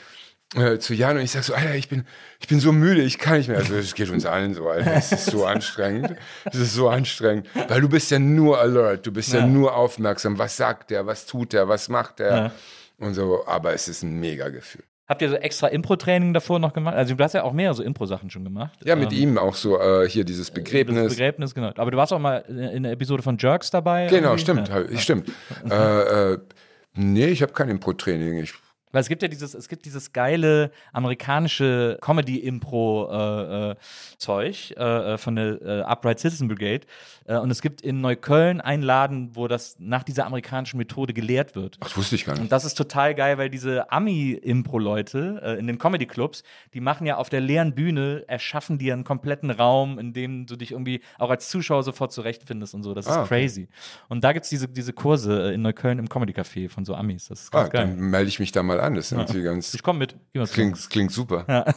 äh, 0.56 0.78
zu 0.78 0.94
Jan 0.94 1.16
und 1.18 1.24
ich 1.24 1.32
sag 1.32 1.44
so, 1.44 1.54
Alter, 1.54 1.76
ich 1.76 1.90
bin, 1.90 2.06
ich 2.40 2.48
bin 2.48 2.60
so 2.60 2.72
müde, 2.72 3.02
ich 3.02 3.18
kann 3.18 3.38
nicht 3.38 3.48
mehr. 3.48 3.58
Also 3.58 3.76
es 3.76 3.96
geht 3.96 4.10
uns 4.10 4.26
allen 4.26 4.54
so, 4.54 4.68
Alter. 4.70 4.94
Es 4.94 5.12
ist 5.12 5.26
so 5.26 5.46
anstrengend. 5.46 6.16
Es 6.46 6.56
ist 6.56 6.74
so 6.74 6.90
anstrengend. 6.90 7.48
Weil 7.70 7.82
du 7.82 7.90
bist 7.90 8.12
ja 8.12 8.20
nur 8.20 8.60
alert, 8.60 9.06
du 9.06 9.12
bist 9.12 9.34
ja, 9.34 9.40
Ja. 9.40 9.48
nur 9.48 9.76
aufmerksam. 9.76 10.38
Was 10.38 10.58
sagt 10.58 10.92
der, 10.92 11.06
was 11.08 11.26
tut 11.26 11.54
der, 11.54 11.68
was 11.70 11.90
macht 11.90 12.20
der? 12.20 12.52
Und 12.98 13.14
so, 13.14 13.46
aber 13.48 13.74
es 13.74 13.88
ist 13.88 14.04
ein 14.04 14.20
mega 14.20 14.50
Gefühl. 14.50 14.84
Habt 15.08 15.22
ihr 15.22 15.30
so 15.30 15.36
extra 15.36 15.68
Impro-Training 15.68 16.34
davor 16.34 16.60
noch 16.60 16.74
gemacht? 16.74 16.96
Also 16.96 17.16
du 17.16 17.24
hast 17.24 17.34
ja 17.34 17.44
auch 17.44 17.54
mehrere 17.54 17.74
so 17.76 17.82
Impro-Sachen 17.84 18.30
schon 18.30 18.44
gemacht. 18.44 18.78
Ja, 18.84 18.96
mit 18.98 19.12
Ähm, 19.14 19.18
ihm 19.18 19.38
auch 19.38 19.56
so 19.56 19.80
äh, 19.80 20.08
hier 20.10 20.26
dieses 20.26 20.48
Das 20.48 20.54
Begräbnis. 20.54 21.16
Begräbnis, 21.16 21.56
genau. 21.56 21.72
Aber 21.78 21.92
du 21.92 21.98
warst 21.98 22.12
auch 22.12 22.20
mal 22.20 22.40
in 22.40 22.84
der 22.84 22.92
Episode 22.92 23.24
von 23.24 23.38
Jerks 23.38 23.72
dabei. 23.72 24.08
Genau, 24.08 24.30
irgendwie? 24.32 24.42
stimmt, 24.42 24.68
Ja. 24.68 24.98
stimmt. 24.98 25.32
Äh, 25.70 26.34
äh, 26.34 26.38
nee, 26.96 27.28
ich 27.28 27.42
habe 27.42 27.54
kein 27.54 27.70
Impro-Training. 27.70 28.40
Ich, 28.40 28.54
Weil 28.92 29.02
es 29.02 29.10
gibt 29.10 29.22
ja 29.22 29.28
dieses, 29.28 29.54
es 29.54 29.68
gibt 29.68 29.86
dieses 29.86 30.14
geile 30.14 30.72
amerikanische 30.94 31.98
Comedy-Impro-Zeug 33.18 34.72
äh, 34.78 35.14
äh, 35.14 35.18
von 35.18 35.36
der 35.36 35.62
äh, 35.62 35.82
Upright 35.82 36.20
Citizen 36.20 36.48
Brigade. 36.48 36.86
Äh, 37.26 37.38
und 37.38 37.52
es 37.52 37.62
gibt 37.62 37.82
in 37.82 38.02
Neukölln 38.02 38.62
einen 38.62 38.84
Laden, 38.84 39.36
wo 39.36 39.48
das 39.48 39.76
nach 39.80 40.04
dieser 40.04 40.26
amerikanischen 40.26 40.78
Methode 40.78 41.14
gelehrt 41.14 41.56
wird. 41.56 41.78
ach, 41.80 41.88
das 41.88 41.98
wusste 41.98 42.16
ich 42.16 42.26
gar 42.26 42.36
Und 42.36 42.42
nicht. 42.44 42.52
das 42.52 42.66
ist 42.66 42.76
total 42.76 43.14
geil, 43.16 43.38
weil 43.38 43.50
diese 43.50 43.92
Ami-Impro-Leute 43.92 45.42
äh, 45.44 45.60
in 45.60 45.68
den 45.68 45.78
Comedy-Clubs, 45.78 46.44
die 46.74 46.80
machen 46.82 47.06
ja 47.06 47.18
auf 47.18 47.30
der 47.30 47.42
leeren 47.42 47.76
Bühne, 47.76 48.24
erschaffen 48.28 48.78
dir 48.78 48.94
einen 48.94 49.04
kompletten 49.04 49.52
Raum, 49.52 50.00
in 50.00 50.14
dem 50.14 50.46
du 50.46 50.56
dich 50.56 50.72
irgendwie 50.72 51.02
auch 51.20 51.30
als 51.30 51.50
Zuschauer 51.50 51.84
sofort 51.84 52.12
zurechtfindest 52.12 52.74
und 52.74 52.84
so. 52.84 52.94
Das 52.94 53.06
ist 53.06 53.12
Ah, 53.12 53.22
okay. 53.24 53.42
crazy. 53.42 53.68
Und 54.10 54.24
da 54.24 54.34
gibt's 54.34 54.50
diese, 54.50 54.68
diese 54.68 54.94
Kurse 54.94 55.50
äh, 55.52 55.54
in 55.54 55.62
Neukölln 55.62 56.00
im 56.00 56.08
Comedy-Café 56.10 56.70
von 56.70 56.86
so 56.86 56.96
Amis. 56.96 57.28
Das 57.28 57.42
ist 57.44 57.52
ganz 57.52 57.68
Ah, 57.70 57.72
geil. 57.72 57.88
dann 57.88 57.98
melde 57.98 58.30
ich 58.30 58.40
mich 58.40 58.52
da 58.52 58.64
mal 58.64 58.77
an. 58.80 58.96
Das 58.96 59.06
ist 59.06 59.12
irgendwie 59.12 59.44
ganz, 59.44 59.74
Ich 59.74 59.84
komme 59.84 60.00
mit. 60.00 60.16
Mal 60.34 60.48
zu. 60.48 60.54
klingt, 60.54 60.90
klingt 60.90 61.12
super. 61.12 61.46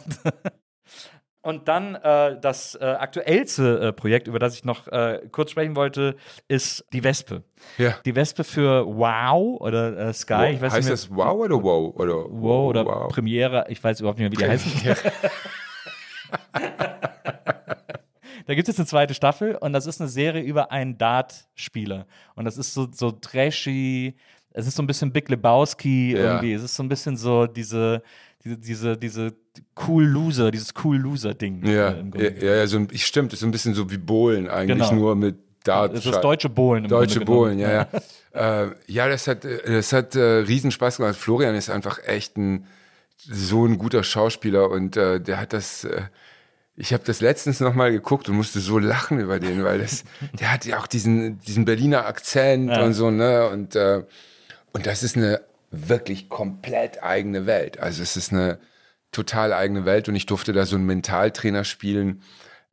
Und 1.43 1.67
dann 1.67 1.95
äh, 1.95 2.39
das 2.39 2.75
äh, 2.75 2.85
aktuellste 2.85 3.79
äh, 3.79 3.93
Projekt, 3.93 4.27
über 4.27 4.37
das 4.37 4.53
ich 4.53 4.63
noch 4.63 4.87
äh, 4.87 5.21
kurz 5.31 5.49
sprechen 5.49 5.75
wollte, 5.75 6.15
ist 6.47 6.85
die 6.93 7.03
Wespe. 7.03 7.43
Ja. 7.79 7.95
Die 8.05 8.15
Wespe 8.15 8.43
für 8.43 8.85
Wow 8.85 9.59
oder 9.59 9.97
äh, 9.97 10.13
Sky. 10.13 10.51
Ich 10.53 10.61
weiß 10.61 10.73
heißt 10.73 10.75
nicht 10.75 10.85
mehr, 10.85 10.91
das 10.91 11.09
Wow 11.09 11.39
oder 11.39 11.63
Wow? 11.63 11.95
Oder 11.95 12.15
Wow 12.29 12.69
oder 12.69 12.85
Premiere, 13.07 13.65
ich 13.69 13.83
weiß 13.83 14.01
überhaupt 14.01 14.19
nicht 14.19 14.29
mehr, 14.29 14.39
wie 14.39 14.45
die 14.45 14.51
heißen. 14.51 14.95
Da 18.45 18.55
gibt 18.55 18.67
es 18.67 18.73
jetzt 18.73 18.79
eine 18.79 18.87
zweite 18.87 19.13
Staffel 19.13 19.55
und 19.55 19.71
das 19.71 19.85
ist 19.85 20.01
eine 20.01 20.09
Serie 20.09 20.41
über 20.41 20.71
einen 20.71 20.97
Dart-Spieler. 20.97 22.05
Und 22.35 22.45
das 22.45 22.57
ist 22.57 22.73
so, 22.73 22.87
so 22.91 23.11
trashy, 23.11 24.17
es 24.53 24.67
ist 24.67 24.75
so 24.75 24.83
ein 24.83 24.87
bisschen 24.87 25.11
Big 25.11 25.29
Lebowski 25.29 26.13
Ja. 26.13 26.19
irgendwie. 26.19 26.53
Es 26.53 26.63
ist 26.63 26.75
so 26.75 26.83
ein 26.83 26.89
bisschen 26.89 27.17
so 27.17 27.45
diese, 27.47 28.01
diese, 28.43 28.57
diese, 28.57 28.97
diese 28.97 29.33
cool 29.87 30.05
Loser, 30.05 30.51
dieses 30.51 30.73
cool 30.83 30.97
Loser-Ding. 30.97 31.65
Ja, 31.65 31.89
äh, 31.91 32.03
ja, 32.15 32.29
ja, 32.49 32.55
ja 32.57 32.67
so 32.67 32.85
ich 32.91 33.05
stimmt, 33.05 33.33
ist 33.33 33.39
so 33.39 33.45
ein 33.47 33.51
bisschen 33.51 33.73
so 33.73 33.89
wie 33.91 33.97
Bohlen 33.97 34.49
eigentlich, 34.49 34.77
Genau. 34.89 34.93
nur 34.93 35.15
mit 35.15 35.35
Dart. 35.63 35.95
Das 35.95 36.05
ist 36.05 36.19
deutsche 36.21 36.49
Bohlen. 36.49 36.85
Im 36.85 36.89
Deutsche 36.89 37.19
Grunde. 37.19 37.25
Bohlen, 37.31 37.59
ja, 37.59 37.71
ja. 37.71 37.87
äh, 38.63 38.71
ja, 38.87 39.07
das 39.07 39.27
hat, 39.27 39.45
äh, 39.45 39.59
das 39.75 39.93
hat 39.93 40.15
äh, 40.15 40.19
riesen 40.21 40.71
Spaß 40.71 40.97
gemacht. 40.97 41.15
Florian 41.15 41.53
ist 41.55 41.69
einfach 41.69 41.99
echt 42.03 42.35
ein, 42.37 42.65
so 43.17 43.65
ein 43.67 43.77
guter 43.77 44.03
Schauspieler 44.03 44.71
und 44.71 44.97
äh, 44.97 45.19
der 45.21 45.39
hat 45.39 45.53
das, 45.53 45.83
äh, 45.83 46.01
ich 46.75 46.93
habe 46.93 47.03
das 47.05 47.21
letztens 47.21 47.59
nochmal 47.59 47.91
geguckt 47.91 48.27
und 48.27 48.37
musste 48.37 48.59
so 48.59 48.79
lachen 48.79 49.19
über 49.19 49.39
den, 49.39 49.63
weil 49.63 49.77
das, 49.77 50.03
der 50.39 50.51
hat 50.51 50.65
ja 50.65 50.79
auch 50.79 50.87
diesen, 50.87 51.37
diesen 51.41 51.65
Berliner 51.65 52.07
Akzent 52.07 52.71
Ja. 52.71 52.83
und 52.83 52.93
so, 52.93 53.11
ne, 53.11 53.47
und, 53.49 53.75
äh, 53.75 54.03
und 54.73 54.85
das 54.85 55.03
ist 55.03 55.15
eine 55.17 55.41
wirklich 55.71 56.29
komplett 56.29 57.01
eigene 57.03 57.45
Welt. 57.45 57.79
Also 57.79 58.03
es 58.03 58.17
ist 58.17 58.31
eine 58.33 58.59
total 59.11 59.53
eigene 59.53 59.85
Welt 59.85 60.07
und 60.09 60.15
ich 60.15 60.25
durfte 60.25 60.53
da 60.53 60.65
so 60.65 60.75
einen 60.75 60.85
Mentaltrainer 60.85 61.63
spielen, 61.63 62.21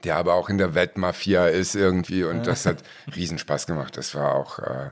der 0.05 0.17
aber 0.17 0.35
auch 0.35 0.49
in 0.49 0.59
der 0.59 0.75
Wettmafia 0.75 1.47
ist 1.47 1.75
irgendwie 1.75 2.25
und 2.25 2.47
das 2.47 2.67
hat 2.67 2.83
riesen 3.17 3.39
Spaß 3.39 3.67
gemacht. 3.67 3.97
Das 3.97 4.15
war 4.15 4.35
auch 4.35 4.59
äh, 4.61 4.91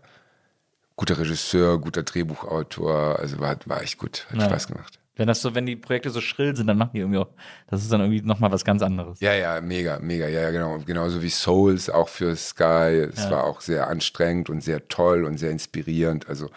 guter 0.97 1.19
Regisseur, 1.19 1.79
guter 1.81 2.03
Drehbuchautor, 2.03 3.19
also 3.19 3.39
war, 3.39 3.57
war 3.67 3.83
echt 3.83 3.99
gut, 3.99 4.27
hat 4.31 4.39
Ja. 4.41 4.45
Spaß 4.47 4.69
gemacht. 4.69 4.99
Wenn 5.19 5.29
das 5.29 5.41
so, 5.41 5.55
wenn 5.55 5.65
die 5.65 5.77
Projekte 5.77 6.11
so 6.11 6.21
schrill 6.21 6.55
sind, 6.55 6.67
dann 6.67 6.77
machen 6.77 6.91
die 6.93 6.99
irgendwie 7.01 7.19
auch, 7.19 7.29
das 7.69 7.83
ist 7.83 7.91
dann 7.91 8.03
irgendwie 8.03 8.21
nochmal 8.21 8.53
was 8.53 8.67
ganz 8.67 8.83
anderes. 8.83 9.19
Ja, 9.21 9.33
ja, 9.33 9.63
mega, 9.63 9.99
mega, 9.99 10.29
ja, 10.29 10.43
ja, 10.43 10.51
genau. 10.51 10.79
Genauso 10.85 11.23
wie 11.23 11.31
Souls 11.31 11.89
auch 11.89 12.09
für 12.09 12.37
Sky. 12.37 13.09
Es 13.11 13.25
Ja. 13.25 13.31
war 13.31 13.45
auch 13.45 13.63
sehr 13.63 13.89
anstrengend 13.89 14.51
und 14.51 14.63
sehr 14.63 14.89
toll 14.89 15.25
und 15.25 15.39
sehr 15.39 15.53
inspirierend. 15.53 16.29
Also 16.29 16.51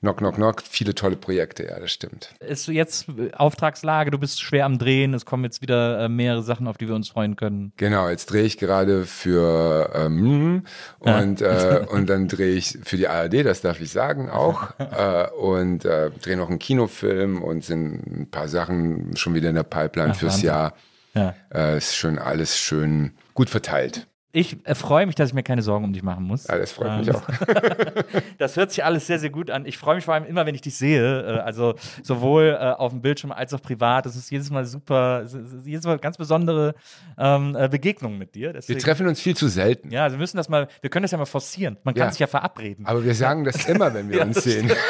Knock, 0.00 0.16
Knock, 0.16 0.36
Knock, 0.36 0.62
viele 0.62 0.94
tolle 0.94 1.16
Projekte, 1.16 1.64
ja, 1.64 1.78
das 1.78 1.92
stimmt. 1.92 2.34
Ist 2.40 2.68
jetzt 2.68 3.06
äh, 3.10 3.32
Auftragslage, 3.32 4.10
du 4.10 4.18
bist 4.18 4.40
schwer 4.40 4.64
am 4.64 4.78
Drehen, 4.78 5.12
es 5.12 5.26
kommen 5.26 5.44
jetzt 5.44 5.60
wieder 5.60 6.04
äh, 6.04 6.08
mehrere 6.08 6.42
Sachen, 6.42 6.66
auf 6.68 6.78
die 6.78 6.88
wir 6.88 6.94
uns 6.94 7.10
freuen 7.10 7.36
können. 7.36 7.74
Genau, 7.76 8.08
jetzt 8.08 8.26
drehe 8.26 8.44
ich 8.44 8.56
gerade 8.56 9.04
für 9.04 9.90
ähm, 9.94 10.64
und, 11.00 11.42
äh, 11.42 11.84
und 11.90 12.08
dann 12.08 12.28
drehe 12.28 12.54
ich 12.54 12.78
für 12.82 12.96
die 12.96 13.08
ARD, 13.08 13.44
das 13.44 13.60
darf 13.60 13.78
ich 13.80 13.90
sagen, 13.90 14.30
auch. 14.30 14.70
äh, 14.78 15.28
und 15.38 15.84
äh, 15.84 16.10
drehe 16.22 16.38
noch 16.38 16.48
einen 16.48 16.58
Kinofilm 16.58 17.42
und 17.42 17.62
sind 17.62 18.06
ein 18.06 18.30
paar 18.30 18.48
Sachen 18.48 19.14
schon 19.16 19.34
wieder 19.34 19.50
in 19.50 19.56
der 19.56 19.64
Pipeline 19.64 20.12
Ach, 20.12 20.16
fürs 20.16 20.34
Wahnsinn. 20.34 20.46
Jahr. 20.46 20.74
Ja. 21.12 21.34
Äh, 21.52 21.76
ist 21.76 21.96
schon 21.96 22.18
alles 22.18 22.58
schön 22.58 23.12
gut 23.34 23.50
verteilt. 23.50 24.06
Ich 24.32 24.56
freue 24.74 25.06
mich, 25.06 25.16
dass 25.16 25.30
ich 25.30 25.34
mir 25.34 25.42
keine 25.42 25.60
Sorgen 25.60 25.84
um 25.84 25.92
dich 25.92 26.04
machen 26.04 26.22
muss. 26.24 26.46
Ja, 26.46 26.56
das 26.56 26.70
freut 26.70 26.98
mich 27.00 27.08
Ähm, 27.08 27.16
auch. 27.16 27.22
Das 28.38 28.56
hört 28.56 28.70
sich 28.70 28.84
alles 28.84 29.06
sehr, 29.08 29.18
sehr 29.18 29.30
gut 29.30 29.50
an. 29.50 29.66
Ich 29.66 29.76
freue 29.76 29.96
mich 29.96 30.04
vor 30.04 30.14
allem 30.14 30.24
immer, 30.24 30.46
wenn 30.46 30.54
ich 30.54 30.60
dich 30.60 30.76
sehe. 30.76 31.20
Äh, 31.22 31.38
also 31.40 31.74
sowohl 32.04 32.56
äh, 32.58 32.64
auf 32.64 32.92
dem 32.92 33.02
Bildschirm 33.02 33.32
als 33.32 33.52
auch 33.54 33.60
privat. 33.60 34.06
Das 34.06 34.14
ist 34.14 34.30
jedes 34.30 34.48
Mal 34.50 34.64
super, 34.64 35.24
jedes 35.64 35.84
Mal 35.84 35.98
ganz 35.98 36.16
besondere 36.16 36.74
ähm, 37.18 37.56
äh, 37.58 37.68
Begegnungen 37.68 38.18
mit 38.18 38.34
dir. 38.36 38.48
Wir 38.48 38.52
Deswegen, 38.54 38.78
treffen 38.78 39.08
uns 39.08 39.20
viel 39.20 39.36
zu 39.36 39.48
selten. 39.48 39.90
ja, 39.90 40.04
also 40.04 40.16
wir 40.16 40.20
müssen 40.20 40.36
das 40.36 40.48
mal, 40.48 40.68
wir 40.80 40.90
können 40.90 41.02
das 41.02 41.10
ja 41.10 41.18
mal 41.18 41.26
forcieren. 41.26 41.76
Man 41.82 41.94
kann 41.94 42.06
Ja. 42.06 42.10
sich 42.12 42.20
ja 42.20 42.26
verabreden. 42.28 42.86
Aber 42.86 43.04
wir 43.04 43.14
sagen 43.16 43.42
das 43.44 43.64
immer, 43.68 43.92
wenn 43.92 44.10
wir 44.10 44.18
Ja, 44.18 44.24
uns 44.24 44.42
sehen. 44.44 44.70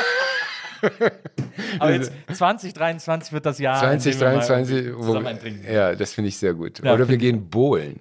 Aber 1.78 1.92
jetzt 1.92 2.12
2023 2.32 3.32
wird 3.32 3.46
das 3.46 3.58
Jahr. 3.58 3.82
in 3.92 3.98
dem 4.00 4.04
wir 4.20 4.26
mal 4.32 4.42
2023, 4.42 4.76
irgendwie 4.86 5.06
wo, 5.06 5.14
Trinken. 5.38 5.72
ja, 5.72 5.94
das 5.94 6.12
finde 6.12 6.28
ich 6.28 6.38
sehr 6.38 6.54
gut. 6.54 6.82
Ja, 6.84 6.94
Oder 6.94 7.08
wir 7.08 7.16
gehen 7.16 7.48
bowlen. 7.48 8.00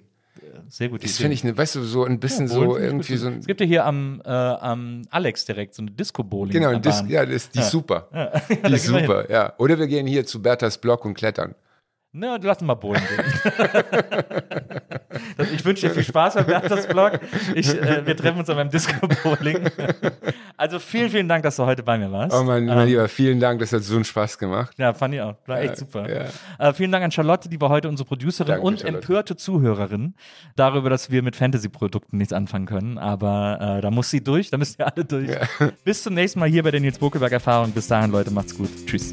Sehr 0.70 0.88
gut. 0.88 1.02
Das 1.02 1.16
finde 1.16 1.34
ich, 1.34 1.42
ne, 1.42 1.56
weißt 1.56 1.74
du, 1.74 1.82
so 1.82 2.04
ein 2.04 2.20
bisschen 2.20 2.46
Ja, 2.46 2.54
so 2.54 2.76
irgendwie 2.76 3.16
so 3.16 3.26
ein. 3.26 3.38
Es 3.40 3.46
gibt 3.46 3.60
ja 3.60 3.66
hier 3.66 3.84
am, 3.84 4.22
äh, 4.24 4.28
am 4.28 5.02
Alex 5.10 5.44
direkt 5.44 5.74
so 5.74 5.82
eine 5.82 5.90
Disco-Bowling. 5.90 6.52
Genau, 6.52 6.78
Bahn. 6.78 7.08
ja, 7.10 7.26
das, 7.26 7.50
die 7.50 7.58
ist 7.58 7.70
super. 7.70 8.06
da 8.12 8.40
Die 8.68 8.74
ist 8.74 8.86
super, 8.86 9.28
ja. 9.28 9.52
Oder 9.58 9.78
wir 9.80 9.88
gehen 9.88 10.06
hier 10.06 10.24
zu 10.24 10.40
Berthas 10.40 10.78
Block 10.78 11.04
und 11.04 11.14
klettern. 11.14 11.56
Na, 12.12 12.38
lass 12.40 12.60
mal 12.60 12.74
bowlen 12.74 13.02
gehen. 13.02 14.79
das, 15.36 15.50
ich 15.52 15.64
wünsche 15.64 15.88
dir 15.88 15.94
viel 15.94 16.04
Spaß 16.04 16.34
bei 16.34 16.42
Berthas 16.44 16.86
Blog. 16.86 17.20
Ich, 17.54 17.68
äh, 17.68 18.06
wir 18.06 18.16
treffen 18.16 18.38
uns 18.38 18.46
dann 18.46 18.56
beim 18.56 18.70
Disco-Bowling. 18.70 19.58
Also 20.56 20.78
vielen, 20.78 21.10
vielen 21.10 21.28
Dank, 21.28 21.42
dass 21.42 21.56
du 21.56 21.64
heute 21.66 21.82
bei 21.82 21.96
mir 21.98 22.12
warst. 22.12 22.36
Oh 22.36 22.42
mein, 22.42 22.66
mein 22.66 22.78
Ähm, 22.80 22.86
Lieber, 22.86 23.08
vielen 23.08 23.40
Dank, 23.40 23.60
das 23.60 23.72
hat 23.72 23.82
so 23.82 23.94
einen 23.94 24.04
Spaß 24.04 24.38
gemacht. 24.38 24.74
Ja, 24.78 24.92
fand 24.92 25.14
ich 25.14 25.20
auch. 25.20 25.34
War 25.46 25.60
echt 25.60 25.76
super. 25.78 26.06
ja. 26.08 26.68
Äh, 26.68 26.72
vielen 26.74 26.92
Dank 26.92 27.04
an 27.04 27.10
Charlotte, 27.10 27.48
die 27.48 27.60
war 27.60 27.68
heute 27.70 27.88
unsere 27.88 28.06
Producerin 28.06 28.48
Danke, 28.52 28.66
und 28.66 28.80
Charlotte. 28.80 28.98
empörte 28.98 29.36
Zuhörerin 29.36 30.14
darüber, 30.56 30.90
dass 30.90 31.10
wir 31.10 31.22
mit 31.22 31.36
Fantasy-Produkten 31.36 32.18
nichts 32.18 32.32
anfangen 32.32 32.66
können. 32.66 32.98
Aber 32.98 33.76
äh, 33.78 33.80
da 33.80 33.90
muss 33.90 34.10
sie 34.10 34.22
durch, 34.22 34.50
da 34.50 34.58
müssen 34.58 34.78
wir 34.78 34.86
alle 34.94 35.04
durch. 35.04 35.30
Bis 35.84 36.02
zum 36.02 36.14
nächsten 36.14 36.40
Mal 36.40 36.48
hier 36.48 36.62
bei 36.62 36.70
der 36.70 36.80
Nils 36.80 36.98
Bokelberg-Erfahrung. 36.98 37.72
Bis 37.72 37.86
dahin, 37.88 38.10
Leute, 38.10 38.30
macht's 38.30 38.54
gut. 38.56 38.68
Tschüss. 38.86 39.12